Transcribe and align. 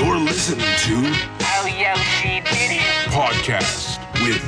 You're 0.00 0.16
listening 0.16 0.64
to 0.64 1.12
Oh, 1.42 1.66
Yoshi 1.66 2.40
did 2.40 2.80
it. 2.80 3.10
Podcast 3.12 4.00
with 4.24 4.40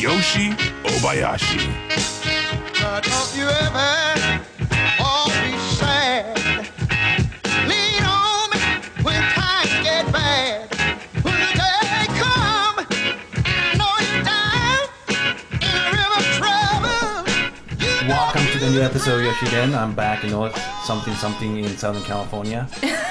Yoshi 0.00 0.50
Obayashi. 0.86 1.66
Now, 2.80 3.00
don't 3.00 3.36
you 3.36 3.48
ever 3.48 4.44
all 5.00 5.26
be 5.42 5.58
sad. 5.74 6.38
Lean 7.66 8.04
on 8.04 8.50
me 8.50 8.60
when 9.02 9.20
times 9.34 9.74
get 9.82 10.06
bad. 10.12 10.70
When 11.24 11.34
the 11.34 11.50
day 11.58 12.06
come, 12.22 12.76
know 13.78 13.92
you're 14.06 14.22
down 14.22 14.86
in 15.58 15.74
a 15.74 15.90
river 15.90 16.18
of 16.22 16.26
trouble. 16.38 17.26
You 17.80 18.08
Welcome 18.08 18.46
to 18.52 18.58
the 18.60 18.70
new 18.70 18.80
episode 18.80 19.24
of 19.24 19.32
Yoshiden. 19.34 19.74
I'm 19.76 19.92
back 19.92 20.22
in 20.22 20.30
North 20.30 20.56
something 20.84 21.14
something 21.14 21.58
in 21.58 21.76
Southern 21.76 22.02
California 22.04 22.68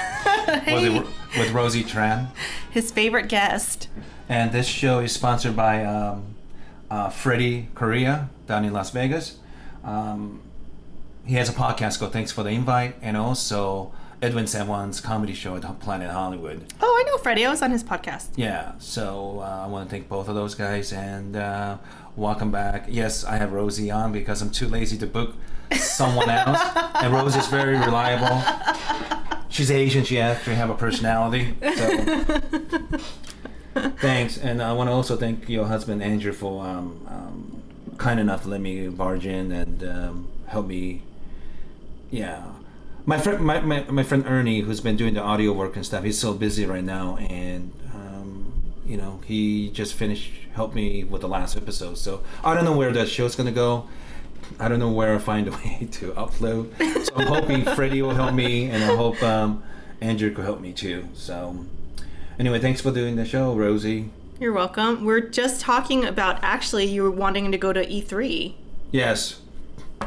with, 0.66 1.06
with 1.38 1.50
Rosie 1.52 1.84
Tran. 1.84 2.28
his 2.70 2.90
favorite 2.90 3.28
guest. 3.28 3.88
And 4.28 4.52
this 4.52 4.66
show 4.66 5.00
is 5.00 5.12
sponsored 5.12 5.56
by 5.56 5.84
um, 5.84 6.34
uh, 6.90 7.08
Freddie 7.10 7.68
Correa 7.74 8.30
down 8.46 8.64
in 8.64 8.72
Las 8.72 8.90
Vegas. 8.90 9.38
Um, 9.84 10.42
he 11.24 11.34
has 11.34 11.48
a 11.48 11.52
podcast 11.52 11.98
called 11.98 12.12
Thanks 12.12 12.32
for 12.32 12.42
the 12.42 12.50
Invite 12.50 12.96
and 13.02 13.16
also 13.16 13.92
Edwin 14.22 14.46
San 14.46 14.66
Juan's 14.66 15.00
comedy 15.00 15.32
show 15.32 15.56
at 15.56 15.80
Planet 15.80 16.10
Hollywood. 16.10 16.64
Oh, 16.80 17.00
I 17.00 17.08
know 17.08 17.16
Freddie. 17.18 17.46
I 17.46 17.50
was 17.50 17.62
on 17.62 17.70
his 17.70 17.82
podcast. 17.82 18.28
Yeah, 18.36 18.72
so 18.78 19.40
uh, 19.40 19.64
I 19.64 19.66
want 19.66 19.88
to 19.88 19.90
thank 19.90 20.08
both 20.08 20.28
of 20.28 20.34
those 20.34 20.54
guys 20.54 20.92
and 20.92 21.36
uh, 21.36 21.78
welcome 22.16 22.50
back. 22.50 22.86
Yes, 22.88 23.24
I 23.24 23.36
have 23.36 23.52
Rosie 23.52 23.90
on 23.90 24.12
because 24.12 24.42
I'm 24.42 24.50
too 24.50 24.68
lazy 24.68 24.98
to 24.98 25.06
book 25.06 25.34
someone 25.74 26.30
else, 26.30 26.60
and 27.02 27.12
Rose 27.12 27.36
is 27.36 27.46
very 27.46 27.78
reliable. 27.78 28.42
She's 29.48 29.70
Asian. 29.70 30.04
She 30.04 30.20
actually 30.20 30.56
have 30.56 30.70
a 30.70 30.74
personality. 30.74 31.54
So 31.60 33.00
thanks, 33.98 34.38
and 34.38 34.62
I 34.62 34.72
want 34.72 34.88
to 34.88 34.92
also 34.92 35.16
thank 35.16 35.48
your 35.48 35.66
husband 35.66 36.02
Andrew 36.02 36.32
for 36.32 36.64
um, 36.64 37.06
um, 37.08 37.62
kind 37.98 38.18
enough 38.20 38.42
to 38.42 38.48
let 38.48 38.60
me 38.60 38.88
barge 38.88 39.26
in 39.26 39.52
and 39.52 39.84
um, 39.84 40.28
help 40.46 40.66
me. 40.66 41.02
Yeah. 42.10 42.42
My 43.06 43.18
friend, 43.18 43.40
my, 43.40 43.60
my, 43.60 43.84
my 43.84 44.02
friend 44.02 44.24
Ernie, 44.26 44.60
who's 44.60 44.80
been 44.80 44.96
doing 44.96 45.14
the 45.14 45.22
audio 45.22 45.52
work 45.52 45.76
and 45.76 45.84
stuff, 45.84 46.04
he's 46.04 46.18
so 46.18 46.34
busy 46.34 46.66
right 46.66 46.84
now, 46.84 47.16
and 47.16 47.72
um, 47.94 48.52
you 48.84 48.96
know 48.96 49.20
he 49.24 49.70
just 49.70 49.94
finished 49.94 50.30
helped 50.54 50.74
me 50.74 51.04
with 51.04 51.22
the 51.22 51.28
last 51.28 51.56
episode. 51.56 51.96
So 51.98 52.22
I 52.44 52.54
don't 52.54 52.64
know 52.64 52.76
where 52.76 52.92
that 52.92 53.08
show's 53.08 53.34
gonna 53.36 53.52
go. 53.52 53.88
I 54.58 54.68
don't 54.68 54.78
know 54.78 54.90
where 54.90 55.14
I 55.14 55.18
find 55.18 55.48
a 55.48 55.50
way 55.64 55.88
to 55.92 56.12
upload. 56.12 56.76
So 57.06 57.14
I'm 57.16 57.26
hoping 57.26 57.64
Freddie 57.64 58.02
will 58.02 58.14
help 58.14 58.34
me, 58.34 58.68
and 58.68 58.82
I 58.82 58.94
hope 58.96 59.22
um, 59.22 59.62
Andrew 60.00 60.32
could 60.32 60.44
help 60.44 60.60
me 60.60 60.72
too. 60.72 61.08
So 61.14 61.66
anyway, 62.38 62.58
thanks 62.58 62.80
for 62.80 62.90
doing 62.90 63.16
the 63.16 63.24
show, 63.24 63.54
Rosie. 63.54 64.10
You're 64.38 64.52
welcome. 64.52 65.04
We're 65.04 65.20
just 65.20 65.60
talking 65.60 66.04
about 66.04 66.38
actually 66.42 66.86
you 66.86 67.02
were 67.02 67.10
wanting 67.10 67.52
to 67.52 67.58
go 67.58 67.72
to 67.74 67.84
E3. 67.84 68.54
Yes. 68.90 69.40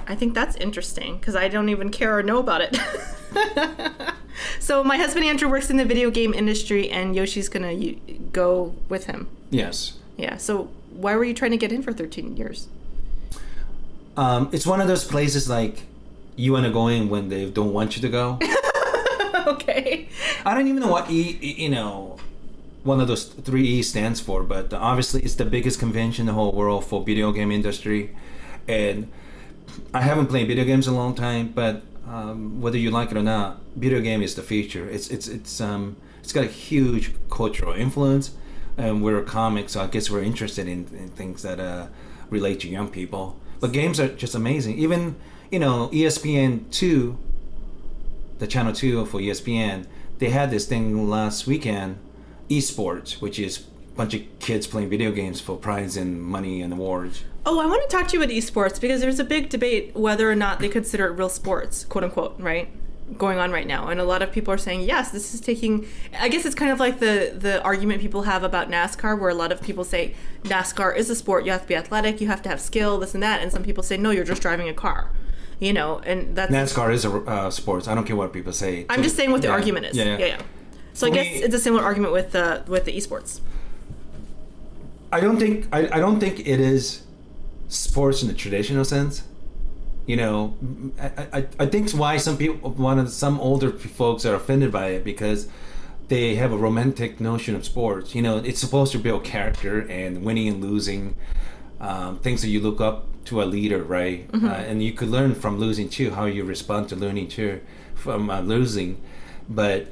I 0.07 0.15
think 0.15 0.33
that's 0.33 0.55
interesting 0.55 1.17
because 1.17 1.35
I 1.35 1.47
don't 1.47 1.69
even 1.69 1.89
care 1.89 2.17
or 2.17 2.23
know 2.23 2.39
about 2.39 2.61
it. 2.61 2.77
so 4.59 4.83
my 4.83 4.97
husband 4.97 5.25
Andrew 5.25 5.47
works 5.49 5.69
in 5.69 5.77
the 5.77 5.85
video 5.85 6.09
game 6.09 6.33
industry, 6.33 6.89
and 6.89 7.15
Yoshi's 7.15 7.47
gonna 7.47 7.73
y- 7.73 7.97
go 8.31 8.73
with 8.89 9.05
him. 9.05 9.27
Yes. 9.51 9.93
Yeah. 10.17 10.37
So 10.37 10.69
why 10.89 11.15
were 11.15 11.23
you 11.23 11.33
trying 11.33 11.51
to 11.51 11.57
get 11.57 11.71
in 11.71 11.81
for 11.83 11.93
13 11.93 12.35
years? 12.35 12.67
Um, 14.15 14.49
it's 14.51 14.65
one 14.65 14.81
of 14.81 14.87
those 14.87 15.05
places 15.05 15.49
like 15.49 15.83
you 16.35 16.53
want 16.53 16.65
to 16.65 16.71
go 16.71 16.87
in 16.87 17.09
when 17.09 17.29
they 17.29 17.49
don't 17.49 17.73
want 17.73 17.95
you 17.95 18.01
to 18.01 18.09
go. 18.09 18.39
okay. 19.47 20.07
I 20.45 20.53
don't 20.53 20.67
even 20.67 20.81
know 20.81 20.91
what 20.91 21.09
E, 21.09 21.55
you 21.57 21.69
know, 21.69 22.17
one 22.83 22.99
of 22.99 23.07
those 23.07 23.25
three 23.25 23.65
E 23.65 23.81
stands 23.81 24.19
for, 24.19 24.43
but 24.43 24.73
obviously 24.73 25.21
it's 25.21 25.35
the 25.35 25.45
biggest 25.45 25.79
convention 25.79 26.23
in 26.23 26.27
the 26.27 26.33
whole 26.33 26.51
world 26.51 26.85
for 26.85 27.03
video 27.03 27.31
game 27.31 27.51
industry, 27.51 28.15
and 28.67 29.09
I 29.93 30.01
haven't 30.01 30.27
played 30.27 30.47
video 30.47 30.65
games 30.65 30.87
in 30.87 30.93
a 30.93 30.97
long 30.97 31.15
time, 31.15 31.49
but 31.49 31.81
um, 32.07 32.61
whether 32.61 32.77
you 32.77 32.91
like 32.91 33.11
it 33.11 33.17
or 33.17 33.23
not, 33.23 33.61
video 33.75 34.01
game 34.01 34.21
is 34.21 34.35
the 34.35 34.43
future. 34.43 34.87
It's 34.87 35.09
it's 35.09 35.27
it's 35.27 35.61
um 35.61 35.95
it's 36.21 36.33
got 36.33 36.43
a 36.43 36.47
huge 36.47 37.13
cultural 37.29 37.73
influence, 37.73 38.31
and 38.77 39.03
we're 39.03 39.19
a 39.19 39.23
comic, 39.23 39.69
so 39.69 39.81
I 39.81 39.87
guess 39.87 40.09
we're 40.09 40.23
interested 40.23 40.67
in, 40.67 40.87
in 40.93 41.09
things 41.09 41.41
that 41.43 41.59
uh, 41.59 41.87
relate 42.29 42.59
to 42.61 42.69
young 42.69 42.89
people. 42.89 43.39
But 43.63 43.71
games 43.71 43.97
are 43.97 44.09
just 44.09 44.35
amazing. 44.35 44.77
Even 44.77 45.15
you 45.49 45.57
know 45.57 45.87
ESPN 45.93 46.69
two 46.69 47.17
the 48.39 48.45
channel 48.45 48.73
2 48.73 49.05
for 49.05 49.21
ESPN, 49.21 49.85
they 50.17 50.31
had 50.31 50.51
this 50.51 50.65
thing 50.65 51.09
last 51.09 51.47
weekend, 51.47 51.97
esports, 52.49 53.21
which 53.21 53.39
is 53.39 53.59
a 53.59 53.95
bunch 53.95 54.15
of 54.15 54.21
kids 54.39 54.67
playing 54.67 54.89
video 54.89 55.13
games 55.13 55.39
for 55.39 55.55
prize 55.55 55.95
and 55.95 56.21
money 56.21 56.61
and 56.61 56.73
awards. 56.73 57.23
Oh, 57.45 57.61
I 57.61 57.65
want 57.65 57.89
to 57.89 57.95
talk 57.95 58.09
to 58.09 58.17
you 58.17 58.21
about 58.21 58.35
esports 58.35 58.81
because 58.81 58.99
there's 58.99 59.21
a 59.21 59.23
big 59.23 59.47
debate 59.47 59.95
whether 59.95 60.29
or 60.29 60.35
not 60.35 60.59
they 60.59 60.67
consider 60.67 61.07
it 61.07 61.11
real 61.11 61.29
sports, 61.29 61.85
quote 61.85 62.03
unquote, 62.03 62.35
right? 62.39 62.69
Going 63.17 63.37
on 63.37 63.51
right 63.51 63.67
now, 63.67 63.89
and 63.89 63.99
a 63.99 64.03
lot 64.03 64.21
of 64.21 64.31
people 64.31 64.53
are 64.53 64.57
saying 64.57 64.81
yes. 64.81 65.11
This 65.11 65.33
is 65.33 65.41
taking. 65.41 65.85
I 66.19 66.29
guess 66.29 66.45
it's 66.45 66.55
kind 66.55 66.71
of 66.71 66.79
like 66.79 66.99
the 66.99 67.33
the 67.37 67.61
argument 67.63 68.01
people 68.01 68.23
have 68.23 68.43
about 68.43 68.69
NASCAR, 68.69 69.19
where 69.19 69.29
a 69.29 69.33
lot 69.33 69.51
of 69.51 69.61
people 69.61 69.83
say 69.83 70.15
NASCAR 70.43 70.95
is 70.95 71.09
a 71.09 71.15
sport. 71.15 71.45
You 71.45 71.51
have 71.51 71.61
to 71.63 71.67
be 71.67 71.75
athletic, 71.75 72.21
you 72.21 72.27
have 72.27 72.41
to 72.43 72.49
have 72.49 72.59
skill, 72.61 72.99
this 72.99 73.13
and 73.13 73.21
that, 73.21 73.41
and 73.41 73.51
some 73.51 73.63
people 73.63 73.83
say 73.83 73.97
no, 73.97 74.09
you're 74.11 74.23
just 74.23 74.41
driving 74.41 74.69
a 74.69 74.73
car. 74.73 75.11
You 75.59 75.73
know, 75.73 75.99
and 75.99 76.35
that's. 76.35 76.51
NASCAR 76.51 76.91
is 76.93 77.05
a 77.05 77.11
uh, 77.11 77.49
sports. 77.49 77.87
I 77.87 77.95
don't 77.95 78.05
care 78.05 78.15
what 78.15 78.33
people 78.33 78.53
say. 78.53 78.85
I'm 78.89 79.03
just 79.03 79.15
saying 79.15 79.31
what 79.31 79.41
the 79.41 79.47
Yeah. 79.49 79.53
argument 79.53 79.85
is. 79.87 79.97
Yeah, 79.97 80.05
Yeah, 80.05 80.17
yeah. 80.17 80.25
yeah. 80.25 80.41
So 80.93 81.07
I 81.07 81.09
guess 81.09 81.27
it's 81.27 81.55
a 81.55 81.59
similar 81.59 81.83
argument 81.83 82.13
with 82.13 82.31
the 82.31 82.63
with 82.67 82.85
the 82.85 82.95
esports. 82.97 83.41
I 85.11 85.19
don't 85.19 85.37
think 85.37 85.67
I, 85.71 85.87
I 85.97 85.99
don't 85.99 86.19
think 86.19 86.39
it 86.39 86.59
is 86.59 87.03
sports 87.67 88.21
in 88.21 88.27
the 88.27 88.33
traditional 88.33 88.85
sense. 88.85 89.23
You 90.05 90.17
know, 90.17 90.57
I, 90.99 91.27
I, 91.31 91.47
I 91.59 91.65
think 91.65 91.91
why 91.91 92.17
some 92.17 92.37
people, 92.37 92.71
one 92.71 92.99
of 92.99 93.09
some 93.09 93.39
older 93.39 93.71
folks 93.71 94.25
are 94.25 94.35
offended 94.35 94.71
by 94.71 94.87
it 94.87 95.03
because 95.03 95.47
they 96.09 96.35
have 96.35 96.51
a 96.51 96.57
romantic 96.57 97.21
notion 97.21 97.55
of 97.55 97.63
sports. 97.63 98.13
You 98.13 98.21
know, 98.21 98.37
it's 98.37 98.59
supposed 98.59 98.91
to 98.91 98.99
build 98.99 99.23
character 99.23 99.87
and 99.89 100.23
winning 100.23 100.49
and 100.49 100.61
losing, 100.61 101.15
um, 101.79 102.19
things 102.19 102.41
that 102.41 102.49
you 102.49 102.59
look 102.59 102.81
up 102.81 103.07
to 103.25 103.41
a 103.41 103.45
leader, 103.45 103.81
right? 103.81 104.29
Uh, 104.33 104.47
and 104.47 104.83
you 104.83 104.91
could 104.91 105.07
learn 105.07 105.33
from 105.33 105.57
losing 105.57 105.87
too, 105.87 106.11
how 106.11 106.25
you 106.25 106.43
respond 106.43 106.89
to 106.89 106.95
learning 106.97 107.29
too, 107.29 107.61
from 107.95 108.29
uh, 108.29 108.41
losing. 108.41 109.01
But 109.47 109.87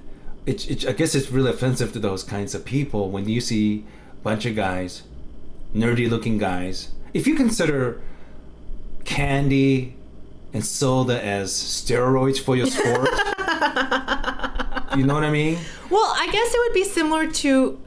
it's, 0.45 0.65
it's, 0.65 0.85
I 0.85 0.91
guess 0.91 1.15
it's 1.15 1.31
really 1.31 1.51
offensive 1.51 1.93
to 1.93 1.99
those 1.99 2.23
kinds 2.23 2.53
of 2.53 2.65
people 2.65 3.09
when 3.09 3.29
you 3.29 3.39
see 3.39 3.85
a 4.11 4.23
bunch 4.23 4.45
of 4.45 4.57
guys, 4.57 5.03
nerdy 5.73 6.09
looking 6.09 6.37
guys. 6.37 6.91
If 7.13 7.27
you 7.27 7.35
consider 7.35 8.01
candy 9.05 9.95
and 10.53 10.65
sold 10.65 11.09
as 11.11 11.51
steroids 11.51 12.39
for 12.39 12.55
your 12.55 12.67
sport, 12.67 13.09
you 14.97 15.05
know 15.05 15.13
what 15.13 15.23
I 15.23 15.31
mean? 15.31 15.57
Well, 15.89 16.13
I 16.17 16.27
guess 16.31 16.53
it 16.53 16.59
would 16.67 16.73
be 16.73 16.83
similar 16.83 17.27
to. 17.27 17.79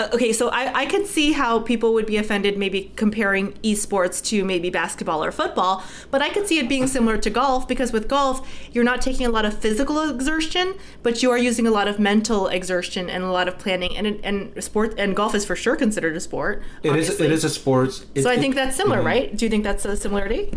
uh, 0.00 0.08
Okay, 0.14 0.32
so 0.32 0.48
I, 0.48 0.80
I 0.82 0.86
could 0.86 1.06
see 1.06 1.32
how 1.32 1.60
people 1.60 1.92
would 1.94 2.06
be 2.06 2.16
offended 2.18 2.56
maybe 2.58 2.92
comparing 2.96 3.52
esports 3.64 4.22
to 4.26 4.44
maybe 4.44 4.68
basketball 4.70 5.22
or 5.24 5.32
football, 5.32 5.82
but 6.10 6.20
I 6.22 6.28
could 6.30 6.46
see 6.46 6.58
it 6.58 6.68
being 6.68 6.86
similar 6.86 7.16
to 7.18 7.30
golf 7.30 7.66
because 7.68 7.92
with 7.92 8.06
golf, 8.08 8.46
you're 8.72 8.84
not 8.84 9.00
taking 9.02 9.26
a 9.26 9.30
lot 9.30 9.44
of 9.46 9.58
physical 9.58 9.98
exertion, 10.08 10.74
but 11.02 11.22
you 11.22 11.30
are 11.30 11.38
using 11.38 11.66
a 11.66 11.70
lot 11.70 11.88
of 11.88 11.98
mental 11.98 12.46
exertion 12.48 13.08
and 13.10 13.24
a 13.24 13.30
lot 13.30 13.48
of 13.48 13.58
planning. 13.58 13.96
And 13.96 14.06
and 14.22 14.62
sport 14.64 14.94
and 14.98 15.14
golf 15.16 15.34
is 15.34 15.44
for 15.46 15.56
sure 15.56 15.76
considered 15.76 16.14
a 16.16 16.20
sport. 16.20 16.62
It 16.82 16.94
is. 16.96 17.18
It 17.20 17.30
is 17.32 17.44
a 17.44 17.50
sport. 17.50 18.04
It- 18.14 18.22
So 18.22 18.30
I 18.30 18.34
it- 18.34 18.40
think 18.40 18.54
that's 18.54 18.76
similar, 18.76 19.00
Mhm. 19.02 19.04
right? 19.12 19.36
Do 19.36 19.44
you 19.46 19.50
think 19.50 19.64
that's 19.64 19.84
a 19.84 19.96
similarity? 19.96 20.50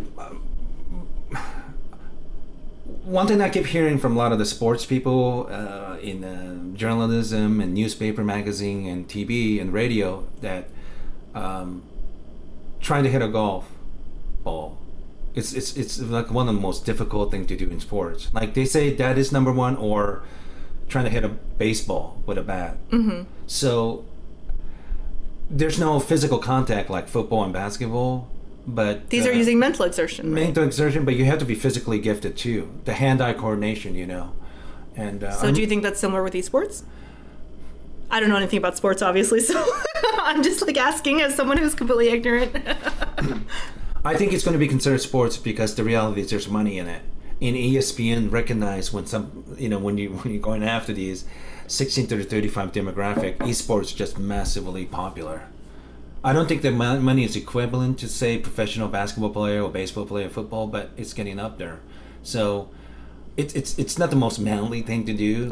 One 3.09 3.25
thing 3.25 3.41
I 3.41 3.49
keep 3.49 3.65
hearing 3.65 3.97
from 3.97 4.15
a 4.15 4.19
lot 4.19 4.31
of 4.31 4.37
the 4.37 4.45
sports 4.45 4.85
people 4.85 5.47
uh, 5.51 5.97
in 6.01 6.23
uh, 6.23 6.77
journalism 6.77 7.59
and 7.59 7.73
newspaper, 7.73 8.23
magazine, 8.23 8.85
and 8.85 9.07
TV 9.07 9.59
and 9.59 9.73
radio 9.73 10.27
that 10.41 10.69
um, 11.33 11.81
trying 12.79 13.03
to 13.03 13.09
hit 13.09 13.23
a 13.23 13.27
golf 13.27 13.65
ball, 14.43 14.77
it's, 15.33 15.53
it's 15.53 15.75
it's 15.75 15.99
like 15.99 16.29
one 16.29 16.47
of 16.47 16.55
the 16.55 16.61
most 16.61 16.85
difficult 16.85 17.31
thing 17.31 17.47
to 17.47 17.55
do 17.55 17.67
in 17.69 17.79
sports. 17.79 18.29
Like 18.31 18.53
they 18.53 18.65
say 18.65 18.93
that 18.93 19.17
is 19.17 19.31
number 19.31 19.51
one, 19.51 19.75
or 19.75 20.23
trying 20.87 21.05
to 21.05 21.11
hit 21.11 21.23
a 21.23 21.29
baseball 21.29 22.21
with 22.27 22.37
a 22.37 22.43
bat. 22.43 22.77
Mm-hmm. 22.91 23.23
So 23.47 24.05
there's 25.49 25.79
no 25.79 25.99
physical 25.99 26.37
contact 26.37 26.91
like 26.91 27.07
football 27.07 27.43
and 27.43 27.51
basketball. 27.53 28.29
But 28.75 29.09
These 29.09 29.25
uh, 29.25 29.29
are 29.29 29.33
using 29.33 29.57
mental 29.59 29.85
exertion. 29.85 30.27
Right? 30.33 30.43
mental 30.43 30.63
exertion, 30.63 31.05
but 31.05 31.15
you 31.15 31.25
have 31.25 31.39
to 31.39 31.45
be 31.45 31.55
physically 31.55 31.99
gifted 31.99 32.37
too. 32.37 32.69
The 32.85 32.93
hand-eye 32.93 33.33
coordination, 33.33 33.95
you 33.95 34.05
know. 34.05 34.33
And 34.95 35.23
uh, 35.23 35.31
So 35.31 35.45
I'm- 35.47 35.53
do 35.55 35.61
you 35.61 35.67
think 35.67 35.83
that's 35.83 35.99
similar 35.99 36.21
with 36.23 36.33
esports? 36.33 36.83
I 38.11 38.19
don't 38.19 38.29
know 38.29 38.37
anything 38.37 38.57
about 38.57 38.75
sports, 38.77 39.01
obviously, 39.01 39.39
so 39.51 39.63
I'm 40.21 40.43
just 40.43 40.65
like 40.65 40.77
asking 40.77 41.21
as 41.21 41.35
someone 41.35 41.57
who's 41.57 41.75
completely 41.75 42.09
ignorant. 42.09 42.55
I 44.05 44.15
think 44.15 44.33
it's 44.33 44.43
going 44.43 44.53
to 44.53 44.59
be 44.59 44.67
considered 44.67 45.01
sports 45.01 45.37
because 45.37 45.75
the 45.75 45.83
reality 45.83 46.21
is 46.21 46.29
there's 46.29 46.47
money 46.47 46.79
in 46.79 46.87
it. 46.87 47.01
E 47.41 47.75
ESPN 47.75 48.31
recognize 48.31 48.91
when 48.91 49.05
some, 49.05 49.45
you 49.57 49.69
know, 49.69 49.79
when 49.79 49.97
you 49.97 50.09
when 50.21 50.33
you're 50.33 50.41
going 50.41 50.63
after 50.63 50.93
these, 50.93 51.25
16 51.67 52.07
to 52.07 52.23
35 52.23 52.71
demographic, 52.71 53.37
esports 53.37 53.95
just 53.95 54.17
massively 54.17 54.85
popular. 54.85 55.43
I 56.23 56.33
don't 56.33 56.47
think 56.47 56.61
that 56.63 56.71
money 56.71 57.23
is 57.23 57.35
equivalent 57.35 57.99
to 57.99 58.09
say 58.09 58.37
professional 58.37 58.89
basketball 58.89 59.29
player 59.29 59.61
or 59.63 59.69
baseball 59.69 60.05
player, 60.05 60.27
or 60.27 60.29
football, 60.29 60.67
but 60.67 60.89
it's 60.97 61.13
getting 61.13 61.39
up 61.39 61.57
there. 61.57 61.79
So 62.23 62.69
it's 63.37 63.53
it's 63.53 63.79
it's 63.79 63.97
not 63.97 64.09
the 64.09 64.17
most 64.17 64.39
manly 64.39 64.81
thing 64.81 65.05
to 65.05 65.13
do, 65.13 65.49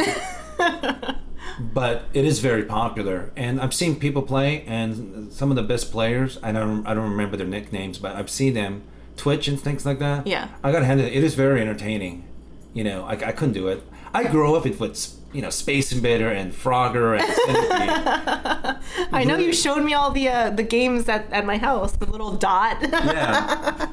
but 1.60 2.04
it 2.14 2.26
is 2.26 2.40
very 2.40 2.64
popular. 2.64 3.32
And 3.38 3.62
I've 3.62 3.74
seen 3.74 3.98
people 3.98 4.22
play, 4.22 4.64
and 4.68 5.32
some 5.32 5.50
of 5.52 5.56
the 5.56 5.64
best 5.64 5.92
players. 5.92 6.38
I 6.44 6.52
don't 6.52 6.86
I 6.86 6.94
don't 6.94 7.10
remember 7.10 7.38
their 7.38 7.48
nicknames, 7.48 7.98
but 7.98 8.16
I've 8.16 8.30
seen 8.30 8.54
them 8.54 8.84
Twitch 9.16 9.48
and 9.48 9.60
things 9.60 9.86
like 9.86 10.00
that. 10.00 10.28
Yeah. 10.28 10.50
I 10.64 10.72
got 10.72 10.80
to 10.80 10.86
hand 10.86 11.00
it. 11.00 11.14
It 11.14 11.24
is 11.24 11.36
very 11.36 11.62
entertaining. 11.62 12.26
You 12.74 12.84
know, 12.84 13.06
I, 13.06 13.14
I 13.14 13.32
couldn't 13.32 13.54
do 13.54 13.68
it. 13.70 13.84
I 14.14 14.26
grew 14.26 14.56
up 14.56 14.66
with 14.66 15.17
you 15.34 15.42
know 15.42 15.50
Space 15.50 15.92
Invader 15.92 16.30
and 16.30 16.54
Frogger 16.54 17.20
and 17.20 17.28
Centipede. 17.46 19.08
I 19.12 19.24
know 19.24 19.38
you 19.38 19.54
showed 19.54 19.84
me 19.84 19.94
all 19.94 20.12
the 20.12 20.30
uh, 20.30 20.50
the 20.50 20.64
games 20.64 21.08
at, 21.10 21.32
at 21.32 21.46
my 21.46 21.58
house, 21.58 21.94
the 21.94 22.06
little 22.06 22.34
dot. 22.34 22.78
yeah. 22.82 23.90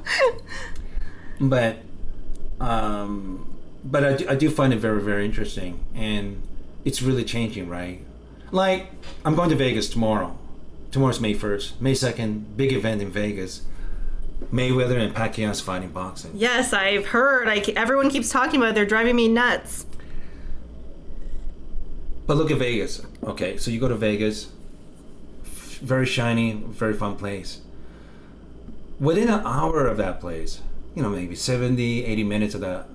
But, 1.41 1.79
um, 2.61 3.53
but 3.85 4.05
I 4.05 4.17
do, 4.17 4.29
I 4.29 4.35
do 4.37 4.51
find 4.51 4.73
it 4.73 4.79
very 4.79 5.03
very 5.03 5.25
interesting, 5.25 5.85
and 5.95 6.43
it's 6.85 7.03
really 7.03 7.25
changing, 7.25 7.69
right? 7.69 8.01
Like 8.53 8.91
I'm 9.25 9.35
going 9.35 9.51
to 9.51 9.57
Vegas 9.57 9.89
tomorrow. 9.89 10.39
Tomorrow's 10.93 11.21
May 11.21 11.35
first, 11.35 11.81
May 11.81 11.95
second, 11.95 12.57
big 12.57 12.73
event 12.73 13.03
in 13.03 13.11
Vegas. 13.11 13.63
Mayweather 14.53 14.99
and 14.99 15.15
Pacquiao's 15.15 15.61
fighting 15.61 15.89
boxing. 15.91 16.33
yes, 16.35 16.73
I've 16.73 17.07
heard. 17.07 17.49
I, 17.49 17.57
everyone 17.77 18.11
keeps 18.11 18.29
talking 18.31 18.61
about 18.61 18.71
it. 18.71 18.75
They're 18.75 18.85
driving 18.87 19.17
me 19.17 19.27
nuts. 19.27 19.87
But 22.27 22.37
look 22.37 22.51
at 22.51 22.59
Vegas. 22.59 23.03
Okay, 23.23 23.57
so 23.59 23.71
you 23.71 23.79
go 23.81 23.89
to 23.89 23.95
Vegas, 23.97 24.49
very 25.83 26.07
shiny, 26.07 26.53
very 26.53 26.95
fun 26.95 27.17
place. 27.17 27.61
Within 28.99 29.29
an 29.29 29.43
hour 29.45 29.87
of 29.87 29.97
that 29.99 30.21
place, 30.21 30.61
you 30.95 31.03
know, 31.03 31.11
maybe 31.11 31.35
70, 31.35 32.05
80 32.05 32.25
minutes 32.25 32.55
of 32.55 32.61
that, 32.63 32.87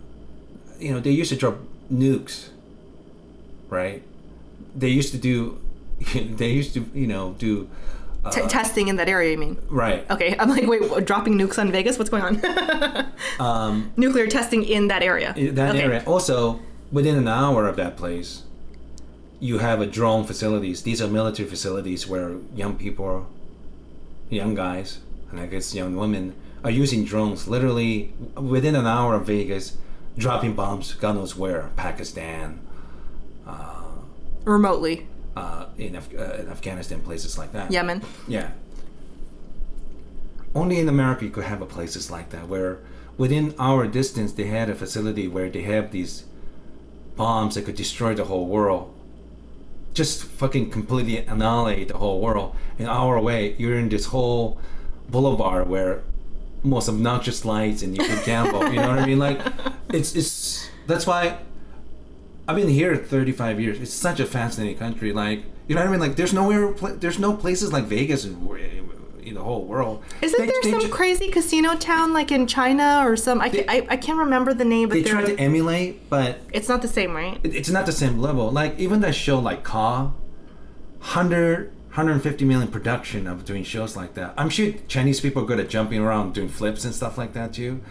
you 0.80 0.92
know, 0.94 1.00
they 1.00 1.12
used 1.12 1.30
to 1.32 1.36
drop 1.36 1.58
nukes, 1.94 2.50
right? 3.70 4.02
They 4.76 4.88
used 4.90 5.12
to 5.12 5.18
do, 5.20 5.60
they 6.14 6.50
used 6.52 6.74
to, 6.74 6.90
you 6.94 7.08
know, 7.08 7.36
do, 7.38 7.70
T- 8.32 8.42
testing 8.48 8.90
in 8.90 8.98
that 8.98 9.08
area, 9.08 9.32
you 9.32 9.38
mean? 9.38 9.58
right. 9.70 10.10
Okay, 10.12 10.36
I'm 10.38 10.50
like, 10.50 10.68
wait, 10.68 10.90
what, 10.90 11.06
dropping 11.06 11.38
nukes 11.38 11.58
on 11.58 11.72
Vegas? 11.72 11.98
What's 11.98 12.10
going 12.10 12.24
on? 12.24 13.06
Um, 13.40 13.92
Nuclear 13.98 14.28
testing 14.28 14.64
in 14.64 14.88
that 14.90 15.02
area. 15.04 15.34
that 15.54 15.70
Okay. 15.76 15.82
area. 15.84 16.04
Also, 16.06 16.60
within 16.92 17.16
an 17.16 17.28
hour 17.30 17.66
of 17.68 17.76
that 17.78 17.96
place, 17.96 18.44
you 19.40 19.60
have 19.60 19.82
a 19.82 19.86
drone 19.86 20.26
facilities. 20.26 20.84
These 20.84 21.02
are 21.02 21.08
military 21.08 21.48
facilities 21.50 22.08
where 22.08 22.36
young 22.56 22.76
people, 22.78 23.28
young 24.30 24.54
guys, 24.56 25.00
and 25.32 25.40
I 25.40 25.46
guess 25.46 25.74
young 25.74 25.96
women 25.96 26.36
are 26.64 26.72
using 26.72 27.06
drones. 27.06 27.48
Literally 27.48 28.14
within 28.36 28.76
an 28.76 28.86
hour 28.86 29.16
of 29.16 29.26
Vegas, 29.28 29.78
dropping 30.18 30.54
bombs. 30.56 30.94
God 30.94 31.16
knows 31.16 31.36
where, 31.38 31.70
Pakistan, 31.78 32.60
Remotely. 34.46 35.06
uh, 35.36 35.66
in, 35.78 35.96
Af- 35.96 36.14
uh, 36.18 36.34
in 36.42 36.50
Afghanistan, 36.50 37.02
places 37.02 37.38
like 37.38 37.52
that. 37.54 37.72
Yemen. 37.72 38.02
Yeah. 38.28 38.52
Only 40.56 40.80
in 40.80 40.90
America 40.90 41.26
you 41.26 41.32
could 41.32 41.44
have 41.44 41.62
a 41.62 41.66
places 41.66 42.10
like 42.10 42.30
that 42.32 42.48
where 42.48 42.80
within 43.18 43.54
our 43.60 43.86
distance 43.86 44.32
they 44.34 44.46
had 44.46 44.70
a 44.70 44.76
facility 44.76 45.28
where 45.28 45.50
they 45.50 45.62
have 45.62 45.92
these 45.92 46.24
bombs 47.16 47.56
that 47.56 47.66
could 47.66 47.76
destroy 47.76 48.16
the 48.16 48.24
whole 48.26 48.48
world. 48.48 48.94
Just 49.94 50.24
fucking 50.24 50.70
completely 50.70 51.18
annihilate 51.18 51.90
the 51.90 51.98
whole 51.98 52.22
world. 52.22 52.56
An 52.78 52.86
hour 52.88 53.16
away, 53.16 53.56
you're 53.58 53.78
in 53.78 53.90
this 53.90 54.06
whole 54.06 54.60
boulevard 55.10 55.68
where 55.68 56.02
most 56.64 56.90
obnoxious 56.90 57.46
lights 57.46 57.82
and 57.82 57.98
you 57.98 58.04
can 58.04 58.24
gamble. 58.26 58.72
you 58.72 58.80
know 58.80 58.90
what 58.90 59.00
I 59.00 59.06
mean? 59.06 59.20
Like, 59.20 59.40
it's 59.92 60.16
it's 60.16 60.70
that's 60.88 61.08
why 61.08 61.38
I've 62.48 62.56
been 62.56 62.70
here 62.70 62.96
35 62.96 63.60
years. 63.60 63.80
It's 63.80 63.94
such 63.94 64.20
a 64.20 64.26
fascinating 64.26 64.78
country. 64.78 65.14
Like, 65.14 65.44
you 65.68 65.76
know 65.76 65.82
what 65.82 65.88
I 65.88 65.92
mean? 65.92 66.00
Like, 66.00 66.16
there's 66.16 66.34
nowhere, 66.34 66.72
there's 66.96 67.20
no 67.20 67.36
places 67.36 67.72
like 67.72 67.86
Vegas 67.86 68.26
the 69.34 69.44
whole 69.44 69.64
world. 69.66 70.04
Isn't 70.22 70.40
They- 70.40 70.46
there 70.48 70.56
they 70.64 70.72
some 70.72 70.82
ju- 70.82 70.90
crazy 70.90 71.30
casino 71.30 71.76
town 71.76 72.14
like 72.14 72.32
in 72.32 72.48
China 72.48 73.04
or 73.06 73.16
some? 73.16 73.42
I, 73.42 73.50
They- 73.50 73.64
can't, 73.64 73.70
I, 73.90 73.94
I 73.94 73.98
can't 73.98 74.18
remember 74.20 74.54
the 74.54 74.66
name, 74.66 74.90
but 74.90 74.96
They 74.96 75.04
try 75.04 75.24
to 75.26 75.36
emulate, 75.40 76.10
but 76.10 76.40
it's 76.54 76.68
not 76.70 76.82
the 76.82 76.88
same, 76.88 77.16
right? 77.16 77.40
it- 77.44 77.56
it's 77.56 77.70
not 77.70 77.86
the 77.86 77.92
same 77.92 78.20
level. 78.20 78.52
Like, 78.52 78.78
even 78.80 79.02
that 79.02 79.16
show 79.16 79.40
like 79.40 79.64
Ka, 79.64 80.12
100, 81.00 81.72
150 81.90 82.46
million 82.46 82.68
production 82.70 83.26
of 83.28 83.46
doing 83.46 83.64
shows 83.64 83.96
like 83.96 84.14
that. 84.16 84.34
I'm 84.38 84.50
sure 84.50 84.74
Chinese 84.88 85.20
people 85.22 85.44
are 85.44 85.46
good 85.46 85.60
at 85.60 85.70
jumping 85.70 86.00
around, 86.00 86.34
doing 86.34 86.50
flips 86.50 86.86
and 86.86 86.94
stuff 86.94 87.18
like 87.18 87.34
that 87.34 87.54
too. 87.54 87.82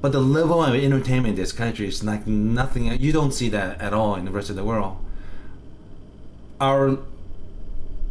But 0.00 0.12
the 0.12 0.20
level 0.20 0.62
of 0.62 0.74
entertainment 0.74 1.30
in 1.30 1.34
this 1.34 1.52
country 1.52 1.88
is 1.88 2.04
like 2.04 2.26
nothing. 2.26 2.86
You 3.00 3.12
don't 3.12 3.32
see 3.32 3.48
that 3.50 3.80
at 3.80 3.92
all 3.92 4.14
in 4.14 4.24
the 4.24 4.30
rest 4.30 4.48
of 4.48 4.56
the 4.56 4.64
world. 4.64 4.96
Our 6.60 6.98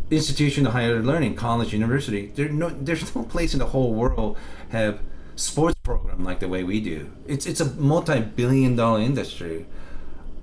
institution 0.10 0.66
of 0.66 0.74
higher 0.74 1.02
learning, 1.02 1.36
college, 1.36 1.74
university, 1.74 2.28
there 2.36 2.50
no, 2.50 2.70
there's 2.70 3.14
no 3.16 3.24
place 3.24 3.54
in 3.54 3.60
the 3.60 3.68
whole 3.68 3.94
world 3.94 4.38
have 4.70 5.00
sports 5.36 5.76
program 5.84 6.24
like 6.24 6.40
the 6.40 6.48
way 6.48 6.64
we 6.64 6.80
do. 6.80 7.12
It's 7.28 7.46
it's 7.46 7.60
a 7.62 7.66
multi-billion-dollar 7.76 9.02
industry. 9.02 9.66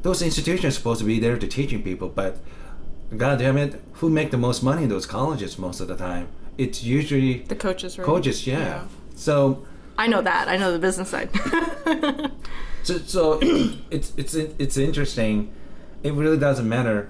Those 0.03 0.21
institutions 0.23 0.75
are 0.75 0.77
supposed 0.77 1.01
to 1.01 1.07
be 1.07 1.19
there 1.19 1.39
to 1.39 1.47
teaching 1.47 1.83
people, 1.83 2.09
but 2.09 2.37
God 3.17 3.39
damn 3.39 3.57
it, 3.57 3.81
who 3.95 4.11
make 4.11 4.31
the 4.31 4.37
most 4.37 4.63
money 4.63 4.83
in 4.85 4.89
those 4.89 5.07
colleges 5.07 5.59
most 5.59 5.81
of 5.81 5.89
the 5.89 5.97
time? 5.97 6.29
It's 6.59 6.83
usually 6.85 7.39
The 7.39 7.57
coaches, 7.57 7.99
right? 7.99 8.05
coaches, 8.05 8.47
yeah. 8.47 8.85
So 9.17 9.65
I 9.97 10.07
know 10.09 10.21
that. 10.23 10.49
I 10.49 10.57
know 10.57 10.73
the 10.73 10.79
business 10.79 11.09
side. 11.09 11.31
So, 12.85 12.99
so 12.99 13.39
it's 13.91 14.13
it's 14.19 14.35
it's 14.35 14.77
interesting. 14.77 15.51
It 16.03 16.13
really 16.13 16.37
doesn't 16.37 16.69
matter. 16.69 17.09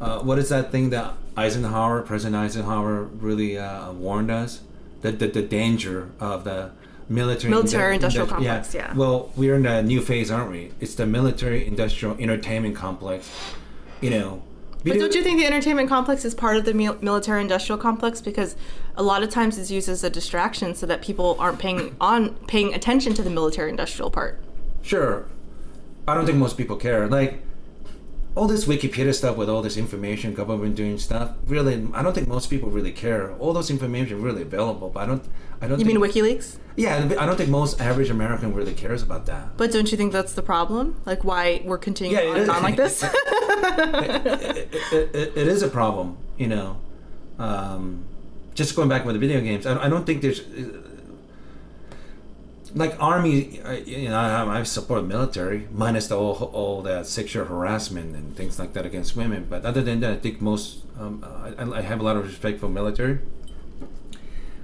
Uh, 0.00 0.20
what 0.20 0.38
is 0.38 0.48
that 0.50 0.70
thing 0.70 0.90
that 0.90 1.14
Eisenhower, 1.36 2.02
President 2.02 2.36
Eisenhower, 2.36 3.04
really 3.04 3.58
uh, 3.58 3.92
warned 3.92 4.30
us? 4.30 4.60
The, 5.02 5.12
the 5.12 5.28
the 5.28 5.42
danger 5.42 6.10
of 6.20 6.44
the 6.44 6.70
military 7.08 7.50
Military 7.50 7.94
industrial 7.94 8.26
industri- 8.26 8.30
complex, 8.30 8.74
yeah. 8.74 8.94
Well, 8.94 9.30
we're 9.36 9.54
in 9.54 9.66
a 9.66 9.82
new 9.82 10.00
phase, 10.00 10.30
aren't 10.30 10.50
we? 10.50 10.72
It's 10.80 10.94
the 10.94 11.06
military 11.06 11.66
industrial 11.66 12.16
entertainment 12.18 12.74
complex. 12.76 13.30
You 14.00 14.10
know. 14.10 14.42
But 14.84 14.98
don't 15.00 15.14
you 15.14 15.22
think 15.24 15.40
the 15.40 15.46
entertainment 15.46 15.88
complex 15.88 16.24
is 16.24 16.32
part 16.32 16.56
of 16.56 16.64
the 16.64 16.72
military 16.72 17.40
industrial 17.40 17.76
complex 17.78 18.20
because 18.20 18.54
a 18.94 19.02
lot 19.02 19.24
of 19.24 19.30
times 19.30 19.58
it's 19.58 19.68
used 19.70 19.88
as 19.88 20.04
a 20.04 20.10
distraction 20.10 20.76
so 20.76 20.86
that 20.86 21.02
people 21.02 21.36
aren't 21.40 21.58
paying 21.58 21.96
on 22.00 22.34
paying 22.46 22.72
attention 22.72 23.12
to 23.14 23.22
the 23.22 23.30
military 23.30 23.70
industrial 23.70 24.10
part. 24.10 24.40
Sure. 24.82 25.26
I 26.06 26.14
don't 26.14 26.24
think 26.24 26.38
most 26.38 26.56
people 26.56 26.76
care. 26.76 27.08
Like 27.08 27.42
all 28.36 28.46
this 28.46 28.66
Wikipedia 28.66 29.14
stuff 29.14 29.36
with 29.36 29.48
all 29.48 29.62
this 29.62 29.76
information, 29.78 30.34
government 30.34 30.76
doing 30.76 30.98
stuff. 30.98 31.30
Really, 31.46 31.88
I 31.94 32.02
don't 32.02 32.12
think 32.12 32.28
most 32.28 32.50
people 32.50 32.70
really 32.70 32.92
care. 32.92 33.32
All 33.36 33.54
those 33.54 33.70
information 33.70 34.22
really 34.22 34.42
available, 34.42 34.90
but 34.90 35.00
I 35.00 35.06
don't. 35.06 35.24
I 35.62 35.66
don't. 35.66 35.80
You 35.80 35.86
mean 35.86 35.96
WikiLeaks? 35.96 36.58
Yeah, 36.76 36.96
I 37.18 37.24
don't 37.24 37.36
think 37.36 37.48
most 37.48 37.80
average 37.80 38.10
American 38.10 38.52
really 38.52 38.74
cares 38.74 39.02
about 39.02 39.24
that. 39.26 39.56
But 39.56 39.72
don't 39.72 39.90
you 39.90 39.96
think 39.96 40.12
that's 40.12 40.34
the 40.34 40.42
problem? 40.42 41.00
Like 41.06 41.24
why 41.24 41.62
we're 41.64 41.78
continuing 41.78 42.22
Yeah, 42.22 42.30
on 42.30 42.36
is. 42.36 42.48
on 42.50 42.62
like 42.62 42.76
this? 42.76 43.02
it, 43.02 44.74
it, 44.92 45.14
it, 45.14 45.36
it 45.36 45.48
is 45.48 45.62
a 45.62 45.68
problem, 45.68 46.18
you 46.36 46.48
know. 46.48 46.76
Um, 47.38 48.04
just 48.54 48.76
going 48.76 48.90
back 48.90 49.06
with 49.06 49.14
the 49.14 49.18
video 49.18 49.40
games, 49.40 49.64
I, 49.66 49.84
I 49.84 49.88
don't 49.88 50.04
think 50.04 50.20
there's 50.20 50.40
like 52.76 53.02
army. 53.02 53.60
You 53.84 54.10
know, 54.10 54.18
I, 54.18 54.62
support 54.62 55.04
military 55.04 55.66
minus 55.72 56.08
the 56.08 56.16
all, 56.16 56.34
all 56.52 56.82
that 56.82 57.06
sexual 57.06 57.46
harassment 57.46 58.14
and 58.14 58.36
things 58.36 58.58
like 58.58 58.74
that 58.74 58.84
against 58.86 59.16
women. 59.16 59.46
But 59.48 59.64
other 59.64 59.82
than 59.82 60.00
that, 60.00 60.12
I 60.12 60.16
think 60.16 60.40
most 60.40 60.82
um, 60.98 61.24
I, 61.58 61.78
I 61.78 61.80
have 61.80 62.00
a 62.00 62.02
lot 62.02 62.16
of 62.16 62.26
respect 62.26 62.60
for 62.60 62.68
military. 62.68 63.18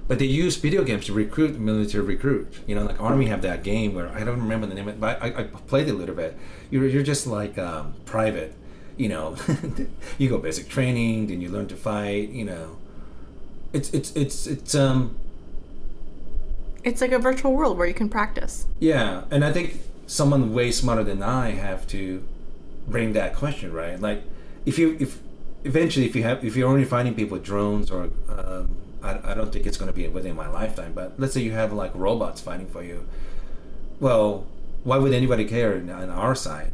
But 0.07 0.19
they 0.19 0.25
use 0.25 0.57
video 0.57 0.83
games 0.83 1.05
to 1.05 1.13
recruit 1.13 1.59
military 1.59 2.03
recruits. 2.03 2.59
You 2.67 2.75
know, 2.75 2.83
like 2.83 3.01
Army 3.01 3.25
have 3.27 3.41
that 3.41 3.63
game 3.63 3.95
where 3.95 4.09
I 4.09 4.23
don't 4.23 4.41
remember 4.41 4.67
the 4.67 4.75
name 4.75 4.87
of 4.87 4.95
it, 4.95 4.99
but 4.99 5.21
I, 5.21 5.27
I 5.27 5.43
played 5.43 5.87
it 5.87 5.91
a 5.91 5.97
little 5.97 6.15
bit. 6.15 6.37
You're, 6.69 6.87
you're 6.87 7.03
just 7.03 7.25
like 7.25 7.57
um, 7.57 7.95
private, 8.05 8.53
you 8.95 9.09
know. 9.09 9.37
you 10.17 10.29
go 10.29 10.37
basic 10.37 10.69
training, 10.69 11.27
then 11.27 11.41
you 11.41 11.49
learn 11.49 11.67
to 11.67 11.75
fight. 11.75 12.29
You 12.29 12.45
know, 12.45 12.77
it's 13.71 13.89
it's 13.91 14.11
it's 14.11 14.45
it's 14.45 14.75
um 14.75 15.15
it's 16.83 17.01
like 17.01 17.11
a 17.11 17.19
virtual 17.19 17.53
world 17.53 17.77
where 17.77 17.87
you 17.87 17.93
can 17.93 18.09
practice. 18.09 18.65
yeah, 18.79 19.23
and 19.31 19.43
I 19.45 19.51
think 19.51 19.79
someone 20.07 20.53
way 20.53 20.71
smarter 20.71 21.03
than 21.03 21.23
I 21.23 21.51
have 21.51 21.87
to 21.87 22.23
bring 22.87 23.13
that 23.13 23.35
question 23.35 23.71
right. 23.71 23.99
Like, 23.99 24.23
if 24.65 24.77
you 24.77 24.97
if 24.99 25.19
eventually 25.63 26.05
if 26.05 26.15
you 26.15 26.23
have 26.23 26.43
if 26.43 26.55
you're 26.55 26.69
only 26.69 26.85
fighting 26.85 27.15
people 27.15 27.37
with 27.37 27.45
drones 27.45 27.89
or 27.89 28.09
um, 28.29 28.75
I, 29.01 29.31
I 29.31 29.33
don't 29.33 29.51
think 29.51 29.65
it's 29.65 29.77
going 29.77 29.91
to 29.91 29.95
be 29.95 30.07
within 30.07 30.35
my 30.35 30.47
lifetime. 30.47 30.93
But 30.93 31.13
let's 31.17 31.33
say 31.33 31.41
you 31.41 31.51
have 31.51 31.73
like 31.73 31.91
robots 31.93 32.41
fighting 32.41 32.67
for 32.67 32.83
you. 32.83 33.05
Well, 33.99 34.45
why 34.83 34.97
would 34.97 35.13
anybody 35.13 35.45
care 35.45 35.75
on 35.75 36.09
our 36.09 36.35
side? 36.35 36.71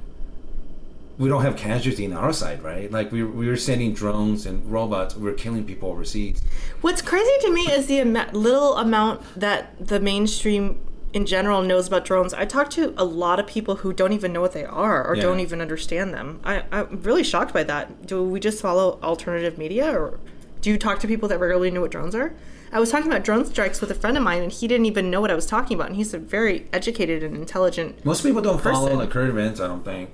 We 1.19 1.27
don't 1.29 1.41
have 1.43 1.55
casualty 1.57 2.05
in 2.05 2.13
our 2.13 2.33
side, 2.33 2.63
right? 2.63 2.89
Like 2.91 3.11
we 3.11 3.23
we 3.23 3.47
were 3.47 3.57
sending 3.57 3.93
drones 3.93 4.45
and 4.47 4.65
robots, 4.71 5.15
we 5.15 5.29
are 5.29 5.33
killing 5.33 5.65
people 5.65 5.89
overseas. 5.89 6.41
What's 6.81 7.01
crazy 7.03 7.31
to 7.41 7.51
me 7.53 7.63
is 7.71 7.85
the 7.85 7.99
ama- 7.99 8.29
little 8.33 8.77
amount 8.77 9.21
that 9.39 9.85
the 9.85 9.99
mainstream 9.99 10.79
in 11.11 11.25
general 11.25 11.61
knows 11.61 11.87
about 11.87 12.05
drones. 12.05 12.33
I 12.33 12.45
talk 12.45 12.69
to 12.71 12.93
a 12.95 13.03
lot 13.03 13.39
of 13.39 13.47
people 13.47 13.77
who 13.77 13.91
don't 13.91 14.13
even 14.13 14.31
know 14.31 14.41
what 14.41 14.53
they 14.53 14.63
are 14.63 15.05
or 15.05 15.15
Yeah. 15.15 15.23
don't 15.23 15.39
even 15.39 15.59
understand 15.59 16.13
them. 16.13 16.39
I, 16.43 16.63
I'm 16.71 17.01
really 17.01 17.23
shocked 17.23 17.51
by 17.53 17.63
that. 17.63 18.05
Do 18.07 18.23
we 18.23 18.39
just 18.39 18.61
follow 18.61 18.99
alternative 19.03 19.57
media 19.57 19.91
or 19.91 20.19
do 20.61 20.69
you 20.69 20.77
talk 20.77 20.99
to 20.99 21.07
people 21.07 21.27
that 21.29 21.39
regularly 21.39 21.71
know 21.71 21.81
what 21.81 21.89
drones 21.91 22.13
are? 22.15 22.33
I 22.71 22.79
was 22.79 22.91
talking 22.91 23.07
about 23.11 23.23
drone 23.23 23.43
strikes 23.45 23.81
with 23.81 23.89
a 23.89 23.95
friend 23.95 24.15
of 24.17 24.23
mine 24.23 24.43
and 24.43 24.51
he 24.51 24.67
didn't 24.67 24.85
even 24.85 25.09
know 25.09 25.19
what 25.19 25.31
I 25.31 25.35
was 25.35 25.47
talking 25.47 25.73
about. 25.75 25.87
And 25.87 25.95
he's 25.95 26.13
a 26.13 26.19
very 26.19 26.67
educated 26.71 27.23
and 27.23 27.35
intelligent. 27.35 28.05
Most 28.05 28.21
people 28.21 28.41
don't 28.43 28.61
follow 28.61 28.95
the 28.95 29.07
current 29.07 29.31
events, 29.31 29.59
I 29.59 29.65
don't 29.67 29.83
think. 29.83 30.11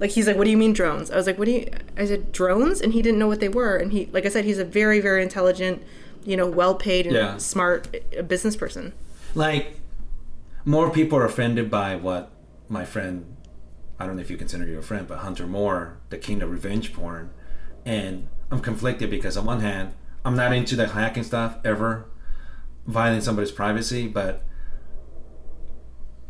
Like 0.00 0.10
he's 0.10 0.26
like, 0.26 0.36
"What 0.36 0.44
do 0.44 0.50
you 0.50 0.56
mean 0.56 0.72
drones?" 0.72 1.10
I 1.10 1.16
was 1.16 1.26
like, 1.26 1.38
"What 1.38 1.46
do 1.46 1.52
you?" 1.52 1.68
I 1.96 2.06
said, 2.06 2.30
"Drones," 2.32 2.80
and 2.80 2.92
he 2.92 3.02
didn't 3.02 3.18
know 3.18 3.26
what 3.28 3.40
they 3.40 3.48
were. 3.48 3.76
And 3.76 3.92
he, 3.92 4.06
like 4.12 4.24
I 4.26 4.28
said, 4.28 4.44
he's 4.44 4.58
a 4.58 4.64
very, 4.64 5.00
very 5.00 5.22
intelligent, 5.22 5.82
you 6.24 6.36
know, 6.36 6.46
well-paid 6.48 7.06
and 7.06 7.14
Yeah. 7.16 7.36
smart 7.38 7.96
uh, 8.16 8.22
business 8.22 8.54
person. 8.56 8.92
Like 9.34 9.80
more 10.64 10.90
people 10.90 11.18
are 11.18 11.24
offended 11.24 11.70
by 11.70 11.96
what 11.96 12.30
my 12.68 12.84
friend 12.84 13.34
I 14.00 14.06
don't 14.06 14.14
know 14.14 14.22
if 14.22 14.30
you 14.30 14.36
consider 14.36 14.64
you 14.66 14.78
a 14.78 14.82
friend, 14.82 15.08
but 15.08 15.18
Hunter 15.18 15.46
Moore, 15.46 15.98
the 16.10 16.18
king 16.18 16.40
of 16.42 16.50
revenge 16.50 16.92
porn. 16.92 17.30
And 17.84 18.28
I'm 18.50 18.60
conflicted 18.60 19.10
because 19.10 19.36
on 19.36 19.44
one 19.46 19.60
hand, 19.60 19.92
I'm 20.24 20.36
not 20.36 20.52
into 20.52 20.76
the 20.76 20.86
hacking 20.86 21.24
stuff 21.24 21.56
ever, 21.64 22.06
violating 22.86 23.22
somebody's 23.22 23.50
privacy, 23.50 24.06
but 24.06 24.44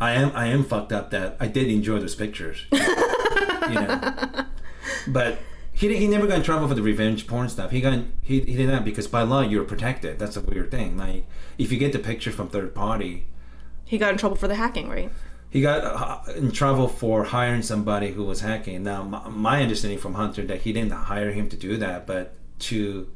I 0.00 0.12
am 0.12 0.30
I 0.34 0.46
am 0.46 0.64
fucked 0.64 0.92
up 0.92 1.10
that 1.10 1.36
I 1.40 1.46
did 1.48 1.66
enjoy 1.68 1.98
those 1.98 2.14
pictures. 2.14 2.64
you 3.66 3.74
know. 3.74 4.44
But 5.06 5.40
he, 5.72 5.94
he 5.96 6.06
never 6.06 6.26
got 6.26 6.38
in 6.38 6.42
trouble 6.42 6.68
for 6.68 6.74
the 6.74 6.82
revenge 6.82 7.26
porn 7.26 7.48
stuff. 7.48 7.70
He 7.70 7.80
got 7.80 7.98
he, 8.22 8.40
he 8.40 8.56
did 8.56 8.68
that 8.70 8.84
because 8.84 9.06
by 9.06 9.22
law 9.22 9.40
you're 9.42 9.64
protected. 9.64 10.18
That's 10.18 10.36
a 10.36 10.40
weird 10.40 10.70
thing. 10.70 10.96
Like 10.96 11.26
if 11.58 11.70
you 11.72 11.78
get 11.78 11.92
the 11.92 11.98
picture 11.98 12.30
from 12.32 12.48
third 12.48 12.74
party, 12.74 13.26
He 13.84 13.98
got 13.98 14.12
in 14.12 14.18
trouble 14.18 14.36
for 14.36 14.48
the 14.48 14.54
hacking, 14.56 14.88
right? 14.88 15.10
he 15.50 15.62
got 15.62 15.82
uh, 15.84 16.32
in 16.32 16.50
trouble 16.52 16.88
for 16.88 17.24
hiring 17.24 17.62
somebody 17.62 18.12
who 18.12 18.22
was 18.24 18.40
hacking. 18.40 18.82
Now, 18.84 19.02
my, 19.02 19.28
my 19.28 19.62
understanding 19.62 19.98
from 19.98 20.14
Hunter 20.14 20.42
that 20.46 20.60
he 20.62 20.72
didn't 20.74 20.92
hire 20.92 21.32
him 21.32 21.48
to 21.48 21.56
do 21.56 21.78
that, 21.78 22.06
but 22.06 22.34
to 22.60 23.08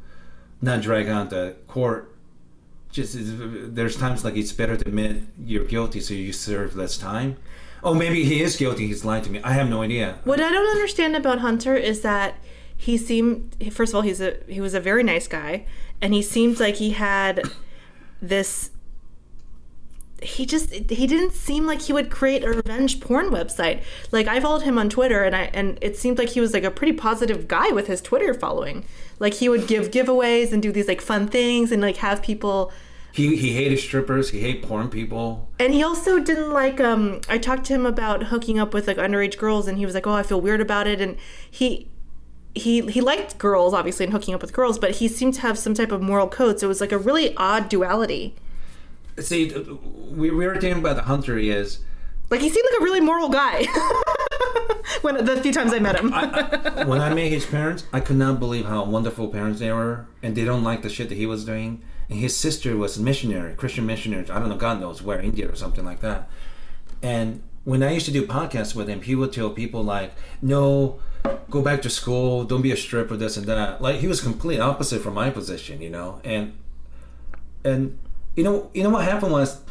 not 0.63 0.81
drag 0.81 1.09
on 1.09 1.29
the 1.29 1.57
court. 1.69 2.09
Just 2.91 3.17
there's 3.19 3.97
times 3.97 4.23
like 4.25 4.37
it's 4.37 4.53
better 4.53 4.77
to 4.77 4.87
admit 4.89 5.23
you're 5.45 5.65
guilty, 5.65 6.01
so 6.01 6.13
you 6.15 6.33
serve 6.33 6.77
less 6.77 6.99
time. 6.99 7.37
Oh, 7.85 7.95
maybe 7.95 8.25
he 8.25 8.43
is 8.43 8.57
guilty. 8.57 8.87
He's 8.87 9.05
lying 9.05 9.25
to 9.25 9.31
me. 9.31 9.41
I 9.43 9.53
have 9.53 9.69
no 9.69 9.83
idea. 9.83 10.19
What 10.25 10.41
I 10.41 10.51
don't 10.51 10.69
understand 10.69 11.17
about 11.17 11.41
Hunter 11.41 11.75
is 11.75 12.03
that 12.03 12.37
he 12.77 12.99
seemed 12.99 13.57
first 13.71 13.93
of 13.93 13.97
all 13.97 14.03
he's 14.03 14.21
a 14.21 14.39
he 14.49 14.61
was 14.61 14.75
a 14.75 14.81
very 14.81 15.05
nice 15.05 15.29
guy 15.29 15.65
and 16.01 16.13
he 16.13 16.21
seemed 16.21 16.59
like 16.59 16.77
he 16.77 16.91
had 16.91 17.41
this 18.21 18.71
he 20.21 20.47
just 20.47 20.73
he 20.73 21.07
didn't 21.07 21.33
seem 21.33 21.65
like 21.67 21.83
he 21.83 21.93
would 21.93 22.11
create 22.11 22.45
a 22.45 22.49
revenge 22.49 23.01
porn 23.01 23.31
website. 23.31 23.83
Like 24.11 24.27
I 24.27 24.41
followed 24.41 24.63
him 24.63 24.79
on 24.79 24.89
Twitter 24.89 25.23
and 25.25 25.35
I 25.35 25.51
and 25.55 25.79
it 25.81 25.97
seemed 25.97 26.19
like 26.19 26.31
he 26.31 26.41
was 26.41 26.53
like 26.53 26.65
a 26.65 26.71
pretty 26.71 26.93
positive 26.93 27.49
guy 27.49 27.71
with 27.71 27.87
his 27.87 28.01
Twitter 28.01 28.35
following. 28.35 28.85
Like 29.19 29.35
he 29.35 29.49
would 29.49 29.67
give 29.67 29.91
giveaways 29.91 30.53
and 30.53 30.63
do 30.63 30.73
these 30.73 30.89
like 30.89 31.01
fun 31.01 31.29
things 31.29 31.73
and 31.73 31.83
like 31.83 31.99
have 31.99 32.23
people 32.23 32.73
He 33.13 33.37
he 33.37 33.53
hated 33.53 33.79
strippers. 33.79 34.31
He 34.31 34.41
hated 34.41 34.63
porn 34.63 34.89
people. 34.89 35.51
and 35.59 35.75
he 35.75 35.83
also 35.83 36.19
didn't 36.19 36.51
like 36.51 36.81
um 36.81 37.21
I 37.29 37.39
talked 37.39 37.65
to 37.67 37.75
him 37.75 37.85
about 37.87 38.25
hooking 38.25 38.59
up 38.59 38.73
with 38.73 38.87
like 38.87 38.97
underage 38.97 39.37
girls 39.39 39.69
and 39.69 39.77
he 39.79 39.85
was 39.85 39.95
like, 39.95 40.07
"Oh, 40.07 40.15
I 40.15 40.23
feel 40.23 40.41
weird 40.41 40.61
about 40.61 40.87
it." 40.87 41.01
And 41.01 41.17
he 41.51 41.89
he 42.55 42.81
he 42.87 43.01
liked 43.01 43.39
girls 43.39 43.75
obviously 43.75 44.05
and 44.05 44.13
hooking 44.13 44.35
up 44.35 44.41
with 44.41 44.53
girls, 44.53 44.79
but 44.79 44.93
he 44.93 45.09
seemed 45.09 45.35
to 45.35 45.41
have 45.43 45.59
some 45.59 45.75
type 45.75 45.93
of 45.93 46.01
moral 46.01 46.29
code. 46.29 46.59
So 46.61 46.67
it 46.67 46.69
was 46.69 46.81
like 46.81 46.93
a 46.93 46.99
really 46.99 47.37
odd 47.37 47.69
duality. 47.69 48.35
See, 49.19 49.53
we, 50.11 50.31
we 50.31 50.47
were 50.47 50.55
talking 50.55 50.79
about 50.79 50.97
the 50.97 51.03
Hunter 51.03 51.37
he 51.37 51.51
is 51.51 51.81
Like 52.31 52.41
he 52.41 52.49
seemed 52.49 52.67
like 52.73 52.81
a 52.81 52.85
really 52.85 53.01
moral 53.01 53.29
guy. 53.29 53.67
when 55.03 55.23
the 55.25 55.41
few 55.43 55.53
times 55.53 55.73
I 55.75 55.79
met 55.81 55.97
him. 56.01 56.11
when 56.89 57.01
I 57.01 57.13
met 57.13 57.31
his 57.31 57.45
parents, 57.45 57.85
I 57.93 58.01
could 58.01 58.17
not 58.17 58.39
believe 58.39 58.65
how 58.65 58.85
wonderful 58.85 59.29
parents 59.29 59.61
they 59.61 59.71
were, 59.71 60.07
and 60.23 60.35
they 60.35 60.45
don't 60.47 60.65
like 60.65 60.81
the 60.83 60.89
shit 60.89 61.11
that 61.11 61.17
he 61.17 61.27
was 61.27 61.45
doing. 61.45 61.83
And 62.13 62.21
his 62.21 62.37
sister 62.37 62.77
was 62.77 62.99
a 62.99 63.01
missionary, 63.01 63.55
Christian 63.55 63.87
missionary. 63.87 64.29
I 64.29 64.39
don't 64.39 64.51
know, 64.51 64.59
God 64.59 64.83
knows 64.83 65.01
where, 65.01 65.19
India 65.19 65.51
or 65.51 65.57
something 65.57 65.83
like 65.83 66.01
that. 66.01 66.29
And 67.03 67.43
when 67.65 67.83
I 67.83 67.91
used 67.93 68.05
to 68.05 68.13
do 68.13 68.27
podcasts 68.27 68.75
with 68.75 68.87
him, 68.87 69.01
he 69.01 69.15
would 69.15 69.33
tell 69.33 69.49
people 69.49 69.83
like, 69.83 70.13
"No, 70.43 71.01
go 71.49 71.63
back 71.63 71.81
to 71.83 71.89
school. 71.89 72.45
Don't 72.45 72.61
be 72.61 72.71
a 72.71 72.77
stripper. 72.77 73.17
This 73.17 73.39
and 73.39 73.47
that." 73.47 73.81
Like 73.81 74.01
he 74.01 74.09
was 74.09 74.21
complete 74.21 74.61
opposite 74.61 75.01
from 75.01 75.15
my 75.15 75.31
position, 75.31 75.81
you 75.81 75.89
know. 75.89 76.21
And 76.23 76.53
and 77.65 77.99
you 78.37 78.45
know, 78.45 78.71
you 78.75 78.83
know 78.83 78.91
what 78.91 79.05
happened 79.05 79.33
was, 79.33 79.63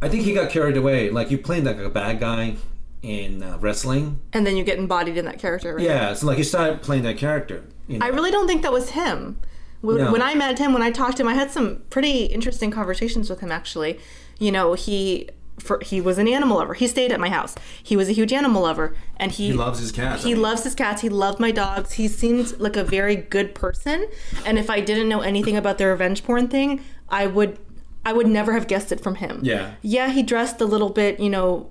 I 0.00 0.08
think 0.08 0.24
he 0.24 0.32
got 0.32 0.48
carried 0.48 0.78
away. 0.78 1.10
Like 1.10 1.30
you 1.30 1.36
playing 1.36 1.64
like 1.64 1.76
a 1.76 1.90
bad 1.90 2.20
guy 2.20 2.56
in 3.02 3.42
uh, 3.42 3.58
wrestling. 3.58 4.18
and 4.32 4.46
then 4.46 4.56
you 4.56 4.64
get 4.64 4.78
embodied 4.78 5.18
in 5.18 5.26
that 5.26 5.38
character. 5.38 5.74
Right? 5.74 5.84
Yeah, 5.84 6.14
so 6.14 6.26
like 6.26 6.38
he 6.38 6.44
started 6.44 6.80
playing 6.80 7.02
that 7.02 7.18
character. 7.18 7.64
You 7.86 7.98
know? 7.98 8.06
I 8.06 8.08
really 8.08 8.30
don't 8.30 8.46
think 8.46 8.62
that 8.62 8.72
was 8.72 8.90
him. 8.90 9.38
When, 9.82 9.98
No. 9.98 10.12
when 10.12 10.22
I 10.22 10.34
met 10.34 10.58
him, 10.58 10.72
when 10.72 10.82
I 10.82 10.90
talked 10.90 11.18
to 11.18 11.22
him, 11.22 11.28
I 11.28 11.34
had 11.34 11.50
some 11.50 11.82
pretty 11.90 12.24
interesting 12.26 12.70
conversations 12.70 13.28
with 13.28 13.40
him. 13.40 13.52
Actually, 13.52 13.98
you 14.38 14.50
know, 14.50 14.72
he 14.74 15.28
for, 15.58 15.78
he 15.82 16.00
was 16.00 16.16
an 16.18 16.26
animal 16.26 16.56
lover. 16.56 16.74
He 16.74 16.88
stayed 16.88 17.12
at 17.12 17.20
my 17.20 17.28
house. 17.28 17.54
He 17.82 17.94
was 17.96 18.08
a 18.08 18.12
huge 18.12 18.32
animal 18.32 18.62
lover, 18.62 18.94
and 19.18 19.30
he 19.30 19.48
he 19.48 19.52
loves 19.52 19.78
his 19.80 19.92
cats. 19.92 20.24
I 20.24 20.28
he 20.28 20.34
mean, 20.34 20.42
loves 20.42 20.64
his 20.64 20.74
cats. 20.74 21.02
He 21.02 21.08
loved 21.08 21.38
my 21.40 21.50
dogs. 21.50 21.92
He 21.92 22.08
seemed 22.08 22.58
like 22.58 22.76
a 22.76 22.84
very 22.84 23.16
good 23.16 23.54
person. 23.54 24.08
And 24.46 24.58
if 24.58 24.70
I 24.70 24.80
didn't 24.80 25.08
know 25.08 25.20
anything 25.20 25.56
about 25.56 25.78
the 25.78 25.86
revenge 25.86 26.24
porn 26.24 26.48
thing, 26.48 26.80
I 27.08 27.26
would 27.26 27.58
I 28.04 28.12
would 28.12 28.26
never 28.26 28.52
have 28.54 28.66
guessed 28.66 28.90
it 28.92 29.00
from 29.00 29.16
him. 29.16 29.40
Yeah. 29.42 29.74
Yeah, 29.82 30.10
he 30.10 30.22
dressed 30.22 30.60
a 30.60 30.64
little 30.64 30.90
bit, 30.90 31.20
you 31.20 31.30
know, 31.30 31.70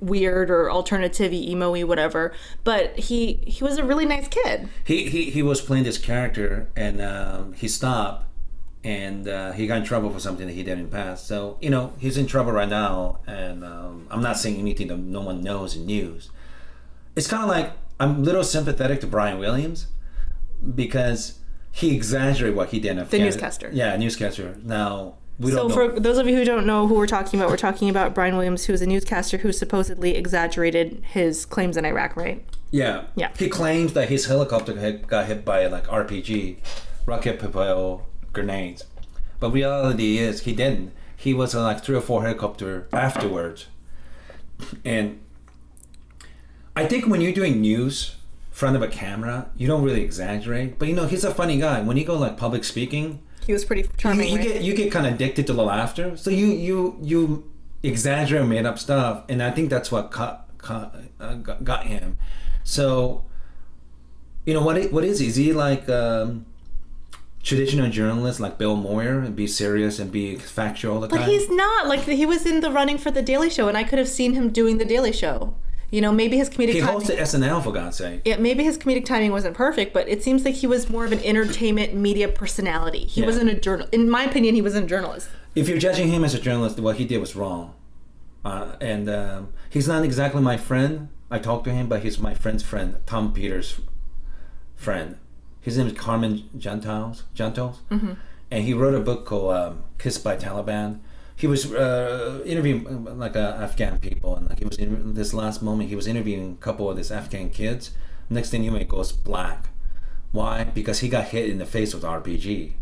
weird 0.00 0.50
or 0.50 0.70
alternative 0.70 1.32
emo-y, 1.32 1.84
whatever. 1.84 2.32
But 2.64 2.98
he 2.98 3.34
he 3.46 3.62
was 3.64 3.78
a 3.78 3.84
really 3.84 4.06
nice 4.06 4.28
kid. 4.28 4.68
He, 4.84 5.08
he 5.08 5.30
he 5.30 5.42
was 5.42 5.60
playing 5.60 5.84
this 5.84 5.98
character 5.98 6.68
and 6.76 7.00
um, 7.00 7.52
he 7.54 7.68
stopped 7.68 8.26
and 8.82 9.28
uh, 9.28 9.52
he 9.52 9.66
got 9.66 9.78
in 9.78 9.84
trouble 9.84 10.08
for 10.10 10.18
something 10.20 10.46
that 10.46 10.54
he 10.54 10.62
did 10.62 10.78
in 10.78 10.84
the 10.84 10.90
past. 10.90 11.26
So 11.26 11.58
you 11.60 11.70
know 11.70 11.92
he's 11.98 12.16
in 12.16 12.26
trouble 12.26 12.52
right 12.52 12.68
now, 12.68 13.18
and 13.26 13.62
um, 13.64 14.06
I'm 14.10 14.22
not 14.22 14.38
saying 14.38 14.56
anything 14.58 14.88
that 14.88 14.96
no 14.98 15.20
one 15.20 15.42
knows 15.42 15.76
in 15.76 15.84
news. 15.86 16.30
It's 17.16 17.26
kind 17.26 17.42
of 17.42 17.48
like 17.48 17.72
I'm 17.98 18.16
a 18.16 18.18
little 18.20 18.44
sympathetic 18.44 19.00
to 19.02 19.06
Brian 19.06 19.38
Williams 19.38 19.88
because 20.74 21.38
he 21.72 21.94
exaggerated 21.94 22.56
what 22.56 22.70
he 22.70 22.80
did 22.80 22.90
in 22.92 22.96
The 22.96 23.02
Afghanistan. 23.02 23.26
newscaster. 23.42 23.70
Yeah, 23.72 23.96
newscaster. 23.96 24.56
Now 24.62 25.14
we 25.40 25.52
So 25.52 25.70
for 25.70 25.88
those 25.98 26.18
of 26.18 26.28
you 26.28 26.36
who 26.36 26.44
don't 26.44 26.66
know 26.66 26.86
who 26.86 26.94
we're 26.94 27.06
talking 27.06 27.40
about, 27.40 27.50
we're 27.50 27.56
talking 27.56 27.88
about 27.88 28.14
Brian 28.14 28.36
Williams, 28.36 28.66
who 28.66 28.74
is 28.74 28.82
a 28.82 28.86
newscaster 28.86 29.38
who 29.38 29.52
supposedly 29.52 30.14
exaggerated 30.14 31.02
his 31.12 31.46
claims 31.46 31.78
in 31.78 31.86
Iraq, 31.86 32.14
right? 32.14 32.44
Yeah. 32.70 33.04
Yeah. 33.16 33.30
He 33.36 33.48
claims 33.48 33.94
that 33.94 34.10
his 34.10 34.26
helicopter 34.26 34.76
hit, 34.76 35.06
got 35.06 35.26
hit 35.26 35.44
by 35.44 35.66
like 35.66 35.86
RPG, 35.86 36.58
rocket 37.06 37.38
propelled 37.38 38.02
grenades. 38.34 38.84
But 39.40 39.50
reality 39.52 40.18
is 40.18 40.42
he 40.42 40.52
didn't. 40.52 40.92
He 41.16 41.32
was 41.32 41.54
on 41.54 41.64
like 41.64 41.82
three 41.82 41.96
or 41.96 42.02
four 42.02 42.22
helicopter 42.22 42.86
afterwards. 42.92 43.66
And 44.84 45.20
I 46.76 46.84
think 46.84 47.06
when 47.06 47.22
you're 47.22 47.32
doing 47.32 47.62
news 47.62 48.16
front 48.50 48.76
of 48.76 48.82
a 48.82 48.88
camera, 48.88 49.48
you 49.56 49.66
don't 49.66 49.82
really 49.82 50.02
exaggerate. 50.02 50.78
But 50.78 50.88
you 50.88 50.94
know, 50.94 51.06
he's 51.06 51.24
a 51.24 51.32
funny 51.32 51.58
guy. 51.58 51.80
When 51.80 51.96
you 51.96 52.04
go 52.04 52.18
like 52.18 52.36
public 52.36 52.62
speaking, 52.64 53.22
He 53.46 53.52
was 53.52 53.64
pretty 53.64 53.82
you, 53.82 53.88
charming. 53.96 54.28
you 54.28 54.36
right? 54.36 54.48
get 54.48 54.62
you 54.62 54.74
get 54.74 54.92
kind 54.92 55.06
of 55.06 55.14
addicted 55.14 55.46
to 55.48 55.52
the 55.52 55.62
laughter. 55.62 56.16
So 56.16 56.30
you 56.30 56.46
you 56.46 56.98
you 57.02 57.50
exaggerate 57.82 58.46
made 58.46 58.66
up 58.66 58.78
stuff, 58.78 59.24
and 59.28 59.42
I 59.42 59.50
think 59.50 59.70
that's 59.70 59.90
what 59.90 60.10
caught, 60.10 60.46
caught, 60.58 60.94
uh, 61.20 61.34
got, 61.34 61.84
him. 61.86 62.18
So 62.64 63.24
you 64.44 64.54
know 64.54 64.62
what? 64.62 64.92
What 64.92 65.04
is 65.04 65.18
he? 65.20 65.26
Is 65.28 65.36
he 65.36 65.52
like 65.52 65.88
um, 65.88 66.46
traditional 67.42 67.90
journalist 67.90 68.40
like 68.40 68.58
Bill 68.58 68.76
Moyer 68.76 69.20
and 69.20 69.34
be 69.34 69.46
serious 69.46 69.98
and 69.98 70.12
be 70.12 70.36
factual 70.36 70.94
all 70.94 71.00
the 71.00 71.08
But 71.08 71.18
time? 71.18 71.28
he's 71.28 71.48
not. 71.48 71.86
Like 71.88 72.00
he 72.00 72.26
was 72.26 72.46
in 72.46 72.60
the 72.60 72.70
running 72.70 72.98
for 72.98 73.10
the 73.10 73.22
Daily 73.22 73.50
Show, 73.50 73.68
and 73.68 73.76
I 73.76 73.84
could 73.84 73.98
have 73.98 74.08
seen 74.08 74.34
him 74.34 74.50
doing 74.50 74.78
the 74.78 74.84
Daily 74.84 75.12
Show. 75.12 75.54
You 75.90 76.00
know, 76.00 76.12
maybe 76.12 76.36
his 76.36 76.48
comedic 76.48 76.74
he 76.74 76.80
timing. 76.80 77.00
hosted 77.02 77.18
SNL 77.18 77.62
for 77.64 77.72
God's 77.72 77.96
sake. 77.96 78.20
yeah, 78.24 78.36
maybe 78.36 78.62
his 78.62 78.78
comedic 78.78 79.04
timing 79.04 79.32
wasn't 79.32 79.56
perfect, 79.56 79.92
but 79.92 80.08
it 80.08 80.22
seems 80.22 80.44
like 80.44 80.54
he 80.54 80.66
was 80.66 80.88
more 80.88 81.04
of 81.04 81.10
an 81.12 81.18
entertainment 81.24 81.94
media 81.94 82.28
personality. 82.28 83.00
He 83.06 83.20
Yeah. 83.20 83.26
wasn't 83.26 83.50
a 83.50 83.54
journal. 83.54 83.88
In 83.90 84.08
my 84.08 84.22
opinion, 84.24 84.54
he 84.54 84.62
wasn't 84.62 84.84
a 84.86 84.88
journalist. 84.88 85.28
if 85.56 85.68
you're 85.68 85.78
judging 85.78 86.08
him 86.08 86.22
as 86.24 86.32
a 86.32 86.38
journalist, 86.40 86.78
what 86.78 86.96
he 86.96 87.04
did 87.04 87.18
was 87.18 87.34
wrong. 87.34 87.74
Uh, 88.44 88.76
and 88.80 89.10
um, 89.10 89.48
he's 89.68 89.88
not 89.88 90.04
exactly 90.04 90.40
my 90.40 90.56
friend. 90.56 91.08
I 91.28 91.38
talked 91.40 91.64
to 91.64 91.72
him, 91.72 91.88
but 91.88 92.02
he's 92.02 92.18
my 92.20 92.34
friend's 92.34 92.62
friend, 92.62 92.96
Tom 93.04 93.32
Peters' 93.32 93.80
friend. 94.76 95.16
His 95.60 95.76
name 95.76 95.88
is 95.88 95.92
Carmen 95.94 96.48
Gentiles, 96.56 97.24
Gentiles. 97.34 97.80
And 98.52 98.64
he 98.64 98.72
wrote 98.74 98.94
a 98.94 99.00
book 99.00 99.26
called 99.26 99.54
um, 99.54 99.82
Kissed 99.98 100.24
by 100.24 100.36
Taliban. 100.36 101.00
He 101.40 101.46
was 101.46 101.72
uh, 101.72 102.42
interviewing 102.44 102.86
uh, 102.86 103.14
like 103.14 103.34
uh, 103.34 103.56
Afghan 103.58 103.98
people, 103.98 104.36
and 104.36 104.48
like 104.48 104.58
he 104.58 104.66
was 104.66 104.76
in 104.76 105.14
this 105.14 105.32
last 105.32 105.62
moment, 105.62 105.88
he 105.88 105.96
was 105.96 106.06
interviewing 106.06 106.52
a 106.52 106.62
couple 106.62 106.90
of 106.90 106.98
these 106.98 107.10
Afghan 107.10 107.48
kids. 107.48 107.92
Next 108.28 108.50
thing 108.50 108.62
you 108.62 108.70
know, 108.70 108.76
it 108.76 108.88
goes 108.88 109.10
black. 109.10 109.70
Why? 110.32 110.64
Because 110.64 111.00
he 111.00 111.08
got 111.08 111.28
hit 111.28 111.48
in 111.48 111.58
the 111.58 111.64
face 111.64 111.94
with 111.94 112.04
RPG. 112.04 112.72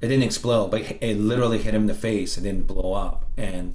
It 0.00 0.08
didn't 0.08 0.22
explode, 0.22 0.70
but 0.70 0.82
it 1.02 1.18
literally 1.18 1.58
hit 1.58 1.74
him 1.74 1.82
in 1.82 1.86
the 1.88 1.94
face 1.94 2.36
and 2.36 2.44
didn't 2.44 2.68
blow 2.68 2.94
up. 2.94 3.26
And 3.36 3.74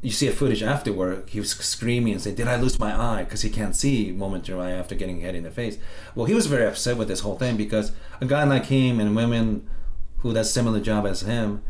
you 0.00 0.10
see 0.10 0.26
a 0.26 0.32
footage 0.32 0.62
afterward, 0.62 1.28
he 1.28 1.38
was 1.38 1.50
screaming 1.50 2.14
and 2.14 2.22
saying, 2.22 2.36
"Did 2.36 2.48
I 2.48 2.56
lose 2.56 2.78
my 2.78 2.98
eye?" 2.98 3.24
Because 3.24 3.42
he 3.42 3.50
can't 3.50 3.76
see 3.76 4.12
momentarily 4.12 4.72
after 4.72 4.94
getting 4.94 5.20
hit 5.20 5.34
in 5.34 5.42
the 5.42 5.50
face. 5.50 5.76
Well, 6.14 6.24
he 6.24 6.34
was 6.34 6.46
very 6.46 6.66
upset 6.66 6.96
with 6.96 7.08
this 7.08 7.20
whole 7.20 7.36
thing 7.36 7.58
because 7.58 7.92
a 8.18 8.24
guy 8.24 8.44
like 8.44 8.66
him 8.66 8.98
and 8.98 9.14
women 9.14 9.68
who 10.20 10.32
does 10.32 10.50
similar 10.50 10.80
job 10.80 11.06
as 11.06 11.20
him, 11.20 11.62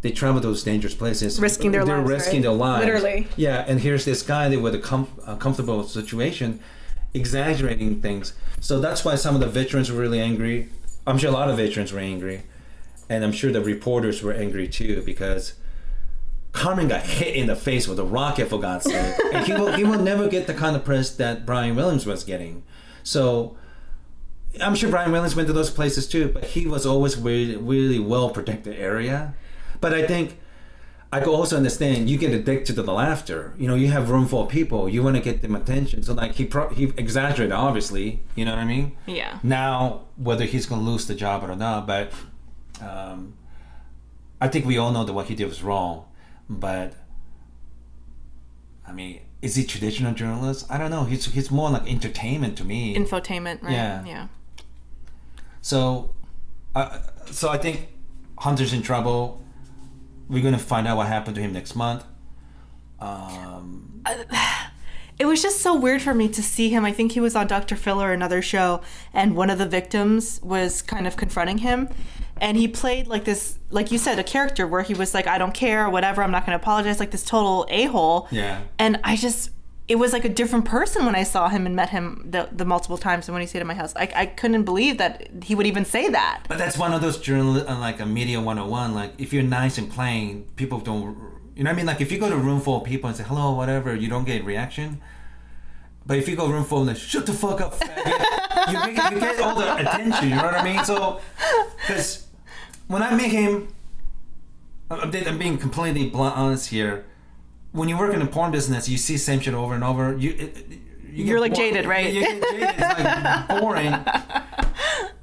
they 0.00 0.10
travel 0.10 0.40
those 0.40 0.62
dangerous 0.62 0.94
places, 0.94 1.40
Risking 1.40 1.72
their 1.72 1.84
They're 1.84 1.98
lives, 1.98 2.08
risking 2.08 2.34
right? 2.34 2.42
their 2.42 2.52
lives. 2.52 2.84
Literally. 2.84 3.28
Yeah, 3.36 3.64
and 3.66 3.80
here's 3.80 4.04
this 4.04 4.22
guy 4.22 4.48
that 4.48 4.60
with 4.60 4.74
a, 4.74 4.78
com- 4.78 5.08
a 5.26 5.36
comfortable 5.36 5.82
situation, 5.84 6.60
exaggerating 7.14 8.00
things. 8.00 8.32
So 8.60 8.80
that's 8.80 9.04
why 9.04 9.16
some 9.16 9.34
of 9.34 9.40
the 9.40 9.48
veterans 9.48 9.90
were 9.90 10.00
really 10.00 10.20
angry. 10.20 10.68
I'm 11.06 11.18
sure 11.18 11.30
a 11.30 11.32
lot 11.32 11.50
of 11.50 11.56
veterans 11.56 11.92
were 11.92 11.98
angry, 12.00 12.42
and 13.08 13.24
I'm 13.24 13.32
sure 13.32 13.50
the 13.50 13.60
reporters 13.60 14.22
were 14.22 14.32
angry 14.32 14.68
too 14.68 15.02
because 15.04 15.54
Carmen 16.52 16.88
got 16.88 17.02
hit 17.02 17.34
in 17.34 17.46
the 17.46 17.56
face 17.56 17.88
with 17.88 17.98
a 17.98 18.04
rocket 18.04 18.48
for 18.48 18.60
God's 18.60 18.84
sake, 18.84 19.14
and 19.32 19.46
he 19.46 19.52
will 19.52 19.72
he 19.72 19.84
will 19.84 20.00
never 20.00 20.28
get 20.28 20.46
the 20.46 20.54
kind 20.54 20.76
of 20.76 20.84
press 20.84 21.10
that 21.16 21.44
Brian 21.44 21.74
Williams 21.76 22.06
was 22.06 22.24
getting. 22.24 22.62
So. 23.02 23.56
I'm 24.62 24.74
sure 24.74 24.90
Brian 24.90 25.12
Williams 25.12 25.36
went 25.36 25.46
to 25.48 25.52
those 25.52 25.70
places 25.70 26.08
too, 26.08 26.30
but 26.30 26.42
he 26.42 26.66
was 26.66 26.84
always 26.86 27.16
really, 27.16 27.54
really 27.54 27.98
well 28.00 28.30
protected 28.30 28.76
area. 28.76 29.34
But 29.80 29.94
I 29.94 30.06
think 30.06 30.38
I 31.12 31.20
could 31.20 31.32
also 31.34 31.56
understand 31.56 32.10
you 32.10 32.18
get 32.18 32.32
addicted 32.32 32.76
to 32.76 32.82
the 32.82 32.92
laughter. 32.92 33.54
You 33.58 33.66
know, 33.68 33.74
you 33.74 33.88
have 33.88 34.10
room 34.10 34.26
for 34.26 34.46
people, 34.46 34.88
you 34.88 35.02
want 35.02 35.16
to 35.16 35.22
get 35.22 35.40
them 35.42 35.54
attention. 35.54 36.02
So 36.02 36.12
like 36.14 36.34
he 36.34 36.44
pro- 36.44 36.68
he 36.70 36.84
exaggerated, 36.96 37.52
obviously. 37.52 38.22
You 38.34 38.44
know 38.44 38.52
what 38.52 38.60
I 38.60 38.64
mean? 38.64 38.96
Yeah. 39.06 39.38
Now 39.42 40.02
whether 40.16 40.44
he's 40.44 40.66
gonna 40.66 40.82
lose 40.82 41.06
the 41.06 41.14
job 41.14 41.44
or 41.48 41.54
not, 41.56 41.86
but 41.86 42.12
um, 42.80 43.34
I 44.40 44.48
think 44.48 44.66
we 44.66 44.76
all 44.78 44.92
know 44.92 45.04
that 45.04 45.12
what 45.12 45.26
he 45.26 45.34
did 45.34 45.48
was 45.48 45.62
wrong. 45.62 46.04
But 46.50 46.94
I 48.86 48.92
mean, 48.92 49.20
is 49.40 49.54
he 49.54 49.64
traditional 49.64 50.12
journalist? 50.14 50.66
I 50.70 50.78
don't 50.78 50.90
know. 50.90 51.04
He's 51.04 51.26
he's 51.26 51.50
more 51.50 51.70
like 51.70 51.90
entertainment 51.90 52.58
to 52.58 52.64
me. 52.64 52.94
Infotainment, 52.94 53.62
right? 53.62 53.72
Yeah. 53.72 54.04
Yeah. 54.04 54.28
So, 55.60 56.14
uh, 56.74 56.98
so 57.26 57.48
I 57.48 57.58
think 57.58 57.88
Hunter's 58.38 58.72
in 58.72 58.82
trouble. 58.82 59.42
We're 60.28 60.42
gonna 60.42 60.58
find 60.58 60.86
out 60.86 60.96
what 60.96 61.06
happened 61.06 61.36
to 61.36 61.40
him 61.42 61.52
next 61.52 61.74
month. 61.74 62.04
Um, 63.00 64.02
It 65.18 65.26
was 65.26 65.42
just 65.42 65.60
so 65.60 65.74
weird 65.74 66.00
for 66.00 66.14
me 66.14 66.28
to 66.28 66.42
see 66.42 66.68
him. 66.68 66.84
I 66.84 66.92
think 66.92 67.12
he 67.12 67.20
was 67.20 67.34
on 67.34 67.48
Dr. 67.48 67.74
Phil 67.74 68.00
or 68.00 68.12
another 68.12 68.40
show, 68.40 68.82
and 69.12 69.34
one 69.34 69.50
of 69.50 69.58
the 69.58 69.66
victims 69.66 70.40
was 70.44 70.80
kind 70.80 71.08
of 71.08 71.16
confronting 71.16 71.58
him. 71.58 71.88
And 72.40 72.56
he 72.56 72.68
played 72.68 73.08
like 73.08 73.24
this, 73.24 73.58
like 73.70 73.90
you 73.90 73.98
said, 73.98 74.20
a 74.20 74.22
character 74.22 74.64
where 74.64 74.82
he 74.82 74.94
was 74.94 75.14
like, 75.14 75.26
I 75.26 75.36
don't 75.38 75.52
care, 75.52 75.90
whatever, 75.90 76.22
I'm 76.22 76.30
not 76.30 76.46
going 76.46 76.56
to 76.56 76.62
apologize, 76.62 77.00
like 77.00 77.10
this 77.10 77.24
total 77.24 77.66
a 77.68 77.86
hole. 77.86 78.28
Yeah. 78.30 78.60
And 78.78 79.00
I 79.02 79.16
just, 79.16 79.50
it 79.88 79.96
was 79.96 80.12
like 80.12 80.24
a 80.26 80.28
different 80.28 80.66
person 80.66 81.06
when 81.06 81.14
I 81.14 81.22
saw 81.22 81.48
him 81.48 81.64
and 81.64 81.74
met 81.74 81.88
him 81.88 82.22
the, 82.30 82.48
the 82.52 82.66
multiple 82.66 82.98
times 82.98 83.26
and 83.26 83.34
when 83.34 83.40
he 83.40 83.46
stayed 83.46 83.60
at 83.60 83.66
my 83.66 83.74
house. 83.74 83.94
I, 83.96 84.12
I 84.14 84.26
couldn't 84.26 84.64
believe 84.64 84.98
that 84.98 85.28
he 85.42 85.54
would 85.54 85.66
even 85.66 85.86
say 85.86 86.10
that. 86.10 86.44
but 86.46 86.58
that's 86.58 86.76
one 86.76 86.92
of 86.92 87.00
those 87.00 87.18
journal, 87.18 87.66
uh, 87.66 87.78
like 87.78 87.98
a 87.98 88.04
media 88.06 88.38
101. 88.38 88.94
Like 88.94 89.14
if 89.16 89.32
you're 89.32 89.42
nice 89.42 89.78
and 89.78 89.90
plain, 89.90 90.46
people 90.56 90.78
don't. 90.78 91.16
You 91.56 91.64
know 91.64 91.70
what 91.70 91.74
I 91.74 91.76
mean? 91.76 91.86
Like 91.86 92.02
if 92.02 92.12
you 92.12 92.18
go 92.18 92.28
to 92.28 92.34
a 92.34 92.38
room 92.38 92.60
full 92.60 92.76
of 92.76 92.84
people 92.84 93.08
and 93.08 93.16
say 93.16 93.24
hello, 93.24 93.52
whatever, 93.52 93.94
you 93.94 94.08
don't 94.08 94.24
get 94.24 94.42
a 94.42 94.44
reaction. 94.44 95.00
But 96.04 96.18
if 96.18 96.28
you 96.28 96.36
go 96.36 96.48
room 96.48 96.64
full 96.64 96.80
and 96.80 96.88
like 96.88 96.96
shut 96.98 97.24
the 97.24 97.32
fuck 97.32 97.60
up, 97.60 97.74
faggot," 97.78 98.72
you, 98.72 98.94
get, 98.94 99.12
you 99.12 99.20
get 99.20 99.40
all 99.40 99.54
the 99.54 99.74
attention. 99.76 100.28
You 100.28 100.36
know 100.36 100.44
what 100.44 100.54
I 100.54 100.62
mean? 100.62 100.84
So, 100.84 101.20
because 101.80 102.26
when 102.86 103.02
I 103.02 103.14
met 103.14 103.30
him, 103.30 103.68
I'm, 104.90 105.10
I'm 105.12 105.38
being 105.38 105.58
completely 105.58 106.08
blunt 106.08 106.36
honest 106.36 106.68
here. 106.68 107.06
When 107.78 107.88
you 107.88 107.96
work 107.96 108.12
in 108.12 108.18
the 108.18 108.26
porn 108.26 108.50
business, 108.50 108.88
you 108.88 108.98
see 108.98 109.16
same 109.16 109.38
shit 109.38 109.54
over 109.54 109.72
and 109.72 109.84
over. 109.84 110.16
You, 110.16 110.30
it, 110.36 110.68
you 111.12 111.24
You're, 111.24 111.40
like, 111.40 111.54
jaded, 111.54 111.86
right? 111.86 112.12
You 112.12 112.22
get 112.22 112.42
jaded. 112.42 112.68
It's 112.76 113.48
like 113.48 113.48
boring. 113.60 113.94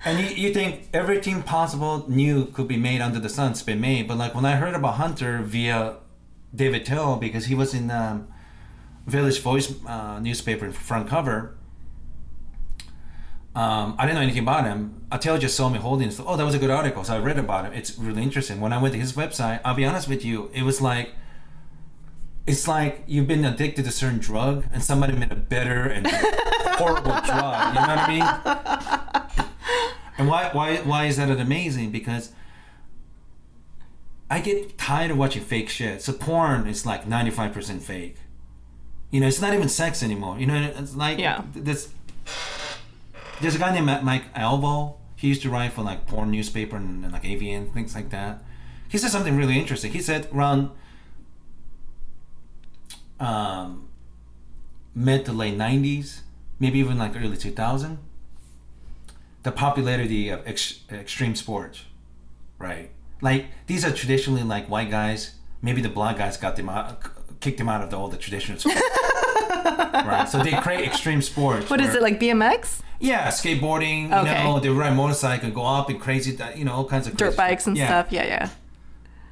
And 0.06 0.20
you, 0.20 0.28
you 0.28 0.54
think 0.54 0.88
everything 0.94 1.44
possible 1.44 2.06
new 2.08 2.46
could 2.46 2.70
be 2.70 2.78
made 2.78 3.02
under 3.02 3.20
the 3.20 3.28
sun. 3.28 3.52
It's 3.52 3.62
been 3.62 3.82
made. 3.82 4.08
But 4.08 4.18
like 4.18 4.34
when 4.34 4.46
I 4.46 4.56
heard 4.56 4.74
about 4.74 4.96
Hunter 4.96 5.42
via 5.42 5.98
David 6.54 6.86
Till, 6.86 7.18
because 7.18 7.48
he 7.48 7.56
was 7.56 7.74
in 7.74 7.92
um, 7.92 8.30
Village 9.06 9.42
Voice 9.42 9.74
uh, 9.86 10.20
newspaper 10.20 10.72
front 10.72 11.10
cover, 11.10 11.58
um, 13.54 13.96
I 13.98 14.06
didn't 14.06 14.16
know 14.16 14.22
anything 14.22 14.44
about 14.44 14.64
him. 14.64 15.06
Attila 15.12 15.40
just 15.40 15.58
saw 15.58 15.68
me 15.68 15.80
holding 15.80 16.08
it. 16.08 16.12
So, 16.12 16.24
oh, 16.26 16.38
that 16.38 16.46
was 16.46 16.56
a 16.56 16.60
good 16.60 16.70
article. 16.70 17.04
So 17.04 17.16
I 17.16 17.20
read 17.20 17.38
about 17.38 17.66
him. 17.66 17.74
It's 17.74 17.98
really 17.98 18.24
interesting. 18.24 18.62
When 18.62 18.72
I 18.72 18.82
went 18.82 18.94
to 18.94 19.00
his 19.00 19.14
website, 19.14 19.60
I'll 19.66 19.76
be 19.76 19.86
honest 19.86 20.08
with 20.08 20.24
you, 20.24 20.50
it 20.54 20.64
was 20.64 20.80
like, 20.82 21.12
it's 22.48 22.68
like 22.68 23.04
you've 23.08 23.28
been 23.28 23.44
addicted 23.46 23.84
to 23.84 23.90
a 23.90 23.92
certain 23.92 24.20
drug 24.20 24.66
and 24.72 24.84
somebody 24.84 25.14
made 25.14 25.32
a 25.32 25.36
better 25.36 25.84
and 25.84 26.06
horrible 26.78 27.12
drug. 27.12 27.68
You 27.70 27.74
know 27.74 27.88
what 27.88 28.00
I 28.00 28.08
mean? 28.08 29.42
And 30.18 30.28
why, 30.30 30.50
why, 30.54 30.78
why 30.78 31.06
is 31.06 31.18
that 31.18 31.30
amazing? 31.30 31.92
Because 31.92 32.32
I 34.30 34.40
get 34.40 34.78
tired 34.78 35.12
of 35.12 35.18
watching 35.18 35.44
fake 35.44 35.70
shit. 35.70 36.02
So 36.02 36.14
porn 36.14 36.68
is 36.68 36.86
like 36.86 37.06
95% 37.06 37.82
fake. 37.82 38.18
You 39.12 39.20
know, 39.22 39.28
it's 39.28 39.42
not 39.42 39.54
even 39.54 39.70
sex 39.70 40.02
anymore. 40.04 40.40
You 40.40 40.46
know, 40.48 40.72
it's 40.76 40.96
like 40.96 41.20
Yeah. 41.20 41.44
this. 41.54 41.90
There's 43.42 43.56
a 43.56 43.60
guy 43.60 43.74
named 43.78 44.04
Mike 44.04 44.24
Alvo. 44.36 44.98
He 45.16 45.28
used 45.28 45.42
to 45.44 45.50
write 45.50 45.74
for 45.74 45.82
like 45.82 46.08
porn 46.08 46.32
newspaper 46.32 46.76
and, 46.78 47.04
and 47.04 47.14
like 47.14 47.24
AVN 47.24 47.74
things 47.74 47.96
like 47.96 48.10
that. 48.12 48.44
He 48.88 48.98
said 48.98 49.12
something 49.12 49.36
really 49.36 49.60
interesting. 49.60 49.92
He 49.92 50.02
said 50.02 50.28
around 50.34 50.72
um, 53.20 53.88
mid 54.94 55.26
to 55.26 55.32
late 55.34 55.58
'90s, 55.58 56.22
maybe 56.60 56.80
even 56.80 56.98
like 56.98 57.16
early 57.16 57.38
2000, 57.38 57.98
the 59.44 59.52
popularity 59.52 60.30
of 60.30 60.42
ex- 60.48 60.80
extreme 60.92 61.36
sports, 61.36 61.84
right? 62.60 62.90
Like 63.22 63.46
these 63.68 63.86
are 63.86 63.92
traditionally 63.92 64.44
like 64.44 64.70
white 64.70 64.90
guys. 64.92 65.36
Maybe 65.62 65.82
the 65.82 65.90
black 65.90 66.18
guys 66.18 66.38
got 66.38 66.56
them 66.56 66.70
out, 66.70 67.40
kicked 67.40 67.58
them 67.58 67.70
out 67.70 67.82
of 67.82 67.90
the, 67.90 67.98
all 67.98 68.08
the 68.08 68.18
traditional 68.18 68.60
sports. 68.60 68.82
right. 69.66 70.28
So 70.30 70.44
they 70.44 70.52
create 70.54 70.86
extreme 70.86 71.22
sports. 71.22 71.70
What 71.70 71.82
is 71.82 71.88
where- 71.90 71.98
it, 71.98 72.04
like 72.04 72.20
BMX? 72.20 72.82
Yeah, 73.00 73.28
skateboarding. 73.28 74.10
You 74.10 74.16
Okay. 74.16 74.44
know, 74.44 74.60
they 74.60 74.70
ride 74.70 74.96
motorcycle, 74.96 75.50
go 75.52 75.66
up 75.66 75.90
and 75.90 76.00
crazy. 76.00 76.38
You 76.56 76.64
know, 76.66 76.74
all 76.74 76.86
kinds 76.86 77.08
of 77.08 77.18
Dirt 77.18 77.36
crazy 77.36 77.38
bikes 77.38 77.68
and 77.68 77.76
Yeah. 77.78 77.88
stuff. 77.88 78.12
Yeah, 78.12 78.24
yeah. 78.26 78.50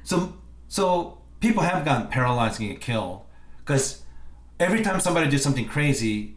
So, 0.02 0.34
so 0.68 1.18
people 1.40 1.62
have 1.62 1.84
gotten 1.84 2.08
paralyzed 2.08 2.60
and 2.60 2.68
get 2.70 2.80
killed 2.80 3.22
because 3.64 4.02
every 4.60 4.82
time 4.82 5.00
somebody 5.00 5.30
does 5.30 5.42
something 5.42 5.66
crazy, 5.66 6.36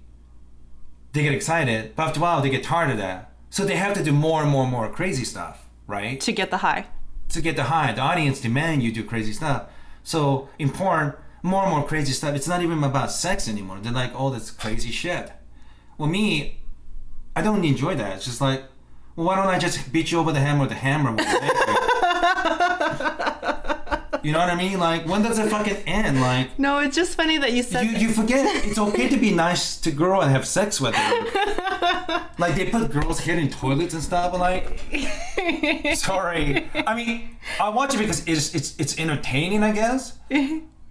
they 1.13 1.23
get 1.23 1.33
excited, 1.33 1.95
but 1.95 2.07
after 2.07 2.19
a 2.19 2.23
while 2.23 2.41
they 2.41 2.49
get 2.49 2.63
tired 2.63 2.91
of 2.91 2.97
that. 2.97 3.31
So 3.49 3.65
they 3.65 3.75
have 3.75 3.93
to 3.95 4.03
do 4.03 4.11
more 4.11 4.41
and 4.41 4.51
more 4.51 4.63
and 4.63 4.71
more 4.71 4.89
crazy 4.89 5.23
stuff, 5.23 5.65
right? 5.87 6.19
To 6.21 6.31
get 6.31 6.51
the 6.51 6.57
high. 6.57 6.87
to 7.29 7.41
get 7.41 7.55
the 7.55 7.63
high. 7.63 7.91
The 7.93 8.01
audience 8.01 8.39
demand 8.41 8.83
you 8.83 8.91
do 8.91 9.03
crazy 9.03 9.33
stuff. 9.33 9.63
So 10.03 10.47
in 10.59 10.69
porn, 10.69 11.13
more 11.43 11.63
and 11.63 11.71
more 11.71 11.85
crazy 11.85 12.13
stuff. 12.13 12.35
It's 12.35 12.47
not 12.47 12.61
even 12.61 12.83
about 12.83 13.11
sex 13.11 13.47
anymore. 13.47 13.79
They're 13.81 13.91
like, 13.91 14.11
oh, 14.15 14.29
this 14.29 14.51
crazy 14.51 14.91
shit. 14.91 15.31
Well, 15.97 16.09
me, 16.09 16.59
I 17.35 17.41
don't 17.41 17.63
enjoy 17.65 17.95
that. 17.95 18.17
It's 18.17 18.25
just 18.25 18.41
like, 18.41 18.63
well, 19.15 19.27
why 19.27 19.35
don't 19.35 19.47
I 19.47 19.59
just 19.59 19.91
beat 19.91 20.11
you 20.11 20.19
over 20.19 20.31
the 20.31 20.39
head 20.39 20.59
with 20.59 20.71
a 20.71 20.75
hammer? 20.75 21.11
With 21.11 21.25
naked? 21.25 21.43
you 24.27 24.33
know 24.33 24.39
what 24.39 24.49
I 24.49 24.55
mean? 24.55 24.77
Like, 24.77 25.05
when 25.07 25.21
does 25.21 25.39
it 25.39 25.49
fucking 25.49 25.77
end? 25.87 26.19
Like, 26.19 26.59
No, 26.59 26.79
it's 26.79 26.97
just 26.97 27.15
funny 27.15 27.37
that 27.37 27.53
you 27.53 27.63
said 27.63 27.85
you, 27.85 27.91
you 27.97 28.09
forget 28.09 28.65
it's 28.65 28.77
okay 28.77 29.07
to 29.07 29.15
be 29.15 29.31
nice 29.31 29.77
to 29.79 29.89
girl 29.89 30.21
and 30.21 30.29
have 30.29 30.45
sex 30.45 30.81
with 30.81 30.93
her. 30.93 32.27
like 32.37 32.55
they 32.55 32.69
put 32.69 32.91
girls' 32.91 33.21
head 33.21 33.39
in 33.39 33.49
toilets 33.49 33.93
and 33.93 34.03
stuff. 34.03 34.33
And 34.33 34.41
like, 34.41 34.65
sorry. 35.95 36.69
I 36.75 36.93
mean, 36.93 37.37
I 37.57 37.69
watch 37.69 37.95
it 37.95 37.99
because 37.99 38.27
it's 38.27 38.53
it's 38.53 38.75
it's 38.77 38.99
entertaining, 38.99 39.63
I 39.63 39.71
guess. 39.71 40.17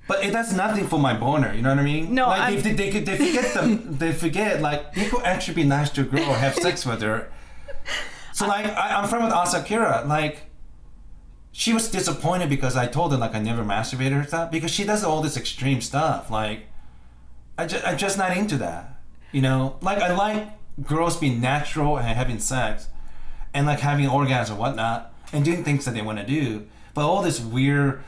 But 0.08 0.24
it 0.24 0.30
does 0.32 0.54
nothing 0.56 0.86
for 0.86 0.98
my 0.98 1.12
boner. 1.12 1.52
You 1.52 1.60
know 1.60 1.68
what 1.70 1.78
I 1.78 1.82
mean? 1.82 2.14
No, 2.14 2.28
like 2.28 2.40
I'm- 2.40 2.62
they, 2.62 2.72
they, 2.72 2.90
they, 2.90 3.00
they 3.00 3.16
forget 3.18 3.52
them. 3.52 3.98
They 3.98 4.12
forget 4.12 4.62
like 4.62 4.80
you 4.94 5.10
could 5.10 5.24
actually 5.24 5.56
be 5.56 5.64
nice 5.64 5.90
to 5.90 6.00
a 6.00 6.04
girl 6.04 6.24
or 6.30 6.36
have 6.36 6.54
sex 6.54 6.86
with 6.86 7.02
her. 7.02 7.30
So 8.32 8.46
like 8.46 8.64
I, 8.64 8.96
I'm 8.96 9.08
friends 9.10 9.24
with 9.26 9.34
Asa 9.34 9.60
Akira. 9.60 10.04
Like 10.06 10.38
she 11.58 11.72
was 11.72 11.88
disappointed 11.88 12.50
because 12.50 12.76
I 12.76 12.86
told 12.86 13.12
her 13.12 13.18
like 13.18 13.34
I 13.34 13.38
never 13.40 13.64
masturbated 13.64 14.12
her 14.12 14.24
stuff 14.28 14.50
because 14.50 14.70
she 14.70 14.84
does 14.84 15.02
all 15.02 15.22
this 15.22 15.38
extreme 15.38 15.80
stuff. 15.80 16.30
Like 16.30 16.66
I 17.56 17.64
just 17.64 17.82
I'm 17.86 17.96
just 17.96 18.18
not 18.18 18.36
into 18.36 18.58
that. 18.58 19.00
You 19.32 19.40
know, 19.40 19.76
like 19.80 19.98
I 20.02 20.12
like 20.14 20.48
girls 20.82 21.16
being 21.16 21.40
natural 21.40 21.96
and 21.98 22.06
having 22.08 22.40
sex, 22.40 22.88
and 23.54 23.66
like 23.66 23.80
having 23.80 24.06
orgasms 24.06 24.50
or 24.50 24.56
whatnot, 24.56 25.14
and 25.32 25.44
doing 25.46 25.64
things 25.64 25.86
that 25.86 25.94
they 25.94 26.02
want 26.02 26.18
to 26.18 26.26
do. 26.26 26.66
But 26.92 27.06
all 27.08 27.22
this 27.22 27.40
weird, 27.40 28.02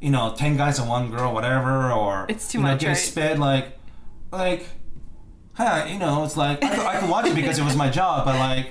you 0.00 0.10
know, 0.10 0.34
ten 0.34 0.56
guys 0.56 0.78
and 0.78 0.88
one 0.88 1.10
girl, 1.10 1.34
whatever, 1.34 1.92
or 1.92 2.24
It's 2.30 2.48
too 2.50 2.58
you 2.58 2.64
know, 2.64 2.70
much, 2.70 2.80
get 2.80 2.88
right? 2.88 2.96
sped 2.96 3.38
like, 3.38 3.78
like, 4.32 4.66
huh? 5.52 5.86
You 5.88 5.98
know, 5.98 6.24
it's 6.24 6.38
like 6.38 6.64
I, 6.64 6.68
could- 6.74 6.86
I 6.86 7.00
could 7.00 7.10
watch 7.10 7.26
it 7.26 7.34
because 7.34 7.58
it 7.58 7.64
was 7.64 7.76
my 7.76 7.90
job, 7.90 8.24
but 8.24 8.38
like, 8.38 8.70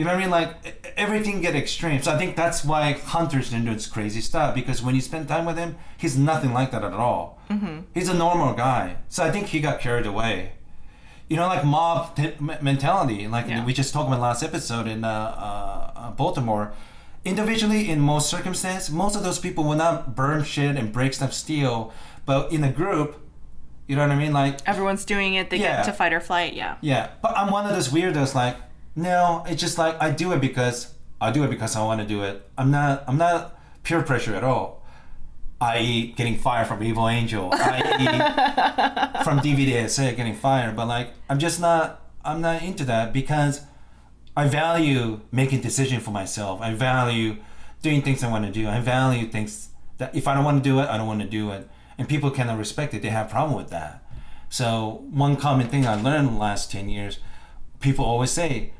you 0.00 0.06
know 0.06 0.12
what 0.12 0.18
I 0.18 0.22
mean? 0.22 0.30
Like 0.30 0.94
everything 0.96 1.42
get 1.42 1.54
extreme. 1.54 2.00
So 2.00 2.10
I 2.10 2.16
think 2.16 2.34
that's 2.34 2.64
why 2.64 2.92
Hunter's 2.94 3.52
into 3.52 3.74
this 3.74 3.86
crazy 3.86 4.22
stuff 4.22 4.54
because 4.54 4.82
when 4.82 4.94
you 4.94 5.02
spend 5.02 5.28
time 5.28 5.44
with 5.44 5.58
him, 5.58 5.76
he's 5.98 6.16
nothing 6.16 6.54
like 6.54 6.70
that 6.70 6.82
at 6.82 6.94
all. 6.94 7.38
Mm-hmm. 7.50 7.80
He's 7.92 8.08
a 8.08 8.14
normal 8.14 8.54
guy. 8.54 8.96
So 9.10 9.22
I 9.22 9.30
think 9.30 9.48
he 9.48 9.60
got 9.60 9.78
carried 9.78 10.06
away. 10.06 10.52
You 11.28 11.36
know, 11.36 11.46
like 11.48 11.66
mob 11.66 12.16
t- 12.16 12.32
mentality, 12.62 13.28
like 13.28 13.46
Yeah. 13.46 13.62
we 13.66 13.74
just 13.74 13.92
talked 13.92 14.08
about 14.08 14.20
last 14.20 14.42
episode 14.42 14.86
in 14.88 15.04
uh, 15.04 15.08
uh, 15.10 16.00
uh, 16.00 16.10
Baltimore. 16.12 16.72
Individually, 17.22 17.90
in 17.90 18.00
most 18.00 18.30
circumstances, 18.30 18.90
most 18.90 19.14
of 19.16 19.22
those 19.22 19.38
people 19.38 19.64
will 19.64 19.76
not 19.76 20.16
burn 20.16 20.42
shit 20.44 20.76
and 20.76 20.92
break 20.92 21.12
stuff, 21.12 21.34
steal. 21.34 21.92
But 22.24 22.50
in 22.50 22.64
a 22.64 22.72
group, 22.72 23.20
you 23.86 23.96
know 23.96 24.02
what 24.02 24.10
I 24.12 24.16
mean? 24.16 24.32
Like 24.32 24.66
Everyone's 24.66 25.04
doing 25.04 25.34
it. 25.34 25.50
They 25.50 25.58
Yeah. 25.58 25.76
get 25.76 25.84
to 25.84 25.92
fight 25.92 26.12
or 26.14 26.20
flight. 26.20 26.54
Yeah. 26.54 26.76
yeah, 26.80 27.10
but 27.20 27.36
I'm 27.36 27.50
one 27.52 27.66
of 27.66 27.72
those 27.74 27.88
weirdos. 27.90 28.34
Like, 28.34 28.56
no, 28.96 29.44
it's 29.46 29.60
just 29.60 29.78
like 29.78 30.00
I 30.00 30.10
do 30.10 30.32
it 30.32 30.40
because 30.40 30.94
I 31.20 31.30
do 31.30 31.44
it 31.44 31.50
because 31.50 31.76
I 31.76 31.84
want 31.84 32.00
to 32.00 32.06
do 32.06 32.22
it. 32.22 32.48
I'm 32.56 32.70
not. 32.70 33.04
I'm 33.06 33.18
not 33.18 33.58
peer 33.82 34.02
pressure 34.02 34.34
at 34.34 34.44
all. 34.44 34.84
I.e., 35.60 36.12
getting 36.16 36.38
fired 36.38 36.66
from 36.66 36.82
Evil 36.82 37.08
Angel. 37.08 37.50
I.e., 37.52 39.22
from 39.24 39.40
DVDSA 39.40 40.16
getting 40.16 40.34
fired. 40.34 40.74
But 40.74 40.86
like, 40.86 41.10
I'm 41.28 41.38
just 41.38 41.60
not. 41.60 42.02
I'm 42.24 42.40
not 42.40 42.62
into 42.62 42.84
that 42.84 43.12
because 43.12 43.62
I 44.36 44.48
value 44.48 45.20
making 45.32 45.60
decisions 45.60 46.02
for 46.02 46.10
myself. 46.10 46.60
I 46.60 46.74
value 46.74 47.36
doing 47.82 48.02
things 48.02 48.22
I 48.22 48.30
want 48.30 48.46
to 48.46 48.52
do. 48.52 48.68
I 48.68 48.80
value 48.80 49.26
things 49.26 49.70
that 49.98 50.14
if 50.14 50.26
I 50.26 50.34
don't 50.34 50.44
want 50.44 50.62
to 50.62 50.68
do 50.68 50.80
it, 50.80 50.88
I 50.88 50.96
don't 50.96 51.06
want 51.06 51.20
to 51.20 51.28
do 51.28 51.50
it. 51.50 51.68
And 51.98 52.08
people 52.08 52.30
cannot 52.30 52.58
respect 52.58 52.94
it. 52.94 53.02
They 53.02 53.08
have 53.08 53.26
a 53.26 53.30
problem 53.30 53.56
with 53.56 53.70
that. 53.70 54.02
So 54.48 55.04
one 55.10 55.36
common 55.36 55.68
thing 55.68 55.86
I 55.86 56.00
learned 56.00 56.28
in 56.28 56.34
the 56.34 56.40
last 56.40 56.70
10 56.70 56.88
years, 56.88 57.18
people 57.80 58.04
always 58.04 58.30
say, 58.30 58.72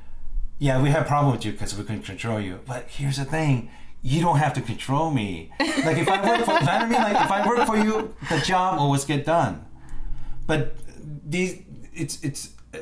yeah, 0.61 0.81
we 0.81 0.91
have 0.91 1.03
a 1.03 1.09
problem 1.09 1.33
with 1.33 1.45
you 1.45 1.53
because 1.53 1.77
we 1.77 1.83
couldn't 1.83 2.03
control 2.03 2.39
you. 2.41 2.61
But 2.67 2.85
here's 2.89 3.17
the 3.17 3.25
thing. 3.25 3.71
You 4.03 4.21
don't 4.21 4.39
have 4.39 4.55
to 4.55 4.61
control 4.61 5.11
me. 5.11 5.51
Like 5.59 5.99
if 5.99 6.09
I 6.09 6.25
work 6.25 6.45
for, 6.45 6.53
you 6.53 6.61
know 6.61 6.71
I 6.71 6.87
mean? 6.87 7.03
Like 7.03 7.25
if 7.25 7.31
I 7.31 7.49
work 7.49 7.67
for 7.67 7.77
you, 7.77 8.15
the 8.29 8.39
job 8.41 8.79
always 8.79 9.05
get 9.05 9.27
done. 9.27 9.65
But 10.47 10.77
these, 11.29 11.63
it's, 11.93 12.23
it's, 12.23 12.51
uh, 12.73 12.79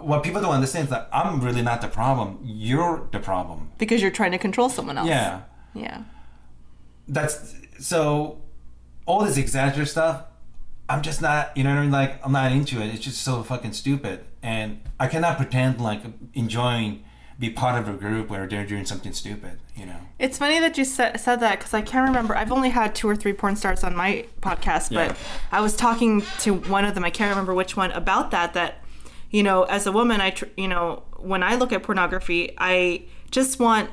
what 0.00 0.22
people 0.22 0.40
don't 0.40 0.52
understand 0.52 0.84
is 0.84 0.90
that 0.90 1.08
I'm 1.12 1.40
really 1.40 1.62
not 1.62 1.80
the 1.80 1.88
problem. 1.88 2.38
You're 2.44 3.08
the 3.12 3.18
problem. 3.18 3.70
Because 3.78 4.00
you're 4.02 4.10
trying 4.10 4.32
to 4.32 4.38
control 4.38 4.68
someone 4.68 4.98
else. 4.98 5.08
Yeah. 5.08 5.42
Yeah. 5.74 6.04
That's 7.08 7.54
so 7.78 8.42
all 9.06 9.24
this 9.24 9.36
exaggerated 9.36 9.88
stuff. 9.88 10.24
I'm 10.88 11.02
just 11.02 11.20
not, 11.20 11.56
you 11.56 11.64
know 11.64 11.70
what 11.70 11.78
I 11.78 11.82
mean? 11.82 11.90
Like 11.90 12.24
I'm 12.24 12.32
not 12.32 12.52
into 12.52 12.80
it. 12.80 12.94
It's 12.94 13.02
just 13.02 13.22
so 13.22 13.42
fucking 13.42 13.72
stupid, 13.72 14.24
and 14.42 14.80
I 15.00 15.08
cannot 15.08 15.36
pretend 15.36 15.80
like 15.80 16.02
enjoying 16.34 17.02
be 17.38 17.50
part 17.50 17.78
of 17.80 17.86
a 17.88 17.92
group 17.96 18.30
where 18.30 18.46
they're 18.46 18.64
doing 18.66 18.84
something 18.86 19.12
stupid. 19.12 19.58
You 19.74 19.86
know? 19.86 19.98
It's 20.18 20.38
funny 20.38 20.58
that 20.60 20.78
you 20.78 20.84
said, 20.84 21.20
said 21.20 21.40
that 21.40 21.58
because 21.58 21.74
I 21.74 21.82
can't 21.82 22.06
remember. 22.08 22.34
I've 22.34 22.50
only 22.52 22.70
had 22.70 22.94
two 22.94 23.08
or 23.08 23.14
three 23.16 23.32
porn 23.34 23.56
stars 23.56 23.84
on 23.84 23.94
my 23.94 24.24
podcast, 24.40 24.90
Yeah. 24.90 25.08
but 25.08 25.16
I 25.52 25.60
was 25.60 25.76
talking 25.76 26.22
to 26.40 26.54
one 26.54 26.84
of 26.84 26.94
them. 26.94 27.04
I 27.04 27.10
can't 27.10 27.28
remember 27.30 27.52
which 27.54 27.76
one 27.76 27.90
about 27.92 28.30
that. 28.30 28.54
That 28.54 28.82
you 29.30 29.42
know, 29.42 29.64
as 29.64 29.86
a 29.86 29.92
woman, 29.92 30.20
I 30.20 30.30
tr- 30.30 30.46
you 30.56 30.68
know 30.68 31.02
when 31.18 31.42
I 31.42 31.56
look 31.56 31.72
at 31.72 31.82
pornography, 31.82 32.54
I 32.58 33.04
just 33.30 33.58
want 33.60 33.90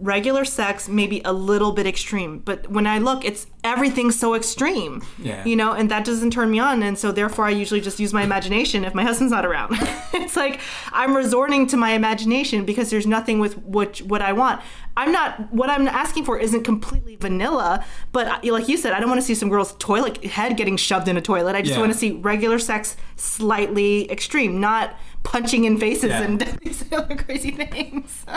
regular 0.00 0.44
sex, 0.44 0.88
maybe 0.88 1.22
a 1.24 1.32
little 1.32 1.72
bit 1.72 1.86
extreme. 1.86 2.38
But 2.40 2.70
when 2.70 2.86
I 2.86 2.98
look, 2.98 3.24
it's 3.24 3.46
everything's 3.62 4.18
so 4.18 4.34
extreme. 4.34 5.02
Yeah. 5.18 5.44
You 5.44 5.56
know, 5.56 5.72
and 5.72 5.90
that 5.90 6.04
doesn't 6.04 6.32
turn 6.32 6.50
me 6.50 6.58
on. 6.58 6.82
And 6.82 6.98
so 6.98 7.12
therefore, 7.12 7.46
I 7.46 7.50
usually 7.50 7.80
just 7.80 7.98
use 8.00 8.12
my 8.12 8.22
imagination 8.22 8.84
if 8.84 8.94
my 8.94 9.02
husband's 9.04 9.30
not 9.32 9.46
around. 9.46 9.70
it's 10.12 10.36
like 10.36 10.60
I'm 10.92 11.16
resorting 11.16 11.66
to 11.68 11.76
my 11.76 11.90
imagination 11.92 12.64
because 12.64 12.90
there's 12.90 13.06
nothing 13.06 13.38
with 13.38 13.56
what 13.58 13.98
what 14.02 14.20
I 14.22 14.32
want. 14.32 14.60
I'm 14.96 15.10
not 15.12 15.52
what 15.52 15.70
I'm 15.70 15.88
asking 15.88 16.24
for 16.24 16.38
isn't 16.38 16.62
completely 16.64 17.16
vanilla, 17.16 17.84
but 18.12 18.26
I- 18.28 18.50
like 18.50 18.68
you 18.68 18.76
said, 18.76 18.92
I 18.92 19.00
don't 19.00 19.08
want 19.08 19.20
to 19.20 19.26
see 19.26 19.34
some 19.34 19.48
girl's 19.48 19.74
toilet 19.76 20.24
head 20.24 20.56
getting 20.56 20.76
shoved 20.76 21.08
in 21.08 21.16
a 21.16 21.20
toilet. 21.22 21.56
I 21.56 21.62
just 21.62 21.74
Yeah. 21.74 21.80
want 21.80 21.92
to 21.92 21.98
see 21.98 22.12
regular 22.12 22.58
sex, 22.58 22.96
slightly 23.16 24.10
extreme, 24.10 24.60
not 24.60 24.94
punching 25.24 25.64
in 25.64 25.78
faces 25.78 26.10
Yeah. 26.10 26.22
and 26.22 26.42
other 26.92 27.16
crazy 27.16 27.50
things. 27.52 28.24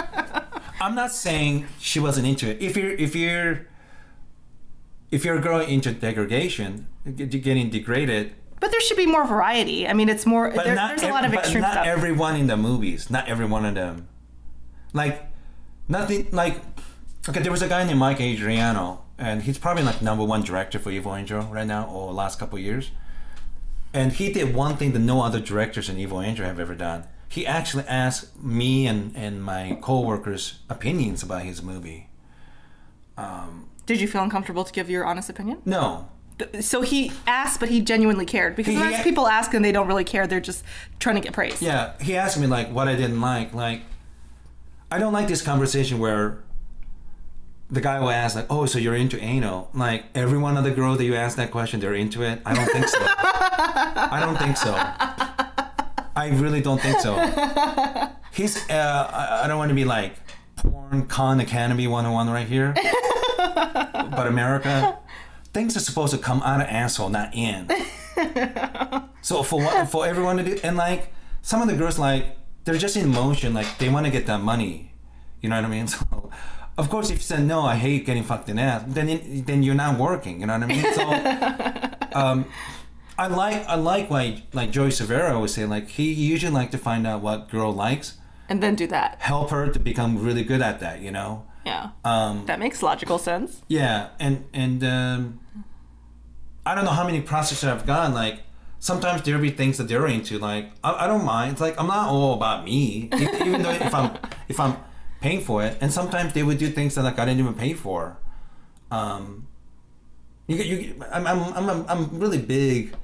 I'm 0.79 0.95
not 0.95 1.11
saying 1.11 1.67
she 1.79 1.99
wasn't 1.99 2.27
into 2.27 2.49
it. 2.49 2.61
If 2.61 2.77
you're 2.77 2.91
if 2.91 3.15
you're 3.15 3.67
if 5.11 5.23
you're 5.25 5.37
a 5.37 5.41
girl 5.41 5.59
into 5.61 5.91
degradation, 5.93 6.87
getting 7.15 7.69
degraded, 7.69 8.33
but 8.59 8.71
there 8.71 8.81
should 8.81 8.97
be 8.97 9.05
more 9.05 9.25
variety. 9.25 9.87
I 9.87 9.93
mean, 9.93 10.09
it's 10.09 10.25
more. 10.25 10.51
but 10.51 10.65
There, 10.65 10.75
not 10.75 10.89
there's 10.97 11.03
a 11.03 11.13
lot 11.13 11.25
of 11.25 11.33
extreme 11.33 11.61
not 11.61 11.73
stuff. 11.73 11.85
everyone 11.87 12.35
in 12.35 12.47
the 12.47 12.57
movies. 12.57 13.09
Not 13.09 13.27
every 13.27 13.45
one 13.45 13.65
of 13.65 13.75
them. 13.75 14.07
Like 14.93 15.23
nothing. 15.87 16.27
Like 16.31 16.59
okay, 17.29 17.41
there 17.41 17.51
was 17.51 17.61
a 17.61 17.67
guy 17.67 17.83
named 17.83 17.99
Mike 17.99 18.19
Adriano, 18.21 19.03
and 19.17 19.43
he's 19.43 19.57
probably 19.57 19.83
like 19.83 20.01
number 20.01 20.23
one 20.23 20.41
director 20.43 20.79
for 20.79 20.91
Evil 20.91 21.15
Angel 21.15 21.41
right 21.43 21.67
now, 21.67 21.87
or 21.87 22.11
last 22.13 22.39
couple 22.39 22.57
of 22.57 22.63
years. 22.63 22.91
And 23.93 24.13
he 24.13 24.31
did 24.31 24.53
one 24.53 24.75
thing 24.77 24.91
that 24.91 24.99
no 24.99 25.21
other 25.21 25.39
directors 25.39 25.89
in 25.89 25.97
Evil 25.97 26.21
Angel 26.21 26.45
have 26.45 26.59
ever 26.59 26.75
done. 26.75 27.05
He 27.29 27.45
actually 27.45 27.83
asked 27.85 28.41
me 28.41 28.87
and, 28.87 29.15
and 29.15 29.43
my 29.43 29.77
coworkers 29.81 30.59
opinions 30.69 31.23
about 31.23 31.43
his 31.43 31.61
movie. 31.61 32.09
Um, 33.17 33.69
Did 33.85 33.99
you 33.99 34.07
feel 34.07 34.23
uncomfortable 34.23 34.63
to 34.63 34.71
give 34.71 34.89
your 34.89 35.05
honest 35.05 35.29
opinion? 35.29 35.61
No, 35.65 36.07
So 36.61 36.81
he 36.81 37.11
asked, 37.25 37.59
but 37.59 37.69
he 37.69 37.81
genuinely 37.81 38.25
cared 38.25 38.55
because 38.55 38.73
He- 38.73 38.79
sometimes 38.79 38.97
he- 39.03 39.09
people 39.09 39.27
ask 39.27 39.53
and 39.53 39.65
they 39.65 39.71
don't 39.71 39.87
really 39.87 40.03
care. 40.03 40.27
They're 40.27 40.39
just 40.39 40.63
trying 40.99 41.15
to 41.15 41.21
get 41.21 41.33
praise. 41.33 41.61
Yeah, 41.61 41.93
he 41.99 42.15
asked 42.15 42.39
me 42.39 42.47
like 42.47 42.71
what 42.71 42.87
I 42.87 42.95
didn't 42.95 43.19
like. 43.21 43.53
Like, 43.53 43.81
I 44.91 44.99
don't 44.99 45.13
like 45.13 45.27
this 45.27 45.41
conversation 45.41 45.99
where 45.99 46.43
the 47.69 47.81
guy 47.81 47.99
will 47.99 48.09
ask 48.11 48.35
like, 48.35 48.45
"Oh, 48.49 48.65
so 48.67 48.77
you're 48.79 48.95
into 48.95 49.21
anal?" 49.21 49.69
Like 49.73 50.05
every 50.15 50.37
one 50.37 50.55
of 50.55 50.63
the 50.63 50.71
girls 50.71 50.97
that 50.99 51.03
you 51.05 51.15
ask 51.15 51.35
that 51.37 51.51
question, 51.51 51.79
they're 51.81 51.93
into 51.95 52.21
it. 52.21 52.39
I 52.45 52.53
don't 52.53 52.67
think 52.71 52.87
so. 52.87 52.97
I 53.09 54.19
don't 54.21 54.37
think 54.37 54.55
so. 54.55 54.71
I 56.17 56.29
really 56.29 56.61
don't 56.61 56.81
think 56.81 56.99
so. 56.99 57.15
He's. 58.33 58.57
Uh, 58.69 59.09
I, 59.13 59.45
I 59.45 59.47
don't 59.47 59.57
want 59.57 59.69
to 59.69 59.75
be 59.75 59.85
like 59.85 60.13
porn 60.57 61.05
con 61.05 61.39
academy 61.39 61.87
101 61.87 62.29
right 62.29 62.47
here, 62.47 62.73
but 63.37 64.27
America. 64.27 64.97
Things 65.53 65.75
are 65.75 65.79
supposed 65.79 66.13
to 66.13 66.19
come 66.19 66.41
out 66.43 66.61
of 66.61 66.67
asshole, 66.67 67.09
not 67.09 67.33
in. 67.33 67.67
So 69.27 69.43
for 69.43 69.59
what 69.59 69.89
for 69.89 70.07
everyone 70.07 70.37
to 70.37 70.43
do 70.43 70.57
and 70.63 70.77
like 70.77 71.11
some 71.41 71.61
of 71.61 71.67
the 71.67 71.75
girls 71.75 71.99
like 71.99 72.37
they're 72.63 72.77
just 72.77 72.95
in 72.95 73.09
motion, 73.09 73.53
like 73.53 73.77
they 73.77 73.89
want 73.89 74.05
to 74.05 74.11
get 74.11 74.25
that 74.27 74.39
money. 74.39 74.93
You 75.41 75.49
know 75.49 75.57
what 75.57 75.65
I 75.65 75.67
mean? 75.67 75.87
So 75.97 76.31
of 76.77 76.89
course 76.89 77.09
if 77.09 77.17
you 77.17 77.23
said 77.23 77.43
no, 77.43 77.61
I 77.61 77.75
hate 77.75 78.05
getting 78.05 78.23
fucked 78.23 78.47
in 78.47 78.57
ass, 78.57 78.83
then 78.87 79.43
then 79.45 79.63
you're 79.63 79.75
not 79.75 79.99
working, 79.99 80.39
you 80.39 80.45
know 80.47 80.53
what 80.57 80.63
I 80.63 80.67
mean? 80.67 80.85
So 80.93 82.17
um 82.17 82.45
I 83.19 83.27
like 83.27 83.65
I 83.67 83.75
like 83.75 84.09
like 84.09 84.43
like 84.53 84.71
Joey 84.71 84.89
Silvera 84.89 85.39
would 85.39 85.49
say 85.49 85.65
like 85.65 85.87
he 85.89 86.13
usually 86.13 86.51
like 86.53 86.71
to 86.71 86.77
find 86.77 87.07
out 87.07 87.21
what 87.21 87.49
girl 87.49 87.71
likes, 87.73 88.17
And 88.49 88.61
then 88.61 88.75
do 88.75 88.87
that. 88.87 89.17
help 89.19 89.49
her 89.51 89.67
to 89.69 89.79
become 89.79 90.21
really 90.23 90.43
good 90.43 90.61
at 90.61 90.79
that, 90.81 91.01
you 91.01 91.11
know? 91.11 91.45
Yeah. 91.65 91.89
Um 92.05 92.45
that 92.45 92.59
makes 92.59 92.81
logical 92.83 93.17
sense. 93.17 93.61
yeah, 93.67 94.09
and 94.19 94.45
and 94.53 94.83
um, 94.83 95.39
I 96.65 96.75
don't 96.75 96.85
know 96.85 96.91
how 96.91 97.05
many 97.05 97.21
processes 97.21 97.63
I've 97.65 97.85
gone. 97.85 98.13
Like 98.13 98.39
sometimes 98.79 99.23
there'll 99.23 99.41
be 99.41 99.49
things 99.51 99.77
that 99.79 99.87
they're 99.87 100.07
into. 100.07 100.37
Like 100.37 100.69
I, 100.83 101.05
I 101.05 101.07
don't 101.07 101.25
mind. 101.25 101.53
It's 101.53 101.61
like 101.61 101.79
I'm 101.79 101.87
not 101.87 102.09
all 102.09 102.33
about 102.35 102.63
me, 102.65 103.09
even 103.13 103.63
though 103.63 103.71
if 103.71 103.93
I'm 103.93 104.17
if 104.47 104.59
I'm 104.59 104.77
paying 105.21 105.41
for 105.41 105.63
it. 105.63 105.77
And 105.81 105.91
sometimes 105.91 106.33
they 106.33 106.43
would 106.43 106.59
do 106.59 106.69
things 106.69 106.93
that 106.95 107.03
like 107.03 107.17
I 107.19 107.25
didn't 107.25 107.39
even 107.41 107.55
pay 107.55 107.73
for. 107.73 108.17
Um, 108.91 109.47
you 110.47 110.55
you 110.57 111.03
I'm 111.11 111.25
I'm 111.27 111.41
I'm 111.69 111.85
I'm 111.89 112.19
really 112.19 112.37
big 112.37 112.95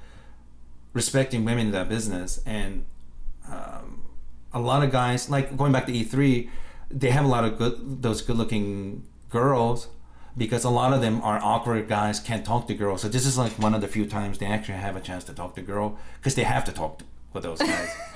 respecting 0.93 1.43
women 1.43 1.67
in 1.67 1.71
that 1.73 1.89
business. 1.89 2.41
And 2.45 2.86
um, 3.49 4.03
a 4.53 4.60
lot 4.60 4.84
of 4.84 4.91
guys 4.91 5.29
like 5.29 5.58
going 5.58 5.71
back 5.71 5.86
to 5.88 5.91
E3 5.91 6.49
they 6.93 7.10
have 7.10 7.25
a 7.25 7.27
lot 7.27 7.43
of 7.43 7.58
good 7.58 8.01
those 8.01 8.21
good 8.21 8.38
looking 8.38 9.03
girls 9.29 9.88
because 10.38 10.63
a 10.63 10.69
lot 10.69 10.93
of 10.93 11.01
them 11.01 11.21
are 11.21 11.39
awkward 11.43 11.88
guys 11.88 12.19
can't 12.19 12.45
talk 12.45 12.67
to 12.67 12.73
girls. 12.73 13.01
So 13.01 13.08
this 13.08 13.25
is 13.25 13.38
like 13.38 13.51
one 13.53 13.73
of 13.73 13.82
the 13.82 13.88
few 13.88 14.06
times 14.06 14.38
they 14.38 14.45
actually 14.45 14.77
have 14.77 14.95
a 14.95 15.01
chance 15.01 15.23
to 15.25 15.34
talk 15.34 15.56
to 15.56 15.62
girl 15.62 15.97
because 16.17 16.36
they 16.36 16.43
have 16.43 16.63
to 16.65 16.71
talk 16.71 16.99
to, 16.99 17.06
with 17.34 17.43
those 17.43 17.60
guys 17.60 17.95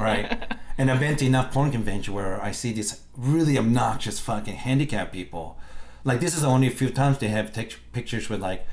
right? 0.00 0.54
And 0.78 0.90
I've 0.90 1.00
been 1.00 1.16
to 1.16 1.26
enough 1.26 1.52
porn 1.52 1.70
convention 1.70 2.14
where 2.14 2.42
I 2.42 2.50
see 2.50 2.72
these 2.72 3.00
really 3.16 3.56
obnoxious 3.56 4.20
fucking 4.20 4.56
handicapped 4.56 5.12
people. 5.12 5.58
Like 6.04 6.20
this 6.20 6.34
is 6.34 6.42
the 6.42 6.48
only 6.48 6.68
few 6.68 6.90
times 6.90 7.18
they 7.18 7.28
have 7.28 7.52
tic- 7.52 7.78
pictures 7.92 8.28
with 8.28 8.40
like 8.40 8.66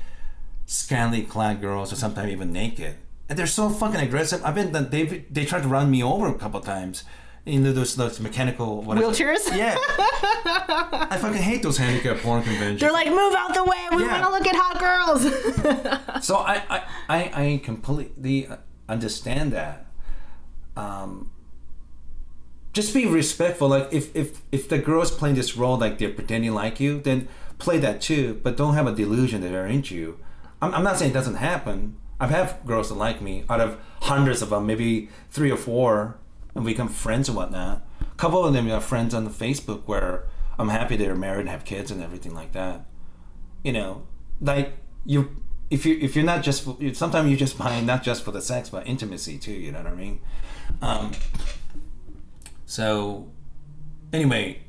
scantily 0.66 1.22
clad 1.22 1.60
girls 1.60 1.92
or 1.92 1.96
sometimes 1.96 2.30
even 2.30 2.52
naked. 2.52 2.96
And 3.28 3.38
they're 3.38 3.46
so 3.46 3.68
fucking 3.70 4.00
aggressive. 4.00 4.44
I've 4.44 4.54
been 4.54 4.72
they 4.90 5.24
they 5.30 5.44
tried 5.44 5.62
to 5.62 5.68
run 5.68 5.90
me 5.90 6.02
over 6.02 6.28
a 6.28 6.34
couple 6.34 6.60
times 6.60 7.04
You 7.46 7.60
know 7.60 7.72
those 7.72 7.94
those 7.96 8.20
mechanical 8.20 8.82
what 8.82 8.98
is 8.98 9.02
it? 9.02 9.06
Wheelchairs? 9.26 9.56
Yeah. 9.56 9.76
I 11.12 11.16
fucking 11.20 11.42
hate 11.42 11.62
those 11.62 11.78
handicap 11.78 12.18
porn 12.18 12.42
conventions. 12.42 12.80
They're 12.80 12.92
like, 12.92 13.08
move 13.08 13.34
out 13.34 13.54
the 13.54 13.64
way. 13.64 13.82
We 13.96 14.02
Yeah. 14.04 14.20
want 14.20 14.24
to 14.24 14.30
look 14.36 14.46
at 14.46 14.56
hot 14.56 14.76
girls. 14.86 15.22
So 16.24 16.36
I, 16.36 16.62
I, 16.70 16.82
I, 17.08 17.20
I 17.44 17.60
completely 17.62 18.48
understand 18.88 19.52
that. 19.52 19.84
Um, 20.76 21.30
just 22.72 22.94
be 22.94 23.04
respectful. 23.06 23.68
Like 23.68 23.88
if, 23.92 24.14
if 24.16 24.40
if 24.50 24.68
the 24.68 24.78
girls 24.78 25.10
playing 25.10 25.36
this 25.36 25.56
role 25.56 25.76
like 25.78 25.98
they're 25.98 26.10
pretending 26.20 26.52
like 26.54 26.80
you, 26.80 27.00
then 27.00 27.28
play 27.58 27.78
that 27.78 28.00
too. 28.00 28.40
But 28.42 28.56
don't 28.56 28.74
have 28.74 28.86
a 28.86 28.94
delusion 28.94 29.42
that 29.42 29.50
they're 29.50 29.66
into 29.66 29.94
you. 29.94 30.18
I'm, 30.62 30.74
I'm 30.74 30.82
not 30.84 30.96
saying 30.98 31.10
it 31.10 31.14
doesn't 31.14 31.36
happen. 31.36 31.96
I've 32.20 32.30
had 32.30 32.56
girls 32.66 32.88
that 32.88 32.94
like 32.94 33.20
me 33.20 33.44
out 33.50 33.60
of 33.60 33.78
hundreds 34.02 34.40
of 34.42 34.50
them, 34.50 34.66
maybe 34.66 35.08
three 35.30 35.50
or 35.50 35.56
four, 35.56 36.16
and 36.54 36.64
we 36.64 36.72
become 36.72 36.88
friends 36.88 37.28
and 37.28 37.36
whatnot. 37.36 37.82
A 38.00 38.14
couple 38.16 38.44
of 38.44 38.52
them 38.54 38.70
are 38.70 38.80
friends 38.80 39.14
on 39.14 39.24
the 39.24 39.30
Facebook 39.30 39.82
where 39.86 40.24
I'm 40.58 40.68
happy 40.68 40.96
they're 40.96 41.14
married 41.14 41.40
and 41.40 41.48
have 41.48 41.64
kids 41.64 41.90
and 41.90 42.02
everything 42.02 42.34
like 42.34 42.52
that 42.52 42.86
you 43.64 43.72
know, 43.72 44.06
like 44.42 44.74
you 45.06 45.34
if 45.70 45.86
you 45.86 45.96
if 45.98 46.14
you're 46.14 46.24
not 46.24 46.42
just 46.42 46.68
sometimes 46.94 47.30
you're 47.30 47.38
just 47.38 47.56
buying 47.56 47.86
not 47.86 48.02
just 48.02 48.22
for 48.22 48.30
the 48.30 48.42
sex 48.42 48.68
but 48.68 48.86
intimacy 48.86 49.38
too. 49.38 49.52
You 49.52 49.72
know 49.72 49.78
what 49.78 49.86
I 49.90 49.94
mean? 49.94 50.20
Um, 50.82 51.12
so 52.66 53.30
anyway, 54.12 54.62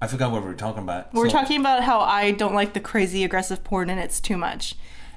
I 0.00 0.06
forgot 0.06 0.30
what 0.30 0.42
we 0.42 0.48
were 0.48 0.54
talking 0.54 0.82
about. 0.82 1.12
We're 1.14 1.30
So- 1.30 1.38
talking 1.38 1.58
about 1.60 1.82
how 1.84 2.00
I 2.00 2.32
don't 2.32 2.54
like 2.54 2.74
the 2.74 2.80
crazy 2.80 3.24
aggressive 3.24 3.64
porn 3.64 3.88
and 3.90 3.98
it's 3.98 4.20
too 4.20 4.36
much. 4.36 4.74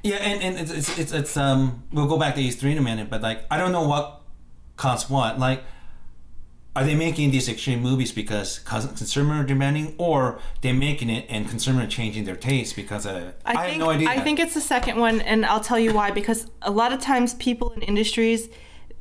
Yeah, 0.08 0.16
and, 0.18 0.42
and 0.42 0.58
it's, 0.58 0.72
it's 0.72 0.98
it's 0.98 1.12
it's 1.12 1.38
um 1.38 1.84
we'll 1.92 2.08
go 2.08 2.18
back 2.18 2.36
to 2.36 2.42
E3 2.42 2.72
in 2.72 2.78
a 2.78 2.82
minute, 2.82 3.10
but 3.10 3.22
like 3.22 3.46
I 3.52 3.58
don't 3.58 3.72
know 3.72 3.88
what 3.88 4.22
costs 4.78 5.10
what. 5.10 5.38
Like, 5.40 5.64
are 6.76 6.84
they 6.86 6.96
making 6.96 7.32
these 7.32 7.50
extreme 7.50 7.82
movies 7.82 8.12
because 8.12 8.60
cons- 8.60 8.86
consumer 8.86 9.42
are 9.42 9.44
demanding, 9.44 9.96
or 9.98 10.40
they're 10.62 10.74
making 10.74 11.10
it 11.10 11.26
and 11.30 11.50
consumer 11.50 11.84
are 11.84 11.88
changing 11.88 12.24
their 12.26 12.36
taste 12.36 12.76
because 12.76 13.06
uh, 13.06 13.34
I, 13.46 13.52
I, 13.52 13.62
have 13.62 13.70
think, 13.70 13.80
no 13.80 13.90
idea. 13.90 14.10
I 14.10 14.20
think 14.20 14.40
it's 14.40 14.54
the 14.54 14.62
second 14.62 14.98
one, 14.98 15.22
and 15.22 15.46
I'll 15.46 15.60
tell 15.60 15.80
you 15.80 15.94
why. 15.94 16.12
Because 16.12 16.50
a 16.62 16.72
lot 16.72 16.94
of 16.94 17.02
times, 17.02 17.34
people 17.34 17.72
in 17.72 17.82
industries, 17.82 18.50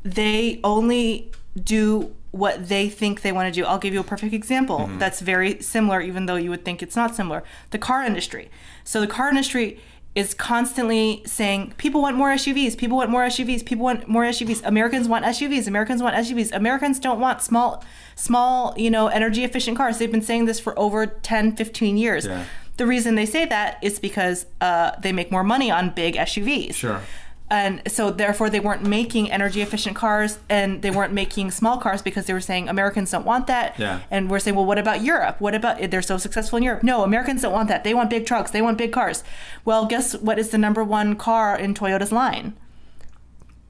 they 0.02 0.60
only 0.64 1.30
do 1.62 2.14
what 2.32 2.68
they 2.68 2.88
think 2.88 3.22
they 3.22 3.32
want 3.32 3.52
to 3.52 3.60
do. 3.60 3.66
I'll 3.66 3.78
give 3.78 3.94
you 3.94 4.00
a 4.00 4.04
perfect 4.04 4.34
example 4.34 4.80
Mm-hmm. 4.80 4.98
that's 4.98 5.20
very 5.20 5.60
similar, 5.62 6.00
even 6.00 6.26
though 6.26 6.36
you 6.36 6.50
would 6.50 6.64
think 6.64 6.82
it's 6.82 6.96
not 6.96 7.14
similar. 7.14 7.42
The 7.70 7.78
car 7.78 8.04
industry. 8.04 8.50
So 8.84 9.00
the 9.00 9.06
car 9.06 9.30
industry 9.30 9.80
is 10.16 10.32
constantly 10.32 11.22
saying 11.26 11.74
people 11.76 12.00
want 12.00 12.16
more 12.16 12.30
SUVs, 12.30 12.76
people 12.76 12.96
want 12.96 13.10
more 13.10 13.22
SUVs, 13.26 13.64
people 13.64 13.84
want 13.84 14.08
more 14.08 14.24
SUVs. 14.24 14.66
Americans 14.66 15.08
want 15.08 15.26
SUVs, 15.26 15.68
Americans 15.68 16.02
want 16.02 16.16
SUVs. 16.16 16.52
Americans 16.52 16.98
don't 16.98 17.20
want 17.20 17.42
small 17.42 17.84
small, 18.16 18.74
you 18.78 18.90
know, 18.90 19.08
energy 19.08 19.44
efficient 19.44 19.76
cars. 19.76 19.98
They've 19.98 20.10
been 20.10 20.22
saying 20.22 20.46
this 20.46 20.58
for 20.58 20.76
over 20.78 21.04
10, 21.06 21.54
15 21.54 21.98
years. 21.98 22.24
Yeah. 22.24 22.44
The 22.78 22.86
reason 22.86 23.14
they 23.14 23.26
say 23.26 23.44
that 23.44 23.78
is 23.82 23.98
because 23.98 24.46
uh, 24.62 24.92
they 25.00 25.12
make 25.12 25.30
more 25.30 25.44
money 25.44 25.70
on 25.70 25.90
big 25.90 26.14
SUVs. 26.14 26.74
Sure. 26.74 27.02
And 27.48 27.80
so 27.86 28.10
therefore 28.10 28.50
they 28.50 28.58
weren't 28.58 28.82
making 28.82 29.30
energy 29.30 29.62
efficient 29.62 29.94
cars 29.94 30.38
and 30.48 30.82
they 30.82 30.90
weren't 30.90 31.12
making 31.12 31.52
small 31.52 31.78
cars 31.78 32.02
because 32.02 32.26
they 32.26 32.32
were 32.32 32.40
saying 32.40 32.68
Americans 32.68 33.12
don't 33.12 33.24
want 33.24 33.46
that. 33.46 33.78
Yeah. 33.78 34.00
And 34.10 34.28
we're 34.28 34.40
saying, 34.40 34.56
well, 34.56 34.64
what 34.64 34.78
about 34.78 35.02
Europe? 35.02 35.40
What 35.40 35.54
about 35.54 35.90
they're 35.90 36.02
so 36.02 36.18
successful 36.18 36.56
in 36.56 36.64
Europe? 36.64 36.82
No, 36.82 37.04
Americans 37.04 37.42
don't 37.42 37.52
want 37.52 37.68
that. 37.68 37.84
They 37.84 37.94
want 37.94 38.10
big 38.10 38.26
trucks. 38.26 38.50
They 38.50 38.62
want 38.62 38.78
big 38.78 38.92
cars. 38.92 39.22
Well, 39.64 39.86
guess 39.86 40.16
what 40.16 40.38
is 40.40 40.50
the 40.50 40.58
number 40.58 40.82
one 40.82 41.14
car 41.14 41.56
in 41.56 41.72
Toyota's 41.72 42.10
line? 42.10 42.54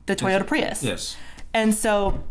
The 0.06 0.16
Toyota 0.16 0.46
Prius. 0.46 0.82
yes. 0.82 1.16
And 1.52 1.74
so, 1.74 2.22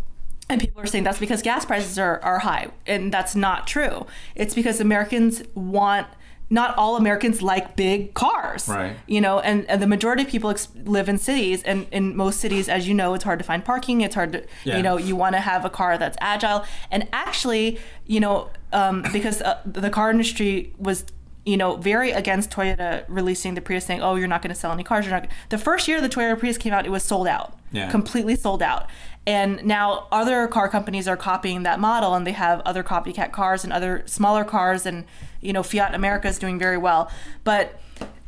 and 0.50 0.62
people 0.62 0.82
are 0.82 0.86
saying 0.86 1.04
that's 1.04 1.20
because 1.20 1.42
gas 1.42 1.66
prices 1.66 2.00
are, 2.00 2.20
are 2.24 2.40
high. 2.40 2.70
And 2.88 3.12
that's 3.12 3.36
not 3.36 3.68
true. 3.68 4.08
It's 4.34 4.56
because 4.56 4.80
Americans 4.80 5.44
want, 5.54 6.08
not 6.50 6.78
all 6.78 6.96
Americans 6.96 7.42
like 7.42 7.76
big 7.76 8.14
cars. 8.14 8.68
Right. 8.70 8.96
You 9.08 9.20
know, 9.22 9.40
and, 9.40 9.66
and 9.70 9.82
the 9.82 9.88
majority 9.88 10.24
of 10.24 10.30
people 10.30 10.50
ex- 10.52 10.68
live 10.86 11.10
in 11.10 11.18
cities. 11.18 11.64
And 11.64 11.88
in 11.92 12.16
most 12.16 12.40
cities, 12.40 12.70
as 12.70 12.88
you 12.88 12.94
know, 12.94 13.14
it's 13.16 13.24
hard 13.24 13.40
to 13.40 13.46
find 13.46 13.66
parking. 13.66 14.02
It's 14.02 14.14
hard 14.16 14.32
to, 14.34 14.46
Yeah. 14.64 14.78
you 14.78 14.84
know, 14.84 14.98
you 14.98 15.16
want 15.16 15.34
to 15.36 15.42
have 15.42 15.66
a 15.66 15.70
car 15.70 15.98
that's 15.98 16.18
agile. 16.22 16.64
And 16.92 17.08
actually, 17.12 17.80
you 18.06 18.20
know, 18.20 18.50
um, 18.74 19.04
because 19.12 19.42
uh, 19.42 19.60
the 19.66 19.90
car 19.90 20.12
industry 20.12 20.74
was 20.78 21.06
you 21.48 21.58
know, 21.58 21.76
very 21.76 22.10
against 22.10 22.50
Toyota 22.50 23.06
releasing 23.08 23.54
the 23.54 23.62
Prius, 23.62 23.86
saying, 23.86 24.02
"Oh, 24.02 24.16
you're 24.16 24.28
not 24.28 24.42
going 24.42 24.52
to 24.52 24.60
sell 24.60 24.72
any 24.72 24.82
cars." 24.84 25.06
You're 25.06 25.14
not. 25.14 25.28
The 25.50 25.60
first 25.60 25.88
year 25.88 26.02
the 26.02 26.10
Toyota 26.10 26.40
Prius 26.40 26.58
came 26.58 26.74
out, 26.74 26.88
it 26.88 26.90
was 26.90 27.04
sold 27.04 27.28
out, 27.28 27.54
Yeah. 27.72 27.92
completely 27.92 28.36
sold 28.36 28.64
out. 28.64 28.88
And 29.28 29.64
now 29.64 30.08
other 30.12 30.48
car 30.48 30.68
companies 30.70 31.08
are 31.08 31.16
copying 31.16 31.62
that 31.62 31.80
model, 31.80 32.16
and 32.16 32.26
they 32.26 32.32
have 32.32 32.62
other 32.66 32.82
copycat 32.84 33.32
cars 33.32 33.64
and 33.64 33.72
other 33.72 34.02
smaller 34.08 34.44
cars, 34.44 34.88
and 34.88 35.06
you 35.46 35.54
know, 35.54 35.64
Fiat 35.64 35.94
America 35.94 36.28
is 36.28 36.40
doing 36.40 36.60
very 36.60 36.78
well, 36.78 37.10
but 37.44 37.80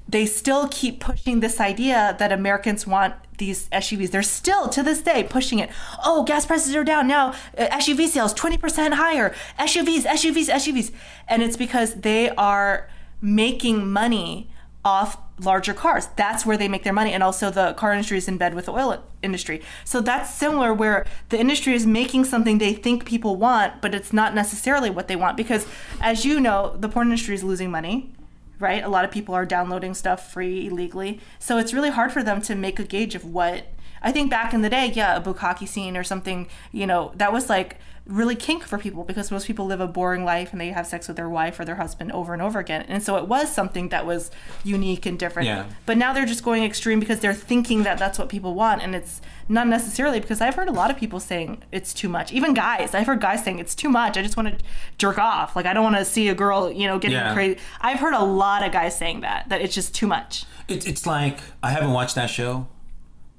they 0.08 0.26
still 0.26 0.68
keep 0.70 1.00
pushing 1.00 1.42
this 1.42 1.60
idea 1.60 2.16
that 2.20 2.32
Americans 2.32 2.88
want 2.88 3.16
these 3.38 3.68
SUVs. 3.70 4.12
They're 4.12 4.24
still 4.24 4.70
to 4.70 4.82
this 4.82 5.02
day 5.02 5.24
pushing 5.24 5.60
it. 5.60 5.70
Oh, 6.04 6.24
gas 6.24 6.46
prices 6.46 6.76
are 6.76 6.84
down 6.84 7.08
now. 7.08 7.34
Uh, 7.58 7.68
SUV 7.68 8.08
sales 8.08 8.34
20% 8.34 8.94
higher. 8.94 9.36
SUVs, 9.60 10.04
SUVs, 10.04 10.50
SUVs. 10.50 10.92
And 11.28 11.44
it's 11.44 11.58
because 11.58 11.96
they 11.96 12.30
are 12.32 12.90
making 13.22 13.92
money 13.92 14.50
off 14.84 15.18
larger 15.40 15.74
cars. 15.74 16.08
That's 16.16 16.46
where 16.46 16.58
they 16.58 16.68
make 16.68 16.84
their 16.84 16.94
money. 16.94 17.14
And 17.14 17.22
also 17.22 17.50
the 17.50 17.74
car 17.74 17.92
industry 17.94 18.18
is 18.18 18.28
in 18.28 18.38
bed 18.38 18.54
with 18.54 18.66
the 18.66 18.72
oil 18.72 19.04
industry. 19.22 19.62
So 19.86 20.02
that's 20.02 20.34
similar 20.34 20.74
where 20.74 21.06
the 21.30 21.40
industry 21.40 21.74
is 21.74 21.86
making 21.86 22.26
something 22.26 22.58
they 22.58 22.74
think 22.74 23.06
people 23.06 23.36
want, 23.36 23.82
but 23.82 23.94
it's 23.94 24.12
not 24.12 24.34
necessarily 24.34 24.90
what 24.90 25.08
they 25.08 25.16
want. 25.16 25.38
Because 25.38 25.68
as 26.02 26.26
you 26.26 26.40
know, 26.40 26.76
the 26.78 26.90
porn 26.90 27.08
industry 27.08 27.36
is 27.36 27.44
losing 27.44 27.72
money 27.72 28.14
right? 28.60 28.84
A 28.84 28.90
lot 28.90 29.06
of 29.06 29.12
people 29.12 29.36
are 29.36 29.46
downloading 29.46 29.94
stuff 29.94 30.32
free 30.34 30.66
illegally. 30.66 31.20
So 31.38 31.60
it's 31.60 31.76
really 31.76 31.92
hard 31.92 32.12
for 32.12 32.24
them 32.24 32.42
to 32.42 32.56
make 32.56 32.80
a 32.80 32.84
gauge 32.84 33.14
of 33.14 33.24
what 33.24 33.68
I 34.02 34.12
think 34.12 34.30
back 34.30 34.54
in 34.54 34.62
the 34.62 34.70
day, 34.70 34.92
yeah, 34.94 35.16
a 35.16 35.22
bukkake 35.22 35.68
scene 35.68 35.98
or 35.98 36.04
something, 36.04 36.48
you 36.72 36.88
know, 36.88 37.12
that 37.16 37.34
was 37.34 37.50
like 37.50 37.78
really 38.08 38.36
kink 38.36 38.64
for 38.64 38.78
people 38.78 39.04
because 39.04 39.30
most 39.32 39.46
people 39.48 39.66
live 39.66 39.82
a 39.82 39.88
boring 39.88 40.24
life 40.24 40.52
and 40.54 40.62
they 40.62 40.70
have 40.70 40.88
sex 40.88 41.08
with 41.10 41.18
their 41.18 41.28
wife 41.30 41.60
or 41.60 41.66
their 41.66 41.76
husband 41.76 42.12
over 42.14 42.32
and 42.34 42.42
over 42.42 42.58
again. 42.58 42.84
And 42.88 43.04
so 43.04 43.18
it 43.18 43.28
was 43.28 43.52
something 43.54 43.90
that 43.90 44.06
was 44.06 44.32
unique 44.64 45.06
and 45.06 45.20
different. 45.20 45.48
Yeah. 45.48 45.66
But 45.86 45.98
now 45.98 46.14
they're 46.14 46.26
just 46.26 46.42
going 46.44 46.64
extreme 46.64 47.00
because 47.02 47.20
they're 47.20 47.34
thinking 47.34 47.84
that 47.84 47.98
that's 47.98 48.18
what 48.18 48.30
people 48.30 48.54
want 48.56 48.82
and 48.82 48.96
it's 48.96 49.20
not 49.50 49.68
necessarily 49.68 50.20
because 50.22 50.40
I've 50.42 50.56
heard 50.56 50.70
a 50.70 50.72
lot 50.72 50.90
of 50.90 50.98
people 50.98 51.20
saying 51.20 51.64
it's 51.72 51.94
too 51.94 52.08
much. 52.08 52.32
Even 52.32 52.54
guys, 52.54 52.94
I've 52.96 53.08
heard 53.08 53.20
guys 53.22 53.44
saying 53.44 53.60
it's 53.60 53.76
too 53.76 53.90
much. 53.90 54.18
I 54.18 54.22
just 54.22 54.38
want 54.38 54.58
to 54.58 54.66
jerk 54.98 55.18
off. 55.18 55.56
Like 55.56 55.66
I 55.66 55.74
don't 55.74 55.84
want 55.84 55.98
to 55.98 56.06
see 56.06 56.30
a 56.30 56.36
girl, 56.36 56.72
you 56.72 56.88
know, 56.88 57.00
getting 57.00 57.18
Yeah. 57.18 57.34
crazy. 57.34 57.60
I've 57.82 58.00
heard 58.00 58.14
a 58.14 58.24
lot 58.24 58.64
of 58.66 58.72
guys 58.72 58.98
saying 58.98 59.22
that 59.22 59.50
that 59.50 59.62
it's 59.62 59.76
just 59.76 59.94
too 59.94 60.08
much. 60.08 60.46
It's 60.70 60.86
it's 60.86 61.06
like 61.06 61.40
I 61.62 61.72
haven't 61.72 61.92
watched 61.92 62.16
that 62.16 62.30
show, 62.30 62.68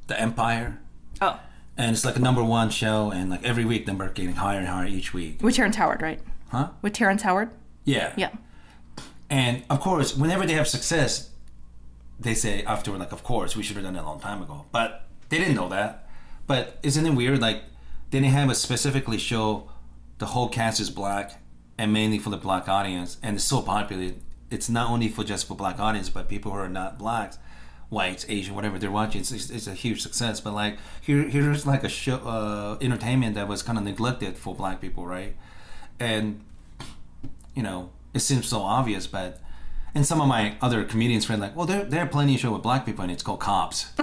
The 0.08 0.20
Empire, 0.20 0.78
Oh, 1.20 1.38
and 1.78 1.94
it's 1.94 2.04
like 2.04 2.16
a 2.16 2.20
number 2.20 2.44
one 2.44 2.70
show, 2.70 3.10
and 3.10 3.30
like 3.30 3.44
every 3.44 3.64
week 3.64 3.86
number 3.86 4.08
getting 4.10 4.34
higher 4.34 4.58
and 4.58 4.68
higher 4.68 4.86
each 4.86 5.14
week. 5.14 5.40
with 5.40 5.54
Terrence 5.54 5.76
Howard, 5.76 6.02
right? 6.02 6.20
Huh? 6.50 6.70
With 6.82 6.92
Terrence 6.92 7.22
Howard? 7.22 7.50
Yeah. 7.84 8.12
Yeah. 8.16 8.30
And 9.30 9.62
of 9.70 9.80
course, 9.80 10.16
whenever 10.16 10.44
they 10.44 10.54
have 10.54 10.66
success, 10.68 11.30
they 12.18 12.34
say 12.34 12.64
afterward, 12.64 12.98
like, 12.98 13.12
of 13.12 13.22
course, 13.22 13.56
we 13.56 13.62
should 13.62 13.76
have 13.76 13.84
done 13.84 13.96
it 13.96 14.00
a 14.00 14.04
long 14.04 14.20
time 14.20 14.42
ago. 14.42 14.66
But 14.72 15.06
they 15.28 15.38
didn't 15.38 15.54
know 15.54 15.68
that. 15.68 16.08
But 16.46 16.78
isn't 16.82 17.04
it 17.06 17.14
weird? 17.14 17.40
Like, 17.40 17.62
they 18.10 18.20
didn't 18.20 18.32
have 18.32 18.50
a 18.50 18.54
specifically 18.54 19.18
show 19.18 19.70
the 20.18 20.26
whole 20.26 20.48
cast 20.48 20.80
is 20.80 20.90
black 20.90 21.40
and 21.76 21.92
mainly 21.92 22.18
for 22.18 22.30
the 22.30 22.36
black 22.36 22.68
audience, 22.68 23.18
and 23.22 23.36
it's 23.36 23.44
so 23.44 23.62
popular. 23.62 24.12
It's 24.50 24.68
not 24.68 24.90
only 24.90 25.08
for 25.08 25.22
just 25.22 25.46
for 25.46 25.54
black 25.54 25.78
audience, 25.78 26.08
but 26.08 26.28
people 26.28 26.50
who 26.50 26.58
are 26.58 26.68
not 26.68 26.98
blacks, 26.98 27.38
whites, 27.90 28.26
Asian, 28.28 28.54
whatever 28.54 28.78
they're 28.78 28.90
watching. 28.90 29.20
It's, 29.22 29.32
it's, 29.32 29.50
it's 29.50 29.66
a 29.66 29.74
huge 29.74 30.02
success. 30.02 30.40
But 30.40 30.54
like 30.54 30.76
here, 31.00 31.22
here's 31.28 31.66
like 31.66 31.84
a 31.84 31.88
show, 31.88 32.16
uh, 32.16 32.76
entertainment 32.80 33.34
that 33.36 33.48
was 33.48 33.62
kind 33.62 33.78
of 33.78 33.84
neglected 33.84 34.36
for 34.36 34.54
black 34.54 34.80
people, 34.80 35.06
right? 35.06 35.34
And 35.98 36.40
you 37.54 37.62
know, 37.62 37.90
it 38.14 38.20
seems 38.20 38.46
so 38.46 38.60
obvious, 38.60 39.06
but 39.06 39.40
and 39.94 40.06
some 40.06 40.20
of 40.20 40.28
my 40.28 40.54
other 40.60 40.84
comedians 40.84 41.24
friends 41.24 41.40
like, 41.40 41.56
well, 41.56 41.66
there 41.66 41.84
there 41.84 42.02
are 42.04 42.06
plenty 42.06 42.34
of 42.34 42.40
show 42.40 42.52
with 42.52 42.62
black 42.62 42.84
people 42.86 43.02
and 43.02 43.10
it's 43.10 43.22
called 43.22 43.40
Cops. 43.40 43.86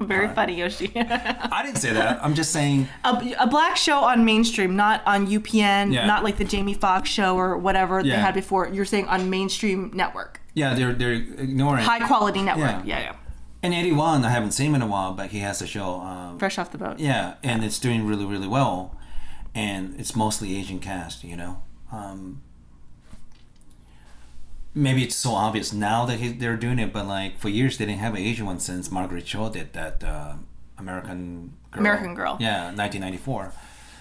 Very 0.00 0.28
funny, 0.28 0.54
Yoshi. 0.58 0.90
I 0.96 1.62
didn't 1.64 1.78
say 1.78 1.92
that. 1.92 2.24
I'm 2.24 2.34
just 2.34 2.50
saying. 2.52 2.88
a, 3.04 3.34
a 3.40 3.46
black 3.46 3.76
show 3.76 3.98
on 4.00 4.24
mainstream, 4.24 4.76
not 4.76 5.02
on 5.06 5.26
UPN, 5.26 5.92
Yeah. 5.92 6.06
not 6.06 6.24
like 6.24 6.38
the 6.38 6.44
Jamie 6.44 6.74
Foxx 6.74 7.08
show 7.08 7.36
or 7.36 7.56
whatever 7.58 8.02
they 8.02 8.10
had 8.10 8.34
before. 8.34 8.68
You're 8.68 8.84
saying 8.84 9.06
on 9.08 9.30
mainstream 9.30 9.90
network, 9.94 10.40
Yeah, 10.58 10.74
they're 10.74 10.92
they're 11.00 11.12
ignoring. 11.12 11.84
high 11.84 12.06
quality 12.06 12.42
network. 12.42 12.84
Yeah. 12.84 12.98
Yeah, 12.98 13.00
yeah. 13.00 13.16
And 13.62 13.74
Eddie 13.74 13.90
Huang, 13.90 14.24
I 14.24 14.30
haven't 14.30 14.52
seen 14.52 14.68
him 14.70 14.76
in 14.76 14.82
a 14.82 14.86
while, 14.86 15.12
but 15.14 15.30
he 15.30 15.40
has 15.40 15.60
a 15.62 15.66
show. 15.66 16.00
Um, 16.00 16.38
Fresh 16.38 16.58
off 16.58 16.70
the 16.70 16.78
boat. 16.78 16.98
yeah, 16.98 17.34
and 17.42 17.64
it's 17.64 17.78
doing 17.78 18.06
really 18.06 18.24
really 18.24 18.46
well, 18.48 18.94
and 19.54 19.98
it's 20.00 20.14
mostly 20.14 20.56
Asian 20.56 20.78
cast. 20.80 21.24
You 21.24 21.36
know. 21.36 21.62
Um, 21.92 22.42
Maybe 24.74 25.02
it's 25.02 25.16
so 25.16 25.32
obvious 25.32 25.72
now 25.72 26.04
that 26.04 26.18
he, 26.20 26.28
they're 26.28 26.56
doing 26.56 26.78
it, 26.78 26.92
but 26.92 27.06
like 27.06 27.38
for 27.38 27.48
years 27.48 27.78
they 27.78 27.86
didn't 27.86 28.00
have 28.00 28.14
an 28.14 28.20
Asian 28.20 28.46
one 28.46 28.60
since 28.60 28.90
Margaret 28.92 29.24
Cho 29.24 29.50
did 29.50 29.72
that 29.72 30.04
uh, 30.04 30.34
American 30.76 31.54
Girl. 31.72 31.80
American 31.80 32.14
Girl. 32.14 32.36
Yeah, 32.38 32.66
1994. 32.66 33.52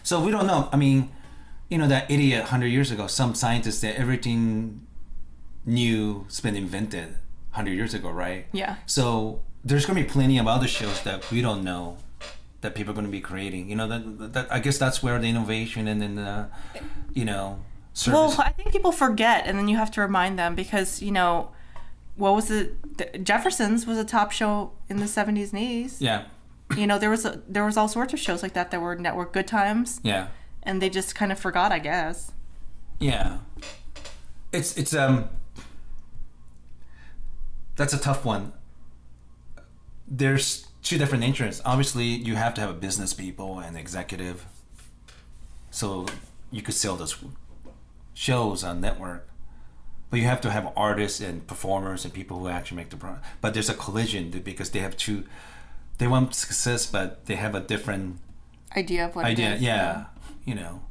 So 0.04 0.20
we 0.24 0.30
don't 0.30 0.46
know. 0.46 0.70
I 0.72 0.76
mean, 0.78 1.10
you 1.70 1.78
know 1.80 1.88
that 1.88 2.12
idiot 2.12 2.42
100 2.42 2.68
years 2.68 2.92
ago 2.92 3.08
some 3.08 3.34
scientist 3.34 3.80
said 3.82 3.96
everything 3.96 4.86
new 5.68 6.24
has 6.26 6.40
been 6.40 6.56
invented 6.56 7.10
100 7.52 7.72
years 7.72 7.94
ago 7.94 8.10
right 8.10 8.46
Yeah. 8.52 8.78
so 8.88 9.42
there's 9.64 9.86
going 9.86 9.98
to 9.98 10.04
be 10.04 10.10
plenty 10.10 10.38
of 10.40 10.48
other 10.48 10.68
shows 10.68 11.02
that 11.04 11.30
we 11.30 11.42
don't 11.42 11.64
know 11.64 11.98
that 12.62 12.74
people 12.74 12.92
are 12.92 12.96
going 12.96 13.06
to 13.06 13.12
be 13.12 13.22
creating 13.22 13.70
you 13.70 13.76
know 13.76 13.88
that, 13.88 14.34
that 14.34 14.52
i 14.52 14.60
guess 14.60 14.78
that's 14.80 15.04
where 15.04 15.20
the 15.20 15.28
innovation 15.28 15.88
and 15.88 16.02
then 16.02 16.16
the 16.16 16.48
you 17.14 17.26
know 17.26 17.60
Well, 18.08 18.34
I 18.40 18.52
think 18.52 18.72
people 18.72 18.92
forget, 18.92 19.48
and 19.48 19.58
then 19.58 19.68
you 19.68 19.76
have 19.78 19.90
to 19.98 20.02
remind 20.02 20.38
them 20.38 20.54
because 20.54 21.02
you 21.02 21.12
know, 21.12 21.50
what 22.16 22.36
was 22.36 22.52
it? 22.52 22.68
the- 23.00 23.18
Jeffersons 23.30 23.88
was 23.88 23.98
a 23.98 24.06
top 24.06 24.30
show 24.32 24.72
in 24.88 24.98
the 24.98 25.06
'70s 25.08 25.52
and 25.52 25.60
'80s. 25.62 25.96
yeah 26.00 26.26
You 26.78 26.86
know, 26.86 27.00
there 27.00 27.10
was 27.10 27.26
a, 27.26 27.42
there 27.50 27.66
was 27.66 27.76
all 27.76 27.88
sorts 27.88 28.14
of 28.14 28.20
shows 28.20 28.44
like 28.44 28.54
that 28.54 28.70
that 28.70 28.82
were 28.86 28.96
network 28.96 29.34
good 29.34 29.48
times, 29.48 30.00
yeah 30.04 30.28
and 30.62 30.80
they 30.82 30.90
just 30.92 31.16
kind 31.16 31.32
of 31.32 31.40
forgot, 31.40 31.72
I 31.72 31.80
guess. 31.80 32.32
Yeah. 33.00 33.40
It's 34.52 34.78
it's 34.78 34.94
um 34.94 35.30
that's 37.78 37.94
a 37.94 37.98
tough 37.98 38.26
one. 38.26 38.52
There's 40.08 40.68
two 40.84 40.98
different 40.98 41.24
interests. 41.24 41.62
Obviously, 41.64 42.06
you 42.06 42.36
have 42.36 42.54
to 42.56 42.62
have 42.62 42.70
a 42.70 42.74
business 42.74 43.14
people 43.14 43.60
and 43.60 43.78
executive. 43.78 44.46
So 45.70 46.06
you 46.52 46.62
could 46.62 46.76
sell 46.76 46.96
those 46.96 47.18
shows 48.14 48.64
on 48.64 48.82
network. 48.82 49.30
But 50.10 50.20
you 50.20 50.26
have 50.26 50.42
to 50.42 50.52
have 50.52 50.72
artists 50.76 51.20
and 51.20 51.46
performers 51.46 52.06
and 52.06 52.14
people 52.14 52.40
who 52.40 52.48
actually 52.48 52.78
make 52.78 52.90
the 52.90 52.98
product. 52.98 53.26
But 53.42 53.54
there's 53.54 53.70
a 53.70 53.74
collision 53.74 54.30
because 54.32 54.72
they 54.72 54.80
have 54.80 54.96
two 54.98 55.26
they 55.98 56.08
want 56.08 56.36
success 56.36 56.86
but 56.86 57.26
they 57.26 57.36
have 57.36 57.56
a 57.56 57.60
different 57.60 58.20
Idea 58.76 59.08
of 59.08 59.16
what 59.16 59.26
idea. 59.26 59.56
is, 59.56 59.62
Yeah. 59.62 60.06
You 60.46 60.56
know. 60.56 60.82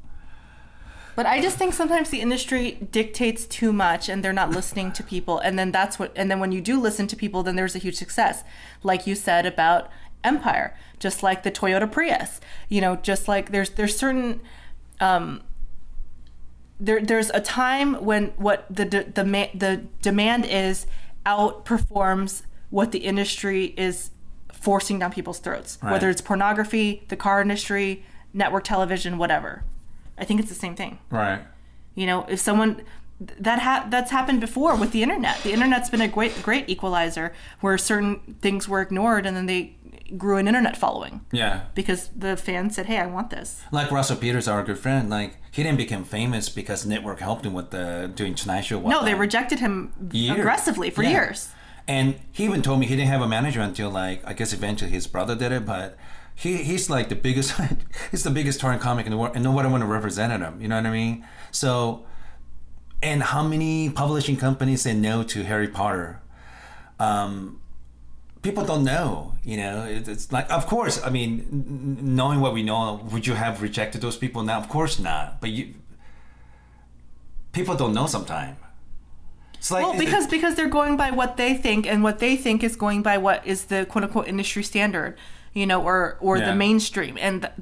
But 1.16 1.24
I 1.26 1.40
just 1.40 1.56
think 1.56 1.72
sometimes 1.72 2.10
the 2.10 2.20
industry 2.20 2.72
dictates 2.92 3.46
too 3.46 3.72
much 3.72 4.08
and 4.10 4.22
they're 4.22 4.34
not 4.34 4.50
listening 4.50 4.92
to 4.92 5.02
people. 5.02 5.38
And 5.38 5.58
then 5.58 5.72
that's 5.72 5.98
what, 5.98 6.12
and 6.14 6.30
then 6.30 6.38
when 6.40 6.52
you 6.52 6.60
do 6.60 6.78
listen 6.78 7.06
to 7.08 7.16
people, 7.16 7.42
then 7.42 7.56
there's 7.56 7.74
a 7.74 7.78
huge 7.78 7.96
success. 7.96 8.44
Like 8.82 9.06
you 9.06 9.14
said 9.14 9.46
about 9.46 9.90
Empire, 10.22 10.76
just 11.00 11.22
like 11.22 11.42
the 11.42 11.50
Toyota 11.50 11.90
Prius, 11.90 12.40
you 12.68 12.80
know, 12.82 12.96
just 12.96 13.28
like 13.28 13.50
there's, 13.50 13.70
there's 13.70 13.96
certain, 13.96 14.42
um, 15.00 15.42
there, 16.78 17.00
there's 17.00 17.30
a 17.30 17.40
time 17.40 17.94
when 18.04 18.26
what 18.36 18.66
the, 18.68 18.84
the, 18.84 19.04
the, 19.14 19.24
ma- 19.24 19.48
the 19.54 19.86
demand 20.02 20.44
is 20.44 20.86
outperforms 21.24 22.42
what 22.68 22.92
the 22.92 22.98
industry 22.98 23.72
is 23.78 24.10
forcing 24.52 24.98
down 24.98 25.12
people's 25.12 25.38
throats, 25.38 25.78
Right. 25.82 25.92
whether 25.92 26.10
it's 26.10 26.20
pornography, 26.20 27.04
the 27.08 27.16
car 27.16 27.40
industry, 27.40 28.04
network 28.34 28.64
television, 28.64 29.16
whatever. 29.16 29.64
I 30.18 30.24
think 30.24 30.40
it's 30.40 30.48
the 30.48 30.54
same 30.54 30.74
thing. 30.76 30.98
Right. 31.10 31.40
You 31.94 32.06
know, 32.06 32.24
if 32.28 32.40
someone 32.40 32.82
that 33.18 33.60
ha- 33.60 33.86
that's 33.88 34.10
happened 34.10 34.40
before 34.40 34.76
with 34.76 34.92
the 34.92 35.02
internet. 35.02 35.38
The 35.42 35.52
internet's 35.52 35.88
been 35.88 36.02
a 36.02 36.08
great 36.08 36.42
great 36.42 36.68
equalizer 36.68 37.32
where 37.60 37.78
certain 37.78 38.36
things 38.42 38.68
were 38.68 38.82
ignored 38.82 39.24
and 39.24 39.34
then 39.36 39.46
they 39.46 39.74
grew 40.18 40.36
an 40.36 40.46
internet 40.46 40.76
following 40.76 41.22
Yeah. 41.32 41.62
because 41.74 42.08
the 42.14 42.36
fans 42.36 42.76
said, 42.76 42.86
"Hey, 42.86 42.98
I 42.98 43.06
want 43.06 43.30
this." 43.30 43.62
Like 43.72 43.90
Russell 43.90 44.16
Peters, 44.16 44.46
our 44.46 44.62
good 44.62 44.78
friend, 44.78 45.08
like 45.08 45.38
he 45.50 45.62
didn't 45.62 45.78
become 45.78 46.04
famous 46.04 46.50
because 46.50 46.84
network 46.84 47.20
helped 47.20 47.46
him 47.46 47.54
with 47.54 47.70
the 47.70 48.12
doing 48.14 48.34
Tonight 48.34 48.60
Show. 48.66 48.80
No, 48.80 49.02
they 49.02 49.14
rejected 49.14 49.60
him 49.60 49.92
Years. 50.12 50.38
aggressively 50.38 50.90
for 50.90 51.02
Yeah. 51.02 51.10
years. 51.10 51.48
And 51.88 52.16
he 52.32 52.44
even 52.44 52.60
told 52.62 52.80
me 52.80 52.86
he 52.86 52.96
didn't 52.96 53.08
have 53.08 53.22
a 53.22 53.28
manager 53.28 53.60
until 53.62 53.88
like 53.90 54.22
I 54.26 54.34
guess 54.34 54.52
eventually 54.52 54.90
his 54.90 55.06
brother 55.06 55.34
did 55.34 55.52
it, 55.52 55.64
but 55.64 55.96
he 56.36 56.58
he's 56.58 56.88
like 56.88 57.08
the 57.08 57.16
biggest 57.16 57.54
he's 58.10 58.22
the 58.22 58.30
biggest 58.30 58.60
touring 58.60 58.78
comic 58.78 59.06
in 59.06 59.10
the 59.10 59.18
world 59.18 59.34
and 59.34 59.42
nobody 59.42 59.68
want 59.68 59.82
to 59.82 59.86
represent 59.86 60.30
him. 60.32 60.60
You 60.60 60.68
know 60.68 60.76
what 60.76 60.86
I 60.86 60.90
mean? 60.90 61.26
So 61.50 62.04
and 63.02 63.22
how 63.22 63.42
many 63.42 63.90
publishing 63.90 64.36
companies 64.36 64.82
say 64.82 64.94
no 64.94 65.22
to 65.24 65.42
Harry 65.44 65.66
Potter? 65.66 66.20
Um 67.00 67.60
people 68.42 68.64
don't 68.64 68.84
know, 68.84 69.34
you 69.42 69.56
know. 69.56 69.86
It, 69.86 70.06
it's 70.06 70.30
like 70.30 70.48
of 70.52 70.66
course, 70.66 71.02
I 71.02 71.08
mean 71.08 71.30
n- 71.50 72.14
knowing 72.14 72.40
what 72.40 72.52
we 72.52 72.62
know, 72.62 73.00
would 73.10 73.26
you 73.26 73.34
have 73.34 73.62
rejected 73.62 74.02
those 74.02 74.18
people 74.18 74.42
now? 74.42 74.58
Of 74.58 74.68
course 74.68 74.98
not. 74.98 75.40
But 75.40 75.50
you 75.50 75.74
people 77.52 77.74
don't 77.74 77.94
know 77.94 78.06
sometimes. 78.06 78.58
It's 79.54 79.70
like 79.70 79.84
Well, 79.84 79.98
because 79.98 80.26
because 80.26 80.54
they're 80.54 80.68
going 80.68 80.98
by 80.98 81.10
what 81.12 81.38
they 81.38 81.54
think, 81.54 81.86
and 81.86 82.02
what 82.02 82.18
they 82.18 82.36
think 82.36 82.62
is 82.62 82.76
going 82.76 83.02
by 83.02 83.16
what 83.16 83.46
is 83.46 83.64
the 83.64 83.86
quote 83.86 84.04
unquote 84.04 84.28
industry 84.28 84.62
standard, 84.62 85.16
you 85.56 85.66
know, 85.66 85.80
or 85.82 85.98
or 86.20 86.36
Yeah. 86.38 86.50
the 86.50 86.54
mainstream. 86.54 87.16
And 87.26 87.36
th- 87.42 87.52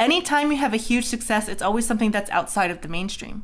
anytime 0.00 0.50
you 0.52 0.58
have 0.58 0.74
a 0.74 0.82
huge 0.90 1.06
success, 1.06 1.48
it's 1.48 1.62
always 1.62 1.86
something 1.86 2.10
that's 2.16 2.30
outside 2.30 2.70
of 2.70 2.78
the 2.82 2.88
mainstream, 2.88 3.36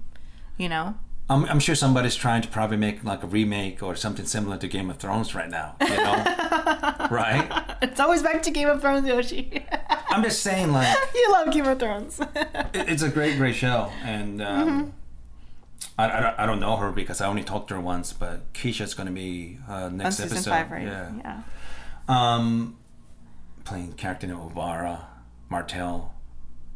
you 0.58 0.68
know. 0.68 0.86
I'm, 1.30 1.44
I'm 1.46 1.60
sure 1.60 1.74
somebody's 1.76 2.16
trying 2.16 2.42
to 2.42 2.48
probably 2.48 2.76
make 2.76 3.04
like 3.04 3.22
a 3.22 3.26
remake 3.38 3.82
or 3.82 3.94
something 3.96 4.26
similar 4.26 4.56
to 4.58 4.66
Game 4.68 4.90
of 4.90 4.96
Thrones 4.98 5.34
right 5.34 5.48
now. 5.48 5.76
You 5.80 5.96
know, 6.06 6.16
right? 7.10 7.46
It's 7.80 8.00
always 8.00 8.22
back 8.22 8.42
to 8.42 8.50
Game 8.50 8.68
of 8.68 8.80
Thrones, 8.82 9.06
Yoshi. 9.06 9.64
I'm 10.10 10.22
just 10.24 10.42
saying, 10.42 10.72
like, 10.72 10.94
you 11.14 11.32
love 11.32 11.50
Game 11.52 11.66
of 11.66 11.78
Thrones. 11.78 12.20
it, 12.74 12.88
it's 12.92 13.02
a 13.02 13.08
great, 13.08 13.38
great 13.38 13.54
show, 13.54 13.90
and 14.04 14.42
um, 14.42 14.68
Mm-hmm. 14.68 14.90
I, 15.98 16.04
I, 16.18 16.20
don't- 16.20 16.38
I 16.40 16.46
don't 16.46 16.60
know 16.60 16.76
her 16.76 16.90
because 16.92 17.20
I 17.20 17.26
only 17.28 17.44
talked 17.44 17.68
to 17.68 17.74
her 17.74 17.80
once, 17.80 18.12
but 18.12 18.52
Keisha's 18.52 18.94
gonna 18.94 19.10
be 19.12 19.58
uh, 19.68 19.88
next 19.90 20.20
episode. 20.20 20.50
five, 20.50 20.70
right? 20.70 20.86
Yeah. 20.86 21.10
yeah. 21.24 21.40
Um, 22.08 22.76
playing 23.64 23.92
character 23.94 24.26
named 24.26 24.40
Obara 24.40 25.04
Martell, 25.48 26.14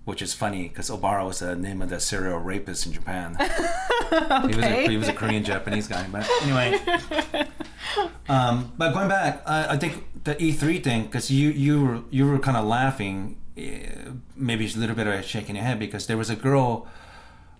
which 0.04 0.22
is 0.22 0.34
funny 0.34 0.68
because 0.68 0.90
Obara 0.90 1.26
was 1.26 1.40
the 1.40 1.56
name 1.56 1.82
of 1.82 1.90
the 1.90 2.00
serial 2.00 2.38
rapist 2.38 2.86
in 2.86 2.92
Japan. 2.92 3.36
he, 3.40 4.56
was 4.56 4.64
a, 4.64 4.88
he 4.88 4.96
was 4.96 5.08
a 5.08 5.12
Korean 5.12 5.44
Japanese 5.44 5.88
guy, 5.88 6.06
but 6.10 6.28
anyway. 6.42 6.78
um, 8.28 8.72
but 8.76 8.92
going 8.92 9.08
back, 9.08 9.42
I, 9.46 9.74
I 9.74 9.76
think 9.76 10.04
the 10.24 10.34
E3 10.34 10.82
thing 10.82 11.02
because 11.02 11.30
you 11.30 11.50
you 11.50 11.84
were 11.84 12.02
you 12.10 12.26
were 12.28 12.38
kind 12.38 12.56
of 12.56 12.64
laughing, 12.64 13.38
eh, 13.56 13.88
maybe 14.36 14.66
a 14.66 14.78
little 14.78 14.96
bit 14.96 15.06
of 15.06 15.24
shaking 15.24 15.56
your 15.56 15.64
head 15.64 15.78
because 15.78 16.06
there 16.06 16.16
was 16.16 16.30
a 16.30 16.36
girl, 16.36 16.86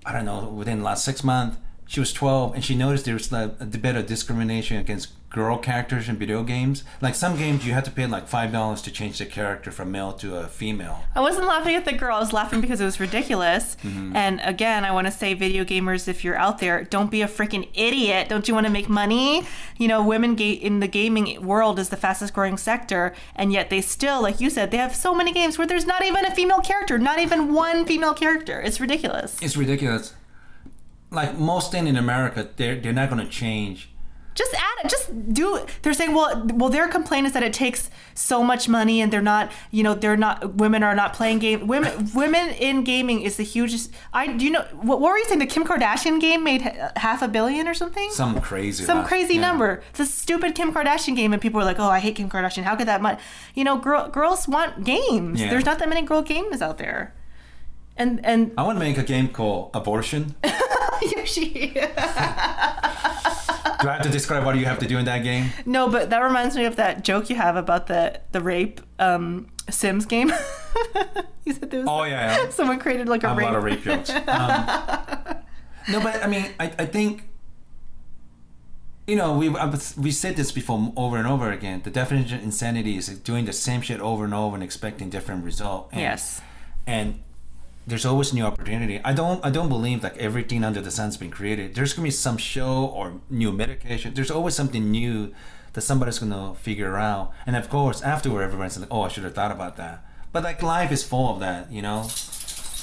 I 0.04 0.12
don't 0.12 0.24
know, 0.24 0.48
within 0.48 0.78
the 0.78 0.84
last 0.84 1.04
six 1.04 1.22
months. 1.24 1.58
She 1.86 2.00
was 2.00 2.12
12 2.12 2.54
and 2.54 2.64
she 2.64 2.74
noticed 2.74 3.04
there 3.04 3.14
was 3.14 3.30
like 3.30 3.52
a 3.60 3.64
bit 3.64 3.96
of 3.96 4.06
discrimination 4.06 4.76
against 4.76 5.08
girl 5.30 5.58
characters 5.58 6.08
in 6.08 6.16
video 6.16 6.42
games. 6.42 6.82
Like 7.00 7.14
some 7.14 7.36
games, 7.36 7.66
you 7.66 7.72
had 7.72 7.84
to 7.84 7.90
pay 7.90 8.06
like 8.06 8.28
$5 8.28 8.82
to 8.82 8.90
change 8.90 9.18
the 9.18 9.26
character 9.26 9.70
from 9.70 9.92
male 9.92 10.12
to 10.14 10.36
a 10.36 10.46
female. 10.46 11.04
I 11.14 11.20
wasn't 11.20 11.46
laughing 11.46 11.74
at 11.74 11.84
the 11.84 11.92
girl. 11.92 12.16
I 12.16 12.20
was 12.20 12.32
laughing 12.32 12.60
because 12.60 12.80
it 12.80 12.84
was 12.84 12.98
ridiculous. 13.00 13.76
Mm-hmm. 13.82 14.16
And 14.16 14.40
again, 14.42 14.84
I 14.84 14.92
want 14.92 15.06
to 15.08 15.10
say, 15.10 15.34
video 15.34 15.64
gamers, 15.64 16.08
if 16.08 16.24
you're 16.24 16.36
out 16.36 16.58
there, 16.58 16.84
don't 16.84 17.10
be 17.10 17.22
a 17.22 17.28
freaking 17.28 17.68
idiot. 17.74 18.28
Don't 18.28 18.48
you 18.48 18.54
want 18.54 18.66
to 18.66 18.72
make 18.72 18.88
money? 18.88 19.44
You 19.76 19.88
know, 19.88 20.02
women 20.02 20.36
ga- 20.36 20.52
in 20.52 20.80
the 20.80 20.88
gaming 20.88 21.44
world 21.44 21.78
is 21.78 21.90
the 21.90 21.96
fastest 21.96 22.32
growing 22.32 22.56
sector, 22.56 23.14
and 23.34 23.52
yet 23.52 23.68
they 23.68 23.82
still, 23.82 24.22
like 24.22 24.40
you 24.40 24.48
said, 24.48 24.70
they 24.70 24.78
have 24.78 24.96
so 24.96 25.14
many 25.14 25.32
games 25.32 25.58
where 25.58 25.66
there's 25.66 25.86
not 25.86 26.02
even 26.02 26.24
a 26.24 26.34
female 26.34 26.60
character, 26.60 26.98
not 26.98 27.18
even 27.18 27.52
one 27.52 27.84
female 27.84 28.14
character. 28.14 28.60
It's 28.60 28.80
ridiculous. 28.80 29.36
It's 29.42 29.56
ridiculous. 29.56 30.14
Like 31.16 31.38
most 31.38 31.72
things 31.72 31.88
in 31.88 31.96
America, 31.96 32.48
they're, 32.56 32.76
they're 32.82 32.92
not 33.02 33.08
going 33.10 33.24
to 33.24 33.30
change. 33.42 33.78
just 34.42 34.54
add 34.54 34.76
it 34.84 34.90
just 34.96 35.06
do 35.32 35.56
it. 35.58 35.64
they're 35.82 35.94
saying 36.00 36.12
well 36.18 36.30
well 36.60 36.68
their 36.76 36.88
complaint 36.96 37.24
is 37.28 37.32
that 37.36 37.42
it 37.42 37.54
takes 37.64 37.88
so 38.14 38.36
much 38.50 38.68
money 38.78 38.96
and 39.02 39.08
they're 39.12 39.28
not 39.34 39.44
you 39.76 39.82
know 39.86 39.94
they're 40.02 40.20
not 40.26 40.34
women 40.62 40.82
are 40.88 40.94
not 41.02 41.10
playing 41.18 41.38
game 41.44 41.60
women 41.74 41.92
women 42.22 42.44
in 42.68 42.84
gaming 42.84 43.18
is 43.28 43.34
the 43.40 43.46
hugest 43.54 43.84
i 44.20 44.22
do 44.40 44.42
you 44.46 44.52
know 44.56 44.64
what, 44.88 45.00
what 45.00 45.08
were 45.12 45.16
you 45.22 45.24
saying 45.30 45.40
the 45.46 45.50
kim 45.54 45.64
kardashian 45.70 46.20
game 46.26 46.44
made 46.50 46.60
half 47.06 47.20
a 47.28 47.30
billion 47.36 47.64
or 47.66 47.76
something 47.82 48.08
Some 48.22 48.34
crazy. 48.50 48.84
some 48.90 48.98
lot. 48.98 49.08
crazy 49.10 49.34
Yeah. 49.36 49.46
number 49.48 49.70
it's 49.90 50.00
a 50.00 50.10
stupid 50.22 50.50
kim 50.58 50.70
kardashian 50.76 51.16
game 51.20 51.32
and 51.32 51.40
people 51.40 51.58
were 51.60 51.68
like 51.72 51.80
oh 51.84 51.92
i 51.98 52.00
hate 52.06 52.16
kim 52.20 52.28
kardashian 52.34 52.64
how 52.68 52.76
could 52.76 52.88
that 52.92 53.00
much 53.00 53.18
you 53.58 53.64
know 53.68 53.76
girl, 53.88 54.02
girls 54.20 54.46
want 54.56 54.84
games 54.84 55.40
Yeah. 55.40 55.48
there's 55.50 55.64
not 55.70 55.78
that 55.80 55.88
many 55.88 56.02
girl 56.12 56.20
games 56.34 56.60
out 56.60 56.76
there 56.84 57.00
and 57.96 58.12
and 58.30 58.40
I 58.58 58.62
want 58.68 58.76
to 58.80 58.84
make 58.88 58.98
a 58.98 59.08
game 59.14 59.28
called 59.38 59.70
Abortion. 59.80 60.22
Yoshi. 61.16 61.70
Do 63.80 63.88
I 63.90 63.94
have 63.94 64.02
to 64.02 64.08
describe 64.08 64.44
what 64.44 64.56
you 64.56 64.64
have 64.64 64.78
to 64.78 64.86
do 64.86 64.96
in 64.98 65.04
that 65.04 65.22
game? 65.22 65.50
No, 65.66 65.88
but 65.90 66.08
that 66.10 66.20
reminds 66.20 66.56
me 66.56 66.64
of 66.64 66.76
that 66.76 67.04
joke 67.04 67.28
you 67.28 67.36
have 67.36 67.56
about 67.56 67.86
the 67.88 68.20
the 68.32 68.40
rape 68.40 68.80
um, 68.98 69.48
Sims 69.68 70.06
game. 70.06 70.32
you 71.44 71.52
said 71.52 71.70
there 71.70 71.80
was 71.80 71.88
Oh, 71.88 72.04
yeah, 72.04 72.36
yeah. 72.44 72.48
someone 72.50 72.78
created 72.78 73.08
like 73.08 73.22
a 73.22 73.28
have 73.28 73.38
a 73.38 73.42
lot 73.42 73.54
of 73.54 73.62
rape 73.64 73.82
jokes. 73.82 74.10
Um, 74.10 75.36
no, 75.88 76.00
but 76.00 76.22
I 76.24 76.26
mean, 76.26 76.46
I, 76.58 76.72
I 76.78 76.86
think, 76.86 77.28
you 79.06 79.16
know, 79.16 79.36
we 79.36 79.48
we 79.98 80.10
said 80.10 80.36
this 80.36 80.52
before 80.52 80.92
over 80.96 81.16
and 81.18 81.26
over 81.28 81.52
again. 81.52 81.82
The 81.84 81.90
definition 81.90 82.38
of 82.38 82.44
insanity 82.44 82.96
is 82.96 83.08
doing 83.08 83.44
the 83.44 83.52
same 83.52 83.82
shit 83.82 84.00
over 84.00 84.24
and 84.24 84.32
over 84.34 84.54
and 84.56 84.64
expecting 84.64 85.10
different 85.10 85.44
result. 85.44 85.90
And, 85.92 86.00
Yes. 86.00 86.40
And 86.86 87.20
there's 87.86 88.04
always 88.04 88.32
new 88.32 88.44
opportunity. 88.44 89.00
I 89.04 89.12
don't 89.12 89.44
I 89.44 89.50
don't 89.50 89.68
believe 89.68 90.02
like 90.02 90.16
everything 90.16 90.64
under 90.64 90.80
the 90.80 90.90
sun's 90.90 91.16
been 91.16 91.30
created. 91.30 91.74
There's 91.74 91.92
gonna 91.92 92.04
be 92.06 92.10
some 92.10 92.36
show 92.36 92.86
or 92.86 93.20
new 93.30 93.52
medication. 93.52 94.14
There's 94.14 94.30
always 94.30 94.54
something 94.54 94.90
new 94.90 95.32
that 95.74 95.82
somebody's 95.82 96.18
gonna 96.18 96.54
figure 96.56 96.96
out. 96.96 97.32
And 97.46 97.54
of 97.54 97.68
course, 97.68 98.02
afterward, 98.02 98.42
everyone's 98.42 98.78
like, 98.78 98.88
"Oh, 98.90 99.02
I 99.02 99.08
should 99.08 99.24
have 99.24 99.34
thought 99.34 99.52
about 99.52 99.76
that." 99.76 100.04
But 100.32 100.42
like 100.42 100.62
life 100.62 100.90
is 100.90 101.04
full 101.04 101.32
of 101.32 101.40
that, 101.40 101.70
you 101.70 101.82
know. 101.82 102.08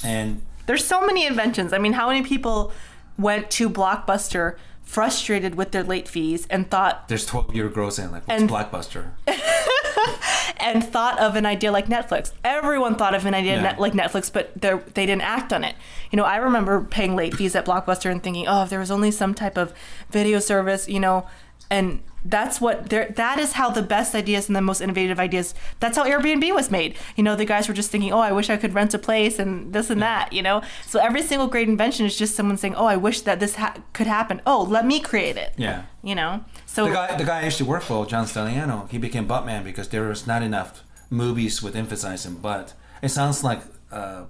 And 0.04 0.42
There's 0.66 0.86
so 0.86 1.06
many 1.06 1.26
inventions. 1.26 1.74
I 1.74 1.78
mean, 1.78 1.94
how 1.94 2.08
many 2.08 2.24
people 2.24 2.72
went 3.18 3.52
to 3.52 3.70
Blockbuster 3.70 4.56
frustrated 4.94 5.56
with 5.56 5.72
their 5.72 5.84
late 5.84 6.08
fees 6.08 6.46
and 6.50 6.70
thought 6.70 7.08
There's 7.08 7.26
12 7.26 7.56
year 7.56 7.68
girls 7.70 7.98
in 8.00 8.12
like 8.12 8.24
And- 8.28 8.50
Blockbuster. 8.50 9.12
and 10.58 10.84
thought 10.84 11.20
of 11.20 11.36
an 11.36 11.46
idea 11.46 11.72
like 11.72 11.88
Netflix. 11.88 12.32
Everyone 12.44 12.96
thought 12.96 13.16
of 13.16 13.26
an 13.26 13.34
idea 13.34 13.62
Yeah. 13.62 13.76
like 13.78 13.94
Netflix, 13.94 14.32
but 14.32 14.52
they 14.62 15.06
didn't 15.06 15.22
act 15.24 15.52
on 15.52 15.64
it. 15.64 15.76
You 16.12 16.18
know, 16.18 16.24
I 16.26 16.38
remember 16.38 16.82
paying 16.82 17.16
late 17.16 17.34
fees 17.36 17.56
at 17.56 17.66
Blockbuster 17.66 18.12
and 18.12 18.22
thinking, 18.22 18.48
oh, 18.48 18.64
if 18.64 18.70
there 18.70 18.80
was 18.80 18.92
only 18.92 19.12
some 19.12 19.34
type 19.34 19.58
of 19.58 19.74
video 20.10 20.40
service, 20.40 20.88
you 20.88 21.00
know, 21.00 21.26
and 21.74 22.04
that's 22.24 22.62
what 22.62 22.90
there. 22.92 23.12
That 23.24 23.38
is 23.40 23.54
how 23.54 23.70
the 23.70 23.82
best 23.82 24.14
ideas 24.16 24.48
and 24.48 24.56
the 24.56 24.62
most 24.62 24.80
innovative 24.80 25.20
ideas. 25.20 25.56
That's 25.82 25.98
how 25.98 26.06
Airbnb 26.06 26.46
was 26.54 26.70
made. 26.70 26.96
You 27.18 27.24
know, 27.24 27.36
the 27.36 27.46
guys 27.54 27.68
were 27.68 27.74
just 27.74 27.90
thinking, 27.92 28.14
oh, 28.14 28.20
I 28.20 28.32
wish 28.32 28.50
I 28.50 28.58
could 28.58 28.74
rent 28.74 28.94
a 28.94 29.00
place 29.00 29.40
and 29.40 29.74
this 29.74 29.90
and 29.90 30.02
that. 30.02 30.32
You 30.32 30.44
know, 30.44 30.62
so 30.86 31.00
every 31.00 31.24
single 31.24 31.48
great 31.48 31.68
invention 31.68 32.06
is 32.06 32.16
just 32.16 32.36
someone 32.36 32.58
saying, 32.58 32.76
oh, 32.76 32.86
I 32.86 32.96
wish 32.96 33.22
that 33.22 33.40
this 33.40 33.56
ha- 33.56 33.76
could 33.92 34.08
happen. 34.08 34.42
Oh, 34.46 34.62
let 34.62 34.86
me 34.86 35.00
create 35.00 35.36
it. 35.36 35.52
Yeah. 35.58 35.84
You 36.04 36.16
know, 36.16 36.46
so 36.66 36.86
The 36.86 36.94
guy, 36.94 37.18
the 37.18 37.26
guy 37.26 37.42
I 37.42 37.46
used 37.46 37.58
to 37.58 37.66
work 37.66 37.84
for, 37.84 38.06
John 38.06 38.26
Stagliano, 38.26 38.90
he 38.90 38.98
became 39.00 39.28
Buttman 39.28 39.64
because 39.64 39.88
there 39.90 40.08
was 40.08 40.28
not 40.28 40.44
enough 40.44 40.84
movies 41.10 41.64
with 41.64 41.76
emphasizing 41.76 42.36
butt. 42.36 42.74
It 43.02 43.10
sounds 43.10 43.44
like 43.44 43.62
uh, 43.92 44.26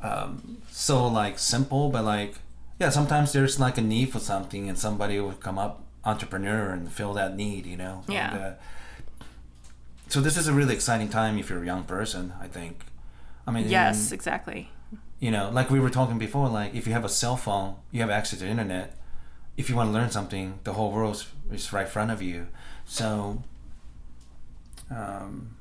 um, 0.00 0.62
so 0.70 1.06
like 1.08 1.38
simple, 1.38 1.90
but 1.90 2.04
like 2.04 2.34
yeah, 2.80 2.88
sometimes 2.88 3.32
there's 3.32 3.60
like 3.60 3.76
a 3.76 3.82
need 3.82 4.10
for 4.10 4.20
something, 4.20 4.68
and 4.68 4.78
somebody 4.78 5.20
would 5.20 5.40
come 5.40 5.58
up, 5.58 5.84
entrepreneur, 6.04 6.70
and 6.70 6.90
fill 6.90 7.12
that 7.14 7.36
need, 7.36 7.66
you 7.66 7.76
know. 7.76 8.02
Yeah. 8.08 8.34
And, 8.34 8.44
uh, 8.44 8.52
so 10.08 10.20
this 10.20 10.36
is 10.36 10.48
a 10.48 10.52
really 10.52 10.74
exciting 10.74 11.08
time 11.08 11.38
if 11.38 11.50
you're 11.50 11.62
a 11.62 11.66
young 11.66 11.84
person. 11.84 12.32
I 12.40 12.48
think. 12.48 12.84
I 13.46 13.52
mean, 13.52 13.68
yes, 13.68 14.12
exactly. 14.12 14.70
you 15.20 15.30
know, 15.30 15.50
like 15.52 15.70
we 15.70 15.78
were 15.78 15.90
talking 15.90 16.18
before, 16.18 16.48
like 16.48 16.74
if 16.74 16.86
you 16.86 16.94
have 16.94 17.04
a 17.04 17.08
cell 17.08 17.36
phone, 17.36 17.76
you 17.92 18.00
have 18.00 18.10
access 18.10 18.38
to 18.40 18.46
internet. 18.46 18.96
If 19.56 19.68
you 19.68 19.76
want 19.76 19.88
to 19.88 19.92
learn 19.92 20.10
something, 20.10 20.58
the 20.64 20.72
whole 20.72 20.90
world 20.90 21.16
is, 21.16 21.26
is 21.52 21.72
right 21.72 21.84
in 21.84 21.90
front 21.90 22.10
of 22.10 22.22
you. 22.22 22.48
So, 22.86 23.42
um, 24.90 25.56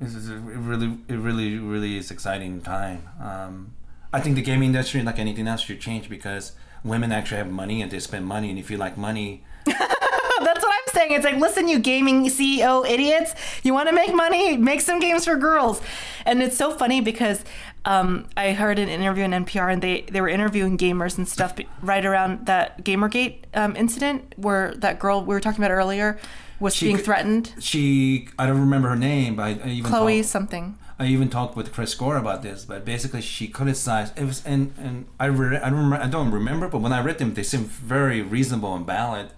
this 0.00 0.14
is 0.14 0.28
a 0.28 0.34
it 0.34 0.40
really, 0.40 0.98
it 1.06 1.14
really, 1.14 1.56
really 1.58 1.96
is 1.96 2.10
exciting 2.10 2.60
time. 2.60 3.08
Um, 3.20 3.74
I 4.12 4.20
think 4.20 4.34
the 4.34 4.42
gaming 4.42 4.68
industry, 4.70 5.02
like 5.02 5.20
anything 5.20 5.46
else, 5.46 5.60
should 5.60 5.80
change 5.80 6.08
because 6.08 6.52
women 6.86 7.12
actually 7.12 7.38
have 7.38 7.50
money 7.50 7.82
and 7.82 7.90
they 7.90 7.98
spend 8.00 8.26
money. 8.26 8.50
And 8.50 8.58
if 8.58 8.70
you 8.70 8.76
like 8.76 8.96
money, 8.96 9.42
That's 9.66 10.62
what 10.62 10.74
I'm 10.74 10.92
saying. 10.94 11.12
It's 11.12 11.24
like, 11.24 11.36
listen, 11.38 11.66
you 11.66 11.78
gaming 11.78 12.26
CEO 12.26 12.86
idiots, 12.88 13.34
you 13.62 13.72
want 13.72 13.88
to 13.88 13.94
make 13.94 14.14
money? 14.14 14.56
Make 14.56 14.80
some 14.82 15.00
games 15.00 15.24
for 15.24 15.34
girls. 15.36 15.80
And 16.26 16.42
it's 16.42 16.56
so 16.56 16.70
funny 16.72 17.00
because 17.00 17.42
um, 17.86 18.26
I 18.36 18.52
heard 18.52 18.78
an 18.78 18.88
interview 18.88 19.24
in 19.24 19.30
NPR 19.30 19.72
and 19.72 19.82
they, 19.82 20.02
they 20.02 20.20
were 20.20 20.28
interviewing 20.28 20.76
gamers 20.76 21.16
and 21.16 21.26
stuff 21.26 21.54
right 21.82 22.04
around 22.04 22.46
that 22.46 22.84
Gamergate 22.84 23.44
um, 23.54 23.74
incident 23.76 24.34
where 24.36 24.74
that 24.76 24.98
girl 24.98 25.20
we 25.22 25.34
were 25.34 25.40
talking 25.40 25.64
about 25.64 25.72
earlier 25.72 26.18
was 26.60 26.74
She 26.74 26.86
being 26.86 26.98
threatened. 26.98 27.54
she, 27.58 28.28
I 28.38 28.46
don't 28.46 28.60
remember 28.60 28.88
her 28.90 28.96
name, 28.96 29.36
but 29.36 29.42
I, 29.42 29.48
I 29.64 29.68
even 29.68 29.90
Chloe 29.90 30.18
talked- 30.20 30.28
something. 30.28 30.78
I 30.98 31.06
even 31.06 31.28
talked 31.28 31.56
with 31.56 31.72
Chris 31.72 31.94
Gore 31.94 32.16
about 32.16 32.42
this, 32.42 32.64
but 32.64 32.84
basically 32.84 33.20
she 33.20 33.48
criticized 33.48 34.18
it 34.18 34.24
was 34.24 34.44
and 34.46 34.72
and 34.78 35.06
I 35.20 35.26
re- 35.26 35.58
I 35.58 35.68
don't 35.70 35.78
remember, 35.78 36.04
I 36.04 36.08
don't 36.08 36.30
remember, 36.30 36.68
but 36.68 36.78
when 36.80 36.92
I 36.92 37.02
read 37.02 37.18
them, 37.18 37.34
they 37.34 37.42
seemed 37.42 37.66
very 37.66 38.22
reasonable 38.22 38.74
and 38.74 38.86
valid. 38.86 39.28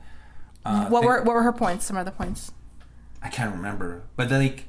Uh, 0.65 0.87
What 0.89 1.01
they- 1.01 1.07
were 1.09 1.23
what 1.23 1.35
were 1.35 1.43
her 1.43 1.53
points? 1.53 1.87
Some 1.87 1.97
other 1.97 2.13
points. 2.13 2.53
I 3.23 3.29
can't 3.29 3.53
remember, 3.55 4.03
but 4.17 4.31
like 4.31 4.67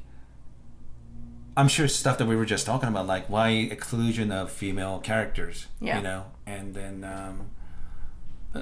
I'm 1.55 1.67
sure 1.67 1.87
stuff 1.87 2.17
that 2.17 2.25
we 2.25 2.35
were 2.35 2.45
just 2.45 2.65
talking 2.65 2.87
about, 2.89 3.05
like 3.05 3.29
why 3.29 3.49
exclusion 3.49 4.31
of 4.31 4.49
female 4.51 4.99
characters, 4.99 5.67
Yeah. 5.81 5.97
you 5.97 6.03
know, 6.03 6.25
and 6.47 6.73
then 6.73 7.03
um, 7.03 7.49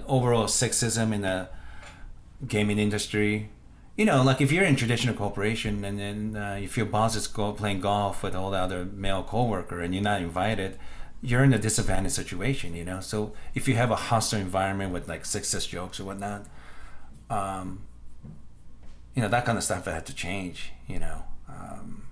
overall 0.08 0.46
sexism 0.48 1.14
in 1.14 1.22
the 1.22 1.48
gaming 2.48 2.80
industry. 2.80 3.50
You 3.98 4.06
know, 4.06 4.22
like 4.22 4.42
if 4.42 4.52
you're 4.52 4.64
in 4.64 4.76
traditional 4.76 5.16
corporation 5.16 5.84
and 5.84 6.00
then 6.00 6.36
uh, 6.36 6.60
if 6.62 6.78
your 6.78 6.86
boss 6.86 7.16
is 7.16 7.26
go 7.26 7.52
playing 7.52 7.82
golf 7.82 8.22
with 8.22 8.36
all 8.36 8.52
the 8.52 8.58
other 8.58 8.86
male 8.86 9.24
coworker 9.24 9.82
and 9.82 9.94
you're 9.94 10.04
not 10.04 10.22
invited, 10.22 10.78
you're 11.22 11.44
in 11.44 11.52
a 11.52 11.58
disadvantaged 11.58 12.14
situation. 12.14 12.76
You 12.76 12.86
know, 12.86 13.00
so 13.00 13.34
if 13.56 13.68
you 13.68 13.76
have 13.76 13.90
a 13.90 13.96
hostile 13.96 14.40
environment 14.40 14.94
with 14.94 15.08
like 15.08 15.24
sexist 15.24 15.70
jokes 15.70 16.00
or 16.00 16.06
whatnot, 16.06 16.46
um, 17.32 17.82
you 19.16 19.22
know 19.24 19.30
that 19.30 19.46
kind 19.46 19.58
of 19.58 19.64
stuff 19.64 19.86
had 19.86 20.06
to 20.06 20.14
change. 20.14 20.72
You 20.88 21.00
know. 21.00 21.24
Um, 21.50 22.04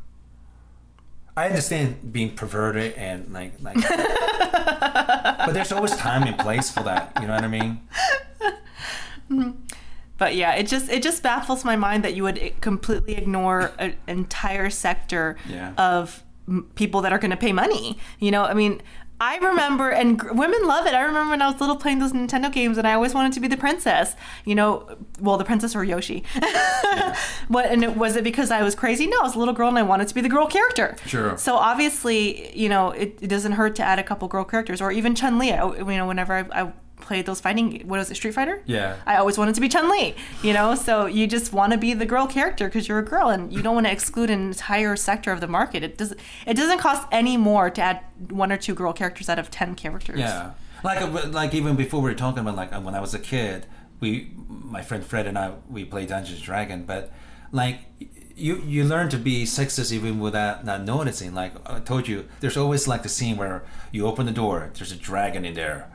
I 1.37 1.47
understand 1.47 2.13
being 2.13 2.33
perverted 2.33 2.93
and 2.93 3.31
like 3.31 3.61
like, 3.61 3.75
but 3.87 5.51
there's 5.53 5.71
always 5.71 5.95
time 5.97 6.23
and 6.23 6.37
place 6.39 6.71
for 6.71 6.81
that. 6.83 7.11
You 7.21 7.27
know 7.27 7.35
what 7.35 7.43
I 7.43 7.47
mean? 7.47 7.81
But 10.17 10.35
yeah, 10.35 10.53
it 10.55 10.67
just 10.67 10.89
it 10.89 11.03
just 11.03 11.21
baffles 11.23 11.65
my 11.65 11.75
mind 11.75 12.03
that 12.03 12.15
you 12.15 12.23
would 12.23 12.53
completely 12.61 13.15
ignore 13.15 13.71
an 13.79 13.95
entire 14.07 14.69
sector 14.69 15.35
Yeah. 15.49 15.73
of 15.77 16.23
m- 16.47 16.69
people 16.75 17.01
that 17.01 17.11
are 17.11 17.19
going 17.19 17.31
to 17.31 17.37
pay 17.37 17.51
money. 17.51 17.97
You 18.19 18.31
know, 18.31 18.43
I 18.45 18.53
mean, 18.53 18.81
I 19.19 19.37
remember, 19.37 19.89
and 19.91 20.21
women 20.37 20.67
love 20.67 20.85
it. 20.87 20.93
I 20.93 21.01
remember 21.01 21.31
when 21.31 21.41
I 21.41 21.47
was 21.49 21.59
little 21.61 21.77
playing 21.77 21.99
those 21.99 22.11
Nintendo 22.11 22.51
games, 22.51 22.77
and 22.77 22.85
I 22.85 22.93
always 22.93 23.13
wanted 23.13 23.31
to 23.33 23.39
be 23.39 23.47
the 23.47 23.55
princess. 23.57 24.13
You 24.43 24.55
know, 24.55 24.97
well, 25.21 25.37
the 25.37 25.45
princess 25.45 25.75
or 25.75 25.83
Yoshi. 25.85 26.23
What 27.47 27.65
and 27.67 27.83
it, 27.83 27.95
was 27.95 28.15
it 28.15 28.23
because 28.23 28.49
I 28.51 28.63
was 28.63 28.73
crazy? 28.75 29.05
No, 29.07 29.19
I 29.19 29.23
was 29.23 29.35
a 29.35 29.39
little 29.39 29.53
girl 29.53 29.69
and 29.69 29.77
I 29.77 29.83
wanted 29.83 30.07
to 30.07 30.15
be 30.15 30.21
the 30.21 30.29
girl 30.29 30.47
character. 30.47 30.95
Sure. 31.05 31.37
So 31.37 31.55
obviously, 31.55 32.55
you 32.57 32.69
know, 32.69 32.89
it, 32.91 33.17
it 33.21 33.27
doesn't 33.27 33.53
hurt 33.53 33.75
to 33.75 33.83
add 33.83 33.99
a 33.99 34.03
couple 34.03 34.27
girl 34.27 34.43
characters, 34.43 34.81
or 34.81 34.91
even 34.91 35.13
Chun 35.15 35.37
Li. 35.37 35.49
You 35.49 35.85
know, 35.97 36.07
whenever 36.07 36.33
I, 36.33 36.63
I 36.63 36.73
played 37.05 37.25
those 37.25 37.39
fighting, 37.39 37.87
what 37.87 37.99
was 37.99 38.11
it, 38.11 38.15
Street 38.15 38.33
Fighter? 38.33 38.61
Yeah. 38.65 38.97
I 39.05 39.17
always 39.17 39.37
wanted 39.37 39.55
to 39.55 39.61
be 39.61 39.69
Chun 39.69 39.89
Li, 39.89 40.15
you 40.43 40.53
know. 40.53 40.75
So 40.75 41.05
you 41.05 41.27
just 41.27 41.53
want 41.53 41.71
to 41.71 41.77
be 41.77 41.93
the 41.93 42.05
girl 42.05 42.27
character 42.27 42.65
because 42.65 42.87
you're 42.87 42.99
a 42.99 43.05
girl, 43.05 43.29
and 43.29 43.53
you 43.53 43.61
don't 43.61 43.75
want 43.75 43.87
to 43.87 43.91
exclude 43.91 44.29
an 44.29 44.47
entire 44.47 44.95
sector 44.95 45.31
of 45.31 45.39
the 45.39 45.47
market. 45.47 45.83
It 45.83 45.97
doesn't. 45.97 46.19
It 46.45 46.55
doesn't 46.55 46.79
cost 46.79 47.07
any 47.11 47.37
more 47.37 47.69
to 47.69 47.81
add 47.81 47.99
one 48.29 48.51
or 48.51 48.57
two 48.57 48.73
girl 48.73 48.93
characters 48.93 49.29
out 49.29 49.39
of 49.39 49.49
ten 49.51 49.75
characters. 49.75 50.19
Yeah, 50.19 50.51
like 50.83 51.01
uh, 51.01 51.27
like 51.29 51.53
even 51.53 51.75
before 51.75 52.01
we 52.01 52.09
were 52.09 52.15
talking 52.15 52.39
about 52.39 52.55
like 52.55 52.73
uh, 52.73 52.81
when 52.81 52.95
I 52.95 52.99
was 52.99 53.13
a 53.13 53.19
kid, 53.19 53.67
we 53.99 54.31
my 54.47 54.81
friend 54.81 55.05
Fred 55.05 55.27
and 55.27 55.37
I 55.37 55.53
we 55.69 55.85
played 55.85 56.09
Dungeons 56.09 56.37
and 56.37 56.45
Dragon, 56.45 56.83
but 56.83 57.11
like 57.51 57.79
you 58.35 58.57
you 58.65 58.83
learn 58.83 59.09
to 59.09 59.17
be 59.17 59.43
sexist 59.45 59.91
even 59.91 60.19
without 60.19 60.65
not 60.65 60.83
noticing. 60.83 61.33
Like 61.33 61.53
I 61.69 61.79
told 61.79 62.07
you, 62.07 62.25
there's 62.39 62.57
always 62.57 62.87
like 62.87 63.03
the 63.03 63.09
scene 63.09 63.37
where 63.37 63.63
you 63.91 64.05
open 64.05 64.25
the 64.25 64.31
door, 64.31 64.71
there's 64.73 64.91
a 64.91 64.97
dragon 64.97 65.45
in 65.45 65.53
there, 65.53 65.89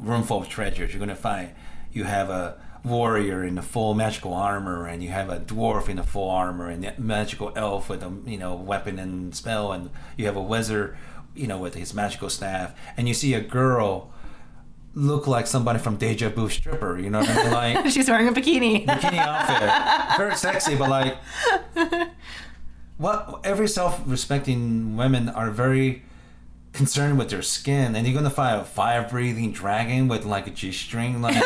room 0.00 0.22
full 0.22 0.38
of 0.42 0.48
treasures. 0.48 0.92
You're 0.92 1.00
gonna 1.00 1.14
find 1.14 1.50
you 1.92 2.04
have 2.04 2.30
a 2.30 2.56
warrior 2.84 3.44
in 3.44 3.56
the 3.56 3.62
full 3.62 3.94
magical 3.94 4.32
armor, 4.32 4.86
and 4.86 5.02
you 5.02 5.10
have 5.10 5.28
a 5.28 5.38
dwarf 5.40 5.88
in 5.88 5.96
the 5.96 6.02
full 6.02 6.30
armor, 6.30 6.68
and 6.68 6.84
a 6.84 6.94
magical 6.98 7.52
elf 7.56 7.88
with 7.88 8.02
a 8.02 8.12
you 8.26 8.38
know 8.38 8.54
weapon 8.54 8.98
and 8.98 9.34
spell, 9.34 9.72
and 9.72 9.90
you 10.16 10.26
have 10.26 10.36
a 10.36 10.42
wizard, 10.42 10.96
you 11.34 11.46
know, 11.46 11.58
with 11.58 11.74
his 11.74 11.92
magical 11.94 12.30
staff, 12.30 12.74
and 12.96 13.06
you 13.08 13.14
see 13.14 13.34
a 13.34 13.40
girl 13.40 14.12
look 14.94 15.26
like 15.28 15.46
somebody 15.46 15.78
from 15.78 15.96
Deja 15.96 16.30
Vu 16.30 16.48
stripper. 16.48 16.98
You 16.98 17.10
know 17.10 17.20
what 17.20 17.28
I 17.30 17.42
mean? 17.42 17.52
Like 17.52 17.86
She's 17.90 18.08
wearing 18.08 18.28
a 18.28 18.32
bikini. 18.32 18.86
bikini 18.86 19.18
outfit, 19.18 20.16
very 20.16 20.36
sexy, 20.36 20.74
but 20.76 20.88
like 20.90 21.16
what 22.96 23.40
every 23.44 23.68
self-respecting 23.68 24.96
women 24.96 25.28
are 25.28 25.50
very 25.50 26.02
concerned 26.72 27.18
with 27.18 27.30
their 27.30 27.42
skin, 27.42 27.94
and 27.96 28.06
you're 28.06 28.16
gonna 28.16 28.30
find 28.30 28.60
a 28.60 28.64
fire-breathing 28.64 29.52
dragon 29.52 30.08
with 30.08 30.24
like 30.24 30.46
a 30.46 30.50
g-string, 30.50 31.20
like. 31.22 31.36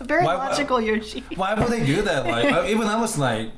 Very 0.00 0.24
Why- 0.24 0.34
logical, 0.34 0.80
Yoshi. 0.80 1.22
Why 1.36 1.54
would 1.54 1.68
they 1.68 1.84
do 1.84 2.02
that? 2.02 2.26
Like, 2.26 2.46
I- 2.52 2.70
even 2.70 2.86
I 2.88 3.00
was 3.00 3.18
like, 3.18 3.50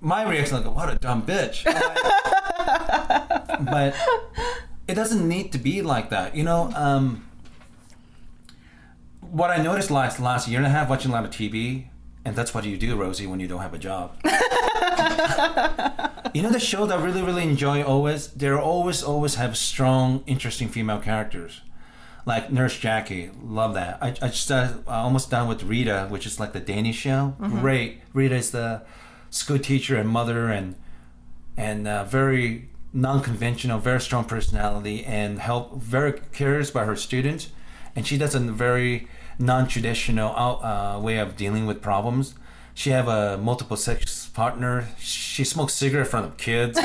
my 0.00 0.28
reaction 0.28 0.56
like, 0.62 0.74
what 0.74 0.92
a 0.92 0.96
dumb 0.96 1.22
bitch. 1.22 1.64
but 3.70 3.94
it 4.86 4.94
doesn't 4.94 5.26
need 5.26 5.52
to 5.52 5.58
be 5.58 5.82
like 5.82 6.10
that, 6.10 6.36
you 6.36 6.44
know. 6.44 6.70
Um, 6.74 7.24
what 9.20 9.50
I 9.50 9.62
noticed 9.62 9.90
last 9.90 10.20
last 10.20 10.48
year 10.48 10.58
and 10.58 10.66
a 10.66 10.70
half 10.70 10.88
watching 10.88 11.10
a 11.10 11.14
lot 11.14 11.24
of 11.24 11.30
TV, 11.30 11.86
and 12.24 12.36
that's 12.36 12.54
what 12.54 12.64
you 12.64 12.76
do, 12.76 12.96
Rosie, 12.96 13.26
when 13.26 13.40
you 13.40 13.48
don't 13.48 13.60
have 13.60 13.74
a 13.74 13.78
job. 13.78 14.12
you 16.34 16.42
know 16.42 16.50
the 16.50 16.60
show 16.60 16.86
that 16.86 16.98
I 16.98 17.04
really 17.04 17.22
really 17.22 17.42
enjoy 17.42 17.82
always. 17.82 18.28
They 18.28 18.50
always 18.50 19.02
always 19.02 19.34
have 19.36 19.56
strong, 19.56 20.22
interesting 20.26 20.68
female 20.68 21.00
characters 21.00 21.62
like 22.28 22.52
Nurse 22.52 22.78
Jackie. 22.78 23.30
Love 23.42 23.72
that. 23.74 23.98
I, 24.02 24.08
I 24.08 24.28
just 24.28 24.50
uh, 24.52 24.74
almost 24.86 25.30
done 25.30 25.48
with 25.48 25.62
Rita, 25.62 26.08
which 26.10 26.26
is 26.26 26.38
like 26.38 26.52
the 26.52 26.60
Danish 26.60 26.96
show. 26.96 27.34
Great. 27.60 28.02
Rita 28.12 28.34
is 28.34 28.50
the 28.50 28.82
school 29.30 29.58
teacher 29.58 29.96
and 29.96 30.08
mother, 30.08 30.48
and 30.48 30.76
and 31.56 31.88
uh, 31.88 32.04
very 32.04 32.68
non-conventional, 32.92 33.78
very 33.78 34.00
strong 34.00 34.24
personality, 34.24 35.04
and 35.04 35.38
help 35.38 35.76
very 35.76 36.20
cares 36.32 36.70
by 36.70 36.84
her 36.84 36.96
students, 36.96 37.48
and 37.96 38.06
she 38.06 38.18
does 38.18 38.34
a 38.34 38.40
very 38.40 39.08
non-traditional 39.38 40.30
out, 40.36 40.62
uh, 40.62 41.00
way 41.00 41.16
of 41.18 41.34
dealing 41.34 41.66
with 41.66 41.80
problems. 41.80 42.34
She 42.78 42.90
have 42.90 43.08
a 43.08 43.36
multiple 43.36 43.76
sex 43.76 44.28
partner. 44.28 44.86
She 45.00 45.42
smokes 45.42 45.74
cigarette 45.74 46.06
in 46.06 46.10
front 46.12 46.26
of 46.26 46.36
kids. 46.36 46.78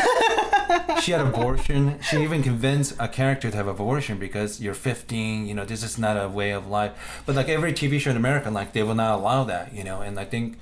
she 1.03 1.11
had 1.11 1.21
abortion. 1.21 1.99
She 2.01 2.23
even 2.23 2.41
convinced 2.41 2.95
a 2.97 3.07
character 3.07 3.51
to 3.51 3.55
have 3.55 3.67
abortion 3.67 4.17
because 4.17 4.59
you're 4.59 4.73
15. 4.73 5.45
You 5.45 5.53
know, 5.53 5.65
this 5.65 5.83
is 5.83 5.99
not 5.99 6.17
a 6.17 6.27
way 6.27 6.49
of 6.49 6.65
life. 6.65 7.21
But 7.27 7.35
like 7.35 7.47
every 7.47 7.73
TV 7.73 7.99
show 7.99 8.09
in 8.09 8.17
America, 8.17 8.49
like 8.49 8.73
they 8.73 8.81
will 8.81 8.95
not 8.95 9.19
allow 9.19 9.43
that. 9.43 9.71
You 9.71 9.83
know, 9.83 10.01
and 10.01 10.19
I 10.19 10.25
think 10.25 10.57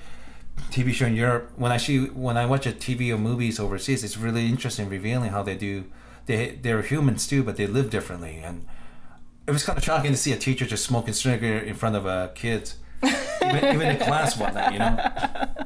TV 0.69 0.91
show 0.91 1.05
in 1.05 1.15
Europe, 1.15 1.53
when 1.55 1.71
I 1.71 1.77
see 1.77 2.07
when 2.07 2.35
I 2.35 2.45
watch 2.45 2.67
a 2.67 2.73
TV 2.73 3.09
or 3.15 3.17
movies 3.17 3.57
overseas, 3.57 4.03
it's 4.03 4.17
really 4.17 4.47
interesting, 4.47 4.89
revealing 4.89 5.29
how 5.29 5.43
they 5.43 5.55
do. 5.55 5.85
They 6.25 6.59
they're 6.61 6.81
humans 6.81 7.25
too, 7.25 7.41
but 7.41 7.55
they 7.55 7.67
live 7.67 7.89
differently, 7.89 8.41
and 8.43 8.67
it 9.47 9.51
was 9.51 9.63
kind 9.63 9.77
of 9.77 9.83
shocking 9.85 10.11
to 10.11 10.17
see 10.17 10.33
a 10.33 10.37
teacher 10.37 10.65
just 10.65 10.83
smoking 10.83 11.13
cigarette 11.13 11.63
in 11.63 11.75
front 11.75 11.95
of 11.95 12.05
uh, 12.05 12.27
kids, 12.35 12.75
even, 13.57 13.75
even 13.75 13.87
in 13.89 13.97
class 13.97 14.37
one 14.37 14.53
night, 14.53 14.73
you 14.73 14.79
know. 14.79 15.65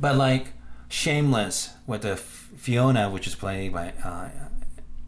But 0.00 0.16
like 0.16 0.48
Shameless 0.88 1.70
with 1.86 2.02
the 2.02 2.16
Fiona, 2.16 3.10
which 3.10 3.26
is 3.26 3.34
played 3.34 3.72
by 3.72 3.92
uh, 4.04 4.28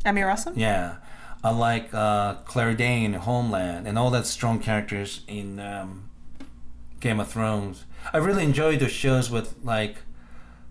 Emmy 0.05 0.23
Rossum? 0.23 0.55
yeah, 0.57 0.97
I 1.45 1.51
like 1.51 1.93
uh, 1.93 2.35
Claire 2.45 2.75
Danes, 2.75 3.17
Homeland, 3.19 3.87
and 3.87 3.99
all 3.99 4.11
that 4.11 4.27
strong 4.27 4.59
characters 4.59 5.21
in 5.29 5.61
um, 5.61 6.09
Game 7.01 7.21
of 7.21 7.29
Thrones. 7.29 7.85
I 8.13 8.19
really 8.19 8.43
enjoyed 8.43 8.81
the 8.81 8.89
shows 8.89 9.31
with 9.31 9.55
like 9.63 9.97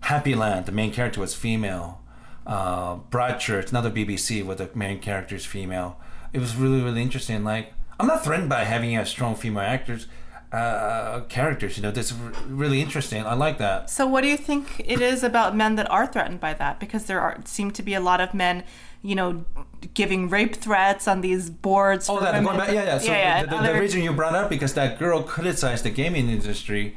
Happy 0.00 0.34
Land. 0.34 0.66
The 0.66 0.72
main 0.72 0.92
character 0.92 1.20
was 1.20 1.34
female. 1.34 2.02
Uh, 2.46 2.96
Broadchurch, 3.10 3.70
another 3.70 3.90
BBC, 3.90 4.44
with 4.44 4.58
the 4.58 4.70
main 4.74 5.00
character 5.00 5.34
is 5.34 5.46
female. 5.46 5.98
It 6.32 6.40
was 6.40 6.56
really 6.56 6.82
really 6.82 7.00
interesting. 7.00 7.42
Like 7.42 7.72
I'm 7.98 8.06
not 8.06 8.22
threatened 8.22 8.50
by 8.50 8.64
having 8.64 8.96
a 8.96 9.06
strong 9.06 9.34
female 9.34 9.62
actors. 9.62 10.06
Uh, 10.52 11.20
characters, 11.28 11.76
you 11.76 11.82
know, 11.82 11.90
that's 11.90 12.12
r- 12.12 12.32
really 12.48 12.80
interesting. 12.80 13.26
I 13.26 13.34
like 13.34 13.58
that. 13.58 13.90
So, 13.90 14.06
what 14.06 14.20
do 14.22 14.28
you 14.28 14.36
think 14.36 14.80
it 14.84 15.00
is 15.00 15.24
about 15.24 15.56
men 15.56 15.74
that 15.74 15.90
are 15.90 16.06
threatened 16.06 16.40
by 16.40 16.54
that? 16.54 16.78
Because 16.78 17.06
there 17.06 17.20
are 17.20 17.38
seem 17.44 17.72
to 17.72 17.82
be 17.82 17.94
a 17.94 18.00
lot 18.00 18.20
of 18.20 18.32
men, 18.32 18.62
you 19.02 19.16
know, 19.16 19.44
giving 19.92 20.28
rape 20.28 20.54
threats 20.54 21.08
on 21.08 21.20
these 21.20 21.50
boards. 21.50 22.08
Oh, 22.08 22.20
that 22.20 22.42
going 22.44 22.56
back, 22.56 22.68
yeah, 22.68 22.84
yeah. 22.84 22.98
So 22.98 23.12
yeah, 23.12 23.42
the, 23.42 23.48
the, 23.48 23.56
and 23.56 23.66
the 23.66 23.80
reason 23.80 24.02
you 24.02 24.12
brought 24.12 24.36
up 24.36 24.48
because 24.48 24.74
that 24.74 24.98
girl 25.00 25.22
criticized 25.22 25.84
the 25.84 25.90
gaming 25.90 26.30
industry, 26.30 26.96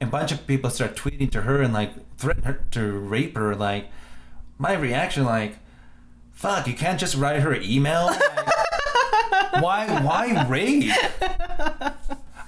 and 0.00 0.08
a 0.08 0.10
bunch 0.10 0.32
of 0.32 0.46
people 0.48 0.68
start 0.68 0.96
tweeting 0.96 1.30
to 1.30 1.42
her 1.42 1.62
and 1.62 1.72
like 1.72 1.92
threaten 2.16 2.42
her 2.42 2.64
to 2.72 2.90
rape 2.98 3.36
her. 3.36 3.54
Like 3.54 3.86
my 4.58 4.74
reaction, 4.74 5.24
like, 5.24 5.58
fuck, 6.32 6.66
you 6.66 6.74
can't 6.74 6.98
just 6.98 7.16
write 7.16 7.40
her 7.40 7.54
email. 7.54 8.06
Like, 8.06 8.20
why, 9.62 9.86
why 10.02 10.46
rape? 10.48 10.92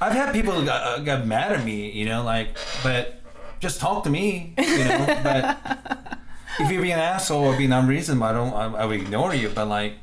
I've 0.03 0.15
had 0.15 0.33
people 0.33 0.53
who 0.53 0.65
got, 0.65 0.83
uh, 0.83 0.99
got 1.03 1.27
mad 1.27 1.53
at 1.53 1.65
me, 1.65 1.91
you 1.93 2.05
know, 2.05 2.25
like, 2.25 2.57
but 2.83 3.21
just 3.61 3.81
talk 3.81 4.03
to 4.03 4.11
me, 4.11 4.53
you 4.59 4.79
know. 4.85 5.21
But 5.23 6.19
if 6.59 6.71
you're 6.73 6.83
being 6.83 6.95
an 6.95 6.99
asshole 6.99 7.45
or 7.45 7.57
being 7.57 7.73
unreasonable, 7.73 8.25
I 8.25 8.33
don't, 8.33 8.53
I, 8.53 8.83
I 8.83 8.85
would 8.85 9.01
ignore 9.01 9.33
you. 9.33 9.49
But 9.49 9.69
like, 9.69 9.95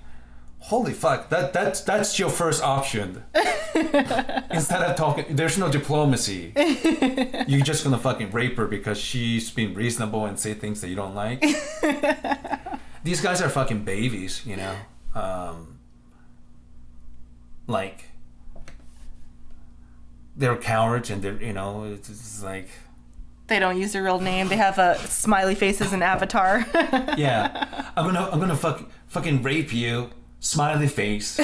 holy 0.59 0.93
fuck, 0.93 1.29
that 1.29 1.51
that's 1.51 1.81
that's 1.81 2.17
your 2.17 2.29
first 2.29 2.63
option. 2.63 3.23
Instead 3.75 4.81
of 4.83 4.95
talking, 4.95 5.35
there's 5.35 5.57
no 5.57 5.69
diplomacy. 5.69 6.53
You're 7.47 7.61
just 7.61 7.83
gonna 7.83 7.97
fucking 7.97 8.31
rape 8.31 8.55
her 8.55 8.67
because 8.67 8.97
she's 8.97 9.51
being 9.51 9.73
reasonable 9.73 10.25
and 10.25 10.39
say 10.39 10.53
things 10.53 10.79
that 10.79 10.87
you 10.87 10.95
don't 10.95 11.15
like. 11.15 11.41
These 13.03 13.19
guys 13.21 13.41
are 13.41 13.49
fucking 13.49 13.83
babies, 13.83 14.45
you 14.45 14.55
know. 14.55 14.75
Um, 15.13 15.79
like 17.67 18.08
they're 20.39 20.55
cowards 20.57 21.09
and 21.11 21.21
they're 21.21 21.39
you 21.41 21.53
know 21.53 21.83
it's, 21.83 22.09
it's 22.09 22.41
like 22.43 22.69
they 23.47 23.59
don't 23.59 23.79
use 23.79 23.93
their 23.93 24.03
real 24.03 24.19
name. 24.19 24.47
They 24.47 24.57
have 24.57 24.77
a 24.77 24.95
smiley 25.07 25.55
face 25.55 25.81
as 25.81 25.91
an 25.91 26.01
avatar. 26.03 26.65
yeah 27.17 27.91
i'm 27.97 28.05
gonna 28.05 28.29
i'm 28.31 28.39
gonna 28.39 28.55
fuck, 28.55 28.89
fucking 29.07 29.41
rape 29.43 29.73
you 29.73 30.09
smiley 30.39 30.87
face 30.87 31.37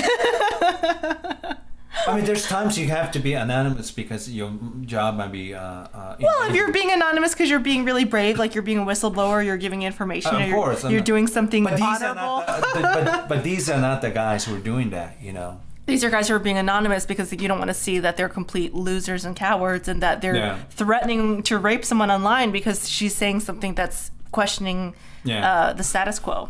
i 2.08 2.16
mean 2.16 2.24
there's 2.26 2.46
times 2.46 2.78
you 2.78 2.88
have 2.88 3.12
to 3.12 3.20
be 3.20 3.34
anonymous 3.34 3.92
because 3.92 4.30
your 4.30 4.54
job 4.82 5.16
might 5.16 5.32
be 5.32 5.54
uh, 5.54 5.60
uh 5.60 6.16
well, 6.20 6.50
if 6.50 6.56
you're 6.56 6.72
being 6.72 6.92
anonymous 6.92 7.34
because 7.34 7.50
you're 7.50 7.60
being 7.60 7.84
really 7.84 8.06
brave, 8.06 8.38
like 8.38 8.54
you're 8.54 8.64
being 8.64 8.78
a 8.80 8.86
whistleblower, 8.86 9.44
you're 9.44 9.58
giving 9.58 9.82
information, 9.82 10.34
Uh, 10.36 10.38
of 10.38 10.42
or 10.44 10.48
you're, 10.48 10.56
course, 10.56 10.84
you're 10.86 11.02
doing 11.02 11.28
something 11.28 11.64
but 11.64 11.74
these 11.74 11.82
honorable. 11.82 12.44
not 12.48 12.74
the, 12.74 12.82
but, 12.82 13.28
but 13.30 13.44
these 13.44 13.70
are 13.70 13.82
not 13.82 14.02
the 14.02 14.12
guys 14.12 14.46
who 14.46 14.56
are 14.56 14.60
doing 14.60 14.92
that 14.92 15.18
you 15.22 15.34
know 15.34 15.60
These 15.86 16.04
are 16.04 16.10
guys 16.10 16.28
who 16.30 16.34
are 16.36 16.40
being 16.40 16.58
anonymous 16.58 17.06
because 17.06 17.32
you 17.32 17.48
don't 17.48 17.60
want 17.60 17.70
to 17.70 17.74
see 17.76 18.00
that 18.00 18.18
they're 18.18 18.30
complete 18.30 18.74
losers 18.74 19.24
and 19.24 19.36
cowards 19.36 19.88
and 19.88 20.02
that 20.02 20.22
they're 20.22 20.36
Yeah. 20.36 20.58
threatening 20.72 21.44
to 21.44 21.58
rape 21.60 21.86
someone 21.86 22.10
online 22.10 22.52
because 22.52 22.90
she's 22.90 23.16
saying 23.16 23.42
something 23.42 23.76
that's 23.76 24.10
questioning 24.32 24.96
Yeah. 25.24 25.48
uh, 25.50 25.74
the 25.74 25.84
status 25.84 26.18
quo. 26.20 26.50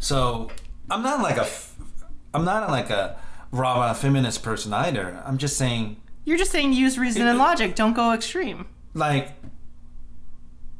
So 0.00 0.50
I'm 0.90 1.02
not 1.02 1.22
like 1.22 1.36
a, 1.36 1.46
I'm 2.34 2.44
not 2.44 2.68
like 2.70 2.90
a 2.90 3.16
raw 3.52 3.92
feminist 3.94 4.42
person 4.42 4.72
either. 4.72 5.22
I'm 5.24 5.38
just 5.38 5.56
saying, 5.56 5.96
You're 6.24 6.38
just 6.38 6.50
saying 6.50 6.72
use 6.72 6.98
reason 6.98 7.26
and 7.26 7.38
logic. 7.38 7.74
Don't 7.76 7.94
go 7.94 8.12
extreme. 8.12 8.66
like, 8.94 9.32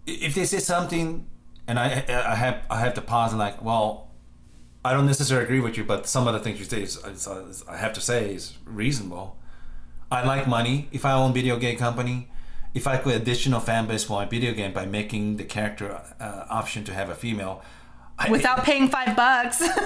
if 0.07 0.35
they 0.35 0.45
say 0.45 0.59
something, 0.59 1.27
and 1.69 1.79
I, 1.79 2.05
I 2.09 2.35
have, 2.35 2.63
I 2.69 2.81
have 2.81 2.95
to 2.95 3.01
pause 3.01 3.31
and 3.33 3.39
like, 3.39 3.63
well, 3.63 4.09
I 4.85 4.93
don't 4.93 5.07
necessarily 5.07 5.45
agree 5.45 5.61
with 5.61 5.77
you, 5.77 5.85
but 5.85 6.07
some 6.07 6.27
of 6.27 6.33
the 6.33 6.41
things 6.41 6.59
you 6.59 6.65
say, 6.65 6.83
is, 6.83 6.97
is, 7.05 7.65
I 7.69 7.77
have 7.77 7.93
to 7.95 8.01
say, 8.01 8.35
is 8.35 8.55
reasonable. 8.65 9.37
I 10.11 10.25
like 10.25 10.49
money. 10.49 10.89
If 10.91 11.05
I 11.05 11.13
own 11.13 11.33
video 11.33 11.59
game 11.59 11.77
company, 11.77 12.29
if 12.75 12.87
I 12.87 12.97
could 12.97 13.15
additional 13.15 13.61
fan 13.61 13.87
base 13.87 14.05
for 14.05 14.15
my 14.15 14.25
video 14.25 14.53
game 14.53 14.73
by 14.73 14.87
making 14.87 15.37
the 15.37 15.45
character 15.45 16.01
uh, 16.19 16.47
option 16.49 16.85
to 16.85 16.95
have 16.95 17.11
a 17.11 17.15
female. 17.15 17.63
I, 18.19 18.31
Without 18.31 18.65
paying 18.65 18.89
five 18.89 19.17
bucks. 19.17 19.63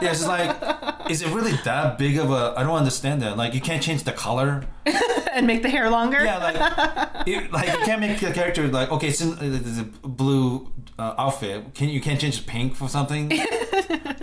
Yeah, 0.00 0.10
it's 0.12 0.26
like, 0.26 1.10
is 1.10 1.22
it 1.22 1.30
really 1.30 1.54
that 1.64 1.96
big 1.96 2.18
of 2.18 2.30
a? 2.30 2.52
I 2.56 2.62
don't 2.62 2.76
understand 2.76 3.22
that. 3.22 3.38
Like, 3.38 3.54
you 3.54 3.60
can't 3.60 3.82
change 3.82 4.04
the 4.04 4.12
color. 4.12 4.64
and 5.32 5.46
make 5.46 5.62
the 5.62 5.70
hair 5.70 5.88
longer. 5.88 6.22
Yeah, 6.22 6.36
like, 6.38 7.26
it, 7.26 7.50
like 7.50 7.68
you 7.68 7.84
can't 7.84 8.00
make 8.00 8.20
the 8.20 8.30
character 8.32 8.68
like 8.68 8.92
okay, 8.92 9.08
it's, 9.08 9.22
in, 9.22 9.36
it's 9.40 9.78
a 9.78 9.84
blue 10.06 10.70
uh, 10.98 11.14
outfit. 11.16 11.74
Can 11.74 11.88
you 11.88 12.00
can't 12.02 12.20
change 12.20 12.38
it 12.38 12.46
pink 12.46 12.76
for 12.76 12.88
something? 12.88 13.32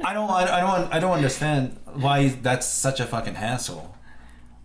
I 0.05 0.13
don't, 0.13 0.29
I, 0.29 0.57
I 0.57 0.59
don't, 0.61 0.93
I 0.95 0.99
don't 0.99 1.11
understand 1.13 1.77
why 1.93 2.29
that's 2.29 2.67
such 2.67 2.99
a 2.99 3.05
fucking 3.05 3.35
hassle. 3.35 3.91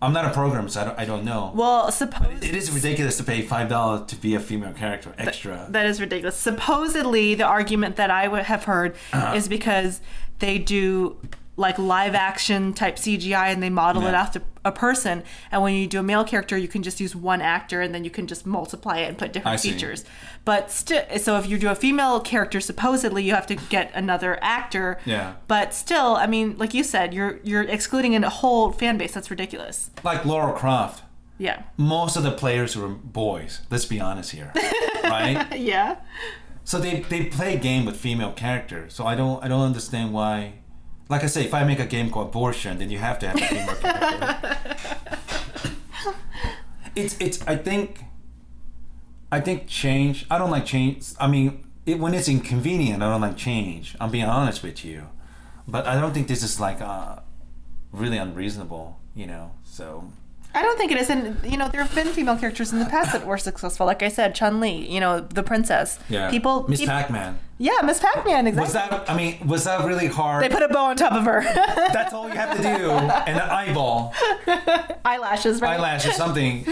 I'm 0.03 0.13
not 0.15 0.25
a 0.25 0.31
programmer, 0.31 0.69
so 0.69 0.81
I 0.81 0.85
don't, 0.85 0.99
I 1.01 1.05
don't 1.05 1.25
know. 1.25 1.53
Well, 1.55 1.91
suppose 1.93 2.43
it 2.43 2.55
is 2.55 2.71
ridiculous 2.71 3.17
to 3.19 3.25
pay 3.25 3.43
five 3.43 3.69
dollars 3.69 4.07
to 4.11 4.17
be 4.17 4.35
a 4.35 4.41
female 4.41 4.73
character 4.73 5.15
extra. 5.19 5.67
that 5.71 5.85
is 5.87 6.01
ridiculous. 6.01 6.37
Supposedly, 6.37 7.35
the 7.35 7.45
argument 7.45 7.97
that 7.97 8.11
I 8.11 8.27
would 8.29 8.45
have 8.45 8.65
heard 8.65 8.97
Uh-huh. 9.13 9.35
is 9.37 9.47
because 9.49 10.01
they 10.39 10.57
do 10.59 11.17
like 11.61 11.79
live 11.79 12.15
action 12.15 12.73
type 12.73 12.97
CGI 12.97 13.53
and 13.53 13.63
they 13.63 13.69
model 13.69 14.07
it 14.07 14.15
after 14.15 14.41
a 14.65 14.73
person. 14.73 15.23
And 15.53 15.63
when 15.63 15.75
you 15.75 15.87
do 15.87 16.01
a 16.01 16.03
male 16.03 16.25
character, 16.25 16.57
you 16.57 16.69
can 16.69 16.83
just 16.83 17.01
use 17.01 17.15
one 17.15 17.43
actor 17.43 17.83
and 17.83 17.95
then 17.95 18.03
you 18.03 18.11
can 18.11 18.27
just 18.27 18.47
multiply 18.47 18.99
it 18.99 19.09
and 19.09 19.19
put 19.19 19.33
different 19.35 19.53
I 19.53 19.57
see. 19.57 19.73
features. 19.73 20.05
But 20.47 20.71
still, 20.71 21.03
so 21.19 21.37
if 21.39 21.47
you 21.47 21.59
do 21.59 21.69
a 21.69 21.75
female 21.75 22.19
character, 22.21 22.61
supposedly 22.61 23.23
you 23.23 23.35
have 23.35 23.47
to 23.49 23.57
get 23.57 23.91
another 23.95 24.39
actor. 24.41 24.99
Yeah. 25.05 25.35
But 25.49 25.75
still, 25.75 26.17
I 26.17 26.27
mean, 26.27 26.57
like 26.57 26.73
you 26.73 26.83
said, 26.83 27.13
you're 27.13 27.39
you're 27.45 27.63
excluding 27.63 28.15
a 28.15 28.31
whole 28.31 28.73
fan 28.73 28.97
base. 28.97 29.13
That's 29.13 29.31
ridiculous. 29.31 29.91
like 30.03 30.25
Lara 30.25 30.55
Croft. 30.59 31.05
Yeah. 31.37 31.63
Most 31.77 32.17
of 32.17 32.23
the 32.23 32.33
players 32.33 32.75
were 32.77 32.89
boys. 32.89 33.61
Let's 33.71 33.85
be 33.87 34.01
honest 34.01 34.31
here, 34.33 34.53
right? 35.05 35.59
Yeah. 35.59 35.97
So 36.65 36.79
they, 36.79 37.01
they 37.01 37.25
play 37.25 37.57
a 37.57 37.59
game 37.59 37.85
with 37.85 37.97
female 37.97 38.33
characters. 38.33 38.95
So 38.95 39.05
I 39.07 39.15
don't 39.15 39.43
I 39.45 39.49
don't 39.49 39.63
understand 39.63 40.13
why. 40.15 40.60
Like 41.11 41.25
I 41.25 41.27
say, 41.27 41.45
if 41.45 41.53
I 41.53 41.65
make 41.65 41.81
a 41.81 41.87
game 41.87 42.09
called 42.09 42.29
Abortion, 42.29 42.79
then 42.79 42.89
you 42.89 42.99
have 42.99 43.19
to 43.19 43.29
have 43.29 43.37
a 43.37 43.47
female 43.47 43.75
character. 43.75 44.77
it's 46.95 47.17
it's 47.21 47.43
I 47.49 47.57
think 47.57 48.05
I 49.33 49.41
think 49.41 49.67
change. 49.67 50.25
I 50.31 50.39
don't 50.39 50.53
like 50.53 50.65
change. 50.65 51.13
I 51.19 51.27
mean, 51.27 51.65
it, 51.85 51.99
when 51.99 52.15
it's 52.15 52.29
inconvenient, 52.29 53.03
I 53.03 53.11
don't 53.11 53.21
like 53.21 53.37
change. 53.37 53.97
I'm 54.01 54.13
being 54.13 54.25
honest 54.25 54.63
with 54.63 54.85
you, 54.85 55.09
but 55.67 55.85
I 55.85 56.01
don't 56.01 56.15
think 56.15 56.29
this 56.29 56.45
is 56.45 56.61
like 56.61 56.81
uh, 56.81 57.19
really 57.91 58.17
unreasonable. 58.17 59.01
You 59.13 59.27
know, 59.27 59.51
so 59.65 60.13
I 60.55 60.63
don't 60.63 60.77
think 60.79 60.91
it 60.91 60.99
is. 60.99 61.11
And, 61.11 61.37
you 61.45 61.57
know, 61.57 61.69
there 61.69 61.83
have 61.83 61.95
been 61.95 62.09
female 62.09 62.37
characters 62.37 62.73
in 62.73 62.79
the 62.81 62.85
past 62.87 63.13
that 63.13 63.25
were 63.27 63.39
successful. 63.39 63.87
Like 63.87 64.03
I 64.03 64.09
said, 64.09 64.35
Chun 64.35 64.61
Li, 64.61 64.87
you 64.89 64.99
know, 64.99 65.21
the 65.21 65.43
princess. 65.45 65.99
yeah. 66.09 66.29
People. 66.31 66.67
Miss 66.69 66.81
peop- 66.81 66.89
Pac-Man. 66.89 67.39
Yeah, 67.63 67.83
Miss 67.85 68.01
Pac 68.01 68.25
Man, 68.25 68.47
exactly. 68.47 68.63
Was 68.65 68.73
that? 68.73 69.11
I 69.11 69.15
mean, 69.15 69.47
was 69.47 69.65
that 69.65 69.85
really 69.87 70.07
hard? 70.07 70.43
they 70.43 70.49
put 70.49 70.63
a 70.63 70.69
bow 70.69 70.87
on 70.87 70.97
top 70.97 71.13
of 71.13 71.25
her. 71.25 71.43
That's 71.93 72.15
all 72.15 72.27
you 72.27 72.35
have 72.35 72.57
to 72.57 72.63
do, 72.63 72.91
and 72.91 73.11
an 73.37 73.51
eyeball. 73.51 74.15
Eyelashes, 75.05 75.61
right? 75.61 75.79
eyelash 75.79 76.07
or 76.07 76.13
something. 76.13 76.65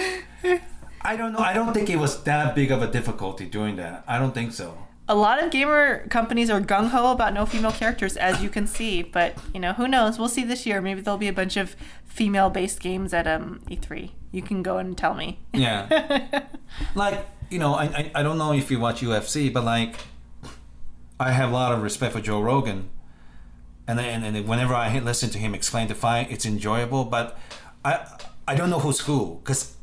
I 1.02 1.16
don't 1.16 1.32
know. 1.34 1.40
I 1.40 1.52
don't 1.52 1.74
think 1.74 1.90
it 1.90 1.96
was 1.96 2.22
that 2.24 2.54
big 2.54 2.70
of 2.70 2.80
a 2.82 2.90
difficulty 2.90 3.44
doing 3.44 3.76
that. 3.76 4.02
I 4.08 4.18
don't 4.18 4.32
think 4.32 4.52
so. 4.52 4.78
A 5.08 5.14
lot 5.14 5.42
of 5.42 5.50
gamer 5.50 6.06
companies 6.08 6.50
are 6.50 6.60
gung 6.60 6.88
ho 6.88 7.10
about 7.12 7.32
no 7.32 7.46
female 7.46 7.72
characters, 7.72 8.16
as 8.16 8.42
you 8.42 8.50
can 8.50 8.66
see. 8.66 9.02
But, 9.02 9.34
you 9.54 9.60
know, 9.60 9.72
who 9.72 9.88
knows? 9.88 10.18
We'll 10.18 10.28
see 10.28 10.44
this 10.44 10.66
year. 10.66 10.80
Maybe 10.80 11.00
there'll 11.00 11.18
be 11.18 11.28
a 11.28 11.32
bunch 11.32 11.56
of 11.56 11.74
female 12.04 12.50
based 12.50 12.80
games 12.80 13.14
at 13.14 13.26
um, 13.26 13.60
E3. 13.70 14.10
You 14.32 14.42
can 14.42 14.62
go 14.62 14.76
and 14.76 14.96
tell 14.96 15.14
me. 15.14 15.40
Yeah. 15.54 16.44
like, 16.94 17.26
you 17.50 17.58
know, 17.58 17.74
I, 17.74 17.84
I, 17.84 18.10
I 18.16 18.22
don't 18.22 18.36
know 18.36 18.52
if 18.52 18.70
you 18.70 18.78
watch 18.78 19.00
UFC, 19.00 19.50
but 19.52 19.64
like, 19.64 19.96
I 21.20 21.32
have 21.32 21.50
a 21.50 21.52
lot 21.52 21.72
of 21.72 21.82
respect 21.82 22.12
for 22.12 22.20
Joe 22.20 22.40
Rogan, 22.40 22.90
and 23.86 23.98
and, 23.98 24.24
and 24.24 24.48
whenever 24.48 24.74
I 24.74 24.98
listen 25.00 25.30
to 25.30 25.38
him 25.38 25.54
explain 25.54 25.88
the 25.88 25.94
fight, 25.94 26.30
it's 26.30 26.46
enjoyable. 26.46 27.04
But 27.04 27.36
I 27.84 28.06
I 28.46 28.54
don't 28.54 28.70
know 28.70 28.78
who's 28.78 29.00
who 29.00 29.40
because 29.42 29.74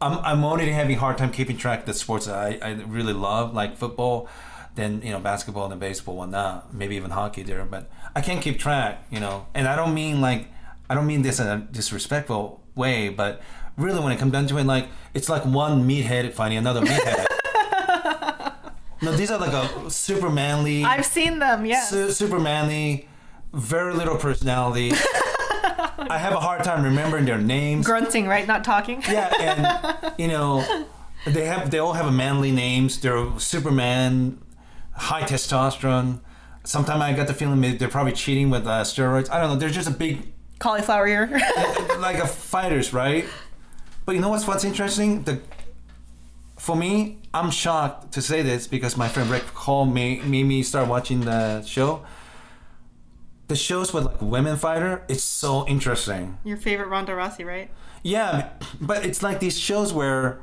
I'm 0.00 0.18
I'm 0.18 0.44
already 0.44 0.70
having 0.70 0.96
a 0.96 1.00
hard 1.00 1.18
time 1.18 1.32
keeping 1.32 1.56
track 1.56 1.80
of 1.80 1.86
the 1.86 1.94
sports 1.94 2.26
that 2.26 2.36
I, 2.36 2.58
I 2.62 2.72
really 2.82 3.12
love, 3.12 3.54
like 3.54 3.76
football, 3.76 4.28
then 4.78 5.02
you 5.02 5.10
know 5.10 5.18
basketball 5.18 5.70
and 5.70 5.80
baseball, 5.80 6.16
whatnot, 6.16 6.72
maybe 6.72 6.94
even 6.96 7.10
hockey 7.10 7.42
there. 7.42 7.64
But 7.64 7.90
I 8.14 8.20
can't 8.20 8.40
keep 8.40 8.58
track, 8.58 9.04
you 9.10 9.18
know. 9.18 9.46
And 9.54 9.66
I 9.66 9.74
don't 9.74 9.92
mean 9.92 10.20
like 10.20 10.46
I 10.88 10.94
don't 10.94 11.06
mean 11.06 11.22
this 11.22 11.40
in 11.40 11.46
a 11.48 11.58
disrespectful 11.58 12.62
way, 12.76 13.08
but 13.08 13.42
really 13.76 14.00
when 14.00 14.12
it 14.12 14.18
comes 14.18 14.32
down 14.32 14.46
to 14.46 14.58
it, 14.58 14.64
like 14.64 14.86
it's 15.14 15.28
like 15.28 15.44
one 15.44 15.86
meathead 15.86 16.32
fighting 16.32 16.58
another 16.58 16.80
meathead. 16.80 17.26
no, 19.02 19.12
these 19.12 19.30
are 19.30 19.38
like 19.38 19.52
a 19.52 19.90
super 19.90 20.30
manly. 20.30 20.84
I've 20.84 21.06
seen 21.06 21.40
them. 21.40 21.66
Yeah. 21.66 21.82
su- 21.82 22.12
super 22.12 22.38
manly, 22.38 23.08
very 23.52 23.94
little 23.94 24.16
personality. 24.16 24.92
I 26.00 26.18
have 26.18 26.32
a 26.32 26.40
hard 26.40 26.62
time 26.62 26.84
remembering 26.84 27.24
their 27.24 27.38
names. 27.38 27.84
Grunting, 27.84 28.28
right? 28.28 28.46
Not 28.46 28.62
talking. 28.62 29.02
Yeah, 29.10 29.32
and 29.40 30.14
you 30.18 30.28
know, 30.28 30.86
they 31.26 31.46
have 31.46 31.70
they 31.72 31.78
all 31.78 31.94
have 31.94 32.06
a 32.06 32.12
manly 32.12 32.52
names. 32.52 33.00
They're 33.00 33.38
Superman, 33.38 34.40
high 34.98 35.22
testosterone. 35.22 36.20
Sometimes 36.64 37.00
I 37.00 37.14
got 37.14 37.26
the 37.26 37.34
feeling 37.34 37.60
maybe 37.60 37.78
they're 37.78 37.88
probably 37.88 38.12
cheating 38.12 38.50
with 38.50 38.66
uh, 38.66 38.82
steroids. 38.82 39.30
I 39.30 39.40
don't 39.40 39.50
know. 39.50 39.56
They're 39.56 39.70
just 39.70 39.88
a 39.88 39.92
big 39.92 40.32
Cauliflower 40.58 41.06
ear. 41.06 41.28
like 41.98 42.18
a 42.18 42.26
fighters, 42.26 42.92
right? 42.92 43.24
But 44.04 44.14
you 44.14 44.20
know 44.20 44.28
what's 44.28 44.46
what's 44.46 44.64
interesting? 44.64 45.22
The 45.22 45.40
for 46.58 46.76
me, 46.76 47.18
I'm 47.32 47.50
shocked 47.50 48.12
to 48.14 48.22
say 48.22 48.42
this 48.42 48.66
because 48.66 48.96
my 48.96 49.08
friend 49.08 49.30
Rick 49.30 49.46
called 49.54 49.94
me, 49.94 50.20
made 50.24 50.44
me 50.44 50.62
start 50.62 50.88
watching 50.88 51.20
the 51.20 51.62
show. 51.62 52.04
The 53.46 53.56
shows 53.56 53.94
with 53.94 54.04
like 54.04 54.20
women 54.20 54.56
fighter, 54.56 55.04
it's 55.08 55.22
so 55.22 55.66
interesting. 55.66 56.38
Your 56.44 56.56
favorite 56.56 56.88
Ronda 56.88 57.12
Rousey, 57.12 57.46
right? 57.46 57.70
Yeah, 58.02 58.50
but 58.80 59.06
it's 59.06 59.22
like 59.22 59.40
these 59.40 59.58
shows 59.58 59.92
where 59.92 60.40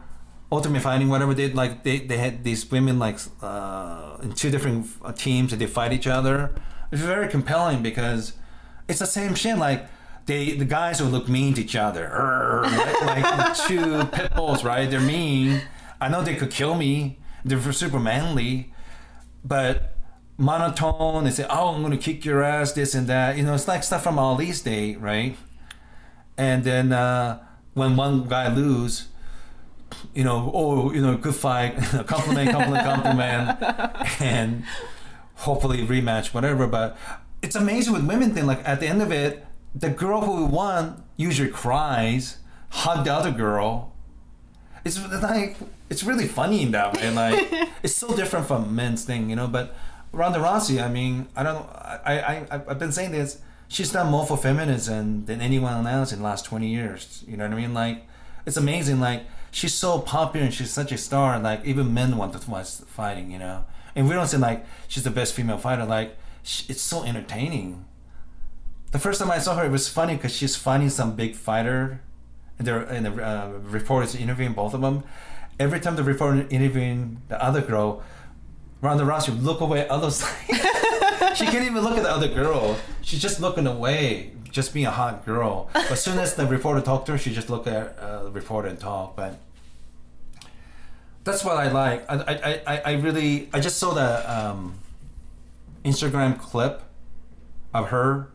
Ultimate 0.51 0.81
Fighting, 0.81 1.09
whatever 1.09 1.33
they 1.33 1.51
like, 1.51 1.83
they, 1.83 1.99
they 1.99 2.17
had 2.17 2.43
these 2.43 2.69
women 2.69 2.99
like 2.99 3.17
uh, 3.41 4.17
in 4.21 4.33
two 4.33 4.51
different 4.51 4.87
uh, 5.01 5.11
teams 5.11 5.51
and 5.51 5.61
they 5.61 5.65
fight 5.65 5.91
each 5.91 6.07
other. 6.07 6.53
It's 6.91 7.01
very 7.01 7.27
compelling 7.27 7.81
because 7.81 8.33
it's 8.87 8.99
the 8.99 9.07
same 9.07 9.35
shit. 9.35 9.57
Like 9.57 9.87
they 10.25 10.51
the 10.51 10.65
guys 10.65 11.01
will 11.01 11.09
look 11.09 11.27
mean 11.27 11.53
to 11.55 11.61
each 11.61 11.75
other, 11.75 12.61
like, 12.63 13.01
like 13.01 13.57
two 13.67 14.05
pit 14.05 14.33
bulls, 14.35 14.63
right? 14.63 14.89
They're 14.89 14.99
mean. 14.99 15.61
I 15.99 16.09
know 16.09 16.23
they 16.23 16.35
could 16.35 16.51
kill 16.51 16.75
me. 16.75 17.19
They're 17.43 17.71
super 17.71 17.99
manly, 17.99 18.73
but 19.43 19.95
monotone. 20.37 21.23
They 21.23 21.31
say, 21.31 21.45
"Oh, 21.49 21.73
I'm 21.73 21.81
gonna 21.81 21.97
kick 21.97 22.25
your 22.25 22.43
ass," 22.43 22.73
this 22.73 22.93
and 22.95 23.07
that. 23.07 23.37
You 23.37 23.43
know, 23.43 23.53
it's 23.53 23.67
like 23.67 23.83
stuff 23.83 24.03
from 24.03 24.19
Ali's 24.19 24.61
day, 24.61 24.95
right? 24.95 25.37
And 26.37 26.63
then 26.63 26.91
uh, 26.91 27.43
when 27.73 27.95
one 27.95 28.27
guy 28.27 28.53
lose, 28.53 29.07
you 30.13 30.23
know, 30.23 30.51
oh, 30.53 30.91
you 30.91 31.01
know, 31.01 31.17
good 31.17 31.35
fight, 31.35 31.77
compliment, 32.07 32.51
compliment, 32.51 32.85
compliment, 32.85 34.21
and 34.21 34.63
hopefully 35.35 35.85
rematch, 35.85 36.33
whatever. 36.33 36.67
But 36.67 36.97
it's 37.41 37.55
amazing 37.55 37.93
with 37.93 38.05
women 38.05 38.33
thing. 38.33 38.45
Like 38.45 38.67
at 38.67 38.79
the 38.79 38.87
end 38.87 39.01
of 39.01 39.11
it, 39.11 39.45
the 39.73 39.89
girl 39.89 40.21
who 40.21 40.45
won 40.45 41.03
usually 41.17 41.49
cries, 41.49 42.37
hug 42.69 43.05
the 43.05 43.13
other 43.13 43.31
girl. 43.31 43.93
It's 44.83 44.99
like 45.21 45.57
it's 45.89 46.03
really 46.03 46.27
funny 46.27 46.61
in 46.63 46.71
that 46.71 46.95
way. 46.95 47.11
Like 47.11 47.69
it's 47.83 47.95
so 47.95 48.15
different 48.15 48.47
from 48.47 48.75
men's 48.75 49.03
thing, 49.03 49.29
you 49.29 49.35
know. 49.35 49.47
But 49.47 49.75
Ronda 50.11 50.39
Rousey, 50.39 50.83
I 50.83 50.87
mean, 50.89 51.27
I 51.35 51.43
don't. 51.43 51.65
I 51.69 52.45
I 52.51 52.61
I've 52.67 52.79
been 52.79 52.91
saying 52.91 53.11
this. 53.11 53.39
She's 53.67 53.91
done 53.91 54.11
more 54.11 54.25
for 54.25 54.37
feminism 54.37 55.25
than 55.25 55.41
anyone 55.41 55.87
else 55.87 56.11
in 56.11 56.19
the 56.19 56.25
last 56.25 56.45
twenty 56.45 56.67
years. 56.67 57.23
You 57.27 57.35
know 57.35 57.45
what 57.45 57.53
I 57.53 57.57
mean? 57.57 57.73
Like 57.73 58.05
it's 58.45 58.57
amazing. 58.57 58.99
Like 58.99 59.23
she's 59.55 59.73
so 59.73 59.99
popular 59.99 60.45
and 60.45 60.53
she's 60.53 60.69
such 60.69 60.91
a 60.91 60.97
star. 60.97 61.39
Like 61.39 61.63
even 61.63 61.93
men 61.93 62.17
want 62.17 62.39
to 62.39 62.51
watch 62.51 62.71
fighting. 62.87 63.31
You 63.31 63.39
know, 63.39 63.65
and 63.95 64.07
we 64.07 64.13
don't 64.13 64.27
say 64.27 64.37
like 64.37 64.65
she's 64.87 65.03
the 65.03 65.09
best 65.11 65.33
female 65.33 65.57
fighter. 65.57 65.85
Like 65.85 66.17
sh- 66.43 66.69
it's 66.69 66.81
so 66.81 67.03
entertaining. 67.03 67.85
The 68.91 68.99
first 68.99 69.19
time 69.19 69.31
I 69.31 69.39
saw 69.39 69.55
her, 69.55 69.65
it 69.65 69.71
was 69.71 69.87
funny 69.87 70.15
because 70.15 70.35
she's 70.35 70.55
fighting 70.55 70.89
some 70.89 71.15
big 71.15 71.35
fighter, 71.35 72.01
and 72.59 72.67
and 72.67 73.05
the 73.05 73.11
uh, 73.25 73.49
reporters 73.63 74.13
interviewing 74.13 74.53
both 74.53 74.73
of 74.73 74.81
them. 74.81 75.03
Every 75.57 75.79
time 75.79 75.95
the 75.95 76.03
reporter 76.03 76.45
interviewing 76.49 77.21
the 77.29 77.41
other 77.41 77.61
girl, 77.61 78.03
Ronda 78.81 79.05
Rousey 79.05 79.29
would 79.29 79.43
look 79.43 79.61
away 79.61 79.87
other 79.87 80.11
side. 80.11 80.35
she 81.35 81.45
can't 81.45 81.65
even 81.65 81.81
look 81.81 81.97
at 81.97 82.03
the 82.03 82.11
other 82.11 82.27
girl. 82.27 82.77
She's 83.01 83.21
just 83.21 83.39
looking 83.39 83.67
away, 83.67 84.31
just 84.55 84.73
being 84.73 84.85
a 84.85 84.91
hot 84.91 85.25
girl. 85.25 85.69
As 85.75 86.01
soon 86.01 86.17
as 86.17 86.35
the 86.35 86.45
reporter 86.47 86.79
talked 86.79 87.07
to 87.07 87.11
her, 87.11 87.17
she 87.17 87.33
just 87.33 87.49
look 87.49 87.67
at 87.67 87.99
uh, 87.99 88.23
the 88.23 88.31
reporter 88.31 88.69
and 88.69 88.79
talk. 88.79 89.13
But 89.17 89.37
that's 91.25 91.43
what 91.43 91.57
I 91.57 91.69
like. 91.69 92.09
I, 92.09 92.15
I, 92.15 92.61
I, 92.65 92.81
I 92.85 92.93
really 92.93 93.49
I 93.51 93.59
just 93.59 93.77
saw 93.77 93.93
the 93.93 94.09
um, 94.33 94.79
Instagram 95.83 96.39
clip 96.39 96.81
of 97.73 97.89
her 97.89 98.29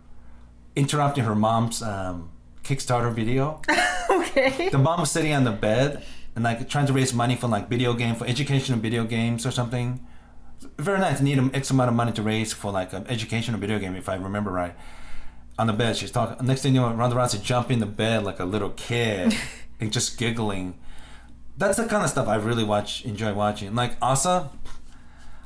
interrupting 0.77 1.25
her 1.25 1.35
mom's 1.35 1.83
um, 1.83 2.31
Kickstarter 2.63 3.13
video. 3.13 3.61
Okay. 4.11 4.69
the 4.71 4.79
mom 4.79 5.01
was 5.01 5.11
sitting 5.11 5.33
on 5.33 5.45
the 5.45 5.53
bed 5.53 6.05
and 6.35 6.43
like 6.45 6.69
trying 6.69 6.87
to 6.87 6.93
raise 6.93 7.15
money 7.15 7.37
for 7.37 7.47
like 7.47 7.69
video 7.69 7.95
game 7.95 8.15
for 8.17 8.27
educational 8.27 8.79
video 8.79 9.05
games 9.05 9.47
or 9.47 9.53
something. 9.53 10.05
Very 10.79 10.99
nice. 10.99 11.21
Need 11.21 11.39
an 11.39 11.55
X 11.55 11.71
amount 11.71 11.91
of 11.91 11.95
money 11.95 12.13
to 12.13 12.23
raise 12.23 12.53
for 12.53 12.71
like 12.73 12.93
an 12.93 13.07
educational 13.09 13.59
video 13.61 13.79
game, 13.79 13.95
if 13.97 14.09
I 14.09 14.17
remember 14.17 14.51
right. 14.51 14.75
On 15.61 15.67
the 15.67 15.75
bed, 15.75 15.95
she's 15.95 16.11
talking. 16.11 16.47
Next 16.47 16.63
thing 16.63 16.75
you 16.75 16.81
know, 16.81 16.91
Ronda 16.91 17.15
Rousey 17.15 17.43
jump 17.43 17.71
in 17.71 17.81
the 17.81 17.87
bed 17.87 18.25
like 18.25 18.41
a 18.41 18.47
little 18.47 18.71
kid 18.71 19.37
and 19.81 19.93
just 19.93 20.17
giggling. 20.17 20.73
That's 21.59 21.77
the 21.77 21.87
kind 21.87 22.03
of 22.03 22.09
stuff 22.09 22.29
I 22.29 22.37
really 22.37 22.65
watch, 22.65 23.05
enjoy 23.05 23.35
watching. 23.35 23.75
Like 23.75 23.99
Asa, 24.01 24.49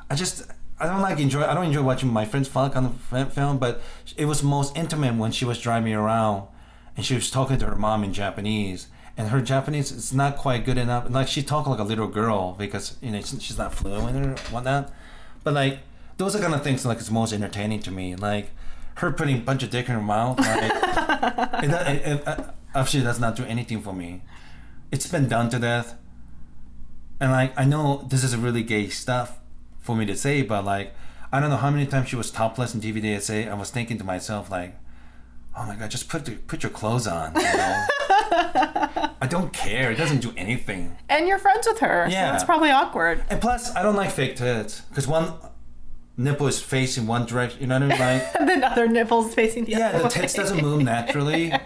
I 0.08 0.14
just 0.14 0.44
I 0.78 0.86
don't 0.86 1.00
like 1.00 1.18
enjoy. 1.18 1.42
I 1.42 1.52
don't 1.52 1.64
enjoy 1.64 1.82
watching 1.82 2.12
my 2.12 2.26
friends 2.26 2.46
fight 2.46 2.76
on 2.76 2.96
the 3.10 3.24
film, 3.26 3.58
but 3.58 3.82
it 4.16 4.26
was 4.26 4.40
most 4.40 4.76
intimate 4.76 5.16
when 5.16 5.32
she 5.32 5.44
was 5.44 5.60
driving 5.60 5.92
around 5.92 6.46
and 6.96 7.04
she 7.04 7.16
was 7.16 7.28
talking 7.28 7.58
to 7.58 7.66
her 7.66 7.74
mom 7.74 8.04
in 8.04 8.12
Japanese. 8.12 8.86
And 9.16 9.30
her 9.30 9.40
Japanese 9.40 9.90
is 9.90 10.14
not 10.14 10.36
quite 10.36 10.64
good 10.64 10.78
enough. 10.78 11.10
Like 11.10 11.26
she 11.26 11.42
talked 11.42 11.66
like 11.66 11.80
a 11.80 11.82
little 11.82 12.06
girl 12.06 12.52
because 12.52 12.98
you 13.02 13.10
know 13.10 13.20
she's 13.20 13.58
not 13.58 13.74
fluent 13.74 14.16
or 14.16 14.40
whatnot. 14.52 14.92
But 15.42 15.54
like 15.54 15.80
those 16.18 16.36
are 16.36 16.38
kind 16.38 16.54
of 16.54 16.62
things 16.62 16.86
like 16.86 16.98
it's 16.98 17.10
most 17.10 17.32
entertaining 17.32 17.80
to 17.80 17.90
me. 17.90 18.14
Like 18.14 18.52
her 18.96 19.12
putting 19.12 19.38
a 19.38 19.40
bunch 19.40 19.62
of 19.62 19.70
dick 19.70 19.88
in 19.88 19.94
her 19.94 20.02
mouth. 20.02 20.38
Like, 20.38 20.72
it, 21.64 21.70
it, 21.70 22.06
it, 22.06 22.28
uh, 22.28 22.44
actually 22.74 23.02
does 23.02 23.20
not 23.20 23.36
do 23.36 23.44
anything 23.44 23.80
for 23.80 23.92
me. 23.92 24.22
It's 24.90 25.06
been 25.06 25.28
done 25.28 25.50
to 25.50 25.58
death. 25.58 25.96
And 27.20 27.30
like 27.32 27.58
I 27.58 27.64
know 27.64 28.06
this 28.08 28.24
is 28.24 28.36
really 28.36 28.62
gay 28.62 28.88
stuff 28.88 29.38
for 29.80 29.96
me 29.96 30.04
to 30.06 30.16
say, 30.16 30.42
but 30.42 30.64
like 30.64 30.94
I 31.32 31.40
don't 31.40 31.50
know 31.50 31.56
how 31.56 31.70
many 31.70 31.86
times 31.86 32.08
she 32.08 32.16
was 32.16 32.30
topless 32.30 32.74
in 32.74 32.80
DVDSA. 32.80 33.50
I 33.50 33.54
was 33.54 33.70
thinking 33.70 33.98
to 33.98 34.04
myself 34.04 34.50
like, 34.50 34.76
oh 35.56 35.66
my 35.66 35.76
god, 35.76 35.90
just 35.90 36.08
put 36.08 36.24
the, 36.24 36.32
put 36.32 36.62
your 36.62 36.70
clothes 36.70 37.06
on. 37.06 37.34
You 37.34 37.42
know? 37.42 37.86
I 39.20 39.26
don't 39.28 39.52
care. 39.52 39.90
It 39.90 39.96
doesn't 39.96 40.20
do 40.20 40.32
anything. 40.36 40.96
And 41.08 41.26
you're 41.26 41.38
friends 41.38 41.66
with 41.66 41.78
her. 41.78 42.06
Yeah. 42.10 42.26
So 42.26 42.32
that's 42.32 42.44
probably 42.44 42.70
awkward. 42.70 43.24
And 43.30 43.40
plus, 43.40 43.74
I 43.74 43.82
don't 43.82 43.96
like 43.96 44.10
fake 44.10 44.36
tits 44.36 44.82
because 44.82 45.06
one 45.06 45.32
nipple 46.16 46.46
is 46.46 46.60
facing 46.60 47.06
one 47.06 47.26
direction. 47.26 47.60
You 47.60 47.66
know 47.66 47.74
what 47.80 47.82
I 47.84 47.88
mean? 47.88 47.98
Like, 47.98 48.34
And 48.40 48.48
then 48.48 48.64
other 48.64 48.86
nipples 48.88 49.34
facing 49.34 49.64
the 49.64 49.72
yeah, 49.72 49.88
other 49.88 49.96
Yeah, 49.96 49.98
the 49.98 50.04
way. 50.04 50.10
tits 50.10 50.34
doesn't 50.34 50.62
move 50.62 50.82
naturally. 50.82 51.52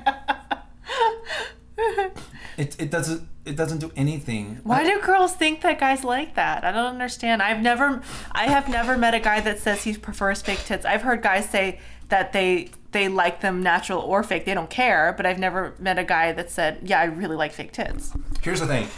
It, 2.56 2.74
it 2.80 2.90
doesn't 2.90 3.28
it 3.44 3.54
doesn't 3.54 3.78
do 3.78 3.92
anything. 3.94 4.58
Why 4.64 4.82
do 4.82 5.00
girls 5.00 5.32
think 5.32 5.60
that 5.60 5.78
guys 5.78 6.02
like 6.02 6.34
that? 6.34 6.64
I 6.64 6.72
don't 6.72 6.86
understand. 6.86 7.40
I've 7.40 7.62
never, 7.62 8.02
I 8.32 8.48
have 8.48 8.68
never 8.68 8.98
met 8.98 9.14
a 9.14 9.20
guy 9.20 9.40
that 9.40 9.60
says 9.60 9.84
he 9.84 9.96
prefers 9.96 10.42
fake 10.42 10.64
tits. 10.64 10.84
I've 10.84 11.02
heard 11.02 11.22
guys 11.22 11.48
say 11.48 11.78
that 12.08 12.32
they 12.32 12.70
they 12.90 13.06
like 13.06 13.42
them 13.42 13.62
natural 13.62 14.00
or 14.00 14.24
fake. 14.24 14.44
They 14.44 14.54
don't 14.54 14.68
care. 14.68 15.14
But 15.16 15.24
I've 15.24 15.38
never 15.38 15.74
met 15.78 16.00
a 16.00 16.04
guy 16.04 16.32
that 16.32 16.50
said, 16.50 16.80
"Yeah, 16.82 16.98
I 17.00 17.04
really 17.04 17.36
like 17.36 17.52
fake 17.52 17.70
tits." 17.72 18.12
Here's 18.42 18.58
the 18.58 18.66
thing. 18.66 18.88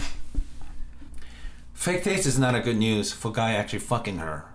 Fake 1.74 2.02
tits 2.02 2.24
is 2.24 2.38
not 2.38 2.54
a 2.54 2.60
good 2.60 2.76
news 2.78 3.12
for 3.12 3.30
guy 3.30 3.52
actually 3.52 3.80
fucking 3.80 4.18
her. 4.18 4.46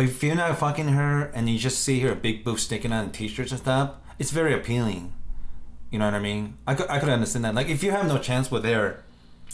But 0.00 0.08
if 0.08 0.22
you're 0.22 0.34
not 0.34 0.56
fucking 0.56 0.88
her 0.88 1.24
and 1.34 1.46
you 1.50 1.58
just 1.58 1.84
see 1.84 2.00
her 2.00 2.14
big 2.14 2.42
boob 2.42 2.58
sticking 2.58 2.90
out 2.90 3.04
in 3.04 3.10
t-shirts 3.10 3.50
and 3.52 3.60
stuff, 3.60 3.96
it's 4.18 4.30
very 4.30 4.54
appealing. 4.54 5.12
You 5.90 5.98
know 5.98 6.06
what 6.06 6.14
I 6.14 6.20
mean? 6.20 6.56
I 6.66 6.74
could, 6.74 6.88
I 6.88 6.98
could 6.98 7.10
understand 7.10 7.44
that. 7.44 7.54
Like 7.54 7.68
if 7.68 7.82
you 7.82 7.90
have 7.90 8.08
no 8.08 8.16
chance 8.16 8.50
with 8.50 8.64
her, 8.64 9.04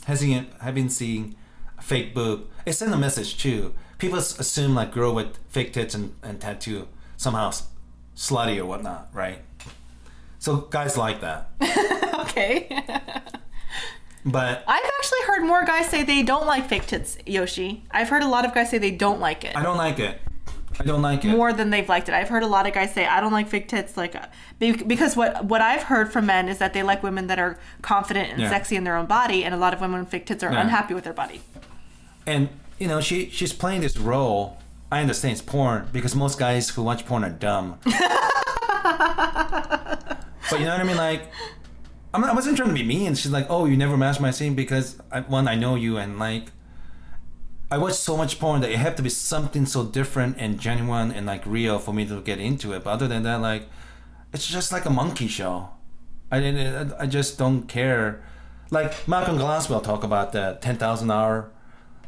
having 0.05 0.47
having 0.61 0.89
seen 0.89 1.35
a 1.77 1.83
fake 1.83 2.15
boob, 2.15 2.47
it 2.65 2.75
sends 2.75 2.95
a 2.95 2.97
message 2.97 3.39
too. 3.39 3.75
People 3.99 4.21
assume 4.21 4.77
like 4.77 4.93
girl 4.93 5.13
with 5.13 5.37
fake 5.49 5.73
tits 5.73 5.97
and, 5.97 6.15
and 6.23 6.41
tattoo 6.41 6.87
somehow 7.17 7.51
slutty 8.15 8.57
or 8.59 8.67
whatnot, 8.67 9.09
right? 9.13 9.41
So 10.39 10.59
guys 10.59 10.97
like 10.97 11.23
that. 11.23 11.51
Okay. 12.21 12.69
But 14.25 14.65
I've 14.67 14.91
actually 14.99 15.23
heard 15.27 15.45
more 15.45 15.65
guys 15.65 15.89
say 15.89 16.03
they 16.03 16.23
don't 16.23 16.47
like 16.47 16.69
fake 16.69 16.87
tits, 16.87 17.17
Yoshi. 17.25 17.85
I've 17.93 18.09
heard 18.09 18.23
a 18.23 18.29
lot 18.29 18.45
of 18.45 18.53
guys 18.53 18.71
say 18.71 18.79
they 18.79 18.91
don't 18.91 19.21
like 19.21 19.45
it. 19.45 19.57
I 19.57 19.63
don't 19.63 19.77
like 19.77 19.99
it. 20.01 20.21
I 20.79 20.85
don't 20.85 21.01
like 21.03 21.25
it. 21.25 21.29
more 21.29 21.53
than 21.53 21.71
they've 21.71 21.89
liked 21.89 22.09
it. 22.09 22.15
I've 22.15 22.29
heard 22.29 22.43
a 22.43 22.47
lot 22.47 22.67
of 22.67 22.75
guys 22.75 22.93
say, 22.93 23.07
"I 23.07 23.21
don't 23.21 23.33
like 23.33 23.49
fake 23.49 23.69
tits," 23.69 23.97
like 23.97 24.15
because 24.59 25.17
what 25.17 25.45
what 25.47 25.61
I've 25.63 25.85
heard 25.85 26.13
from 26.13 26.27
men 26.27 26.49
is 26.49 26.59
that 26.59 26.73
they 26.75 26.83
like 26.83 27.03
women 27.03 27.27
that 27.29 27.39
are 27.39 27.59
confident 27.83 28.31
and 28.33 28.41
Yeah. 28.43 28.51
sexy 28.51 28.77
in 28.77 28.85
their 28.85 28.97
own 28.97 29.07
body, 29.07 29.45
and 29.45 29.55
a 29.55 29.59
lot 29.59 29.73
of 29.75 29.81
women 29.81 30.01
with 30.01 30.09
fake 30.11 30.27
tits 30.27 30.43
are 30.45 30.53
Yeah. 30.53 30.61
unhappy 30.61 30.93
with 30.95 31.05
their 31.05 31.13
body. 31.15 31.41
and 32.27 32.49
you 32.79 32.89
know 32.89 33.01
she 33.01 33.31
she's 33.31 33.53
playing 33.53 33.81
this 33.81 33.97
role. 33.97 34.59
I 34.93 35.01
understand 35.01 35.33
it's 35.33 35.43
porn 35.43 35.89
because 35.93 36.15
most 36.15 36.39
guys 36.39 36.69
who 36.71 36.83
watch 36.83 37.07
porn 37.07 37.25
are 37.25 37.31
dumb. 37.31 37.79
but 40.51 40.61
you 40.61 40.65
know 40.65 40.73
what 40.73 40.81
I 40.81 40.85
mean? 40.85 40.97
Like, 40.97 41.23
I'm 42.15 42.21
not, 42.21 42.31
I 42.31 42.35
wasn't 42.35 42.57
trying 42.57 42.69
to 42.69 42.75
be 42.75 42.83
mean. 42.85 43.15
She's 43.15 43.33
like, 43.33 43.47
"Oh, 43.51 43.65
you 43.65 43.77
never 43.77 43.97
matched 43.97 44.21
my 44.21 44.31
scene 44.31 44.55
because 44.55 44.97
I, 45.11 45.21
one, 45.21 45.49
I 45.49 45.55
know 45.55 45.75
you, 45.75 45.97
and 45.99 46.19
like, 46.19 46.53
I 47.71 47.79
watch 47.79 47.95
so 47.95 48.17
much 48.17 48.39
porn 48.39 48.61
that 48.61 48.71
it 48.71 48.77
have 48.77 48.95
to 48.97 49.03
be 49.03 49.09
something 49.09 49.67
so 49.67 49.85
different 49.85 50.37
and 50.39 50.61
genuine 50.61 51.11
and 51.11 51.27
like 51.27 51.45
real 51.47 51.79
for 51.79 51.93
me 51.93 52.07
to 52.07 52.21
get 52.21 52.39
into 52.39 52.73
it. 52.73 52.85
But 52.85 52.91
other 52.91 53.09
than 53.09 53.25
that, 53.25 53.41
like, 53.41 53.69
it's 54.33 54.47
just 54.47 54.71
like 54.73 54.85
a 54.85 54.91
monkey 54.91 55.27
show. 55.27 55.71
I 56.31 56.41
didn't. 56.41 56.93
I 56.99 57.07
just 57.07 57.39
don't 57.39 57.63
care. 57.69 58.23
Like 58.71 59.07
Malcolm 59.09 59.39
Gladwell 59.39 59.83
talk 59.83 60.05
about 60.05 60.33
the 60.33 60.59
ten 60.61 60.77
thousand 60.77 61.11
hour. 61.11 61.51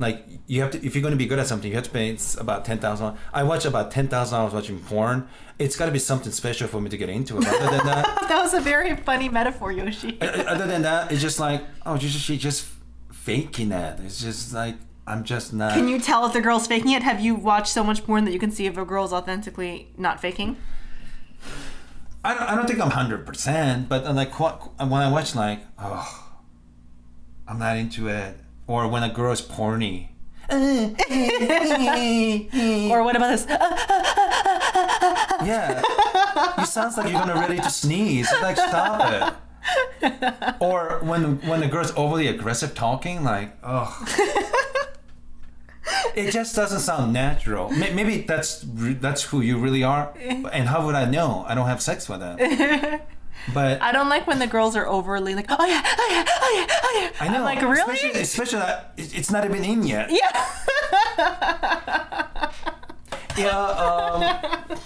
Like 0.00 0.24
you 0.46 0.62
have 0.62 0.70
to, 0.72 0.84
if 0.86 0.94
you're 0.94 1.02
going 1.02 1.12
to 1.12 1.18
be 1.18 1.26
good 1.26 1.40
at 1.40 1.46
something, 1.48 1.68
you 1.68 1.74
have 1.74 1.84
to 1.84 1.90
pay 1.90 2.11
it's 2.11 2.36
about 2.36 2.64
ten 2.64 2.78
thousand. 2.78 3.16
I 3.32 3.42
watch 3.42 3.64
about 3.64 3.90
ten 3.90 4.06
thousand 4.09 4.38
hours 4.38 4.52
watching 4.52 4.78
porn. 4.80 5.28
It's 5.59 5.76
got 5.76 5.86
to 5.86 5.92
be 5.92 5.98
something 5.98 6.30
special 6.30 6.68
for 6.68 6.80
me 6.80 6.88
to 6.90 6.96
get 6.96 7.09
into 7.09 7.36
it. 7.38 7.46
Other 7.46 7.76
than 7.76 7.86
that, 7.86 8.04
That 8.28 8.42
was 8.42 8.54
a 8.54 8.61
very 8.61 8.94
funny 8.96 9.28
metaphor, 9.28 9.72
Yoshi. 9.72 10.20
other 10.20 10.66
than 10.66 10.82
that, 10.82 11.11
it's 11.11 11.20
just 11.20 11.40
like, 11.40 11.64
oh, 11.84 11.98
she's 11.98 12.14
just 12.40 12.68
faking 13.12 13.70
that. 13.70 13.98
It's 14.00 14.20
just 14.20 14.52
like 14.52 14.76
I'm 15.09 15.24
just 15.24 15.54
not. 15.54 15.72
Can 15.72 15.88
you 15.88 15.98
tell 15.98 16.26
if 16.26 16.34
the 16.34 16.42
girl's 16.42 16.66
faking 16.66 16.92
it? 16.92 17.02
Have 17.02 17.20
you 17.20 17.34
watched 17.34 17.72
so 17.72 17.82
much 17.82 18.04
porn 18.04 18.26
that 18.26 18.32
you 18.32 18.38
can 18.38 18.50
see 18.50 18.66
if 18.66 18.76
a 18.76 18.84
girl's 18.84 19.12
authentically 19.12 19.88
not 19.96 20.20
faking? 20.20 20.59
I 22.22 22.34
don't, 22.34 22.42
I 22.42 22.54
don't 22.54 22.66
think 22.66 22.80
I'm 22.80 22.90
hundred 22.90 23.24
percent, 23.24 23.88
but 23.88 24.04
uh, 24.04 24.12
like 24.12 24.38
when 24.38 24.92
I 24.92 25.11
watch 25.11 25.34
like, 25.34 25.61
oh, 25.78 26.30
I'm 27.46 27.59
not 27.59 27.78
into 27.78 28.09
it. 28.09 28.36
Or 28.66 28.86
when 28.86 29.02
a 29.02 29.09
girl 29.09 29.32
is 29.32 29.40
porny. 29.40 30.09
Or 32.90 33.02
what 33.02 33.16
about 33.16 33.30
this? 33.30 33.46
Yeah, 35.44 35.82
you 36.59 36.66
sounds 36.66 36.96
like 36.96 37.11
you're 37.11 37.20
gonna 37.20 37.34
ready 37.34 37.56
to 37.56 37.70
sneeze. 37.70 38.28
Like 38.42 38.56
stop 38.56 39.36
it. 40.02 40.54
Or 40.61 40.98
when 41.02 41.40
when 41.46 41.61
the 41.61 41.68
girl's 41.68 41.92
overly 41.96 42.28
aggressive 42.28 42.74
talking, 42.74 43.24
like 43.24 43.52
oh, 43.62 43.88
it 46.14 46.30
just 46.32 46.55
doesn't 46.57 46.80
sound 46.80 47.12
natural. 47.12 47.70
Maybe 47.70 48.18
that's 48.22 48.64
that's 48.66 49.22
who 49.22 49.41
you 49.41 49.59
really 49.59 49.82
are. 49.84 50.12
And 50.18 50.68
how 50.68 50.84
would 50.86 50.95
I 50.95 51.05
know? 51.05 51.45
I 51.47 51.55
don't 51.55 51.66
have 51.66 51.80
sex 51.82 52.09
with 52.09 52.20
them. 52.20 53.01
But 53.55 53.80
I 53.80 53.93
don't 53.93 54.09
like 54.11 54.26
when 54.26 54.41
the 54.41 54.47
girls 54.49 54.76
are 54.76 54.86
overly 54.86 55.34
like, 55.34 55.47
oh 55.49 55.64
yeah, 55.64 55.80
oh 55.82 56.09
yeah, 56.11 56.24
oh 56.28 56.55
yeah, 56.59 56.66
oh 56.82 57.01
yeah. 57.01 57.11
I 57.20 57.28
know, 57.28 57.36
I'm 57.39 57.45
like, 57.45 57.62
really? 57.62 57.95
Especially, 57.95 58.20
especially 58.20 58.59
that 58.59 58.93
it's 58.99 59.30
not 59.30 59.45
even 59.47 59.64
in 59.64 59.84
yet. 59.86 60.11
yeah. 60.11 60.45
Yeah. 63.39 63.57
Um, 63.57 64.78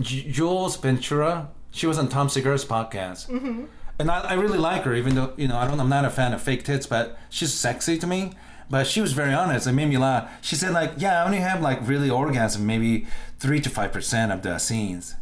J- 0.00 0.30
Jules 0.30 0.76
Ventura, 0.76 1.48
she 1.70 1.86
was 1.86 1.98
on 1.98 2.08
Tom 2.08 2.28
Segura's 2.28 2.64
podcast, 2.64 3.28
Mm-hmm. 3.28 3.64
and 3.98 4.10
I, 4.10 4.20
I 4.20 4.34
really 4.34 4.58
like 4.58 4.82
her. 4.82 4.94
Even 4.94 5.14
though 5.14 5.32
you 5.36 5.48
know 5.48 5.56
I 5.56 5.66
don't, 5.66 5.80
I'm 5.80 5.88
not 5.88 6.04
a 6.04 6.10
fan 6.10 6.32
of 6.34 6.42
fake 6.42 6.64
tits, 6.64 6.86
but 6.86 7.18
she's 7.30 7.52
sexy 7.52 7.98
to 7.98 8.06
me. 8.06 8.32
But 8.70 8.86
she 8.86 9.00
was 9.00 9.12
very 9.12 9.32
honest. 9.32 9.66
It 9.66 9.72
made 9.72 9.88
me 9.88 9.98
laugh. 9.98 10.30
She 10.42 10.56
said 10.56 10.72
like, 10.72 10.92
"Yeah, 10.98 11.22
I 11.22 11.24
only 11.24 11.38
have 11.38 11.62
like 11.62 11.86
really 11.86 12.10
orgasm, 12.10 12.66
maybe 12.66 13.06
three 13.38 13.60
to 13.60 13.70
five 13.70 13.92
percent 13.92 14.32
of 14.32 14.42
the 14.42 14.58
scenes." 14.58 15.14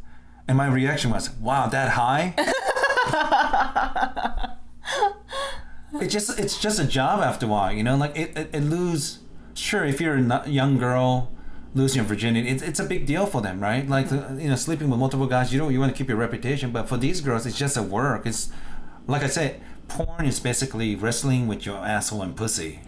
And 0.49 0.57
my 0.57 0.66
reaction 0.68 1.11
was, 1.11 1.30
"Wow, 1.30 1.66
that 1.68 1.90
high." 1.92 2.34
it 6.01 6.09
just 6.09 6.38
it's 6.38 6.61
just 6.61 6.78
a 6.78 6.84
job 6.84 7.20
after 7.20 7.47
a 7.47 7.49
while, 7.49 7.72
you 7.72 7.82
know. 7.82 7.97
Like 7.97 8.16
it, 8.16 8.36
it, 8.36 8.51
it 8.53 8.61
lose. 8.61 9.20
Sure, 9.55 9.84
if 9.84 10.01
you're 10.01 10.16
a 10.16 10.49
young 10.49 10.78
girl 10.78 11.32
losing 11.74 11.97
your 12.01 12.07
virginity, 12.07 12.49
it's, 12.49 12.62
it's 12.62 12.80
a 12.80 12.84
big 12.84 13.07
deal 13.07 13.26
for 13.26 13.40
them, 13.40 13.61
right? 13.61 13.88
Like 13.88 14.09
the- 14.11 14.36
you 14.40 14.49
know, 14.49 14.57
sleeping 14.57 14.90
with 14.90 14.99
multiple 14.99 15.26
guys, 15.26 15.53
you 15.53 15.59
know, 15.59 15.68
you 15.68 15.80
want 15.80 15.92
to 15.92 15.97
keep 15.97 16.09
your 16.09 16.18
reputation. 16.18 16.72
But 16.72 16.88
for 16.88 16.97
these 16.97 17.20
girls, 17.20 17.47
it's 17.47 17.57
just 17.57 17.76
a 17.76 17.82
work. 17.82 18.26
It's 18.26 18.51
like 19.07 19.22
I 19.22 19.28
said, 19.28 19.61
porn 19.89 20.26
is 20.26 20.41
basically 20.41 20.95
wrestling 20.95 21.47
with 21.47 21.66
your 21.66 21.78
asshole 21.78 22.22
and 22.22 22.37
pussy 22.37 22.80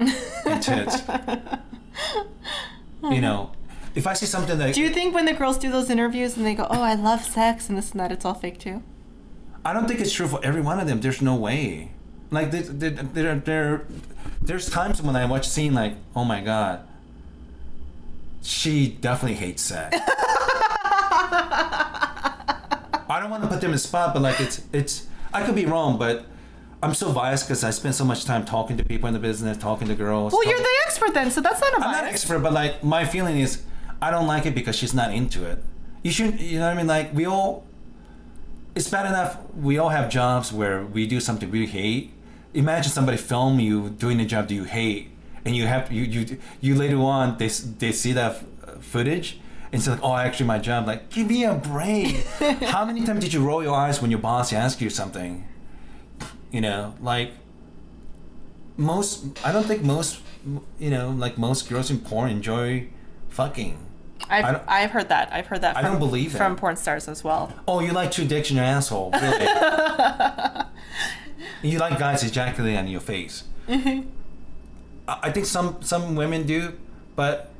and 0.44 0.62
tits. 0.62 1.02
you 3.02 3.20
know, 3.20 3.52
if 3.94 4.06
I 4.06 4.12
see 4.12 4.26
something 4.26 4.58
that 4.58 4.74
Do 4.74 4.80
you 4.80 4.90
think 4.90 5.14
when 5.14 5.24
the 5.24 5.34
girls 5.34 5.58
do 5.58 5.70
those 5.70 5.90
interviews 5.90 6.36
and 6.36 6.46
they 6.46 6.54
go, 6.54 6.66
oh, 6.70 6.82
I 6.82 6.94
love 6.94 7.24
sex 7.24 7.68
and 7.68 7.78
this 7.78 7.92
and 7.92 8.00
that, 8.00 8.12
it's 8.12 8.24
all 8.24 8.34
fake 8.34 8.58
too? 8.58 8.82
I 9.64 9.72
don't 9.72 9.86
think 9.86 10.00
it's 10.00 10.12
true 10.12 10.28
for 10.28 10.40
every 10.42 10.60
one 10.60 10.80
of 10.80 10.86
them. 10.86 11.00
There's 11.00 11.20
no 11.20 11.34
way. 11.34 11.92
Like 12.30 12.50
there, 12.50 12.62
there, 12.62 12.90
there, 12.90 13.34
there 13.36 13.86
there's 14.40 14.68
times 14.68 15.02
when 15.02 15.16
I 15.16 15.26
watch 15.26 15.46
a 15.46 15.50
scene 15.50 15.74
like, 15.74 15.94
oh 16.14 16.24
my 16.24 16.40
god, 16.40 16.86
she 18.42 18.88
definitely 18.88 19.36
hates 19.36 19.62
sex. 19.62 19.96
I 23.10 23.20
don't 23.20 23.30
want 23.30 23.42
to 23.42 23.48
put 23.48 23.60
them 23.60 23.70
in 23.70 23.72
the 23.72 23.78
spot, 23.78 24.12
but 24.12 24.22
like 24.22 24.40
it's 24.40 24.62
it's 24.72 25.06
I 25.32 25.44
could 25.44 25.54
be 25.54 25.66
wrong, 25.66 25.98
but 25.98 26.26
I'm 26.82 26.94
so 26.94 27.12
biased 27.12 27.46
because 27.46 27.64
I 27.64 27.70
spend 27.70 27.94
so 27.94 28.04
much 28.04 28.24
time 28.24 28.44
talking 28.44 28.76
to 28.76 28.84
people 28.84 29.08
in 29.08 29.14
the 29.14 29.20
business, 29.20 29.56
talking 29.56 29.88
to 29.88 29.94
girls. 29.94 30.32
Well, 30.32 30.44
you're 30.44 30.58
the 30.58 30.76
expert 30.86 31.12
then, 31.12 31.30
so 31.30 31.40
that's 31.40 31.60
not 31.60 31.76
a 31.76 31.80
bias. 31.80 31.86
I'm 31.86 31.92
not 31.92 32.04
an 32.04 32.10
expert, 32.10 32.38
but 32.40 32.52
like 32.52 32.84
my 32.84 33.04
feeling 33.04 33.38
is, 33.40 33.62
I 34.00 34.10
don't 34.10 34.26
like 34.26 34.46
it 34.46 34.54
because 34.54 34.76
she's 34.76 34.94
not 34.94 35.12
into 35.12 35.44
it. 35.44 35.62
You 36.02 36.12
shouldn't, 36.12 36.40
you 36.40 36.58
know 36.60 36.66
what 36.66 36.74
I 36.74 36.76
mean? 36.76 36.86
Like 36.86 37.12
we 37.12 37.26
all, 37.26 37.66
it's 38.76 38.88
bad 38.88 39.06
enough 39.06 39.38
we 39.56 39.76
all 39.78 39.88
have 39.88 40.08
jobs 40.08 40.52
where 40.52 40.84
we 40.84 41.06
do 41.06 41.18
something 41.20 41.50
we 41.50 41.66
hate. 41.66 42.12
Imagine 42.54 42.92
somebody 42.92 43.18
film 43.18 43.58
you 43.58 43.90
doing 43.90 44.20
a 44.20 44.24
job 44.24 44.48
that 44.48 44.54
you 44.54 44.64
hate, 44.64 45.10
and 45.44 45.56
you 45.56 45.66
have 45.66 45.90
you 45.92 46.04
you 46.04 46.38
you 46.60 46.74
later 46.76 46.98
on 46.98 47.36
they 47.38 47.48
they 47.48 47.92
see 47.92 48.12
that 48.12 48.42
footage. 48.80 49.40
And 49.70 49.80
it's 49.80 49.86
like, 49.86 50.02
oh, 50.02 50.16
actually, 50.16 50.46
my 50.46 50.58
job. 50.58 50.86
Like, 50.86 51.10
give 51.10 51.26
me 51.28 51.44
a 51.44 51.52
break. 51.52 52.24
How 52.62 52.86
many 52.86 53.04
times 53.04 53.22
did 53.22 53.34
you 53.34 53.44
roll 53.44 53.62
your 53.62 53.74
eyes 53.74 54.00
when 54.00 54.10
your 54.10 54.18
boss 54.18 54.50
asked 54.50 54.80
you 54.80 54.88
something? 54.88 55.46
You 56.50 56.60
know, 56.60 56.94
like 57.00 57.32
most. 58.76 59.24
I 59.44 59.52
don't 59.52 59.64
think 59.66 59.82
most. 59.82 60.20
You 60.78 60.90
know, 60.90 61.10
like 61.10 61.36
most 61.36 61.68
girls 61.68 61.90
in 61.90 61.98
porn 62.00 62.30
enjoy 62.30 62.88
fucking. 63.28 63.78
I 64.30 64.42
I've, 64.42 64.60
I've 64.68 64.90
heard 64.90 65.08
that. 65.10 65.32
I've 65.32 65.46
heard 65.46 65.60
that 65.62 65.76
I 65.76 65.82
from, 65.82 65.92
don't 65.92 65.98
believe 65.98 66.32
that. 66.32 66.38
from 66.38 66.56
porn 66.56 66.76
stars 66.76 67.08
as 67.08 67.22
well. 67.24 67.52
Oh, 67.66 67.80
you 67.80 67.92
like 67.92 68.10
two 68.10 68.26
dicks 68.26 68.50
in 68.50 68.56
your 68.56 68.64
asshole, 68.64 69.10
really? 69.12 69.46
you 71.62 71.78
like 71.78 71.98
guys 71.98 72.22
ejaculating 72.22 72.78
on 72.78 72.88
your 72.88 73.00
face. 73.00 73.44
Mm-hmm. 73.68 74.08
I 75.06 75.18
I 75.24 75.30
think 75.32 75.46
some 75.46 75.82
some 75.82 76.14
women 76.14 76.46
do, 76.46 76.74
but 77.16 77.50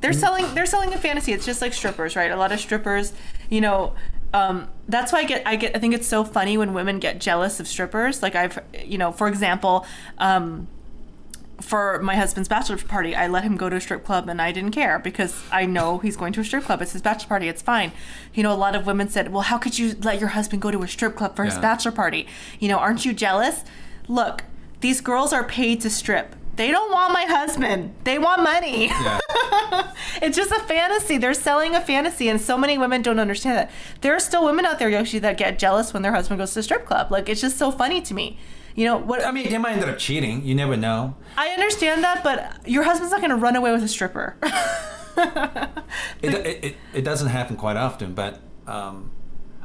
They're 0.00 0.12
selling 0.12 0.54
they're 0.54 0.66
selling 0.66 0.92
a 0.94 0.98
fantasy. 0.98 1.32
It's 1.32 1.46
just 1.46 1.60
like 1.60 1.72
strippers, 1.72 2.16
right? 2.16 2.30
A 2.30 2.36
lot 2.36 2.52
of 2.52 2.60
strippers, 2.60 3.12
you 3.50 3.60
know, 3.60 3.94
um, 4.32 4.68
that's 4.88 5.12
why 5.12 5.20
I 5.20 5.24
get 5.24 5.46
I 5.46 5.56
get 5.56 5.76
I 5.76 5.78
think 5.78 5.94
it's 5.94 6.06
so 6.06 6.24
funny 6.24 6.56
when 6.56 6.72
women 6.72 6.98
get 6.98 7.20
jealous 7.20 7.60
of 7.60 7.68
strippers. 7.68 8.22
Like 8.22 8.34
I've 8.34 8.58
you 8.84 8.98
know, 8.98 9.12
for 9.12 9.28
example, 9.28 9.86
um, 10.18 10.68
for 11.60 12.00
my 12.02 12.16
husband's 12.16 12.48
bachelor 12.48 12.76
party, 12.76 13.14
I 13.14 13.28
let 13.28 13.44
him 13.44 13.56
go 13.56 13.68
to 13.68 13.76
a 13.76 13.80
strip 13.80 14.04
club 14.04 14.28
and 14.28 14.42
I 14.42 14.50
didn't 14.52 14.72
care 14.72 14.98
because 14.98 15.42
I 15.52 15.66
know 15.66 15.98
he's 15.98 16.16
going 16.16 16.32
to 16.34 16.40
a 16.40 16.44
strip 16.44 16.64
club. 16.64 16.82
It's 16.82 16.92
his 16.92 17.02
bachelor 17.02 17.28
party. 17.28 17.48
It's 17.48 17.62
fine. 17.62 17.92
You 18.34 18.42
know, 18.42 18.52
a 18.52 18.56
lot 18.56 18.74
of 18.74 18.86
women 18.86 19.08
said, 19.08 19.32
"Well, 19.32 19.42
how 19.42 19.58
could 19.58 19.78
you 19.78 19.94
let 20.02 20.18
your 20.18 20.30
husband 20.30 20.62
go 20.62 20.70
to 20.70 20.82
a 20.82 20.88
strip 20.88 21.14
club 21.14 21.36
for 21.36 21.44
his 21.44 21.54
bachelor 21.58 21.92
party? 21.92 22.26
You 22.58 22.68
know, 22.68 22.78
aren't 22.78 23.04
you 23.04 23.12
jealous?" 23.12 23.64
Look, 24.08 24.44
these 24.80 25.00
girls 25.00 25.32
are 25.32 25.44
paid 25.44 25.80
to 25.82 25.90
strip. 25.90 26.34
They 26.56 26.70
don't 26.70 26.92
want 26.92 27.12
my 27.12 27.24
husband. 27.24 27.94
They 28.04 28.18
want 28.18 28.42
money. 28.42 28.86
yeah. 28.88 29.18
It's 30.20 30.36
just 30.36 30.52
a 30.52 30.60
fantasy. 30.60 31.18
They're 31.18 31.34
selling 31.34 31.74
a 31.74 31.80
fantasy, 31.80 32.28
and 32.28 32.40
so 32.40 32.56
many 32.56 32.78
women 32.78 33.02
don't 33.02 33.18
understand 33.18 33.56
that. 33.58 33.70
There 34.02 34.14
are 34.14 34.20
still 34.20 34.44
women 34.44 34.64
out 34.66 34.78
there, 34.78 34.88
Yoshi, 34.88 35.18
that 35.20 35.36
get 35.36 35.58
jealous 35.58 35.92
when 35.92 36.02
their 36.02 36.12
husband 36.12 36.38
goes 36.38 36.52
to 36.54 36.60
a 36.60 36.62
strip 36.62 36.84
club. 36.86 37.10
Like 37.10 37.28
it's 37.28 37.40
just 37.40 37.56
so 37.58 37.70
funny 37.72 38.00
to 38.02 38.14
me. 38.14 38.38
You 38.74 38.84
know 38.84 38.98
what? 38.98 39.24
I 39.24 39.32
mean, 39.32 39.50
they 39.50 39.58
might 39.58 39.72
end 39.72 39.84
up 39.84 39.98
cheating. 39.98 40.44
You 40.44 40.54
never 40.54 40.76
know. 40.76 41.16
I 41.36 41.48
understand 41.48 42.04
that, 42.04 42.22
but 42.22 42.68
your 42.68 42.84
husband's 42.84 43.10
not 43.10 43.20
going 43.20 43.30
to 43.30 43.36
run 43.36 43.56
away 43.56 43.72
with 43.72 43.82
a 43.82 43.88
stripper. 43.88 44.36
It, 45.14 46.34
it, 46.34 46.64
it, 46.64 46.76
it 46.94 47.02
doesn't 47.02 47.28
happen 47.28 47.56
quite 47.56 47.76
often, 47.76 48.14
but 48.14 48.40
um, 48.66 49.10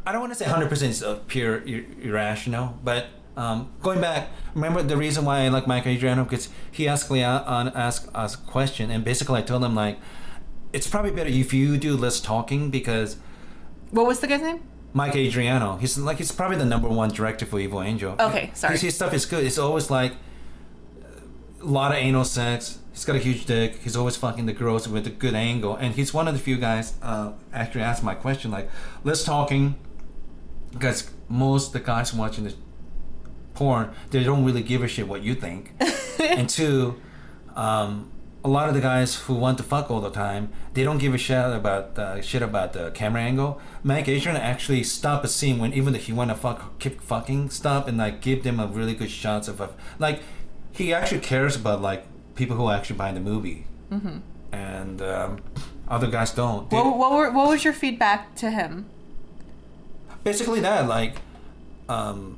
I 0.05 0.11
don't 0.11 0.19
want 0.21 0.33
to 0.33 0.38
say 0.38 0.45
100% 0.45 0.81
is 0.89 1.03
pure 1.27 1.59
ir- 1.65 1.85
irrational, 2.01 2.77
but 2.83 3.07
um, 3.38 3.71
going 3.83 4.01
back, 4.01 4.29
remember 4.55 4.81
the 4.81 4.97
reason 4.97 5.23
why 5.23 5.41
I 5.41 5.47
like 5.49 5.67
Mike 5.67 5.85
Adriano? 5.85 6.23
Because 6.23 6.49
he 6.71 6.88
asked, 6.88 7.11
me, 7.11 7.23
uh, 7.23 7.43
on, 7.43 7.69
asked 7.69 8.09
us 8.15 8.33
a 8.33 8.38
question, 8.39 8.89
and 8.89 9.05
basically 9.05 9.39
I 9.39 9.43
told 9.43 9.63
him, 9.63 9.75
like, 9.75 9.99
it's 10.73 10.88
probably 10.88 11.11
better 11.11 11.29
if 11.29 11.53
you 11.53 11.77
do 11.77 11.95
less 11.95 12.19
talking 12.19 12.71
because 12.71 13.17
what 13.91 14.07
was 14.07 14.19
the 14.19 14.27
guy's 14.27 14.41
name? 14.41 14.63
Mike 14.91 15.15
Adriano, 15.15 15.77
he's 15.77 15.97
like 15.97 16.17
he's 16.17 16.31
probably 16.31 16.57
the 16.57 16.65
number 16.65 16.88
one 16.89 17.09
director 17.09 17.45
for 17.45 17.59
Evil 17.59 17.81
Angel. 17.81 18.15
Okay, 18.19 18.49
sorry. 18.55 18.73
His, 18.73 18.81
his 18.81 18.95
stuff 18.95 19.13
is 19.13 19.25
good. 19.25 19.45
It's 19.45 19.59
always 19.59 19.91
like, 19.91 20.13
a 21.61 21.65
lot 21.65 21.91
of 21.91 21.97
anal 21.97 22.25
sex. 22.25 22.79
He's 22.91 23.05
got 23.05 23.15
a 23.15 23.19
huge 23.19 23.45
dick. 23.45 23.79
He's 23.83 23.95
always 23.95 24.15
fucking 24.15 24.47
the 24.47 24.53
girls 24.53 24.88
with 24.88 25.05
a 25.05 25.11
good 25.11 25.35
angle, 25.35 25.75
and 25.75 25.93
he's 25.93 26.11
one 26.11 26.27
of 26.27 26.33
the 26.33 26.39
few 26.39 26.57
guys 26.57 26.95
uh, 27.03 27.33
actually 27.53 27.83
asked 27.83 28.03
my 28.03 28.15
question 28.15 28.49
like, 28.49 28.67
"Let's 29.03 29.23
talking," 29.23 29.75
because 30.71 31.11
most 31.29 31.73
the 31.73 31.79
guys 31.79 32.13
watching 32.13 32.45
the 32.45 32.55
porn 33.58 33.86
they 34.12 34.24
don't 34.24 34.43
really 34.47 34.64
give 34.72 34.82
a 34.84 34.88
shit 34.88 35.08
what 35.08 35.22
you 35.28 35.34
think, 35.36 35.74
and 36.20 36.49
two, 36.49 36.95
um, 37.55 38.10
a 38.43 38.49
lot 38.58 38.70
of 38.70 38.76
the 38.76 38.82
guys 38.82 39.16
who 39.24 39.34
want 39.34 39.58
to 39.58 39.64
fuck 39.64 39.89
all 39.91 39.99
the 39.99 40.12
time 40.12 40.49
they 40.74 40.84
don't 40.84 40.99
give 40.99 41.14
a 41.14 41.18
shit 41.18 41.45
about 41.62 41.97
uh, 41.97 42.22
shit 42.22 42.43
about 42.43 42.74
the 42.74 42.91
camera 42.91 43.22
angle. 43.22 43.60
Mike 43.84 44.08
Adriano 44.08 44.39
actually 44.39 44.84
stop 44.84 45.24
a 45.24 45.28
scene 45.28 45.58
when 45.58 45.74
even 45.74 45.95
if 45.95 46.05
he 46.05 46.14
want 46.14 46.30
to 46.30 46.36
fuck 46.36 46.78
keep 46.80 47.01
fucking 47.01 47.49
stop 47.49 47.88
and 47.88 47.97
like 47.97 48.22
give 48.22 48.43
them 48.43 48.60
a 48.60 48.68
really 48.68 48.93
good 48.93 49.10
shots 49.10 49.47
of 49.47 49.60
a 49.60 49.70
like 49.97 50.22
he 50.72 50.93
actually 50.93 51.22
cares 51.22 51.55
about 51.55 51.82
like 51.82 52.05
people 52.36 52.55
who 52.55 52.66
are 52.68 52.76
actually 52.78 52.97
buying 52.97 53.16
the 53.16 53.26
movie, 53.34 53.66
mm-hmm. 53.91 54.18
and 54.51 55.01
um, 55.01 55.39
other 55.88 56.08
guys 56.08 56.32
don't. 56.32 56.70
They- 56.70 56.78
What, 56.78 56.97
what, 56.97 57.12
were, 57.12 57.32
what 57.32 57.47
was 57.49 57.64
your 57.64 57.74
feedback 57.74 58.36
to 58.36 58.51
him? 58.51 58.86
basically 60.24 60.60
that 60.60 60.88
like 60.88 61.16
um, 61.88 62.38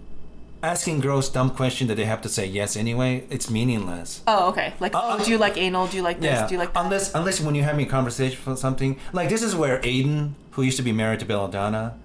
asking 0.61 0.99
girls 0.99 1.29
dumb 1.29 1.51
question 1.51 1.87
that 1.87 1.95
they 1.95 2.05
have 2.05 2.21
to 2.21 2.29
say 2.29 2.45
yes 2.45 2.75
anyway. 2.75 3.25
It's 3.29 3.49
meaningless. 3.49 4.21
Oh, 4.27 4.49
okay. 4.49 4.73
Like, 4.79 4.93
Uh, 4.95 5.17
oh, 5.19 5.23
do 5.23 5.31
you 5.31 5.37
like 5.37 5.57
anal? 5.57 5.87
Do 5.87 5.97
you 5.97 6.03
like 6.03 6.19
this? 6.19 6.31
Yeah, 6.31 6.47
Do 6.47 6.53
you 6.55 6.59
like 6.59 6.73
that? 6.73 6.83
unless 6.85 7.13
unless 7.15 7.39
when 7.41 7.55
you're 7.55 7.65
having 7.65 7.85
a 7.85 7.89
conversation 7.89 8.37
for 8.37 8.55
something 8.55 8.97
like 9.13 9.29
this 9.29 9.41
is 9.43 9.55
where 9.55 9.79
Aiden, 9.81 10.33
who 10.51 10.61
used 10.63 10.77
to 10.77 10.83
be 10.83 10.91
married 10.91 11.19
to 11.21 11.25
Belladonna, 11.25 11.95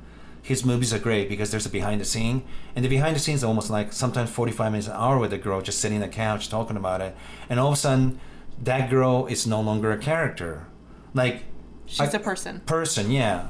his 0.42 0.64
movies 0.64 0.92
are 0.92 0.98
great 0.98 1.28
because 1.28 1.50
there's 1.50 1.66
a 1.66 1.70
behind 1.70 2.00
the 2.00 2.04
scene, 2.04 2.42
and 2.76 2.84
the 2.84 2.88
behind 2.88 3.16
the 3.16 3.20
scenes 3.20 3.42
are 3.42 3.46
almost 3.48 3.70
like 3.70 3.92
sometimes 3.92 4.30
45 4.30 4.72
minutes 4.72 4.88
an 4.88 4.94
hour 4.94 5.18
with 5.18 5.32
a 5.32 5.38
girl 5.38 5.60
just 5.62 5.80
sitting 5.80 6.02
on 6.02 6.08
the 6.08 6.14
couch 6.14 6.48
talking 6.50 6.76
about 6.76 7.00
it, 7.00 7.16
and 7.48 7.58
all 7.58 7.68
of 7.68 7.74
a 7.74 7.76
sudden, 7.76 8.20
that 8.62 8.90
girl 8.90 9.26
is 9.26 9.46
no 9.46 9.60
longer 9.60 9.90
a 9.90 9.98
character, 9.98 10.66
like 11.14 11.44
She's 11.86 12.12
a 12.14 12.18
person. 12.18 12.60
person, 12.60 13.10
yeah. 13.10 13.48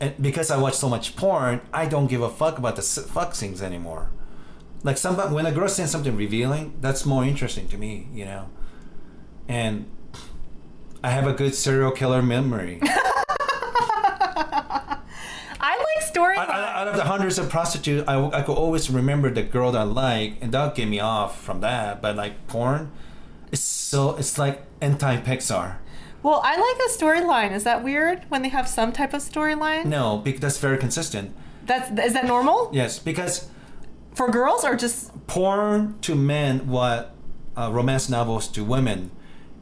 And 0.00 0.14
because 0.20 0.50
I 0.50 0.56
watch 0.58 0.74
so 0.74 0.88
much 0.88 1.16
porn, 1.16 1.60
I 1.72 1.86
don't 1.86 2.06
give 2.08 2.20
a 2.22 2.28
fuck 2.28 2.58
about 2.58 2.76
the 2.76 2.82
fuck 2.82 3.34
scenes 3.34 3.62
anymore. 3.62 4.10
Like 4.82 4.96
somebody, 4.96 5.34
when 5.34 5.46
a 5.46 5.52
girl 5.52 5.68
says 5.68 5.90
something 5.90 6.16
revealing, 6.16 6.74
that's 6.80 7.04
more 7.04 7.24
interesting 7.24 7.68
to 7.68 7.76
me, 7.78 8.06
you 8.12 8.24
know. 8.24 8.48
And 9.48 9.86
I 11.02 11.10
have 11.10 11.26
a 11.26 11.32
good 11.32 11.54
serial 11.54 11.90
killer 11.90 12.22
memory. 12.22 12.80
I 15.60 15.76
like 15.76 16.06
story. 16.06 16.36
out, 16.36 16.88
of 16.88 16.96
the 16.96 17.04
hundreds 17.04 17.38
of 17.38 17.48
prostitutes, 17.50 18.08
I, 18.08 18.24
I 18.28 18.42
could 18.42 18.54
always 18.54 18.88
remember 18.90 19.30
the 19.30 19.42
girl 19.42 19.72
that 19.72 19.80
I 19.80 19.84
like, 19.84 20.36
and 20.40 20.52
that'll 20.52 20.74
get 20.74 20.88
me 20.88 21.00
off 21.00 21.40
from 21.42 21.60
that. 21.60 22.00
But 22.00 22.16
like 22.16 22.46
porn, 22.46 22.92
it's 23.50 23.60
so 23.60 24.16
it's 24.16 24.38
like 24.38 24.62
anti 24.80 25.16
Pixar. 25.20 25.76
well, 26.22 26.40
I 26.44 26.56
like 26.56 26.88
a 26.88 26.90
storyline. 26.96 27.52
Is 27.52 27.64
that 27.64 27.82
weird 27.82 28.24
when 28.28 28.42
they 28.42 28.48
have 28.50 28.68
some 28.68 28.92
type 28.92 29.12
of 29.14 29.22
storyline? 29.22 29.86
No, 29.86 30.18
because 30.18 30.40
that's 30.40 30.58
very 30.58 30.78
consistent. 30.78 31.34
That's 31.66 31.90
is 32.00 32.14
that 32.14 32.26
normal 32.26 32.70
Yes, 32.72 32.98
because 32.98 33.48
for 34.18 34.28
girls 34.28 34.64
or 34.64 34.74
just 34.74 35.26
porn 35.28 35.96
to 36.00 36.16
men 36.16 36.66
what 36.66 37.14
uh, 37.56 37.70
romance 37.72 38.08
novels 38.08 38.48
to 38.48 38.64
women. 38.64 39.12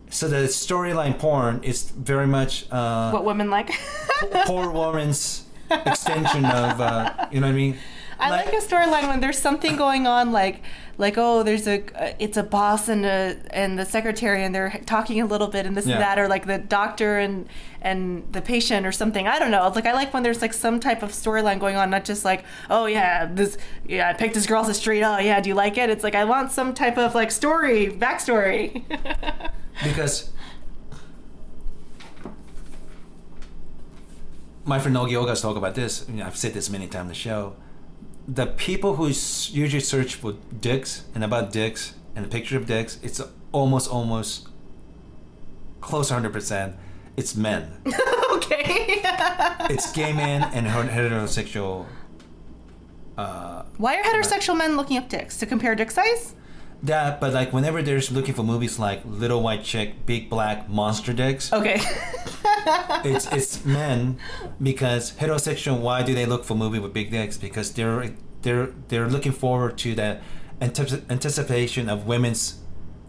So 0.09 0.29
the 0.29 0.49
storyline 0.49 1.19
porn 1.19 1.63
is 1.63 1.91
very 1.91 2.27
much 2.27 2.65
uh, 2.73 3.11
what 3.11 3.25
women 3.25 3.51
like? 3.51 3.71
poor 4.47 4.71
woman's 4.83 5.45
extension 5.71 6.47
of 6.47 6.81
uh, 6.81 7.29
you 7.31 7.41
know 7.41 7.49
what 7.49 7.53
I 7.53 7.57
mean. 7.57 7.77
I 8.19 8.31
like, 8.31 8.47
a 8.47 8.57
storyline 8.57 9.09
when 9.09 9.21
there's 9.21 9.39
something 9.39 9.77
going 9.77 10.07
on, 10.07 10.33
like 10.33 10.63
like 10.99 11.15
oh, 11.19 11.43
there's 11.43 11.67
a 11.67 11.83
uh, 11.95 12.15
it's 12.19 12.37
a 12.37 12.43
boss 12.43 12.89
and 12.89 13.05
a 13.05 13.37
and 13.51 13.79
the 13.79 13.85
secretary, 13.85 14.43
and 14.45 14.55
they're 14.55 14.81
talking 14.87 15.21
a 15.21 15.27
little 15.27 15.49
bit 15.49 15.67
and 15.67 15.77
this 15.77 15.87
Yeah. 15.87 15.95
and 15.95 16.03
that, 16.03 16.19
or 16.19 16.29
like 16.29 16.47
the 16.47 16.59
doctor 16.59 17.19
and 17.19 17.49
and 17.83 18.25
the 18.33 18.41
patient 18.43 18.87
or 18.87 18.93
something. 18.93 19.27
I 19.29 19.39
don't 19.39 19.51
know. 19.51 19.71
Like 19.75 19.87
I 19.87 19.93
like 19.93 20.15
when 20.15 20.23
there's 20.23 20.41
like 20.43 20.53
some 20.55 20.81
type 20.81 21.03
of 21.03 21.11
storyline 21.11 21.61
going 21.61 21.77
on, 21.77 21.91
not 21.91 22.05
just 22.05 22.25
like 22.25 22.45
oh 22.71 22.87
yeah, 22.87 23.27
this 23.27 23.59
yeah 23.87 24.09
I 24.09 24.13
picked 24.15 24.35
this 24.35 24.47
girl 24.47 24.61
off 24.61 24.67
the 24.67 24.75
street. 24.75 25.03
Oh 25.03 25.19
yeah, 25.19 25.41
do 25.41 25.49
you 25.51 25.55
like 25.55 25.77
it? 25.79 25.91
It's 25.91 26.03
like 26.05 26.15
I 26.15 26.25
want 26.25 26.51
some 26.53 26.73
type 26.75 26.97
of 26.99 27.15
like 27.15 27.31
story, 27.31 27.89
backstory. 27.89 28.83
because 29.85 30.31
my 34.65 34.79
friend 34.79 34.97
Ogi 34.97 35.13
Ogas 35.13 35.43
talk 35.43 35.57
about 35.57 35.75
this. 35.75 36.09
I 36.09 36.13
mean, 36.13 36.23
I've 36.23 36.37
said 36.37 36.55
this 36.55 36.69
many 36.71 36.87
times 36.89 37.03
on 37.03 37.09
the 37.09 37.15
show. 37.15 37.55
The 38.29 38.47
people 38.47 38.97
who 38.97 39.07
usually 39.07 39.81
search 39.81 40.17
for 40.17 40.35
dicks 40.61 41.05
and 41.15 41.23
about 41.23 41.53
dicks 41.53 41.95
and 42.15 42.25
a 42.25 42.29
picture 42.29 42.57
of 42.57 42.67
dicks, 42.67 42.99
it's 43.03 43.21
almost 43.53 43.89
almost 43.91 44.49
close 45.81 46.09
to 46.09 46.15
hundred 46.15 46.33
percent. 46.33 46.77
It's 47.17 47.37
men. 47.37 47.71
okay. 48.33 49.01
it's 49.71 49.93
gay 49.93 50.13
men 50.13 50.43
and 50.53 50.67
heterosexual. 50.67 51.87
Uh, 53.17 53.63
Why 53.79 53.97
are 53.97 54.03
heterosexual 54.03 54.59
men 54.59 54.77
looking 54.77 54.99
up 54.99 55.09
dicks 55.09 55.39
to 55.39 55.47
compare 55.47 55.75
dick 55.75 55.91
size? 55.91 56.35
That, 56.83 57.21
but 57.21 57.33
like 57.33 57.53
whenever 57.53 57.83
there's 57.83 58.11
looking 58.13 58.35
for 58.35 58.43
movies 58.43 58.79
like 58.79 59.01
Little 59.05 59.43
White 59.43 59.65
Chick, 59.65 60.07
Big 60.07 60.29
Black 60.31 60.69
Monster 60.69 61.13
Dicks, 61.13 61.53
Okay. 61.53 61.81
it's 63.05 63.27
it's 63.33 63.65
men 63.65 64.19
because 64.63 65.13
heterosexual. 65.13 65.81
Why 65.81 66.03
do 66.03 66.15
they 66.15 66.27
look 66.27 66.45
for 66.45 66.55
movie 66.55 66.79
with 66.79 66.93
big 66.93 67.11
dicks? 67.11 67.37
Because 67.39 67.73
they're 67.73 68.13
they're 68.43 68.69
they're 68.89 69.09
looking 69.09 69.33
forward 69.33 69.79
to 69.79 69.95
that 69.97 70.23
antip- 70.61 71.11
anticipation 71.11 71.89
of 71.89 72.07
women's 72.07 72.59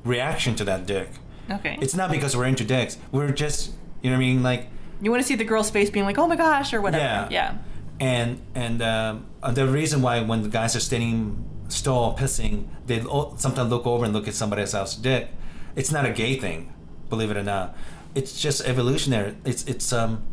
reaction 0.04 0.56
to 0.56 0.64
that 0.64 0.86
dick. 0.86 1.10
okay. 1.52 1.78
It's 1.82 1.96
not 1.96 2.10
because 2.12 2.36
we're 2.36 2.46
into 2.46 2.64
dicks. 2.64 2.98
We're 3.12 3.32
just 3.32 3.72
you 4.02 4.10
know 4.10 4.18
what 4.18 4.24
I 4.24 4.28
mean 4.28 4.44
like 4.44 4.68
you 5.02 5.12
want 5.12 5.22
to 5.22 5.28
see 5.28 5.36
the 5.36 5.44
girl's 5.44 5.70
face 5.70 5.90
being 5.92 6.06
like, 6.06 6.18
oh 6.18 6.26
my 6.28 6.36
gosh, 6.36 6.74
or 6.74 6.82
whatever. 6.82 7.04
Yeah. 7.04 7.28
Yeah. 7.30 7.58
and 8.00 8.42
and 8.56 8.82
um, 8.82 9.26
the 9.54 9.68
reason 9.68 10.02
why 10.02 10.22
when 10.22 10.42
the 10.44 10.50
guys 10.50 10.76
are 10.76 10.80
standing 10.80 11.44
stall 11.68 12.18
pissing, 12.18 12.68
they 12.86 13.02
sometimes 13.38 13.70
look 13.70 13.86
over 13.86 14.06
and 14.06 14.14
look 14.14 14.28
at 14.28 14.34
somebody 14.34 14.62
else's 14.62 14.96
dick. 14.96 15.30
It's 15.76 15.92
not 15.92 16.06
a 16.06 16.12
gay 16.12 16.36
thing, 16.36 16.74
believe 17.10 17.32
it 17.32 17.38
or 17.38 17.44
not. 17.44 17.76
It's 18.16 18.40
just 18.40 18.62
evolutionary. 18.66 19.36
It's 19.46 19.64
it's 19.66 19.94
um, 19.94 20.24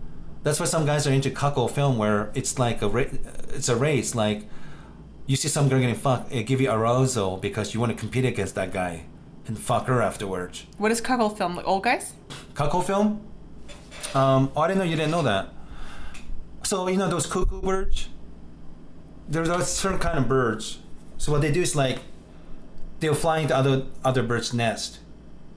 that's 0.43 0.61
why 0.61 0.67
some 0.67 0.87
guys 0.87 1.07
are 1.07 1.13
into 1.13 1.31
cuckold 1.31 1.73
film 1.73 1.99
where 1.99 2.31
it's 2.35 2.59
like 2.59 2.81
a 2.83 2.89
ra- 2.89 3.13
it's 3.51 3.69
a 3.69 3.77
race. 3.77 4.15
Like 4.15 4.45
you 5.27 5.37
see 5.37 5.49
some 5.49 5.69
girl 5.69 5.81
getting 5.81 5.95
fucked, 5.95 6.33
it 6.33 6.45
give 6.45 6.61
you 6.61 6.71
arousal 6.71 7.37
because 7.37 7.75
you 7.75 7.81
want 7.81 7.93
to 7.93 7.99
compete 7.99 8.25
against 8.25 8.55
that 8.55 8.73
guy 8.73 9.05
and 9.47 9.59
fuck 9.59 9.87
her 9.87 10.01
afterwards. 10.01 10.67
What 10.79 10.93
is 10.93 11.01
cuckold 11.01 11.37
film? 11.37 11.57
Like 11.57 11.67
old 11.67 11.83
guys? 11.85 12.15
Cuckold 12.55 12.87
film? 12.87 13.27
Um, 14.15 14.53
oh, 14.55 14.63
I 14.63 14.69
didn't 14.69 14.79
know 14.79 14.85
you 14.85 14.97
didn't 14.97 15.11
know 15.11 15.23
that. 15.23 15.49
So 16.63 16.89
you 16.89 16.97
know 16.97 17.09
those 17.09 17.27
cuckoo 17.27 17.61
birds? 17.61 18.09
There's 19.29 19.49
a 19.49 19.65
certain 19.65 19.99
kind 19.99 20.19
of 20.19 20.29
birds. 20.29 20.79
So 21.25 21.33
what 21.33 21.41
they 21.41 21.51
do 21.51 21.63
is 21.63 21.75
like 21.75 22.01
they'll 23.01 23.15
fly 23.15 23.39
into 23.39 23.57
other 23.57 23.87
other 24.05 24.23
birds' 24.23 24.53
nest 24.53 24.99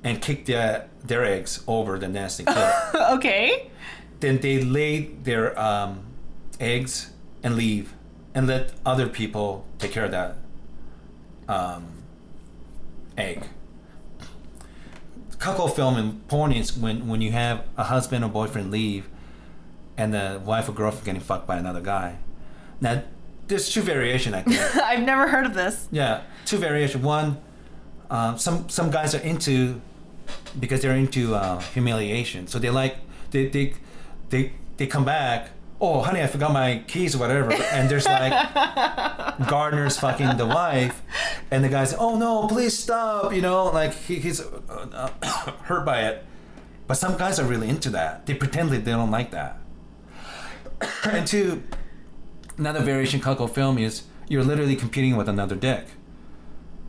and 0.01 0.21
kick 0.21 0.45
their 0.45 0.87
their 1.03 1.25
eggs 1.25 1.61
over 1.67 1.99
the 1.99 2.07
nest 2.07 2.39
and 2.39 2.47
kill 2.47 2.71
okay. 3.15 3.69
then 4.21 4.37
they 4.37 4.61
lay 4.61 5.07
their 5.23 5.59
um, 5.59 6.05
eggs 6.61 7.11
and 7.43 7.57
leave 7.57 7.93
and 8.33 8.47
let 8.47 8.71
other 8.85 9.09
people 9.09 9.65
take 9.77 9.91
care 9.91 10.05
of 10.05 10.11
that 10.11 10.37
um, 11.49 11.85
egg. 13.17 13.43
Cuckold 15.37 15.75
film 15.75 15.97
and 15.97 16.25
porn 16.29 16.53
is 16.53 16.77
when, 16.77 17.09
when 17.09 17.19
you 17.19 17.33
have 17.33 17.65
a 17.75 17.83
husband 17.83 18.23
or 18.23 18.29
boyfriend 18.29 18.71
leave 18.71 19.09
and 19.97 20.13
the 20.13 20.41
wife 20.45 20.69
or 20.69 20.71
girlfriend 20.71 21.05
getting 21.05 21.21
fucked 21.21 21.45
by 21.45 21.57
another 21.57 21.81
guy. 21.81 22.19
Now, 22.79 23.03
there's 23.47 23.69
two 23.69 23.81
variation 23.81 24.33
I 24.33 24.41
think. 24.41 24.75
I've 24.83 25.03
never 25.03 25.27
heard 25.27 25.45
of 25.45 25.53
this. 25.53 25.87
Yeah, 25.91 26.21
two 26.45 26.57
variation. 26.57 27.01
One, 27.01 27.37
uh, 28.09 28.37
some 28.37 28.69
some 28.69 28.91
guys 28.91 29.15
are 29.15 29.19
into 29.19 29.81
because 30.59 30.81
they're 30.81 30.95
into 30.95 31.35
uh, 31.35 31.59
humiliation. 31.59 32.47
So 32.47 32.59
they 32.59 32.69
like 32.69 32.97
they 33.31 33.47
they 33.47 33.73
they 34.29 34.53
they 34.77 34.87
come 34.87 35.05
back. 35.05 35.51
Oh, 35.79 36.01
honey, 36.01 36.23
I 36.23 36.27
forgot 36.27 36.51
my 36.51 36.83
keys 36.87 37.15
or 37.15 37.19
whatever. 37.19 37.53
And 37.53 37.87
there's 37.87 38.05
like 38.05 38.31
Gardner's 39.47 39.99
fucking 39.99 40.37
the 40.37 40.47
wife, 40.47 41.01
and 41.51 41.63
the 41.63 41.69
guy's 41.69 41.93
oh 41.93 42.17
no, 42.17 42.47
please 42.47 42.77
stop. 42.77 43.33
You 43.33 43.41
know, 43.41 43.65
like 43.65 43.93
he, 43.93 44.15
he's 44.15 44.41
uh, 44.41 45.11
uh, 45.21 45.51
hurt 45.63 45.85
by 45.85 46.07
it. 46.07 46.25
But 46.87 46.95
some 46.95 47.17
guys 47.17 47.37
are 47.39 47.45
really 47.45 47.67
into 47.69 47.89
that. 47.91 48.25
They 48.25 48.33
pretend 48.33 48.71
that 48.71 48.85
they 48.85 48.91
don't 48.91 49.11
like 49.11 49.31
that. 49.31 49.59
and 51.03 51.27
two, 51.27 51.63
another 52.57 52.81
variation 52.81 53.19
cuckold 53.19 53.53
film 53.53 53.77
is 53.77 54.03
you're 54.27 54.43
literally 54.43 54.75
competing 54.75 55.15
with 55.15 55.29
another 55.29 55.55
dick. 55.55 55.85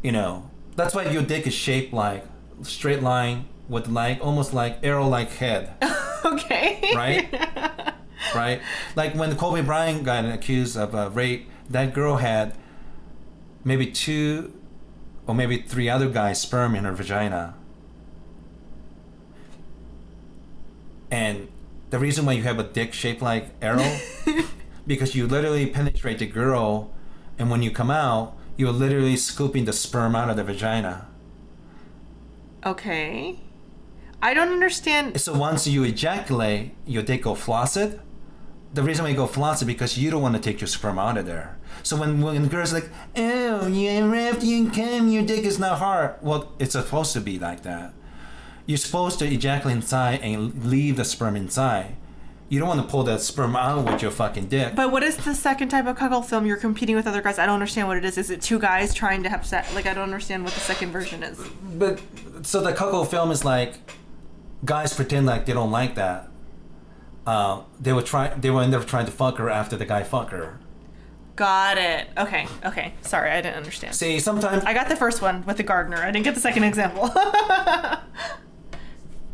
You 0.03 0.13
know, 0.13 0.51
that's 0.77 0.95
why 0.95 1.09
your 1.11 1.23
dick 1.23 1.47
is 1.47 1.55
shaped 1.55 1.93
like 1.93 2.25
straight 2.63 3.03
line 3.03 3.47
with 3.69 3.89
like 3.89 4.21
almost 4.25 4.55
like 4.55 4.79
arrow-like 4.83 5.31
head, 5.33 5.73
Okay. 6.25 6.93
right? 6.95 7.95
right? 8.35 8.61
Like 8.97 9.15
when 9.15 9.37
Kobe 9.37 9.63
Bryant 9.63 10.05
got 10.05 10.25
accused 10.25 10.77
of 10.77 10.95
uh, 10.95 11.11
rape, 11.13 11.49
that 11.71 11.93
girl 11.95 12.17
had 12.17 12.55
maybe 13.65 13.87
two 13.87 14.53
or 15.27 15.35
maybe 15.35 15.59
three 15.59 15.89
other 15.89 16.09
guys' 16.09 16.41
sperm 16.41 16.75
in 16.75 16.85
her 16.85 16.93
vagina. 16.93 17.55
And 21.11 21.49
the 21.91 21.99
reason 21.99 22.27
why 22.27 22.33
you 22.33 22.43
have 22.43 22.59
a 22.59 22.63
dick 22.65 22.93
shaped 22.93 23.23
like 23.23 23.51
arrow, 23.63 23.97
because 24.89 25.15
you 25.15 25.27
literally 25.29 25.67
penetrate 25.67 26.19
the 26.19 26.27
girl, 26.27 26.91
and 27.39 27.51
when 27.51 27.63
you 27.63 27.71
come 27.71 27.91
out, 27.91 28.37
you're 28.57 28.73
literally 28.73 29.17
scooping 29.17 29.67
the 29.67 29.73
sperm 29.73 30.17
out 30.17 30.29
of 30.29 30.37
the 30.37 30.43
vagina. 30.43 31.07
Okay. 32.67 33.39
I 34.21 34.35
don't 34.35 34.53
understand. 34.53 35.21
So 35.21 35.33
once 35.39 35.69
you 35.69 35.85
ejaculate, 35.85 36.75
your 36.85 37.05
dick 37.05 37.23
go 37.23 37.37
flaccid. 37.37 38.01
The 38.75 38.83
reason 38.83 39.05
why 39.05 39.11
you 39.11 39.17
go 39.17 39.29
flaccid 39.29 39.69
because 39.69 39.97
you 39.97 40.11
don't 40.11 40.21
want 40.21 40.35
to 40.35 40.41
take 40.41 40.61
your 40.61 40.69
sperm 40.69 40.99
out 40.99 41.17
of 41.17 41.27
there. 41.27 41.57
So 41.85 41.97
when 41.97 42.21
when 42.21 42.43
the 42.43 42.49
girl's 42.49 42.73
like, 42.73 42.91
"Oh, 43.17 43.69
you 43.69 43.89
after 43.89 44.45
you 44.45 44.57
ain't 44.57 44.75
come, 44.75 45.09
your 45.09 45.23
dick 45.23 45.45
is 45.45 45.59
not 45.59 45.79
hard." 45.79 46.17
Well, 46.21 46.53
it's 46.59 46.73
supposed 46.73 47.13
to 47.13 47.21
be 47.21 47.39
like 47.39 47.63
that. 47.63 47.95
You're 48.67 48.77
supposed 48.77 49.21
to 49.21 49.27
ejaculate 49.27 49.77
inside 49.77 50.21
and 50.21 50.65
leave 50.65 50.97
the 50.97 51.05
sperm 51.05 51.37
inside. 51.37 51.97
You 52.49 52.59
don't 52.59 52.69
want 52.69 52.81
to 52.81 52.87
pull 52.87 53.03
that 53.05 53.21
sperm 53.21 53.55
out 53.57 53.85
with 53.85 54.01
your 54.01 54.11
fucking 54.11 54.47
dick. 54.47 54.75
But 54.75 54.91
what 54.91 55.03
is 55.03 55.19
the 55.19 55.35
second 55.35 55.69
type 55.69 55.87
of 55.87 55.97
cuckold 55.97 56.27
film? 56.27 56.47
You're 56.47 56.57
competing 56.57 56.97
with 56.97 57.07
other 57.07 57.21
guys. 57.21 57.39
I 57.39 57.45
don't 57.45 57.55
understand 57.55 57.89
what 57.89 57.99
it 57.99 58.05
is. 58.07 58.17
Is 58.17 58.31
it 58.31 58.41
two 58.41 58.59
guys 58.59 58.95
trying 58.95 59.23
to 59.25 59.29
have 59.29 59.45
sex? 59.45 59.75
Like 59.75 59.87
I 59.87 59.93
don't 59.93 60.05
understand 60.05 60.45
what 60.45 60.55
the 60.55 60.61
second 60.61 60.91
version 60.91 61.23
is. 61.23 61.39
But 61.75 62.01
so 62.43 62.63
the 62.63 62.73
cuckold 62.73 63.11
film 63.11 63.31
is 63.31 63.45
like 63.45 63.75
guys 64.65 64.95
pretend 64.95 65.27
like 65.27 65.45
they 65.45 65.53
don't 65.53 65.71
like 65.71 65.95
that. 65.97 66.31
Uh, 67.27 67.63
they 67.79 67.93
were 67.93 68.03
try 68.03 68.29
they 68.29 68.49
were 68.51 68.63
end 68.63 68.75
up 68.75 68.87
trying 68.87 69.05
to 69.05 69.13
fuck 69.13 69.37
her 69.37 69.51
after 69.51 69.77
the 69.77 69.85
guy 69.85 70.03
fuck 70.03 70.31
her. 70.31 70.59
Got 71.37 71.77
it. 71.77 72.09
Okay. 72.17 72.49
Okay. 72.65 72.95
Sorry, 73.03 73.31
I 73.31 73.43
didn't 73.43 73.59
understand. 73.59 73.95
See, 73.95 74.19
sometimes 74.19 74.65
I 74.65 74.73
got 74.73 74.89
the 74.89 74.97
first 74.97 75.21
one 75.21 75.45
with 75.45 75.59
the 75.59 75.63
gardener. 75.63 75.99
I 75.99 76.11
didn't 76.11 76.25
get 76.25 76.35
the 76.35 76.41
second 76.41 76.65
example. 76.65 77.11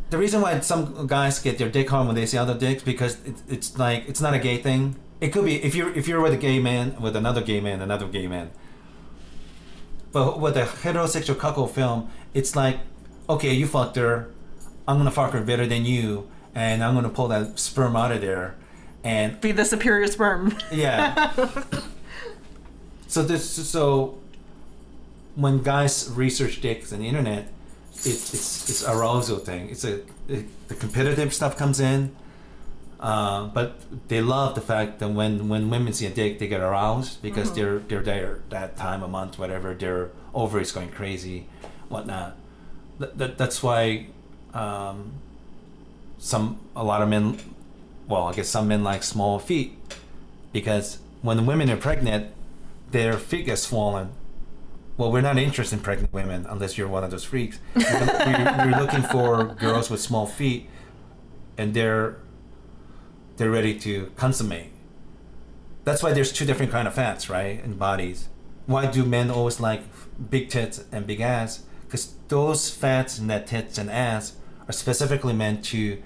the 0.09 0.17
reason 0.17 0.41
why 0.41 0.59
some 0.59 1.07
guys 1.07 1.39
get 1.39 1.57
their 1.57 1.69
dick 1.69 1.89
hard 1.89 2.07
when 2.07 2.15
they 2.15 2.25
see 2.25 2.37
other 2.37 2.53
dicks 2.57 2.83
because 2.83 3.15
it, 3.25 3.35
it's 3.49 3.77
like 3.77 4.07
it's 4.07 4.21
not 4.21 4.33
a 4.33 4.39
gay 4.39 4.57
thing. 4.57 4.95
It 5.21 5.29
could 5.33 5.45
be 5.45 5.63
if 5.63 5.75
you're 5.75 5.91
if 5.93 6.07
you're 6.07 6.21
with 6.21 6.33
a 6.33 6.37
gay 6.37 6.59
man 6.59 6.99
with 7.01 7.15
another 7.15 7.41
gay 7.41 7.59
man, 7.61 7.81
another 7.81 8.07
gay 8.07 8.27
man. 8.27 8.51
But 10.11 10.39
with 10.39 10.55
a 10.55 10.63
heterosexual 10.63 11.37
cuckold 11.37 11.71
film, 11.71 12.09
it's 12.33 12.55
like, 12.55 12.79
okay, 13.29 13.53
you 13.53 13.67
fucked 13.67 13.97
her, 13.97 14.29
I'm 14.87 14.97
gonna 14.97 15.11
fuck 15.11 15.31
her 15.33 15.41
better 15.41 15.65
than 15.67 15.83
you, 15.85 16.29
and 16.53 16.83
I'm 16.83 16.93
gonna 16.95 17.09
pull 17.09 17.27
that 17.29 17.59
sperm 17.59 17.95
out 17.95 18.11
of 18.13 18.21
there, 18.21 18.55
and 19.03 19.39
Be 19.41 19.51
the 19.51 19.65
superior 19.65 20.07
sperm. 20.07 20.55
yeah. 20.71 21.33
so 23.07 23.23
this 23.23 23.49
so 23.49 24.17
when 25.35 25.61
guys 25.63 26.09
research 26.13 26.61
dicks 26.61 26.93
on 26.93 26.99
the 26.99 27.07
internet, 27.07 27.49
it's 27.99 28.33
it's 28.33 28.69
it's 28.69 28.83
arousal 28.83 29.39
thing. 29.39 29.69
It's 29.69 29.83
a 29.83 30.01
it, 30.27 30.67
the 30.67 30.75
competitive 30.75 31.33
stuff 31.33 31.57
comes 31.57 31.79
in. 31.79 32.15
Uh, 32.99 33.47
but 33.47 33.75
they 34.07 34.21
love 34.21 34.55
the 34.55 34.61
fact 34.61 34.99
that 34.99 35.09
when, 35.09 35.49
when 35.49 35.69
women 35.69 35.91
see 35.91 36.05
a 36.05 36.09
dick, 36.09 36.39
they 36.39 36.47
get 36.47 36.61
aroused 36.61 37.21
because 37.21 37.53
they're 37.53 37.79
they're 37.79 38.01
there 38.01 38.39
that 38.49 38.77
time 38.77 39.03
a 39.03 39.07
month, 39.07 39.37
whatever. 39.37 39.73
Their 39.73 40.09
ovaries 40.33 40.71
going 40.71 40.89
crazy, 40.89 41.47
whatnot. 41.89 42.35
That, 42.99 43.17
that 43.17 43.37
that's 43.37 43.61
why 43.61 44.07
um, 44.53 45.11
some 46.17 46.59
a 46.75 46.83
lot 46.83 47.01
of 47.01 47.09
men, 47.09 47.37
well, 48.07 48.27
I 48.27 48.33
guess 48.33 48.49
some 48.49 48.69
men 48.69 48.83
like 48.83 49.03
small 49.03 49.39
feet 49.39 49.77
because 50.53 50.99
when 51.21 51.37
the 51.37 51.43
women 51.43 51.69
are 51.69 51.77
pregnant, 51.77 52.31
their 52.91 53.13
feet 53.17 53.45
get 53.45 53.59
swollen. 53.59 54.09
Well, 54.97 55.11
we're 55.11 55.21
not 55.21 55.37
interested 55.37 55.75
in 55.75 55.83
pregnant 55.83 56.13
women 56.13 56.45
unless 56.49 56.77
you're 56.77 56.87
one 56.87 57.03
of 57.03 57.11
those 57.11 57.25
freaks. 57.25 57.59
We're, 57.75 57.83
we're, 58.65 58.79
looking 58.79 59.01
for 59.03 59.43
girls 59.43 59.89
with 59.89 59.99
small 59.99 60.25
feet, 60.25 60.69
and 61.57 61.73
they're 61.73 62.17
they're 63.35 63.51
ready 63.51 63.77
to 63.79 64.11
consummate. 64.15 64.71
That's 65.83 66.01
why 66.01 66.13
there's 66.13 66.31
two 66.31 66.45
different 66.45 66.71
kind 66.71 66.87
of 66.87 66.93
fats, 66.93 67.29
right, 67.29 67.61
in 67.61 67.73
bodies. 67.73 68.29
Why 68.67 68.85
do 68.85 69.03
men 69.03 69.29
always 69.29 69.59
like 69.59 69.81
big 70.29 70.49
tits 70.49 70.85
and 70.93 71.05
big 71.05 71.19
ass? 71.19 71.63
Because 71.85 72.15
those 72.29 72.69
fats 72.69 73.19
in 73.19 73.27
that 73.27 73.47
tits 73.47 73.77
and 73.77 73.91
ass 73.91 74.37
are 74.67 74.73
specifically 74.73 75.33
meant 75.33 75.65
to. 75.65 76.01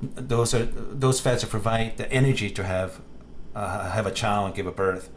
Those 0.00 0.54
are 0.54 0.64
those 0.64 1.18
fats 1.18 1.40
to 1.40 1.46
provide 1.46 1.96
the 1.96 2.12
energy 2.12 2.50
to 2.50 2.62
have 2.62 3.00
uh, 3.54 3.90
have 3.90 4.06
a 4.06 4.12
child 4.12 4.46
and 4.46 4.54
give 4.54 4.66
a 4.66 4.72
birth. 4.72 5.08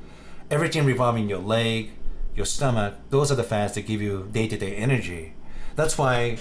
Everything 0.49 0.86
revolving 0.86 1.30
your 1.30 1.39
leg, 1.39 1.91
your 2.36 2.46
stomach, 2.46 2.96
those 3.10 3.32
are 3.32 3.36
the 3.36 3.44
fats 3.44 3.76
that 3.76 3.82
give 3.86 4.02
you 4.02 4.28
day 4.32 4.48
to 4.48 4.58
day 4.58 4.76
energy. 4.76 5.34
That's 5.76 5.98
why, 5.98 6.38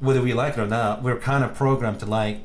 whether 0.00 0.20
we 0.22 0.32
like 0.34 0.54
it 0.56 0.60
or 0.60 0.66
not, 0.66 1.02
we're 1.02 1.18
kind 1.18 1.42
of 1.44 1.54
programmed 1.54 2.00
to 2.00 2.06
like 2.06 2.40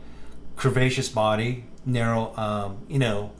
curvaceous 0.57 1.13
body, 1.13 1.65
narrow, 1.85 2.35
um, 2.37 2.77
you 2.87 2.99
know, 2.99 3.31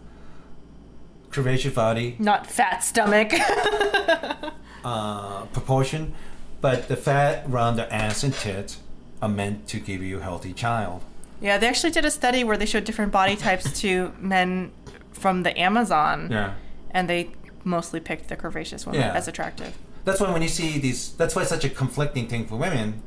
curvaceous 1.30 1.74
body, 1.74 2.16
Not 2.20 2.46
fat 2.48 2.84
stomach. 2.84 3.32
uh, 4.86 5.46
proportion, 5.48 6.14
but 6.62 6.88
the 6.88 6.96
fat 6.96 7.46
around 7.50 7.76
the 7.78 7.92
ass 7.94 8.24
and 8.24 8.34
tits 8.34 8.80
are 9.22 9.30
meant 9.30 9.68
to 9.70 9.80
give 9.80 10.02
you 10.02 10.20
a 10.20 10.22
healthy 10.22 10.54
child. 10.54 11.02
yeah, 11.42 11.58
they 11.58 11.68
actually 11.68 11.92
did 11.92 12.06
a 12.06 12.12
study 12.12 12.44
where 12.44 12.58
they 12.58 12.66
showed 12.66 12.84
different 12.84 13.12
body 13.12 13.36
types 13.36 13.80
to 13.82 14.14
men 14.20 14.72
from 15.12 15.44
the 15.44 15.58
Amazon, 15.60 16.30
Yeah. 16.32 16.54
and 16.92 17.10
they 17.10 17.30
mostly 17.64 18.00
picked 18.00 18.30
the 18.30 18.36
curvaceous 18.38 18.86
women 18.86 19.02
Yeah. 19.02 19.14
as 19.14 19.28
attractive. 19.28 19.78
That's 20.06 20.20
why 20.20 20.32
when 20.32 20.42
you 20.42 20.48
see 20.50 20.80
these, 20.80 21.14
that's 21.14 21.36
why 21.36 21.44
it's 21.44 21.50
such 21.50 21.64
a 21.66 21.70
conflicting 21.70 22.28
thing 22.28 22.46
for 22.46 22.56
women. 22.58 23.02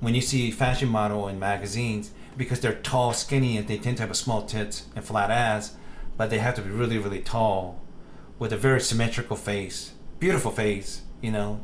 When 0.00 0.14
you 0.14 0.20
see 0.20 0.50
fashion 0.50 0.88
model 0.88 1.26
in 1.28 1.38
magazines, 1.38 2.10
because 2.36 2.60
they're 2.60 2.74
tall, 2.74 3.12
skinny, 3.12 3.56
and 3.56 3.66
they 3.66 3.78
tend 3.78 3.96
to 3.96 4.02
have 4.02 4.10
a 4.10 4.14
small 4.14 4.42
tits 4.44 4.84
and 4.94 5.04
flat 5.04 5.30
ass, 5.30 5.74
but 6.16 6.30
they 6.30 6.38
have 6.38 6.54
to 6.56 6.62
be 6.62 6.70
really, 6.70 6.98
really 6.98 7.20
tall, 7.20 7.80
with 8.38 8.52
a 8.52 8.56
very 8.56 8.80
symmetrical 8.80 9.36
face, 9.36 9.92
beautiful 10.20 10.50
face. 10.50 11.02
You 11.22 11.32
know, 11.32 11.60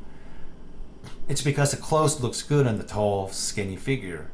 it's 1.28 1.43
because 1.43 1.70
the 1.70 1.76
clothes 1.76 2.20
looks 2.20 2.43
good 2.43 2.66
on 2.66 2.78
the 2.78 2.84
tall, 2.84 3.28
skinny 3.28 3.76
figure, 3.76 4.30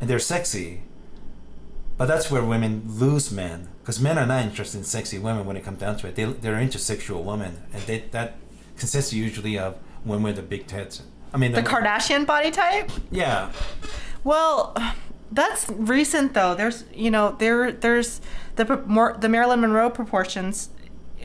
and 0.00 0.08
they're 0.08 0.18
sexy. 0.18 0.82
But 1.98 2.06
that's 2.06 2.30
where 2.30 2.44
women 2.44 2.84
lose 2.86 3.32
men, 3.32 3.68
because 3.80 4.00
men 4.00 4.16
are 4.18 4.26
not 4.26 4.44
interested 4.44 4.78
in 4.78 4.84
sexy 4.84 5.18
women 5.18 5.44
when 5.44 5.56
it 5.56 5.64
comes 5.64 5.80
down 5.80 5.96
to 5.98 6.06
it. 6.06 6.14
They 6.14 6.24
they're 6.24 6.58
into 6.58 6.78
sexual 6.78 7.24
women, 7.24 7.62
and 7.72 7.82
they, 7.82 7.98
that 8.12 8.36
consists 8.76 9.12
usually 9.12 9.58
of 9.58 9.76
women 10.04 10.22
with 10.22 10.36
the 10.36 10.42
big 10.42 10.68
tits. 10.68 11.02
I 11.34 11.36
mean, 11.36 11.52
The 11.52 11.62
Kardashian 11.62 12.24
body 12.24 12.50
type? 12.50 12.90
Yeah, 13.10 13.52
Well, 14.24 14.74
that's 15.30 15.68
recent 15.68 16.34
though. 16.34 16.54
There's, 16.54 16.84
you 16.94 17.10
know, 17.10 17.36
there 17.38 17.72
there's 17.72 18.20
the 18.56 18.82
more 18.86 19.16
the 19.18 19.28
Marilyn 19.28 19.60
Monroe 19.60 19.90
proportions 19.90 20.70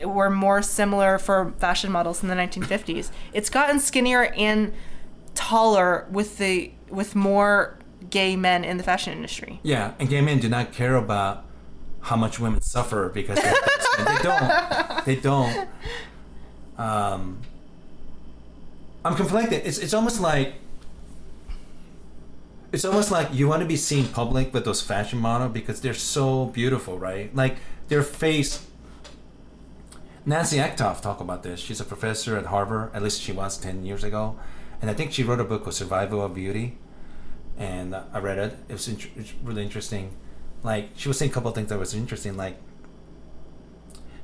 were 0.02 0.28
more 0.30 0.60
similar 0.60 1.18
for 1.18 1.52
fashion 1.58 1.90
models 1.92 2.22
in 2.22 2.28
the 2.28 2.34
1950s. 2.34 3.10
It's 3.32 3.48
gotten 3.48 3.80
skinnier 3.80 4.24
and 4.36 4.72
taller 5.34 6.06
with 6.10 6.38
the 6.38 6.72
with 6.90 7.14
more 7.14 7.78
gay 8.14 8.36
men 8.36 8.60
in 8.70 8.76
the 8.80 8.84
fashion 8.90 9.12
industry. 9.18 9.52
yeah, 9.72 9.92
and 9.98 10.08
gay 10.08 10.20
men 10.28 10.38
do 10.44 10.48
not 10.48 10.66
care 10.72 10.96
about 11.06 11.34
how 12.08 12.16
much 12.24 12.34
women 12.44 12.60
suffer 12.60 13.08
because 13.08 13.38
they're 13.42 13.54
they 14.10 14.18
don't. 14.28 14.50
They 15.08 15.16
don't. 15.30 15.68
Um, 16.86 17.22
I'm 19.04 19.14
conflicted. 19.22 19.60
It's 19.68 19.78
it's 19.84 19.94
almost 19.98 20.18
like 20.28 20.48
it's 22.72 22.84
almost 22.84 23.10
like 23.16 23.28
you 23.38 23.46
want 23.48 23.60
to 23.62 23.68
be 23.68 23.76
seen 23.90 24.04
public 24.20 24.46
with 24.54 24.64
those 24.64 24.80
fashion 24.92 25.18
model 25.18 25.48
because 25.48 25.80
they're 25.82 26.00
so 26.16 26.46
beautiful, 26.46 26.98
right? 26.98 27.28
Like 27.42 27.56
their 27.88 28.02
face. 28.02 28.52
Nancy 30.26 30.56
Etcoff 30.56 31.00
talked 31.02 31.20
about 31.20 31.42
this. 31.42 31.60
She's 31.60 31.80
a 31.80 31.84
professor 31.84 32.32
at 32.40 32.46
Harvard. 32.46 32.90
At 32.94 33.02
least 33.02 33.20
she 33.20 33.32
was 33.32 33.58
ten 33.58 33.84
years 33.84 34.02
ago, 34.10 34.36
and 34.80 34.90
I 34.90 34.94
think 34.94 35.12
she 35.12 35.22
wrote 35.22 35.40
a 35.40 35.44
book 35.44 35.64
called 35.64 35.74
Survival 35.74 36.20
of 36.24 36.34
Beauty. 36.34 36.66
And 37.56 37.94
I 37.94 38.18
read 38.18 38.38
it. 38.38 38.56
It 38.68 38.72
was 38.72 38.88
int- 38.88 39.10
it's 39.16 39.32
really 39.42 39.62
interesting. 39.62 40.16
Like 40.62 40.90
she 40.96 41.08
was 41.08 41.18
saying 41.18 41.30
a 41.30 41.34
couple 41.34 41.50
of 41.50 41.54
things 41.54 41.68
that 41.68 41.78
was 41.78 41.94
interesting. 41.94 42.36
Like 42.36 42.56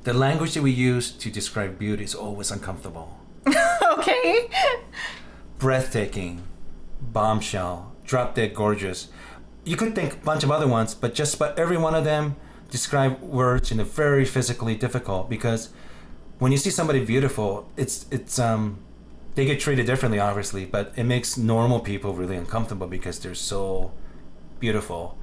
the 0.03 0.13
language 0.13 0.53
that 0.55 0.63
we 0.63 0.71
use 0.71 1.11
to 1.11 1.29
describe 1.29 1.77
beauty 1.77 2.03
is 2.03 2.15
always 2.15 2.51
uncomfortable 2.51 3.19
okay. 3.93 4.49
breathtaking, 5.59 6.41
bombshell, 6.99 7.93
drop 8.03 8.35
dead 8.35 8.53
gorgeous. 8.53 9.09
You 9.63 9.77
could 9.77 9.93
think 9.93 10.13
a 10.13 10.17
bunch 10.17 10.43
of 10.43 10.51
other 10.51 10.67
ones, 10.67 10.95
but 10.95 11.13
just 11.13 11.35
about 11.35 11.57
every 11.57 11.77
one 11.77 11.93
of 11.93 12.03
them 12.03 12.35
describe 12.69 13.21
words 13.21 13.71
in 13.71 13.79
a 13.79 13.83
very 13.83 14.25
physically 14.25 14.75
difficult 14.75 15.29
because 15.29 15.69
when 16.39 16.51
you 16.51 16.57
see 16.57 16.71
somebody 16.71 17.05
beautiful, 17.05 17.69
it's 17.77 18.05
it's 18.09 18.39
um 18.39 18.79
they 19.35 19.45
get 19.45 19.59
treated 19.59 19.85
differently 19.85 20.19
obviously, 20.19 20.65
but 20.65 20.91
it 20.95 21.03
makes 21.05 21.37
normal 21.37 21.79
people 21.79 22.13
really 22.13 22.35
uncomfortable 22.35 22.87
because 22.87 23.19
they're 23.19 23.35
so 23.35 23.91
beautiful 24.59 25.17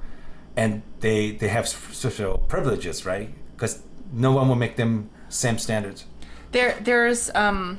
and 0.57 0.81
they 0.99 1.31
they 1.31 1.47
have 1.49 1.67
social 1.67 2.37
privileges, 2.47 3.05
right? 3.05 3.29
Because 3.55 3.81
no 4.11 4.31
one 4.31 4.47
will 4.47 4.55
make 4.55 4.75
them 4.75 5.09
same 5.29 5.57
standards. 5.57 6.05
There 6.51 6.75
there's 6.81 7.29
um 7.35 7.77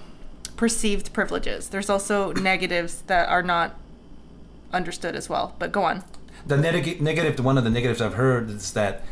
perceived 0.57 1.13
privileges. 1.13 1.69
There's 1.71 1.91
also 1.91 2.33
negatives 2.33 3.03
that 3.07 3.29
are 3.29 3.43
not 3.43 3.77
understood 4.73 5.17
as 5.17 5.29
well. 5.29 5.55
But 5.59 5.73
go 5.73 5.83
on. 5.85 6.05
the 6.47 6.57
neg- 6.57 7.01
negative 7.03 7.45
one 7.45 7.59
of 7.59 7.65
the 7.65 7.71
negatives 7.71 8.01
i've 8.01 8.15
heard 8.15 8.49
is 8.51 8.73
that 8.73 9.03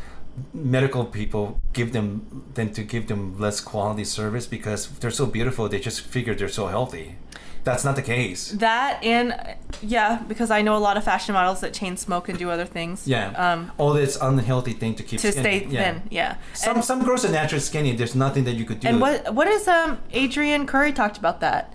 medical 0.54 1.04
people 1.04 1.60
give 1.72 1.92
them 1.92 2.44
tend 2.54 2.74
to 2.74 2.82
give 2.82 3.06
them 3.08 3.38
less 3.38 3.60
quality 3.60 4.04
service 4.04 4.46
because 4.46 4.88
they're 5.00 5.10
so 5.10 5.26
beautiful 5.26 5.68
they 5.68 5.78
just 5.80 6.00
figure 6.00 6.34
they're 6.34 6.48
so 6.48 6.66
healthy 6.68 7.16
that's 7.64 7.84
not 7.84 7.96
the 7.96 8.02
case 8.02 8.52
That 8.52 9.02
and 9.04 9.34
yeah, 9.82 10.22
because 10.26 10.50
I 10.50 10.62
know 10.62 10.74
a 10.76 10.82
lot 10.88 10.96
of 10.96 11.04
fashion 11.04 11.34
models 11.34 11.60
that 11.60 11.74
chain 11.74 11.96
smoke 11.96 12.28
and 12.30 12.38
do 12.38 12.48
other 12.50 12.64
things. 12.64 13.06
yeah 13.06 13.30
Um, 13.36 13.70
all 13.78 13.92
this 13.92 14.16
unhealthy 14.20 14.72
thing 14.72 14.94
to 14.94 15.02
keep 15.02 15.20
to 15.20 15.32
skinny. 15.32 15.42
stay 15.60 15.66
yeah. 15.68 15.82
thin. 15.82 16.02
Yeah. 16.10 16.36
some 16.54 16.76
and, 16.76 16.84
some 16.84 17.04
girls 17.04 17.24
are 17.26 17.30
naturally 17.32 17.60
skinny 17.60 17.94
there's 17.94 18.14
nothing 18.14 18.44
that 18.44 18.54
you 18.54 18.64
could 18.64 18.80
do 18.80 18.88
and 18.88 19.00
what 19.00 19.34
what 19.34 19.48
is 19.48 19.68
um 19.68 19.98
Adrianne 20.14 20.66
Curry 20.66 20.92
talked 20.92 21.18
about 21.18 21.40
that? 21.40 21.74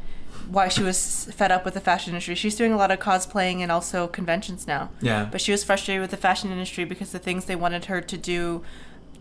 Why 0.50 0.68
she 0.68 0.84
was 0.84 1.26
fed 1.34 1.52
up 1.52 1.66
with 1.66 1.74
the 1.74 1.80
fashion 1.80 2.12
industry. 2.12 2.36
She's 2.36 2.56
doing 2.56 2.74
a 2.74 2.78
lot 2.78 2.92
of 2.92 3.00
cosplaying 3.00 3.60
and 3.60 3.72
also 3.72 4.08
conventions 4.08 4.68
now. 4.68 4.90
Yeah. 5.02 5.28
But 5.32 5.42
she 5.42 5.52
was 5.52 5.64
frustrated 5.64 6.02
with 6.02 6.12
the 6.12 6.18
fashion 6.18 6.52
industry 6.52 6.86
because 6.86 7.12
the 7.12 7.20
things 7.20 7.46
they 7.46 7.56
wanted 7.56 7.86
her 7.86 8.02
to 8.02 8.18
do 8.18 8.64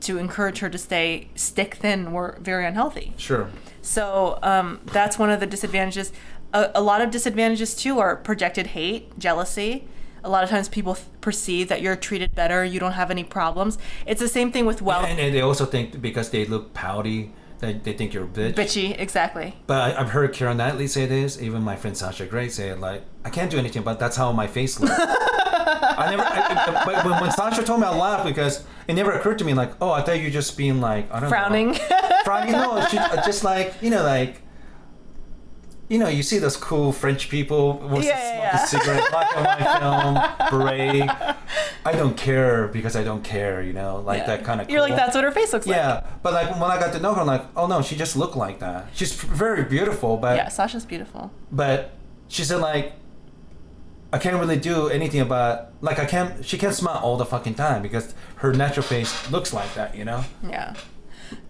to 0.01 0.19
encourage 0.19 0.59
her 0.59 0.69
to 0.69 0.79
stay 0.79 1.29
stick 1.35 1.77
thin 1.77 2.13
were 2.13 2.37
very 2.41 2.67
unhealthy. 2.67 3.13
sure 3.17 3.49
So 3.83 4.39
um, 4.43 4.81
that's 4.87 5.19
one 5.19 5.31
of 5.31 5.41
the 5.41 5.47
disadvantages. 5.47 6.13
A, 6.53 6.71
a 6.75 6.83
lot 6.83 7.01
of 7.01 7.11
disadvantages 7.11 7.75
too 7.75 7.99
are 8.01 8.17
projected 8.17 8.69
hate, 8.69 9.17
jealousy. 9.19 9.87
A 10.25 10.29
lot 10.29 10.45
of 10.45 10.51
times 10.51 10.69
people 10.69 10.95
th- 10.95 11.07
perceive 11.21 11.69
that 11.69 11.83
you're 11.83 11.97
treated 11.97 12.35
better, 12.35 12.65
you 12.65 12.79
don't 12.79 12.93
have 12.93 13.11
any 13.11 13.25
problems. 13.25 13.79
It's 14.07 14.21
the 14.21 14.29
same 14.29 14.53
thing 14.53 14.67
with 14.67 14.83
wealth. 14.83 15.07
and, 15.07 15.19
and 15.19 15.35
they 15.35 15.41
also 15.41 15.67
think 15.67 16.01
because 16.01 16.31
they 16.31 16.45
look 16.47 16.75
pouty 16.75 17.33
that 17.63 17.85
they 17.85 17.93
think 17.95 18.13
you're 18.13 18.25
a 18.25 18.29
bitch 18.29 18.55
Bitchy, 18.55 19.01
exactly. 19.01 19.55
But 19.67 19.97
I, 19.97 20.01
I've 20.01 20.11
heard 20.11 20.35
Keira 20.35 20.55
Knightley 20.55 20.87
say 20.89 21.07
this. 21.07 21.41
Even 21.41 21.63
my 21.63 21.77
friend 21.77 21.97
Sasha 21.97 22.27
Grey 22.27 22.49
say 22.49 22.69
it. 22.69 22.81
Like, 22.81 23.03
I 23.25 23.31
can't 23.31 23.51
do 23.51 23.57
anything, 23.59 23.83
but 23.83 23.99
that's 23.99 24.17
how 24.17 24.31
my 24.33 24.47
face 24.47 24.79
looks. 24.79 24.93
I 24.99 26.09
never. 26.11 26.23
I, 26.23 26.85
but 26.85 27.05
when, 27.05 27.21
when 27.21 27.31
Sasha 27.31 27.63
told 27.63 27.81
me, 27.81 27.87
I 27.87 27.97
laughed 27.97 28.27
because 28.27 28.65
it 28.89 28.95
never 28.95 29.13
occurred 29.13 29.39
to 29.39 29.45
me. 29.45 29.55
Like, 29.55 29.73
oh, 29.81 29.91
I 29.93 30.03
thought 30.03 30.19
you 30.19 30.25
were 30.25 30.31
just 30.31 30.57
being 30.59 30.81
like, 30.81 31.11
I 31.13 31.21
don't 31.21 31.31
Frowning. 31.31 31.69
know, 31.73 31.79
frowning. 32.25 32.53
Frowning. 32.53 32.53
No, 32.53 32.87
she, 32.89 32.97
just 33.25 33.45
like 33.45 33.75
you 33.81 33.91
know, 33.91 34.03
like. 34.03 34.43
You 35.93 35.99
know, 35.99 36.09
you 36.09 36.23
see 36.23 36.39
those 36.39 36.57
cool 36.57 36.91
French 36.91 37.29
people 37.29 37.75
with 37.93 38.05
Yeah, 38.07 38.17
the 38.17 38.37
yeah, 38.39 38.57
yeah. 38.57 38.65
cigarette, 38.65 39.11
black 39.11 39.29
and 39.37 39.45
white 39.45 39.69
film, 39.83 40.15
beret. 40.51 41.11
I 41.85 41.93
don't 41.93 42.17
care 42.17 42.69
because 42.69 42.97
I 42.97 43.05
don't 43.05 43.23
care. 43.23 43.61
You 43.63 43.75
know, 43.75 44.01
like 44.01 44.21
Yeah. 44.21 44.27
that 44.29 44.45
kind 44.45 44.63
of. 44.63 44.71
You're 44.71 44.81
like, 44.81 44.97
that's 44.97 45.15
what 45.15 45.23
her 45.25 45.31
face 45.31 45.53
looks 45.53 45.67
like. 45.67 45.77
Yeah, 45.77 46.07
but 46.23 46.33
like 46.33 46.49
when 46.59 46.71
I 46.71 46.81
got 46.81 46.95
to 46.95 46.99
know 46.99 47.13
her, 47.13 47.21
I'm 47.21 47.27
like, 47.27 47.45
oh 47.57 47.67
no, 47.67 47.83
she 47.83 47.95
just 47.95 48.17
looked 48.17 48.37
like 48.37 48.59
that. 48.61 48.87
She's 48.95 49.13
very 49.13 49.65
beautiful, 49.65 50.17
but 50.17 50.37
Yeah, 50.37 50.49
Sasha's 50.49 50.87
beautiful. 50.87 51.31
but 51.51 51.91
she 52.29 52.43
said 52.45 52.61
like 52.61 52.95
I 54.15 54.19
can't 54.19 54.37
really 54.37 54.57
do 54.57 54.89
anything 54.89 55.21
about 55.21 55.73
like 55.83 55.99
I 55.99 56.07
can't 56.07 56.43
she 56.43 56.57
can't 56.57 56.75
smile 56.75 57.01
all 57.03 57.19
the 57.19 57.27
fucking 57.27 57.55
time 57.55 57.83
because 57.83 58.15
her 58.37 58.55
natural 58.55 58.85
face 58.85 59.13
looks 59.31 59.53
like 59.53 59.75
that, 59.75 59.95
you 59.95 60.07
know? 60.07 60.25
Yeah. 60.49 60.73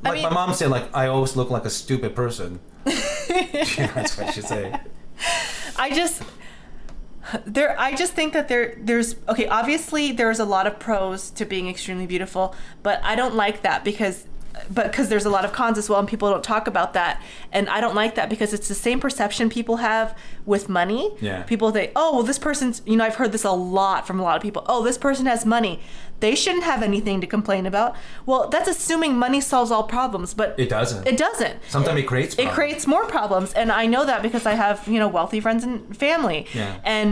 Like 0.02 0.14
mean- 0.14 0.22
my 0.24 0.30
mom 0.30 0.54
said 0.54 0.70
like 0.70 0.88
I 0.94 1.06
always 1.08 1.36
look 1.36 1.50
like 1.50 1.64
a 1.64 1.70
stupid 1.70 2.14
person. 2.16 2.60
That's 2.84 4.16
what 4.18 4.34
she 4.34 4.40
said. 4.42 4.80
I 5.76 5.90
just 5.94 6.22
there 7.46 7.78
I 7.78 7.94
just 7.94 8.12
think 8.14 8.32
that 8.32 8.48
there 8.48 8.76
there's 8.80 9.14
okay, 9.28 9.46
obviously 9.46 10.12
there's 10.12 10.40
a 10.40 10.44
lot 10.44 10.66
of 10.66 10.78
pros 10.78 11.30
to 11.30 11.44
being 11.44 11.68
extremely 11.68 12.06
beautiful, 12.06 12.54
but 12.82 13.00
I 13.04 13.14
don't 13.14 13.34
like 13.34 13.62
that 13.62 13.84
because 13.84 14.26
but 14.70 14.90
because 14.90 15.08
there's 15.08 15.24
a 15.24 15.30
lot 15.30 15.44
of 15.46 15.52
cons 15.52 15.78
as 15.78 15.88
well 15.88 15.98
and 15.98 16.06
people 16.06 16.28
don't 16.30 16.44
talk 16.44 16.66
about 16.66 16.92
that 16.92 17.22
and 17.52 17.70
i 17.70 17.80
don't 17.80 17.94
like 17.94 18.16
that 18.16 18.28
because 18.28 18.52
it's 18.52 18.68
the 18.68 18.74
same 18.74 19.00
perception 19.00 19.48
people 19.48 19.76
have 19.78 20.14
with 20.44 20.68
money 20.68 21.10
Yeah. 21.22 21.42
people 21.44 21.70
think 21.70 21.90
oh 21.96 22.16
well 22.16 22.22
this 22.22 22.38
person's 22.38 22.82
you 22.84 22.96
know 22.96 23.04
i've 23.04 23.14
heard 23.14 23.32
this 23.32 23.44
a 23.44 23.50
lot 23.50 24.06
from 24.06 24.20
a 24.20 24.22
lot 24.22 24.36
of 24.36 24.42
people 24.42 24.62
oh 24.66 24.84
this 24.84 24.98
person 24.98 25.24
has 25.24 25.46
money 25.46 25.80
they 26.24 26.34
shouldn't 26.42 26.64
have 26.72 26.80
anything 26.90 27.20
to 27.24 27.26
complain 27.36 27.64
about 27.72 27.90
well 28.28 28.42
that's 28.54 28.68
assuming 28.74 29.12
money 29.26 29.40
solves 29.52 29.70
all 29.74 29.86
problems 29.98 30.28
but 30.40 30.48
It 30.64 30.68
doesn't. 30.78 31.02
it 31.12 31.16
doesn't 31.26 31.56
Sometimes 31.76 31.98
it 32.02 32.06
creates 32.12 32.32
it 32.44 32.48
creates 32.58 32.84
more 32.94 33.04
problems 33.16 33.48
and 33.60 33.68
i 33.82 33.84
know 33.92 34.04
that 34.10 34.20
because 34.26 34.44
i 34.52 34.54
have 34.64 34.76
you 34.94 34.98
know 35.02 35.08
wealthy 35.18 35.40
friends 35.46 35.62
and 35.68 35.74
family 36.06 36.40
Yeah. 36.54 36.76
and 36.98 37.10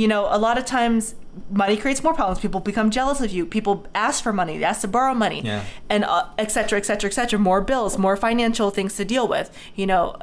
you 0.00 0.08
know 0.12 0.22
a 0.30 0.38
lot 0.46 0.56
of 0.60 0.64
times 0.78 1.14
money 1.50 1.76
creates 1.76 2.02
more 2.02 2.14
problems. 2.14 2.40
People 2.40 2.60
become 2.60 2.90
jealous 2.90 3.20
of 3.20 3.30
you. 3.30 3.44
People 3.46 3.86
ask 3.94 4.22
for 4.22 4.32
money. 4.32 4.58
They 4.58 4.64
ask 4.64 4.80
to 4.82 4.88
borrow 4.88 5.14
money. 5.14 5.42
Yeah. 5.42 5.64
and 5.90 6.04
uh, 6.04 6.26
et 6.38 6.50
cetera 6.50 6.78
et 6.78 6.86
cetera 6.86 7.08
et 7.10 7.12
cetera. 7.14 7.38
More 7.38 7.60
bills 7.60 7.98
more 7.98 8.16
financial 8.16 8.70
things 8.70 8.94
to 8.96 9.04
deal 9.04 9.28
with. 9.28 9.50
You 9.74 9.86
know 9.86 10.16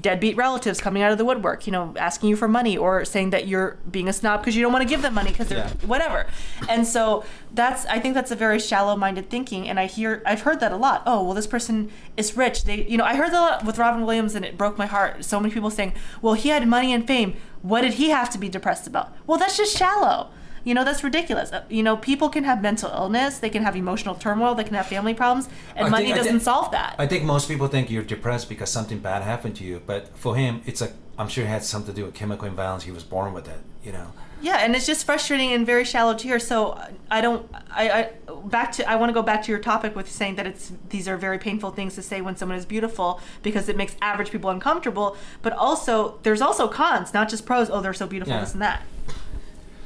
deadbeat 0.00 0.36
relatives 0.36 0.80
coming 0.80 1.02
out 1.02 1.10
of 1.12 1.18
the 1.18 1.24
woodwork 1.24 1.66
you 1.66 1.72
know 1.72 1.92
asking 1.98 2.28
you 2.30 2.36
for 2.36 2.46
money 2.48 2.76
or 2.76 3.04
saying 3.04 3.30
that 3.30 3.48
you're 3.48 3.76
being 3.90 4.08
a 4.08 4.12
snob 4.12 4.40
because 4.40 4.54
you 4.54 4.62
don't 4.62 4.72
want 4.72 4.82
to 4.82 4.88
give 4.88 5.02
them 5.02 5.14
money 5.14 5.30
because 5.30 5.48
they're 5.48 5.58
Yeah. 5.58 5.86
whatever. 5.86 6.26
And 6.68 6.86
so 6.86 7.24
that's 7.52 7.84
i 7.86 7.98
think 7.98 8.14
that's 8.14 8.30
a 8.30 8.36
very 8.36 8.60
shallow 8.60 8.94
minded 8.96 9.28
thinking 9.28 9.68
and 9.68 9.80
i 9.80 9.86
hear 9.86 10.22
i've 10.24 10.42
heard 10.42 10.60
that 10.60 10.70
a 10.72 10.76
lot. 10.76 11.02
Oh 11.06 11.24
well 11.24 11.34
this 11.34 11.46
person 11.48 11.90
is 12.16 12.36
rich. 12.36 12.64
They 12.64 12.84
you 12.84 12.96
know 12.96 13.04
i 13.04 13.16
heard 13.16 13.32
that 13.32 13.40
a 13.40 13.46
lot 13.50 13.64
with 13.64 13.76
robin 13.78 14.02
williams 14.06 14.34
and 14.36 14.44
it 14.44 14.56
broke 14.56 14.78
my 14.78 14.86
heart. 14.86 15.24
So 15.24 15.40
many 15.40 15.52
people 15.52 15.70
saying 15.70 15.92
well 16.22 16.34
he 16.34 16.48
had 16.50 16.66
money 16.68 16.92
and 16.92 17.06
fame. 17.06 17.34
What 17.62 17.82
did 17.82 17.94
he 17.94 18.10
have 18.10 18.30
to 18.30 18.38
be 18.38 18.48
depressed 18.48 18.86
about? 18.86 19.12
Well 19.26 19.38
that's 19.38 19.56
just 19.56 19.76
shallow 19.76 20.30
you 20.64 20.74
know 20.74 20.84
that's 20.84 21.02
ridiculous 21.02 21.52
Uh, 21.52 21.62
you 21.68 21.82
know 21.82 21.96
people 21.96 22.28
can 22.28 22.44
have 22.44 22.60
mental 22.62 22.90
illness 22.90 23.38
they 23.38 23.50
can 23.50 23.62
have 23.62 23.76
emotional 23.76 24.14
turmoil 24.14 24.54
they 24.54 24.64
can 24.64 24.74
have 24.74 24.86
family 24.86 25.14
problems 25.14 25.48
and 25.76 25.86
I 25.86 25.90
money 25.90 26.04
think- 26.06 26.16
doesn't 26.16 26.32
think- 26.32 26.42
solve 26.42 26.70
that 26.72 26.94
I 26.98 27.06
think 27.06 27.24
most 27.24 27.48
people 27.48 27.68
think 27.68 27.90
you're 27.90 28.02
depressed 28.16 28.48
because 28.48 28.70
something 28.70 28.98
bad 28.98 29.22
happened 29.22 29.56
to 29.56 29.64
you, 29.64 29.80
but 29.86 30.00
for 30.16 30.36
him, 30.36 30.60
it's 30.66 30.82
a. 30.82 30.88
I'm 31.18 31.28
sure 31.28 31.44
it 31.44 31.48
had 31.48 31.64
something 31.64 31.94
to 31.94 32.00
do 32.00 32.06
with 32.06 32.14
chemical 32.14 32.46
imbalance. 32.48 32.84
He 32.84 32.92
was 32.92 33.04
born 33.04 33.32
with 33.34 33.46
it, 33.48 33.60
you 33.84 33.92
know. 33.92 34.08
Yeah, 34.42 34.56
and 34.64 34.74
it's 34.76 34.86
just 34.86 35.04
frustrating 35.04 35.52
and 35.52 35.66
very 35.66 35.84
shallow 35.84 36.14
to 36.14 36.24
hear. 36.30 36.38
So 36.38 36.78
I 37.10 37.20
don't. 37.20 37.42
I, 37.70 37.84
I 37.98 38.10
back 38.46 38.72
to. 38.72 38.80
I 38.90 38.94
want 38.96 39.10
to 39.10 39.14
go 39.20 39.22
back 39.22 39.42
to 39.44 39.50
your 39.52 39.60
topic 39.60 39.94
with 39.94 40.08
saying 40.10 40.36
that 40.36 40.46
it's 40.46 40.72
these 40.94 41.06
are 41.10 41.16
very 41.18 41.38
painful 41.38 41.70
things 41.72 41.94
to 41.96 42.02
say 42.02 42.20
when 42.26 42.36
someone 42.36 42.58
is 42.58 42.66
beautiful 42.66 43.20
because 43.42 43.68
it 43.68 43.76
makes 43.76 43.94
average 44.00 44.30
people 44.30 44.48
uncomfortable. 44.50 45.08
But 45.42 45.52
also, 45.52 46.18
there's 46.24 46.40
also 46.40 46.68
cons, 46.68 47.12
not 47.12 47.28
just 47.32 47.44
pros. 47.46 47.68
Oh, 47.70 47.80
they're 47.82 47.92
so 48.04 48.06
beautiful, 48.06 48.34
Yeah. 48.34 48.40
this 48.44 48.52
and 48.54 48.62
that. 48.62 48.80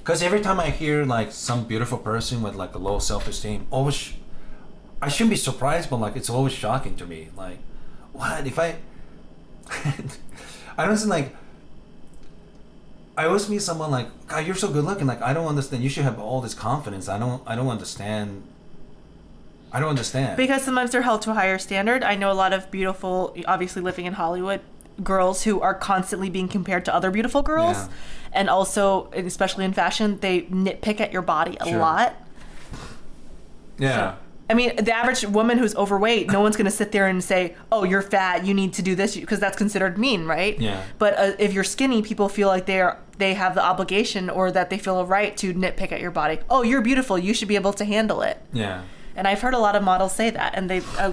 Because 0.04 0.22
every 0.22 0.42
time 0.42 0.60
I 0.60 0.68
hear 0.68 1.06
like 1.06 1.32
some 1.32 1.64
beautiful 1.64 1.96
person 1.96 2.42
with 2.42 2.54
like 2.54 2.74
a 2.74 2.78
low 2.78 2.98
self-esteem, 2.98 3.66
always, 3.70 4.12
I 5.00 5.08
shouldn't 5.08 5.30
be 5.30 5.36
surprised, 5.36 5.88
but 5.88 5.96
like 5.96 6.14
it's 6.14 6.28
always 6.28 6.52
shocking 6.52 6.94
to 6.96 7.06
me. 7.06 7.30
Like, 7.34 7.56
what 8.12 8.46
if 8.46 8.58
I? 8.58 8.76
I 10.76 10.84
don't 10.84 10.98
see 10.98 11.08
like. 11.08 11.34
I 13.16 13.26
always 13.26 13.48
meet 13.48 13.62
someone 13.62 13.90
like, 13.90 14.08
God, 14.26 14.44
you're 14.44 14.56
so 14.56 14.70
good 14.70 14.84
looking. 14.84 15.06
Like, 15.06 15.22
I 15.22 15.32
don't 15.32 15.46
understand. 15.46 15.82
You 15.82 15.88
should 15.88 16.02
have 16.04 16.18
all 16.18 16.42
this 16.42 16.52
confidence. 16.52 17.08
I 17.08 17.18
don't. 17.18 17.42
I 17.46 17.56
don't 17.56 17.68
understand. 17.68 18.42
I 19.72 19.80
don't 19.80 19.88
understand. 19.88 20.36
Because 20.36 20.62
sometimes 20.62 20.90
they're 20.90 21.02
held 21.02 21.22
to 21.22 21.30
a 21.30 21.34
higher 21.34 21.56
standard. 21.58 22.04
I 22.04 22.14
know 22.14 22.30
a 22.30 22.34
lot 22.34 22.52
of 22.52 22.70
beautiful, 22.70 23.34
obviously 23.46 23.80
living 23.80 24.04
in 24.04 24.12
Hollywood, 24.12 24.60
girls 25.02 25.44
who 25.44 25.60
are 25.62 25.74
constantly 25.74 26.28
being 26.28 26.48
compared 26.48 26.84
to 26.84 26.94
other 26.94 27.10
beautiful 27.10 27.42
girls. 27.42 27.76
Yeah. 27.76 27.88
And 28.34 28.50
also, 28.50 29.10
especially 29.14 29.64
in 29.64 29.72
fashion, 29.72 30.18
they 30.20 30.42
nitpick 30.42 31.00
at 31.00 31.12
your 31.12 31.22
body 31.22 31.56
a 31.60 31.68
Sure. 31.68 31.78
lot. 31.78 32.14
yeah. 33.78 34.16
I 34.50 34.52
mean, 34.52 34.76
the 34.76 34.92
average 34.94 35.24
woman 35.24 35.56
who's 35.56 35.74
overweight, 35.74 36.30
no 36.30 36.40
one's 36.40 36.54
going 36.54 36.66
to 36.66 36.70
sit 36.70 36.92
there 36.92 37.06
and 37.06 37.24
say, 37.24 37.54
"Oh, 37.72 37.84
you're 37.84 38.02
fat. 38.02 38.44
You 38.44 38.52
need 38.52 38.74
to 38.74 38.82
do 38.82 38.94
this," 38.94 39.16
because 39.16 39.40
that's 39.40 39.56
considered 39.56 39.96
mean, 39.96 40.26
right? 40.26 40.60
Yeah. 40.60 40.82
But 40.98 41.18
uh, 41.18 41.32
if 41.38 41.54
you're 41.54 41.64
skinny, 41.64 42.02
people 42.02 42.28
feel 42.28 42.48
like 42.48 42.66
they 42.66 42.80
are 42.82 42.98
they 43.16 43.32
have 43.34 43.54
the 43.54 43.64
obligation 43.64 44.28
or 44.28 44.50
that 44.52 44.68
they 44.68 44.76
feel 44.76 45.00
a 45.00 45.04
right 45.04 45.34
to 45.38 45.54
nitpick 45.54 45.92
at 45.92 46.00
your 46.02 46.10
body. 46.10 46.40
Oh, 46.50 46.60
you're 46.62 46.82
beautiful. 46.82 47.16
You 47.18 47.32
should 47.32 47.48
be 47.48 47.54
able 47.54 47.72
to 47.72 47.86
handle 47.86 48.20
it. 48.20 48.38
Yeah. 48.52 48.82
And 49.16 49.26
I've 49.26 49.40
heard 49.40 49.54
a 49.54 49.58
lot 49.58 49.76
of 49.76 49.82
models 49.84 50.12
say 50.14 50.28
that. 50.30 50.54
And 50.56 50.68
they, 50.68 50.82
uh, 50.98 51.12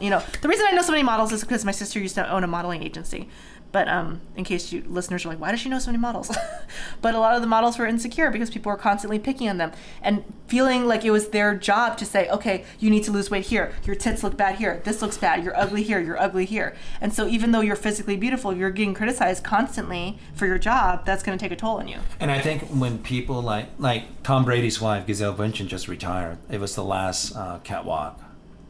you 0.00 0.08
know, 0.10 0.22
the 0.40 0.48
reason 0.48 0.64
I 0.68 0.72
know 0.74 0.80
so 0.82 0.90
many 0.90 1.02
models 1.04 1.32
is 1.32 1.42
because 1.42 1.64
my 1.66 1.70
sister 1.72 2.00
used 2.00 2.14
to 2.14 2.28
own 2.32 2.42
a 2.42 2.46
modeling 2.46 2.82
agency. 2.82 3.28
But 3.72 3.88
um, 3.88 4.20
in 4.36 4.44
case 4.44 4.72
you 4.72 4.84
listeners 4.86 5.24
are 5.24 5.28
like, 5.28 5.40
why 5.40 5.50
does 5.50 5.60
she 5.60 5.68
know 5.68 5.78
so 5.78 5.90
many 5.90 6.00
models? 6.00 6.30
but 7.00 7.14
a 7.14 7.18
lot 7.18 7.34
of 7.34 7.40
the 7.40 7.46
models 7.46 7.78
were 7.78 7.86
insecure 7.86 8.30
because 8.30 8.50
people 8.50 8.70
were 8.70 8.78
constantly 8.78 9.18
picking 9.18 9.48
on 9.48 9.56
them 9.56 9.72
and 10.02 10.24
feeling 10.46 10.86
like 10.86 11.04
it 11.04 11.10
was 11.10 11.28
their 11.28 11.54
job 11.54 11.96
to 11.98 12.04
say, 12.04 12.28
okay, 12.28 12.64
you 12.78 12.90
need 12.90 13.02
to 13.04 13.10
lose 13.10 13.30
weight 13.30 13.46
here. 13.46 13.72
Your 13.84 13.96
tits 13.96 14.22
look 14.22 14.36
bad 14.36 14.56
here. 14.56 14.82
This 14.84 15.00
looks 15.00 15.16
bad. 15.16 15.42
You're 15.42 15.58
ugly 15.58 15.82
here. 15.82 15.98
You're 15.98 16.20
ugly 16.20 16.44
here. 16.44 16.76
And 17.00 17.12
so 17.14 17.26
even 17.26 17.52
though 17.52 17.60
you're 17.60 17.76
physically 17.76 18.16
beautiful, 18.16 18.54
you're 18.54 18.70
getting 18.70 18.92
criticized 18.92 19.42
constantly 19.42 20.18
for 20.34 20.46
your 20.46 20.58
job, 20.58 21.06
that's 21.06 21.22
going 21.22 21.38
to 21.38 21.42
take 21.42 21.52
a 21.52 21.56
toll 21.56 21.78
on 21.78 21.88
you. 21.88 21.98
And 22.20 22.30
I 22.30 22.40
think 22.40 22.64
when 22.64 22.98
people 22.98 23.40
like 23.40 23.68
like 23.78 24.22
Tom 24.22 24.44
Brady's 24.44 24.80
wife 24.80 25.06
Gisele 25.06 25.34
Bündchen 25.34 25.66
just 25.66 25.88
retired. 25.88 26.38
It 26.50 26.60
was 26.60 26.74
the 26.74 26.84
last 26.84 27.34
uh, 27.34 27.58
catwalk, 27.64 28.20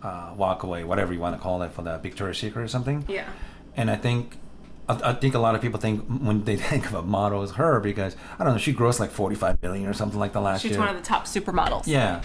uh, 0.02 0.34
walk 0.36 0.62
away, 0.62 0.84
whatever 0.84 1.12
you 1.12 1.20
want 1.20 1.36
to 1.36 1.42
call 1.42 1.62
it, 1.62 1.72
for 1.72 1.82
the 1.82 1.98
Victoria's 1.98 2.38
Secret 2.38 2.62
or 2.62 2.68
something. 2.68 3.04
Yeah. 3.08 3.28
And 3.76 3.90
I 3.90 3.96
think 3.96 4.36
I, 5.02 5.10
I 5.10 5.12
think 5.14 5.34
a 5.34 5.38
lot 5.38 5.54
of 5.54 5.60
people 5.62 5.78
think 5.80 6.04
when 6.06 6.44
they 6.44 6.56
think 6.70 6.86
of 6.86 6.94
a 6.94 7.02
model 7.02 7.42
as 7.42 7.52
her 7.52 7.80
because 7.80 8.16
I 8.38 8.44
don't 8.44 8.52
know 8.54 8.58
she 8.58 8.72
grossed 8.74 9.00
like 9.00 9.10
forty 9.10 9.36
five 9.36 9.60
million 9.62 9.86
or 9.88 9.92
something 9.92 10.18
like 10.18 10.32
the 10.32 10.40
last 10.40 10.62
She's 10.62 10.72
year. 10.72 10.80
one 10.80 10.88
of 10.88 10.96
the 10.96 11.02
top 11.02 11.24
supermodels. 11.26 11.86
yeah, 11.86 12.22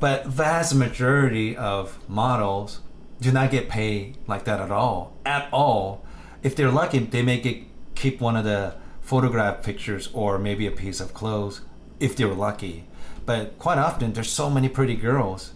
but 0.00 0.26
vast 0.26 0.74
majority 0.74 1.56
of 1.56 1.98
models 2.08 2.80
do 3.20 3.30
not 3.32 3.50
get 3.50 3.68
paid 3.68 4.16
like 4.26 4.44
that 4.44 4.60
at 4.60 4.70
all, 4.70 5.16
at 5.24 5.48
all. 5.52 6.04
if 6.42 6.54
they're 6.56 6.70
lucky, 6.70 6.98
they 6.98 7.22
may 7.22 7.38
get 7.40 7.58
keep 7.94 8.20
one 8.20 8.36
of 8.36 8.44
the 8.44 8.74
photograph 9.00 9.62
pictures 9.62 10.08
or 10.12 10.38
maybe 10.38 10.66
a 10.66 10.70
piece 10.70 11.00
of 11.00 11.14
clothes 11.14 11.60
if 12.00 12.16
they're 12.16 12.34
lucky. 12.34 12.84
But 13.26 13.58
quite 13.58 13.78
often, 13.78 14.12
there's 14.12 14.30
so 14.30 14.50
many 14.50 14.68
pretty 14.68 14.96
girls. 14.96 15.52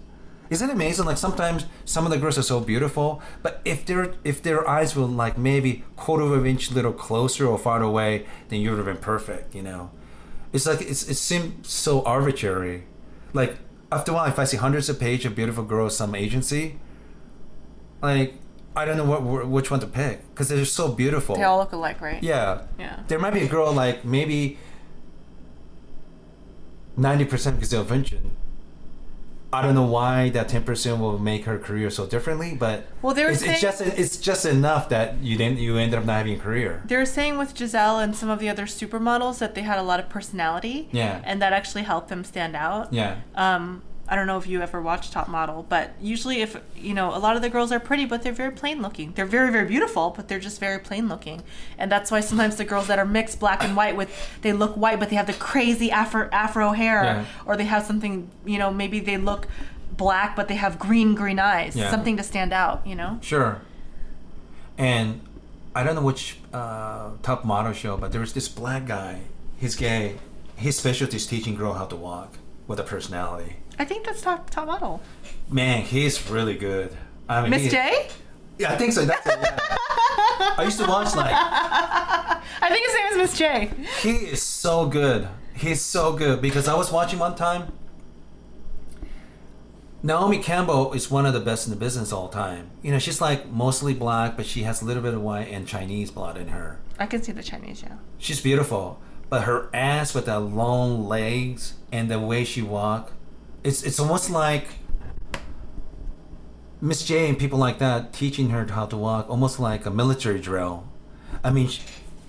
Isn't 0.51 0.71
it 0.71 0.73
amazing? 0.73 1.05
Like 1.05 1.19
sometimes 1.19 1.67
some 1.85 2.07
of 2.07 2.11
the 2.11 2.19
girls 2.19 2.39
are 2.39 2.43
so 2.43 2.61
beautiful, 2.61 3.21
but 3.43 3.61
if 3.65 3.85
their 3.85 4.15
if 4.25 4.43
their 4.43 4.69
eyes 4.69 4.97
were 4.97 5.05
like 5.05 5.37
maybe 5.37 5.85
quarter 5.97 6.25
of 6.25 6.33
an 6.33 6.47
inch 6.47 6.71
little 6.71 6.93
closer 6.93 7.47
or 7.47 7.59
farther 7.59 7.85
away, 7.85 8.27
then 8.49 8.61
you 8.61 8.71
would 8.71 8.79
have 8.79 8.87
been 8.87 8.97
perfect. 8.97 9.55
You 9.55 9.63
know, 9.63 9.91
it's 10.53 10.67
like 10.67 10.81
it's, 10.81 11.09
it 11.09 11.17
seems 11.17 11.69
so 11.69 12.03
arbitrary. 12.05 12.85
Like 13.35 13.59
after 13.93 14.13
a 14.13 14.15
while, 14.15 14.27
if 14.27 14.39
I 14.39 14.45
see 14.45 14.57
hundreds 14.57 14.89
of 14.89 14.99
pages 14.99 15.27
of 15.27 15.35
beautiful 15.37 15.65
girls, 15.65 15.97
some 15.97 16.15
agency, 16.15 16.79
like 18.01 18.35
I 18.75 18.85
don't 18.85 18.97
know 18.97 19.05
what 19.05 19.49
which 19.49 19.71
one 19.71 19.81
to 19.81 19.87
pick 19.87 20.27
because 20.31 20.49
they're 20.49 20.65
so 20.65 20.89
beautiful. 20.89 21.37
They 21.37 21.43
all 21.43 21.59
look 21.59 21.73
alike, 21.73 22.01
right? 22.01 22.23
Yeah. 22.23 22.63
Yeah. 22.79 23.01
There 23.09 23.19
might 23.19 23.35
be 23.35 23.41
a 23.41 23.49
girl 23.49 23.73
like 23.73 24.05
maybe 24.05 24.57
ninety 26.97 27.25
percent 27.27 27.61
Gisele 27.61 27.85
Bündchen. 27.85 28.31
I 29.51 29.63
don't 29.63 29.75
know 29.75 29.87
why 29.87 30.29
that 30.31 30.49
ten 30.49 30.63
percent 30.63 31.01
will 31.01 31.19
make 31.19 31.45
her 31.47 31.59
career 31.59 31.89
so 31.91 32.07
differently, 32.07 32.55
but 32.55 32.87
Well, 33.01 33.15
they 33.15 33.25
were 33.25 33.31
it's, 33.31 33.43
it's 33.43 33.61
just 33.61 33.81
it's 33.81 34.17
just 34.19 34.45
enough 34.45 34.91
that 34.91 35.19
you 35.23 35.39
didn't 35.39 35.59
you 35.59 35.77
ended 35.79 35.99
up 35.99 36.05
not 36.05 36.19
having 36.19 36.35
a 36.35 36.39
career. 36.39 36.83
They 36.85 36.97
were 36.97 37.07
saying 37.07 37.39
with 37.39 37.55
Gisele 37.55 37.99
and 37.99 38.15
some 38.15 38.29
of 38.29 38.41
the 38.41 38.49
other 38.51 38.65
supermodels 38.67 39.39
that 39.39 39.55
they 39.55 39.63
had 39.63 39.79
a 39.79 39.83
lot 39.83 40.01
of 40.01 40.09
personality. 40.11 40.89
Yeah. 40.93 41.23
And 41.25 41.41
that 41.41 41.53
actually 41.55 41.85
helped 41.85 42.09
them 42.09 42.25
stand 42.25 42.57
out. 42.57 42.93
Yeah. 42.93 43.21
Um, 43.35 43.83
I 44.11 44.17
don't 44.17 44.27
know 44.27 44.39
if 44.39 44.47
you 44.47 44.63
ever 44.63 44.81
watched 44.81 45.13
Top 45.13 45.29
Model, 45.29 45.67
but 45.69 45.91
usually, 46.01 46.41
if 46.41 46.57
you 46.75 46.95
know, 46.95 47.15
a 47.15 47.19
lot 47.19 47.37
of 47.37 47.43
the 47.43 47.51
girls 47.51 47.71
are 47.73 47.79
pretty, 47.81 48.07
but 48.07 48.23
they're 48.23 48.33
very 48.33 48.53
plain 48.53 48.81
looking. 48.81 49.13
They're 49.13 49.27
very, 49.27 49.53
very 49.53 49.67
beautiful, 49.69 50.11
but 50.17 50.29
they're 50.29 50.39
just 50.39 50.59
very 50.61 50.79
plain 50.79 51.09
looking, 51.09 51.43
and 51.77 51.93
that's 51.93 52.11
why 52.11 52.21
sometimes 52.21 52.57
the 52.57 52.65
girls 52.65 52.87
that 52.87 52.99
are 52.99 53.05
mixed 53.05 53.39
black 53.39 53.63
and 53.63 53.77
white 53.77 53.97
with 53.97 54.11
they 54.43 54.53
look 54.55 54.75
white, 54.77 54.99
but 54.99 55.11
they 55.11 55.17
have 55.17 55.27
the 55.27 55.35
crazy 55.35 55.91
afro 55.91 56.29
afro 56.33 56.73
hair, 56.73 57.03
Yeah. 57.05 57.25
or 57.45 57.57
they 57.57 57.65
have 57.67 57.85
something, 57.85 58.31
you 58.47 58.59
know, 58.59 58.73
maybe 58.73 58.99
they 59.01 59.19
look 59.19 59.47
black, 59.97 60.35
but 60.37 60.49
they 60.49 60.55
have 60.57 60.79
green 60.79 61.15
green 61.15 61.39
eyes, 61.39 61.77
Yeah. 61.77 61.91
something 61.91 62.17
to 62.17 62.23
stand 62.23 62.53
out, 62.53 62.87
you 62.87 62.95
know. 62.95 63.19
Sure. 63.21 63.61
And 64.79 65.21
I 65.75 65.83
don't 65.83 65.95
know 65.95 66.03
which 66.03 66.39
uh, 66.53 67.11
top 67.23 67.45
model 67.45 67.73
show, 67.73 67.97
but 67.97 68.13
there 68.13 68.21
was 68.21 68.33
this 68.33 68.49
black 68.49 68.87
guy. 68.87 69.21
He's 69.59 69.75
gay. 69.77 70.17
His 70.57 70.77
specialty 70.77 71.17
is 71.17 71.27
teaching 71.27 71.55
girl 71.55 71.75
how 71.75 71.87
to 71.87 71.97
walk 71.97 72.35
with 72.67 72.81
a 72.81 72.85
personality. 72.85 73.57
I 73.79 73.85
think 73.85 74.05
that's 74.05 74.23
Top 74.23 74.51
Top 74.51 74.67
Model. 74.67 75.01
Man, 75.51 75.83
he's 75.83 76.29
really 76.31 76.57
good. 76.57 76.97
I 77.29 77.43
mean, 77.43 77.51
Miss 77.51 77.71
J. 77.71 78.09
Yeah, 78.59 78.73
I 78.73 78.77
think 78.77 78.93
so. 78.93 79.05
That's 79.05 79.27
it. 79.27 79.39
Yeah. 79.41 79.59
I 80.59 80.63
used 80.65 80.79
to 80.81 80.87
watch 80.87 81.15
like 81.15 81.33
I 81.33 82.69
think 82.69 82.87
his 82.87 82.95
name 82.95 83.07
is 83.13 83.17
Miss 83.17 83.39
J. 83.39 83.71
he 84.03 84.27
is 84.27 84.43
so 84.43 84.87
good. 84.87 85.29
He's 85.55 85.81
so 85.81 86.13
good 86.13 86.41
because 86.41 86.69
I 86.69 86.75
was 86.75 86.93
watching 86.93 87.19
one 87.19 87.35
time. 87.35 87.73
Naomi 90.01 90.39
Campbell 90.39 90.93
is 90.93 91.11
one 91.11 91.27
of 91.27 91.33
the 91.35 91.41
best 91.41 91.67
in 91.67 91.73
the 91.73 91.79
business 91.79 92.13
all 92.13 92.29
time. 92.29 92.71
You 92.83 92.93
know, 92.93 93.01
she's 93.01 93.21
like 93.21 93.51
mostly 93.51 93.95
black, 93.95 94.37
but 94.37 94.47
she 94.47 94.63
has 94.63 94.81
a 94.81 94.85
little 94.85 95.03
bit 95.03 95.13
of 95.15 95.21
white 95.21 95.49
and 95.49 95.67
Chinese 95.67 96.13
blood 96.13 96.37
in 96.37 96.49
her. 96.49 96.79
I 97.01 97.07
can 97.07 97.23
see 97.23 97.33
the 97.33 97.43
Chinese, 97.43 97.83
yeah. 97.83 97.97
She's 98.17 98.41
beautiful, 98.41 99.01
but 99.29 99.43
her 99.43 99.69
ass 99.75 100.15
with 100.15 100.27
the 100.27 100.39
long 100.39 101.09
legs 101.09 101.75
and 101.91 102.09
the 102.09 102.21
way 102.21 102.45
she 102.45 102.63
walk, 102.63 103.13
it's 103.65 103.83
it's 103.83 103.99
almost 103.99 104.31
like 104.31 104.69
Miss 106.81 107.05
J 107.05 107.29
and 107.29 107.39
people 107.39 107.59
like 107.59 107.79
that 107.79 108.13
teaching 108.13 108.51
her 108.51 108.65
how 108.67 108.87
to 108.87 108.97
walk, 108.97 109.29
almost 109.29 109.59
like 109.59 109.85
a 109.87 109.91
military 109.91 110.39
drill. 110.39 110.87
I 111.43 111.51
mean, 111.51 111.69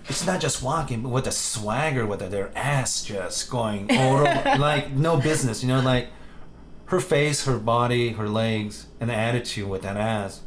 it's 0.08 0.26
not 0.26 0.42
just 0.42 0.64
walking, 0.64 1.04
but 1.04 1.10
with 1.10 1.28
a 1.28 1.32
swagger, 1.32 2.06
with 2.06 2.20
their 2.32 2.52
ass 2.58 3.04
just 3.04 3.50
going 3.50 3.92
over, 3.92 4.24
like 4.60 4.92
no 4.92 5.18
business. 5.18 5.62
You 5.62 5.70
know, 5.70 5.82
like 5.82 6.10
her 6.86 7.00
face, 7.00 7.46
her 7.46 7.60
body, 7.60 8.10
her 8.14 8.28
legs, 8.28 8.88
and 9.00 9.10
the 9.10 9.16
attitude 9.16 9.70
with 9.70 9.84
that 9.84 9.98
ass. 9.98 10.42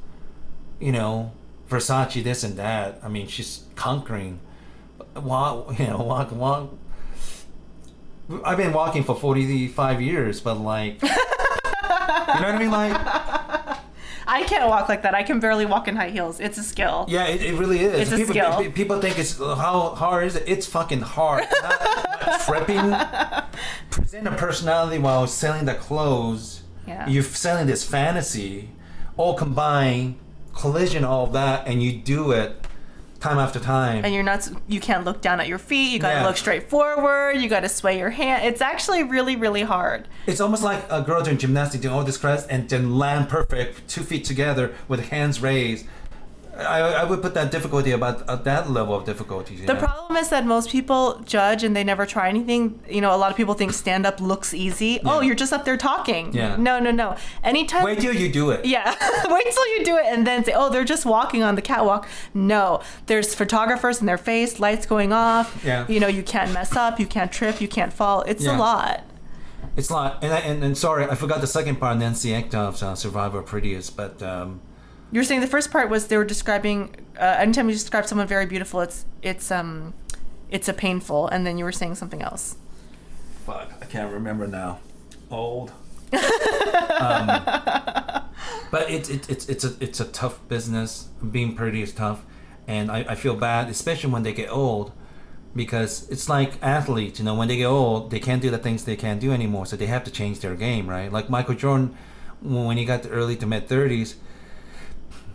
You 0.80 0.90
know, 0.90 1.32
Versace, 1.68 2.22
this 2.24 2.42
and 2.42 2.56
that. 2.56 2.98
I 3.04 3.08
mean, 3.08 3.28
she's 3.28 3.64
conquering. 3.76 4.40
Uh, 5.00 5.20
walk, 5.20 5.78
you 5.78 5.86
know, 5.86 5.98
walk, 5.98 6.32
walk. 6.32 6.74
I've 8.44 8.56
been 8.56 8.72
walking 8.72 9.04
for 9.04 9.14
forty-five 9.14 10.00
years, 10.00 10.40
but 10.40 10.54
like, 10.54 11.02
you 11.02 11.08
know 11.08 11.14
what 12.24 12.54
I 12.54 12.58
mean? 12.58 12.70
Like, 12.70 12.92
I 14.26 14.44
can't 14.44 14.68
walk 14.68 14.88
like 14.88 15.02
that. 15.02 15.14
I 15.14 15.22
can 15.22 15.40
barely 15.40 15.66
walk 15.66 15.88
in 15.88 15.96
high 15.96 16.10
heels. 16.10 16.40
It's 16.40 16.56
a 16.58 16.62
skill. 16.62 17.06
yeah, 17.08 17.26
it, 17.26 17.42
it 17.42 17.54
really 17.54 17.80
is. 17.80 18.00
It's 18.00 18.12
a 18.12 18.16
people, 18.16 18.34
skill. 18.34 18.56
pe- 18.58 18.70
people 18.70 19.00
think 19.00 19.18
it's 19.18 19.40
uh, 19.40 19.54
how 19.56 19.90
hard 19.90 20.26
is 20.26 20.36
it? 20.36 20.44
It's 20.46 20.66
fucking 20.66 21.00
hard. 21.02 21.44
Tripping. 22.46 22.78
Present 23.90 24.26
a 24.26 24.32
personality 24.32 24.98
while 24.98 25.26
selling 25.26 25.64
the 25.66 25.74
clothes. 25.74 26.62
Yeah. 26.86 27.06
You're 27.08 27.22
selling 27.22 27.66
this 27.66 27.84
fantasy, 27.84 28.70
all 29.16 29.34
combined, 29.34 30.16
collision, 30.54 31.04
all 31.04 31.26
of 31.26 31.32
that, 31.34 31.66
and 31.66 31.82
you 31.82 31.92
do 31.92 32.32
it 32.32 32.66
time 33.22 33.38
after 33.38 33.60
time. 33.60 34.04
and 34.04 34.12
you're 34.12 34.22
not 34.24 34.48
you 34.66 34.80
can't 34.80 35.04
look 35.04 35.20
down 35.20 35.38
at 35.40 35.46
your 35.46 35.58
feet 35.58 35.92
you 35.92 35.98
gotta 36.00 36.16
Yeah. 36.20 36.26
look 36.26 36.36
straight 36.36 36.68
forward 36.68 37.34
you 37.40 37.48
gotta 37.48 37.68
sway 37.68 37.96
your 37.98 38.10
hand 38.10 38.44
it's 38.44 38.60
actually 38.60 39.02
really 39.04 39.36
really 39.36 39.62
hard 39.62 40.08
It's 40.26 40.40
almost 40.40 40.62
like 40.64 40.80
a 40.90 41.00
girl 41.02 41.22
doing 41.22 41.38
gymnastics, 41.38 41.82
doing 41.82 41.94
all 41.94 42.02
this 42.04 42.16
crest, 42.18 42.46
and 42.50 42.68
then 42.68 42.98
land 42.98 43.28
perfect, 43.28 43.88
two 43.88 44.02
feet 44.02 44.24
together 44.24 44.72
with 44.88 45.00
hands 45.08 45.40
raised. 45.40 45.86
I, 46.54 46.80
I 46.80 47.04
would 47.04 47.22
put 47.22 47.32
that 47.34 47.50
difficulty 47.50 47.92
about 47.92 48.28
at 48.28 48.44
that 48.44 48.70
level 48.70 48.94
of 48.94 49.04
difficulty. 49.06 49.56
the 49.56 49.72
know? 49.72 49.80
problem 49.80 50.16
is 50.18 50.28
that 50.28 50.44
most 50.44 50.68
people 50.70 51.18
judge 51.24 51.64
and 51.64 51.74
they 51.74 51.82
never 51.82 52.04
try 52.04 52.28
anything 52.28 52.78
you 52.88 53.00
know 53.00 53.14
a 53.14 53.16
lot 53.16 53.30
of 53.30 53.36
people 53.38 53.54
think 53.54 53.72
stand 53.72 54.04
up 54.04 54.20
looks 54.20 54.52
easy 54.52 55.00
oh 55.06 55.20
you're 55.20 55.34
just 55.34 55.52
up 55.52 55.64
there 55.64 55.78
talking 55.78 56.32
Yeah. 56.34 56.56
no 56.56 56.78
no 56.78 56.90
no 56.90 57.16
anytime 57.42 57.84
Wait 57.84 58.00
till 58.00 58.14
you 58.14 58.30
do 58.30 58.50
it. 58.50 58.66
yeah 58.66 58.84
wait 59.30 59.46
till 59.50 59.68
you 59.78 59.84
do 59.84 59.96
it 59.96 60.04
and 60.06 60.26
then 60.26 60.44
say 60.44 60.52
oh 60.54 60.68
they're 60.68 60.84
just 60.84 61.06
walking 61.06 61.42
on 61.42 61.54
the 61.54 61.62
catwalk 61.62 62.06
no 62.34 62.82
there's 63.06 63.34
photographers 63.34 64.00
in 64.00 64.06
their 64.06 64.18
face 64.18 64.60
lights 64.60 64.84
going 64.84 65.10
off 65.12 65.62
Yeah. 65.64 65.86
you 65.88 66.00
know 66.00 66.08
you 66.18 66.22
can't 66.22 66.52
mess 66.52 66.76
up 66.76 67.00
you 67.00 67.06
can't 67.06 67.32
trip 67.32 67.60
you 67.62 67.68
can't 67.68 67.92
fall 67.94 68.22
it's 68.22 68.44
Yeah. 68.44 68.56
a 68.56 68.58
lot 68.58 69.04
It's 69.74 69.90
like, 69.90 70.12
and, 70.20 70.32
I, 70.34 70.40
and 70.40 70.62
and 70.62 70.76
sorry, 70.76 71.04
I 71.08 71.14
forgot 71.14 71.40
the 71.40 71.46
second 71.46 71.76
part. 71.80 71.96
Nancy 71.96 72.30
Etcoff's 72.38 72.82
uh, 72.82 72.94
Survivor 72.94 73.40
Prettiest, 73.40 73.96
but 73.96 74.20
um, 74.22 74.60
You 75.12 75.20
were 75.20 75.24
saying 75.24 75.42
the 75.42 75.46
first 75.46 75.70
part 75.70 75.90
was 75.90 76.06
they 76.06 76.16
were 76.16 76.24
describing. 76.24 76.96
Uh, 77.20 77.36
anytime 77.38 77.68
you 77.68 77.74
describe 77.74 78.06
someone 78.06 78.26
very 78.26 78.46
beautiful, 78.46 78.80
it's 78.80 79.04
it's 79.20 79.50
um, 79.50 79.92
it's 80.50 80.68
a 80.68 80.72
painful, 80.72 81.28
and 81.28 81.46
then 81.46 81.58
you 81.58 81.64
were 81.64 81.72
saying 81.72 81.96
something 81.96 82.22
else. 82.22 82.56
fuck, 83.44 83.70
I 83.82 83.84
can't 83.84 84.10
remember 84.10 84.46
now. 84.46 84.80
Old. 85.30 85.72
um, 86.12 87.26
but 88.70 88.90
it's 88.90 89.10
it, 89.10 89.28
it's 89.28 89.48
it's 89.50 89.64
a 89.64 89.74
it's 89.80 90.00
a 90.00 90.06
tough 90.06 90.40
business. 90.48 91.08
Being 91.30 91.54
pretty 91.54 91.82
is 91.82 91.92
tough, 91.92 92.24
and 92.66 92.90
I, 92.90 93.04
I 93.10 93.14
feel 93.14 93.36
bad, 93.36 93.68
especially 93.68 94.10
when 94.10 94.22
they 94.22 94.32
get 94.32 94.50
old, 94.50 94.92
because 95.54 96.08
it's 96.08 96.26
like 96.26 96.52
athletes. 96.62 97.18
You 97.18 97.26
know, 97.26 97.34
when 97.34 97.48
they 97.48 97.58
get 97.58 97.66
old, 97.66 98.10
they 98.10 98.20
can't 98.20 98.40
do 98.40 98.50
the 98.50 98.58
things 98.58 98.84
they 98.84 98.96
can't 98.96 99.20
do 99.20 99.30
anymore, 99.30 99.66
so 99.66 99.76
they 99.76 99.86
have 99.86 100.04
to 100.04 100.10
change 100.10 100.40
their 100.40 100.54
game, 100.54 100.88
right? 100.88 101.12
Like 101.12 101.28
Michael 101.28 101.54
Jordan, 101.54 101.94
when 102.40 102.78
he 102.78 102.86
got 102.86 103.02
to 103.02 103.10
early 103.10 103.36
to 103.36 103.46
mid 103.46 103.68
thirties, 103.68 104.16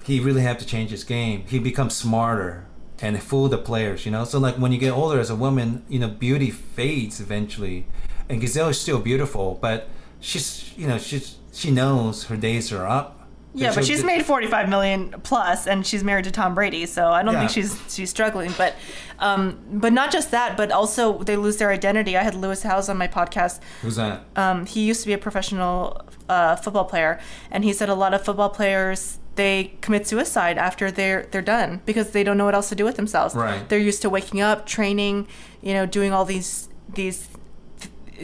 he 0.08 0.20
really 0.20 0.42
had 0.42 0.58
to 0.60 0.66
change 0.66 0.90
his 0.90 1.04
game. 1.04 1.44
He 1.48 1.60
becomes 1.60 1.96
smarter 1.96 2.66
and 3.02 3.22
fool 3.22 3.48
the 3.50 3.58
players, 3.58 4.06
you 4.06 4.12
know. 4.12 4.24
So 4.24 4.40
like 4.40 4.56
when 4.56 4.72
you 4.72 4.80
get 4.80 4.92
older 4.92 5.20
as 5.20 5.30
a 5.30 5.36
woman, 5.36 5.84
you 5.90 6.00
know, 6.00 6.08
beauty 6.08 6.50
fades 6.50 7.20
eventually. 7.20 7.86
And 8.30 8.42
Gisele 8.42 8.70
is 8.70 8.80
still 8.80 9.00
beautiful, 9.00 9.60
but 9.62 9.90
she's 10.20 10.74
you 10.78 10.88
know 10.88 10.98
she's 10.98 11.36
she 11.54 11.72
knows 11.72 12.26
her 12.26 12.38
days 12.38 12.72
are 12.74 12.88
up. 12.88 13.14
Yeah, 13.54 13.74
but 13.74 13.86
she's 13.86 14.04
made 14.04 14.24
forty 14.26 14.48
five 14.48 14.70
million 14.70 15.16
plus, 15.24 15.68
and 15.68 15.86
she's 15.86 16.04
married 16.04 16.26
to 16.26 16.32
Tom 16.32 16.54
Brady, 16.56 16.86
so 16.86 17.08
I 17.10 17.24
don't 17.24 17.34
Yeah. 17.34 17.40
think 17.48 17.52
she's 17.52 17.80
she's 17.94 18.10
struggling. 18.10 18.54
But, 18.58 18.76
um, 19.20 19.58
but 19.72 19.94
not 19.94 20.12
just 20.12 20.30
that, 20.32 20.56
but 20.58 20.72
also 20.72 21.24
they 21.24 21.36
lose 21.38 21.58
their 21.58 21.72
identity. 21.72 22.16
I 22.18 22.24
had 22.24 22.36
Lewis 22.36 22.62
Howes 22.64 22.88
on 22.88 22.98
my 22.98 23.08
podcast. 23.08 23.60
Who's 23.82 23.96
that? 23.96 24.26
Um, 24.36 24.66
he 24.68 24.82
used 24.86 25.02
to 25.02 25.08
be 25.08 25.14
a 25.14 25.18
professional 25.18 26.02
uh, 26.30 26.56
football 26.58 26.86
player, 26.86 27.20
and 27.50 27.64
he 27.64 27.74
said 27.74 27.90
a 27.90 27.96
lot 27.96 28.14
of 28.14 28.24
football 28.24 28.50
players 28.50 29.18
they 29.38 29.74
commit 29.82 30.06
suicide 30.08 30.58
after 30.58 30.92
they're 30.92 31.26
they're 31.32 31.42
done 31.58 31.82
because 31.86 32.12
they 32.12 32.24
don't 32.24 32.38
know 32.38 32.46
what 32.46 32.54
else 32.56 32.70
to 32.70 32.76
do 32.76 32.84
with 32.84 32.98
themselves. 32.98 33.34
Right. 33.36 33.68
They're 33.70 33.80
used 33.80 34.02
to 34.02 34.10
waking 34.10 34.42
up, 34.42 34.66
training, 34.66 35.28
you 35.62 35.74
know, 35.74 35.86
doing 35.86 36.12
all 36.12 36.26
these 36.26 36.68
these 36.94 37.30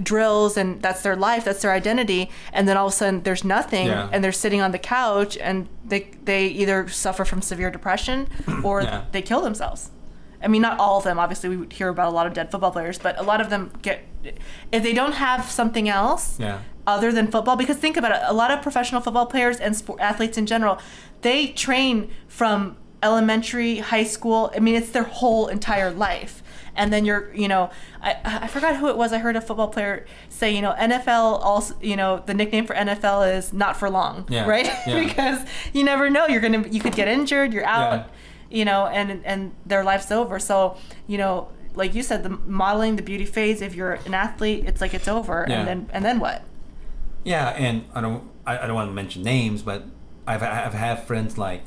drills 0.02 0.58
and 0.58 0.82
that's 0.82 1.04
their 1.04 1.16
life 1.16 1.46
that's 1.46 1.62
their 1.62 1.72
identity 1.72 2.28
and 2.52 2.68
then 2.68 2.76
all 2.76 2.88
of 2.88 2.94
a 2.94 2.96
sudden 2.96 3.22
there's 3.22 3.44
nothing 3.44 3.86
Yeah. 3.88 4.10
and 4.12 4.24
they're 4.24 4.32
sitting 4.32 4.60
on 4.60 4.72
the 4.72 4.80
couch 4.80 5.38
and 5.38 5.68
they 5.86 6.10
they 6.24 6.48
either 6.48 6.88
suffer 6.90 7.24
from 7.24 7.44
severe 7.44 7.70
depression 7.70 8.28
or 8.64 8.82
Yeah. 8.82 9.04
they 9.12 9.22
kill 9.22 9.42
themselves 9.42 9.92
i 10.44 10.48
mean 10.48 10.62
not 10.62 10.80
all 10.80 10.98
of 10.98 11.04
them 11.04 11.18
obviously 11.20 11.50
we 11.50 11.58
would 11.58 11.74
hear 11.74 11.90
about 11.90 12.08
a 12.08 12.16
lot 12.16 12.28
of 12.28 12.34
dead 12.34 12.52
football 12.52 12.72
players 12.72 12.98
but 13.00 13.18
a 13.20 13.24
lot 13.24 13.40
of 13.42 13.50
them 13.50 13.72
get 13.82 14.04
if 14.72 14.84
they 14.84 14.94
don't 14.94 15.14
have 15.14 15.50
something 15.50 15.88
else 15.90 16.40
Yeah. 16.40 16.60
other 16.86 17.12
than 17.12 17.28
football 17.32 17.56
because 17.56 17.78
think 17.78 17.98
about 17.98 18.12
it 18.12 18.22
a 18.26 18.34
lot 18.34 18.52
of 18.52 18.62
professional 18.62 19.02
football 19.02 19.26
players 19.26 19.58
and 19.60 19.76
sport 19.76 20.00
athletes 20.02 20.38
in 20.38 20.46
general 20.46 20.78
they 21.22 21.48
train 21.48 22.10
from 22.28 22.78
elementary, 23.02 23.80
high 23.80 24.04
school. 24.06 24.50
I 24.56 24.60
mean, 24.60 24.76
it's 24.76 24.92
their 24.92 25.04
whole 25.04 25.48
entire 25.48 25.92
life. 25.92 26.42
And 26.74 26.92
then 26.94 27.04
you're, 27.04 27.34
you 27.36 27.50
know, 27.50 27.70
I, 28.02 28.16
I 28.24 28.48
forgot 28.48 28.78
who 28.78 28.88
it 28.88 28.96
was. 28.98 29.12
I 29.12 29.18
heard 29.20 29.36
a 29.36 29.42
football 29.42 29.68
player 29.68 30.06
say, 30.30 30.56
you 30.56 30.62
know, 30.62 30.74
NFL 30.74 31.44
also, 31.44 31.76
you 31.82 31.98
know, 31.98 32.24
the 32.26 32.34
nickname 32.34 32.66
for 32.66 32.74
NFL 32.74 33.36
is 33.38 33.52
not 33.52 33.76
for 33.76 33.90
long, 33.90 34.26
Yeah, 34.30 34.48
right? 34.48 34.66
yeah. 34.88 35.00
because 35.06 35.46
you 35.74 35.84
never 35.84 36.10
know. 36.10 36.28
You're 36.28 36.40
gonna, 36.42 36.66
you 36.70 36.80
could 36.80 36.96
get 36.96 37.08
injured. 37.10 37.52
You're 37.54 37.66
out. 37.66 38.10
You 38.54 38.66
know, 38.66 38.86
and 38.88 39.26
and 39.26 39.52
their 39.66 39.84
life's 39.84 40.12
over. 40.12 40.38
So, 40.40 40.78
you 41.08 41.18
know, 41.18 41.50
like 41.76 41.96
you 41.96 42.04
said, 42.04 42.22
the 42.24 42.30
modeling, 42.30 42.96
the 42.98 43.02
beauty 43.02 43.26
phase. 43.26 43.62
If 43.62 43.74
you're 43.76 43.94
an 44.06 44.14
athlete, 44.14 44.66
it's 44.68 44.80
like 44.80 44.94
it's 44.94 45.08
over, 45.08 45.46
Yeah. 45.50 45.60
and 45.60 45.68
then 45.68 45.80
and 45.92 46.06
then 46.06 46.20
what? 46.20 46.44
Yeah, 47.24 47.50
and 47.50 47.86
I 47.96 48.00
don't 48.02 48.24
I, 48.46 48.60
I 48.60 48.68
don't 48.68 48.76
want 48.76 48.90
to 48.90 48.94
mention 48.94 49.24
names, 49.24 49.64
but 49.64 49.84
I've 50.28 50.44
I've 50.44 50.74
had 50.76 51.04
friends 51.04 51.38
like 51.38 51.64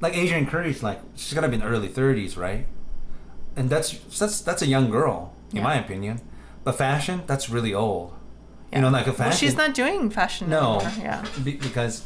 like 0.00 0.14
Adrianne 0.14 0.48
Curry's 0.48 0.82
like 0.82 1.00
she's 1.14 1.34
gotta 1.34 1.48
be 1.48 1.54
in 1.54 1.60
the 1.60 1.66
early 1.66 1.88
thirties, 1.88 2.36
right? 2.36 2.66
And 3.56 3.70
that's 3.70 3.92
that's 4.18 4.40
that's 4.40 4.62
a 4.62 4.66
young 4.66 4.90
girl, 4.90 5.32
in 5.52 5.58
Yeah. 5.58 5.62
my 5.62 5.76
opinion. 5.76 6.20
But 6.64 6.72
fashion, 6.76 7.22
that's 7.26 7.48
really 7.48 7.72
old. 7.74 8.12
You 8.72 8.80
know, 8.80 8.88
like 8.90 9.06
a 9.06 9.12
fashion. 9.12 9.28
Well, 9.30 9.36
she's 9.38 9.56
not 9.56 9.72
doing 9.74 10.10
fashion 10.10 10.50
No, 10.50 10.80
anymore. 10.80 10.92
Yeah. 10.98 11.24
be, 11.44 11.52
because 11.56 12.02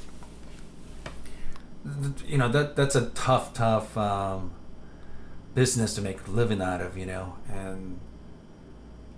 you 2.26 2.38
know 2.38 2.48
that 2.48 2.76
that's 2.76 2.94
a 2.94 3.10
tough, 3.10 3.54
tough 3.54 3.96
um, 3.96 4.52
business 5.54 5.94
to 5.94 6.02
make 6.02 6.26
a 6.26 6.30
living 6.30 6.60
out 6.60 6.80
of. 6.80 6.96
You 6.96 7.06
know, 7.06 7.36
and 7.48 8.00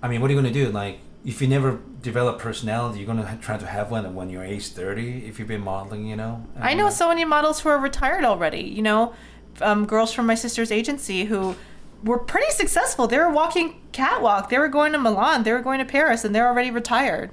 I 0.02 0.08
mean, 0.08 0.20
what 0.20 0.30
are 0.30 0.34
you 0.34 0.40
going 0.40 0.52
to 0.52 0.64
do? 0.64 0.70
Like, 0.70 1.00
if 1.24 1.40
you 1.42 1.48
never 1.48 1.80
develop 2.02 2.38
personality, 2.38 3.00
you're 3.00 3.14
going 3.14 3.24
to 3.24 3.38
try 3.42 3.56
to 3.56 3.66
have 3.66 3.90
one 3.90 4.14
when 4.14 4.30
you're 4.30 4.44
age 4.44 4.68
thirty. 4.68 5.26
If 5.26 5.38
you've 5.38 5.48
been 5.48 5.62
modeling, 5.62 6.06
you 6.06 6.16
know. 6.16 6.46
I 6.58 6.74
know 6.74 6.90
so 6.90 7.08
many 7.08 7.24
models 7.24 7.60
who 7.60 7.68
are 7.68 7.78
retired 7.78 8.24
already. 8.24 8.62
You 8.62 8.82
know, 8.82 9.14
um, 9.60 9.86
girls 9.86 10.12
from 10.12 10.26
my 10.26 10.34
sister's 10.34 10.72
agency 10.72 11.24
who 11.24 11.56
were 12.02 12.18
pretty 12.18 12.50
successful. 12.52 13.06
They 13.06 13.18
were 13.18 13.30
walking 13.30 13.82
catwalk. 13.92 14.48
They 14.48 14.58
were 14.58 14.68
going 14.68 14.92
to 14.92 14.98
Milan. 14.98 15.42
They 15.42 15.52
were 15.52 15.60
going 15.60 15.80
to 15.80 15.84
Paris, 15.84 16.24
and 16.24 16.34
they're 16.34 16.48
already 16.48 16.70
retired. 16.70 17.30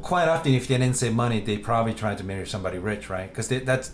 Quite 0.00 0.28
often, 0.28 0.54
if 0.54 0.66
they 0.66 0.78
didn't 0.78 0.96
save 0.96 1.14
money, 1.14 1.40
they 1.40 1.58
probably 1.58 1.92
try 1.92 2.14
to 2.14 2.24
marry 2.24 2.46
somebody 2.46 2.78
rich, 2.78 3.10
right? 3.10 3.28
Because 3.28 3.48
that's 3.48 3.92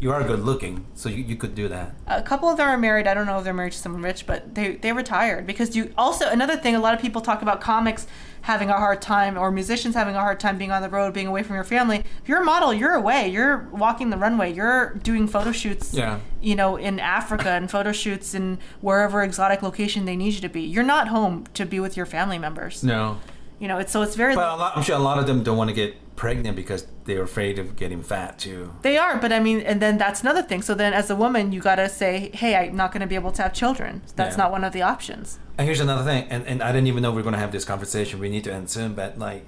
you 0.00 0.10
are 0.12 0.24
good 0.24 0.40
looking, 0.40 0.86
so 0.94 1.10
you, 1.10 1.22
you 1.22 1.36
could 1.36 1.54
do 1.54 1.68
that. 1.68 1.94
A 2.06 2.22
couple 2.22 2.48
of 2.48 2.56
them 2.56 2.66
are 2.66 2.78
married. 2.78 3.06
I 3.06 3.12
don't 3.12 3.26
know 3.26 3.38
if 3.38 3.44
they're 3.44 3.52
married 3.52 3.72
to 3.72 3.78
someone 3.78 4.02
rich, 4.02 4.26
but 4.26 4.54
they 4.54 4.76
they 4.76 4.92
retired 4.92 5.46
because 5.46 5.76
you 5.76 5.92
also 5.98 6.28
another 6.28 6.56
thing. 6.56 6.74
A 6.74 6.80
lot 6.80 6.94
of 6.94 7.00
people 7.00 7.20
talk 7.20 7.42
about 7.42 7.60
comics 7.60 8.06
having 8.42 8.70
a 8.70 8.76
hard 8.78 9.02
time 9.02 9.36
or 9.36 9.50
musicians 9.50 9.94
having 9.94 10.16
a 10.16 10.20
hard 10.20 10.40
time 10.40 10.56
being 10.56 10.72
on 10.72 10.80
the 10.80 10.88
road, 10.88 11.12
being 11.12 11.26
away 11.26 11.42
from 11.42 11.54
your 11.54 11.64
family. 11.64 11.98
If 12.22 12.28
you're 12.28 12.40
a 12.40 12.44
model, 12.44 12.72
you're 12.72 12.94
away. 12.94 13.28
You're 13.28 13.68
walking 13.70 14.08
the 14.08 14.16
runway. 14.16 14.52
You're 14.52 14.94
doing 15.02 15.28
photo 15.28 15.52
shoots. 15.52 15.92
Yeah. 15.92 16.20
You 16.40 16.56
know, 16.56 16.76
in 16.76 16.98
Africa 16.98 17.50
and 17.50 17.70
photo 17.70 17.92
shoots 17.92 18.34
in 18.34 18.58
wherever 18.80 19.22
exotic 19.22 19.62
location 19.62 20.06
they 20.06 20.16
need 20.16 20.32
you 20.32 20.40
to 20.40 20.48
be. 20.48 20.62
You're 20.62 20.82
not 20.82 21.08
home 21.08 21.44
to 21.52 21.66
be 21.66 21.78
with 21.78 21.98
your 21.98 22.06
family 22.06 22.38
members. 22.38 22.82
No. 22.82 23.20
You 23.58 23.68
know, 23.68 23.76
it's 23.76 23.92
so 23.92 24.00
it's 24.00 24.16
very. 24.16 24.34
But 24.34 24.54
a 24.54 24.56
lot, 24.56 24.76
I'm 24.76 24.82
sure 24.82 24.96
a 24.96 24.98
lot 24.98 25.18
of 25.18 25.26
them 25.26 25.42
don't 25.42 25.58
want 25.58 25.68
to 25.68 25.74
get 25.74 25.94
pregnant 26.20 26.54
because 26.54 26.86
they're 27.06 27.22
afraid 27.22 27.58
of 27.58 27.66
getting 27.76 28.02
fat 28.02 28.38
too. 28.38 28.70
They 28.82 28.96
are, 28.98 29.16
but 29.24 29.32
I 29.32 29.40
mean, 29.40 29.60
and 29.70 29.80
then 29.80 29.96
that's 29.96 30.20
another 30.20 30.42
thing. 30.42 30.60
So 30.68 30.74
then, 30.74 30.92
as 30.92 31.08
a 31.08 31.16
woman, 31.24 31.50
you 31.54 31.60
gotta 31.70 31.88
say, 31.88 32.12
"Hey, 32.40 32.52
I'm 32.54 32.76
not 32.76 32.92
going 32.92 33.00
to 33.00 33.06
be 33.06 33.14
able 33.22 33.32
to 33.38 33.42
have 33.42 33.54
children. 33.62 34.02
That's 34.16 34.36
Yeah. 34.36 34.42
not 34.42 34.52
one 34.56 34.62
of 34.68 34.72
the 34.76 34.82
options." 34.82 35.38
And 35.56 35.64
here's 35.66 35.80
another 35.80 36.04
thing, 36.10 36.22
and, 36.28 36.42
and 36.50 36.62
I 36.62 36.72
didn't 36.72 36.88
even 36.88 37.02
know 37.02 37.10
we 37.10 37.22
are 37.22 37.28
gonna 37.30 37.44
have 37.46 37.52
this 37.52 37.64
conversation. 37.64 38.20
We 38.20 38.28
need 38.28 38.44
to 38.44 38.52
end 38.52 38.68
soon, 38.76 38.92
but 38.94 39.18
like, 39.18 39.46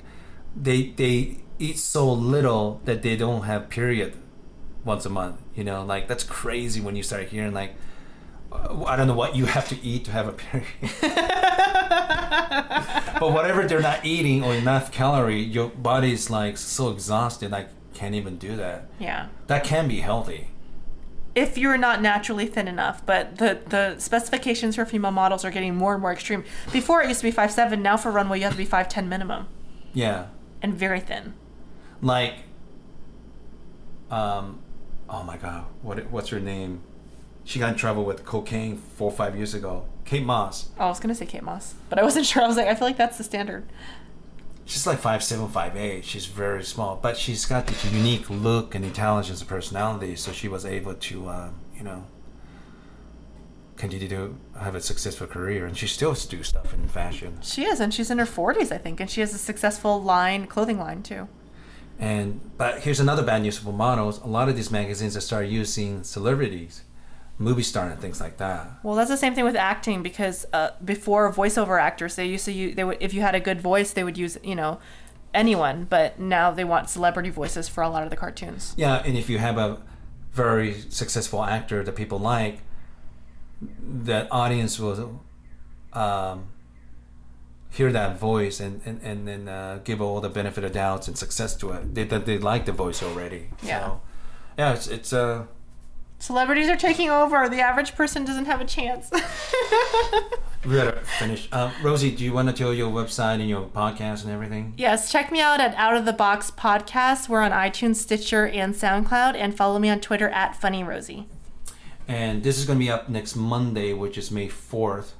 they 0.56 0.78
they 1.02 1.38
eat 1.58 1.78
so 1.78 2.10
little 2.34 2.80
that 2.86 3.02
they 3.02 3.16
don't 3.24 3.42
have 3.52 3.68
period 3.68 4.10
once 4.84 5.04
a 5.04 5.10
month. 5.10 5.36
You 5.54 5.64
know, 5.64 5.84
like 5.84 6.08
that's 6.08 6.24
crazy 6.24 6.80
when 6.80 6.96
you 6.96 7.02
start 7.02 7.24
hearing 7.34 7.52
like, 7.52 7.72
I 8.86 8.96
don't 8.96 9.06
know 9.06 9.14
what 9.14 9.34
you 9.36 9.46
have 9.46 9.68
to 9.68 9.76
eat 9.84 10.04
to 10.06 10.10
have 10.12 10.28
a 10.28 10.32
period. 10.32 10.66
but 13.20 13.32
whatever 13.32 13.66
they're 13.66 13.80
not 13.80 14.04
eating 14.04 14.42
or 14.44 14.54
enough 14.54 14.90
calorie, 14.92 15.40
your 15.42 15.68
body's 15.68 16.30
like 16.30 16.56
so 16.58 16.90
exhausted, 16.90 17.50
like 17.50 17.68
can't 17.94 18.14
even 18.14 18.36
do 18.38 18.56
that. 18.56 18.88
Yeah. 18.98 19.28
That 19.46 19.64
can 19.64 19.88
be 19.88 20.00
healthy. 20.00 20.48
if 21.34 21.56
you're 21.56 21.78
not 21.78 22.02
naturally 22.02 22.46
thin 22.46 22.68
enough. 22.68 23.04
But 23.06 23.36
the 23.38 23.60
the 23.68 23.98
specifications 23.98 24.76
for 24.76 24.84
female 24.84 25.10
models 25.12 25.44
are 25.44 25.50
getting 25.50 25.74
more 25.74 25.92
and 25.94 26.02
more 26.02 26.12
extreme. 26.12 26.44
Before 26.72 27.02
it 27.02 27.08
used 27.08 27.20
to 27.20 27.26
be 27.26 27.30
five 27.30 27.50
seven. 27.52 27.82
Now 27.82 27.96
for 27.96 28.10
runway 28.10 28.38
you 28.38 28.44
have 28.44 28.52
to 28.52 28.58
be 28.58 28.64
five 28.66 28.88
ten 28.88 29.08
minimum 29.08 29.46
Yeah. 29.94 30.26
and 30.62 30.74
very 30.74 31.00
thin. 31.00 31.34
like 32.02 32.34
um 34.10 34.58
oh 35.08 35.22
my 35.22 35.36
god 35.38 35.64
what 35.82 36.10
what's 36.10 36.28
her 36.28 36.40
name 36.40 36.80
she 37.44 37.58
got 37.58 37.70
in 37.72 37.78
trouble 37.78 38.04
with 38.04 38.24
cocaine 38.24 38.76
four 38.76 39.10
or 39.10 39.16
five 39.16 39.36
years 39.36 39.54
ago 39.54 39.84
kate 40.04 40.24
moss 40.24 40.68
Oh, 40.78 40.86
I 40.86 40.88
was 40.88 41.00
gonna 41.00 41.14
say 41.14 41.26
Kate 41.26 41.42
Moss, 41.42 41.74
but 41.88 41.98
I 41.98 42.02
wasn't 42.02 42.26
sure. 42.30 42.42
I 42.42 42.46
was 42.46 42.56
like, 42.56 42.66
I 42.68 42.74
feel 42.74 42.86
like 42.88 42.96
that's 42.96 43.18
the 43.18 43.24
standard. 43.24 43.64
she's 44.64 44.86
like 44.86 44.98
five 44.98 45.22
seven 45.24 45.48
five 45.48 45.76
eight 45.76 46.04
she's 46.04 46.26
very 46.26 46.62
small 46.64 46.96
but 47.02 47.16
she's 47.16 47.44
got 47.46 47.66
this 47.66 47.84
unique 47.92 48.28
look 48.30 48.74
and 48.74 48.84
intelligence 48.84 49.40
and 49.40 49.48
personality 49.48 50.14
so 50.16 50.30
she 50.32 50.48
was 50.48 50.64
able 50.64 50.94
to 50.94 51.28
um, 51.28 51.54
you 51.76 51.82
know 51.82 52.04
continue 53.76 54.08
to 54.08 54.36
have 54.60 54.74
a 54.74 54.80
successful 54.80 55.26
career 55.26 55.66
and 55.66 55.76
she 55.76 55.86
still 55.86 56.14
do 56.14 56.42
stuff 56.42 56.72
in 56.74 56.86
fashion 56.88 57.38
She 57.42 57.64
is, 57.64 57.80
and 57.80 57.92
she's 57.92 58.10
in 58.10 58.18
her 58.18 58.26
forties, 58.26 58.70
I 58.70 58.78
think, 58.78 59.00
and 59.00 59.10
she 59.10 59.20
has 59.20 59.34
a 59.34 59.38
successful 59.38 60.00
line, 60.00 60.46
clothing 60.46 60.78
line 60.78 61.02
too. 61.02 61.26
And 61.98 62.40
but 62.58 62.80
here's 62.82 63.00
another 63.00 63.22
bad 63.24 63.42
news 63.42 63.58
for 63.58 63.72
models. 63.72 64.20
A 64.22 64.26
lot 64.26 64.48
of 64.48 64.54
these 64.56 64.70
magazines 64.70 65.14
have 65.14 65.22
started 65.24 65.50
using 65.50 66.04
celebrities, 66.04 66.82
movie 67.38 67.62
star 67.62 67.88
and 67.88 68.00
things 68.00 68.20
like 68.20 68.36
that. 68.38 68.68
Well, 68.82 68.94
that's 68.94 69.10
the 69.10 69.16
same 69.16 69.34
thing 69.34 69.44
with 69.44 69.56
acting 69.56 70.02
because 70.02 70.46
uh, 70.52 70.70
before 70.84 71.32
voiceover 71.32 71.80
actors, 71.80 72.16
they 72.16 72.26
used 72.26 72.44
to 72.44 72.52
use 72.52 72.76
they 72.76 72.84
would 72.84 72.98
if 73.00 73.14
you 73.14 73.20
had 73.20 73.34
a 73.34 73.40
good 73.40 73.60
voice, 73.60 73.92
they 73.92 74.04
would 74.04 74.18
use 74.18 74.38
you 74.42 74.54
know 74.54 74.78
anyone, 75.34 75.86
but 75.88 76.18
now 76.18 76.50
they 76.50 76.64
want 76.64 76.90
celebrity 76.90 77.30
voices 77.30 77.68
for 77.68 77.82
a 77.82 77.88
lot 77.88 78.02
of 78.02 78.10
the 78.10 78.16
cartoons. 78.16 78.74
Yeah, 78.76 79.02
and 79.04 79.16
if 79.16 79.28
you 79.30 79.38
have 79.38 79.58
a 79.58 79.78
very 80.32 80.74
successful 80.88 81.44
actor 81.44 81.82
that 81.82 81.96
people 81.96 82.18
like, 82.18 82.60
that 83.82 84.28
audience 84.30 84.78
will 84.78 85.22
um, 85.92 86.48
hear 87.70 87.90
that 87.92 88.18
voice 88.18 88.60
and 88.60 88.80
and 88.84 89.00
and 89.02 89.26
then 89.26 89.48
uh, 89.48 89.80
give 89.84 90.00
all 90.00 90.20
the 90.20 90.28
benefit 90.28 90.64
of 90.64 90.72
doubts 90.72 91.08
and 91.08 91.16
success 91.16 91.56
to 91.56 91.70
it. 91.72 91.94
They 91.94 92.04
that 92.04 92.26
they 92.26 92.38
like 92.38 92.66
the 92.66 92.72
voice 92.72 93.02
already. 93.02 93.48
Yeah. 93.62 93.80
So, 93.80 94.00
yeah, 94.58 94.72
it's 94.74 94.86
it's 94.88 95.12
uh, 95.12 95.46
Celebrities 96.22 96.68
are 96.68 96.76
taking 96.76 97.10
over. 97.10 97.48
The 97.48 97.60
average 97.60 97.96
person 97.96 98.24
doesn't 98.24 98.44
have 98.44 98.60
a 98.60 98.64
chance. 98.64 99.10
we 100.64 100.76
gotta 100.76 101.00
finish. 101.18 101.48
Uh, 101.50 101.72
Rosie, 101.82 102.12
do 102.12 102.22
you 102.22 102.32
want 102.32 102.48
to 102.48 102.54
tell 102.54 102.72
your 102.72 102.92
website 102.92 103.40
and 103.40 103.48
your 103.48 103.62
podcast 103.66 104.22
and 104.22 104.30
everything? 104.30 104.72
yes, 104.76 105.10
check 105.10 105.32
me 105.32 105.40
out 105.40 105.58
at 105.60 105.74
Out 105.74 105.96
of 105.96 106.04
the 106.04 106.12
Box 106.12 106.52
Podcast. 106.52 107.28
We're 107.28 107.40
on 107.40 107.50
iTunes, 107.50 107.96
Stitcher, 107.96 108.46
and 108.46 108.72
SoundCloud, 108.72 109.34
and 109.34 109.56
follow 109.56 109.80
me 109.80 109.88
on 109.88 109.98
Twitter 109.98 110.28
at 110.28 110.54
Funny 110.54 110.84
Rosie. 110.84 111.26
And 112.06 112.44
this 112.44 112.56
is 112.56 112.66
going 112.66 112.78
to 112.78 112.84
be 112.84 112.88
up 112.90 113.08
next 113.08 113.34
Monday, 113.34 113.92
which 113.92 114.16
is 114.16 114.30
May 114.30 114.46
4th. 114.46 115.14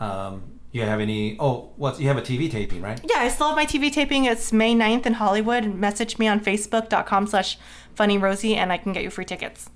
Um, 0.00 0.60
you 0.72 0.82
have 0.82 1.00
any? 1.00 1.36
Oh, 1.40 1.70
what? 1.76 2.00
You 2.00 2.08
have 2.08 2.16
a 2.16 2.22
TV 2.22 2.50
taping, 2.50 2.80
right? 2.80 3.00
Yeah, 3.08 3.18
I 3.18 3.28
still 3.28 3.48
have 3.48 3.56
my 3.56 3.66
TV 3.66 3.92
taping. 3.92 4.24
It's 4.24 4.52
May 4.52 4.74
9th 4.74 5.04
in 5.06 5.14
Hollywood. 5.14 5.74
Message 5.74 6.18
me 6.18 6.28
on 6.28 6.40
Facebook.com 6.40 7.26
slash 7.26 7.58
Funny 8.00 8.16
Rosie, 8.16 8.56
and 8.56 8.72
I 8.72 8.78
can 8.78 8.94
get 8.94 9.02
you 9.02 9.10
free 9.10 9.26
tickets. 9.26 9.68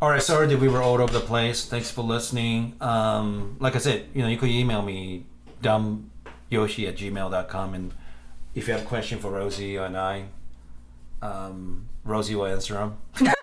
All 0.00 0.08
right. 0.08 0.22
Sorry 0.22 0.46
that 0.46 0.58
we 0.58 0.68
were 0.68 0.80
all 0.80 1.02
over 1.02 1.12
the 1.12 1.20
place. 1.20 1.66
Thanks 1.66 1.90
for 1.90 2.00
listening. 2.00 2.74
Um, 2.80 3.58
like 3.60 3.76
I 3.76 3.78
said, 3.78 4.06
you 4.14 4.22
know, 4.22 4.28
you 4.28 4.38
could 4.38 4.48
email 4.48 4.80
me 4.80 5.26
dumbyoshi 5.62 6.88
at 6.88 6.96
gmail.com, 6.96 7.74
and 7.74 7.92
if 8.54 8.66
you 8.66 8.72
have 8.72 8.84
a 8.84 8.86
question 8.86 9.18
for 9.18 9.32
Rosie 9.32 9.76
and 9.76 9.98
I, 9.98 10.28
um, 11.20 11.90
Rosie 12.04 12.34
will 12.34 12.46
answer 12.46 12.72
them. 12.72 12.96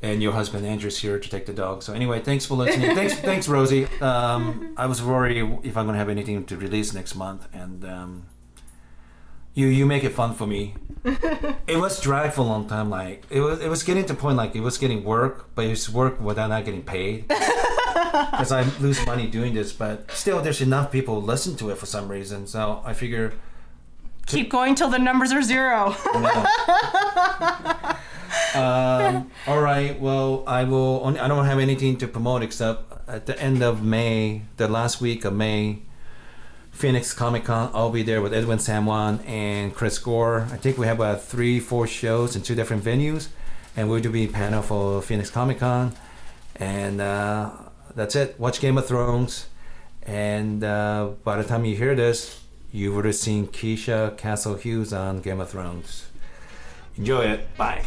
and 0.00 0.22
your 0.22 0.32
husband 0.32 0.64
Andrew's 0.64 0.96
here 0.96 1.18
to 1.18 1.28
take 1.28 1.44
the 1.44 1.52
dog. 1.52 1.82
So 1.82 1.92
anyway, 1.92 2.20
thanks 2.20 2.46
for 2.46 2.54
listening. 2.54 2.94
thanks, 2.94 3.12
thanks, 3.16 3.46
Rosie. 3.46 3.84
Um, 4.00 4.72
I 4.78 4.86
was 4.86 5.02
worried 5.02 5.36
if 5.64 5.76
I'm 5.76 5.84
gonna 5.84 5.98
have 5.98 6.08
anything 6.08 6.46
to 6.46 6.56
release 6.56 6.94
next 6.94 7.14
month, 7.14 7.46
and 7.52 7.84
um, 7.84 8.26
you 9.52 9.66
you 9.66 9.84
make 9.84 10.02
it 10.02 10.14
fun 10.14 10.32
for 10.32 10.46
me. 10.46 10.76
it 11.66 11.78
was 11.78 12.00
drag 12.00 12.32
for 12.32 12.40
a 12.42 12.44
long 12.44 12.68
time. 12.68 12.90
Like 12.90 13.24
it 13.30 13.40
was 13.40 13.60
it 13.60 13.68
was 13.68 13.82
getting 13.82 14.04
to 14.06 14.14
the 14.14 14.18
point 14.18 14.36
like 14.36 14.54
it 14.56 14.60
was 14.60 14.78
getting 14.78 15.04
work, 15.04 15.48
but 15.54 15.64
it 15.64 15.70
was 15.70 15.88
work 15.90 16.20
without 16.20 16.48
not 16.48 16.64
getting 16.64 16.82
paid. 16.82 17.30
Because 18.30 18.52
I 18.52 18.62
lose 18.80 19.04
money 19.04 19.26
doing 19.26 19.52
this, 19.52 19.72
but 19.72 20.10
still, 20.10 20.40
there's 20.40 20.62
enough 20.62 20.90
people 20.90 21.20
listen 21.20 21.54
to 21.56 21.70
it 21.70 21.76
for 21.76 21.84
some 21.84 22.08
reason. 22.08 22.46
So 22.46 22.80
I 22.84 22.94
figure 22.94 23.34
Keep 24.26 24.50
going 24.50 24.74
till 24.74 24.88
the 24.88 24.98
numbers 24.98 25.32
are 25.32 25.42
zero. 25.42 25.94
um, 28.54 29.30
all 29.46 29.60
right. 29.60 29.98
Well, 30.00 30.42
I 30.46 30.64
will. 30.64 31.00
Only, 31.04 31.20
I 31.20 31.28
don't 31.28 31.44
have 31.44 31.60
anything 31.60 31.96
to 31.98 32.08
promote 32.08 32.42
except 32.42 32.92
at 33.08 33.26
the 33.26 33.40
end 33.40 33.62
of 33.62 33.84
May, 33.84 34.42
the 34.56 34.66
last 34.66 35.00
week 35.00 35.24
of 35.24 35.32
May, 35.32 35.82
Phoenix 36.76 37.14
Comic 37.14 37.44
Con. 37.44 37.70
I'll 37.72 37.90
be 37.90 38.02
there 38.02 38.20
with 38.20 38.34
Edwin 38.34 38.58
San 38.58 38.84
Juan 38.84 39.20
and 39.20 39.74
Chris 39.74 39.98
Gore. 39.98 40.46
I 40.52 40.58
think 40.58 40.76
we 40.76 40.86
have 40.86 40.98
about 40.98 41.22
three, 41.22 41.58
four 41.58 41.86
shows 41.86 42.36
in 42.36 42.42
two 42.42 42.54
different 42.54 42.84
venues, 42.84 43.28
and 43.74 43.88
we'll 43.88 44.02
be 44.02 44.26
panel 44.26 44.60
for 44.60 45.00
Phoenix 45.00 45.30
Comic 45.30 45.58
Con, 45.60 45.94
and 46.56 47.00
uh, 47.00 47.50
that's 47.94 48.14
it. 48.14 48.38
Watch 48.38 48.60
Game 48.60 48.76
of 48.76 48.86
Thrones, 48.86 49.46
and 50.02 50.62
uh, 50.62 51.12
by 51.24 51.40
the 51.40 51.44
time 51.44 51.64
you 51.64 51.76
hear 51.76 51.94
this, 51.94 52.42
you 52.72 52.94
would 52.94 53.06
have 53.06 53.14
seen 53.14 53.46
Keisha 53.46 54.14
Castle 54.18 54.56
Hughes 54.56 54.92
on 54.92 55.20
Game 55.22 55.40
of 55.40 55.48
Thrones. 55.48 56.08
Enjoy 56.98 57.22
it. 57.22 57.56
Bye. 57.56 57.84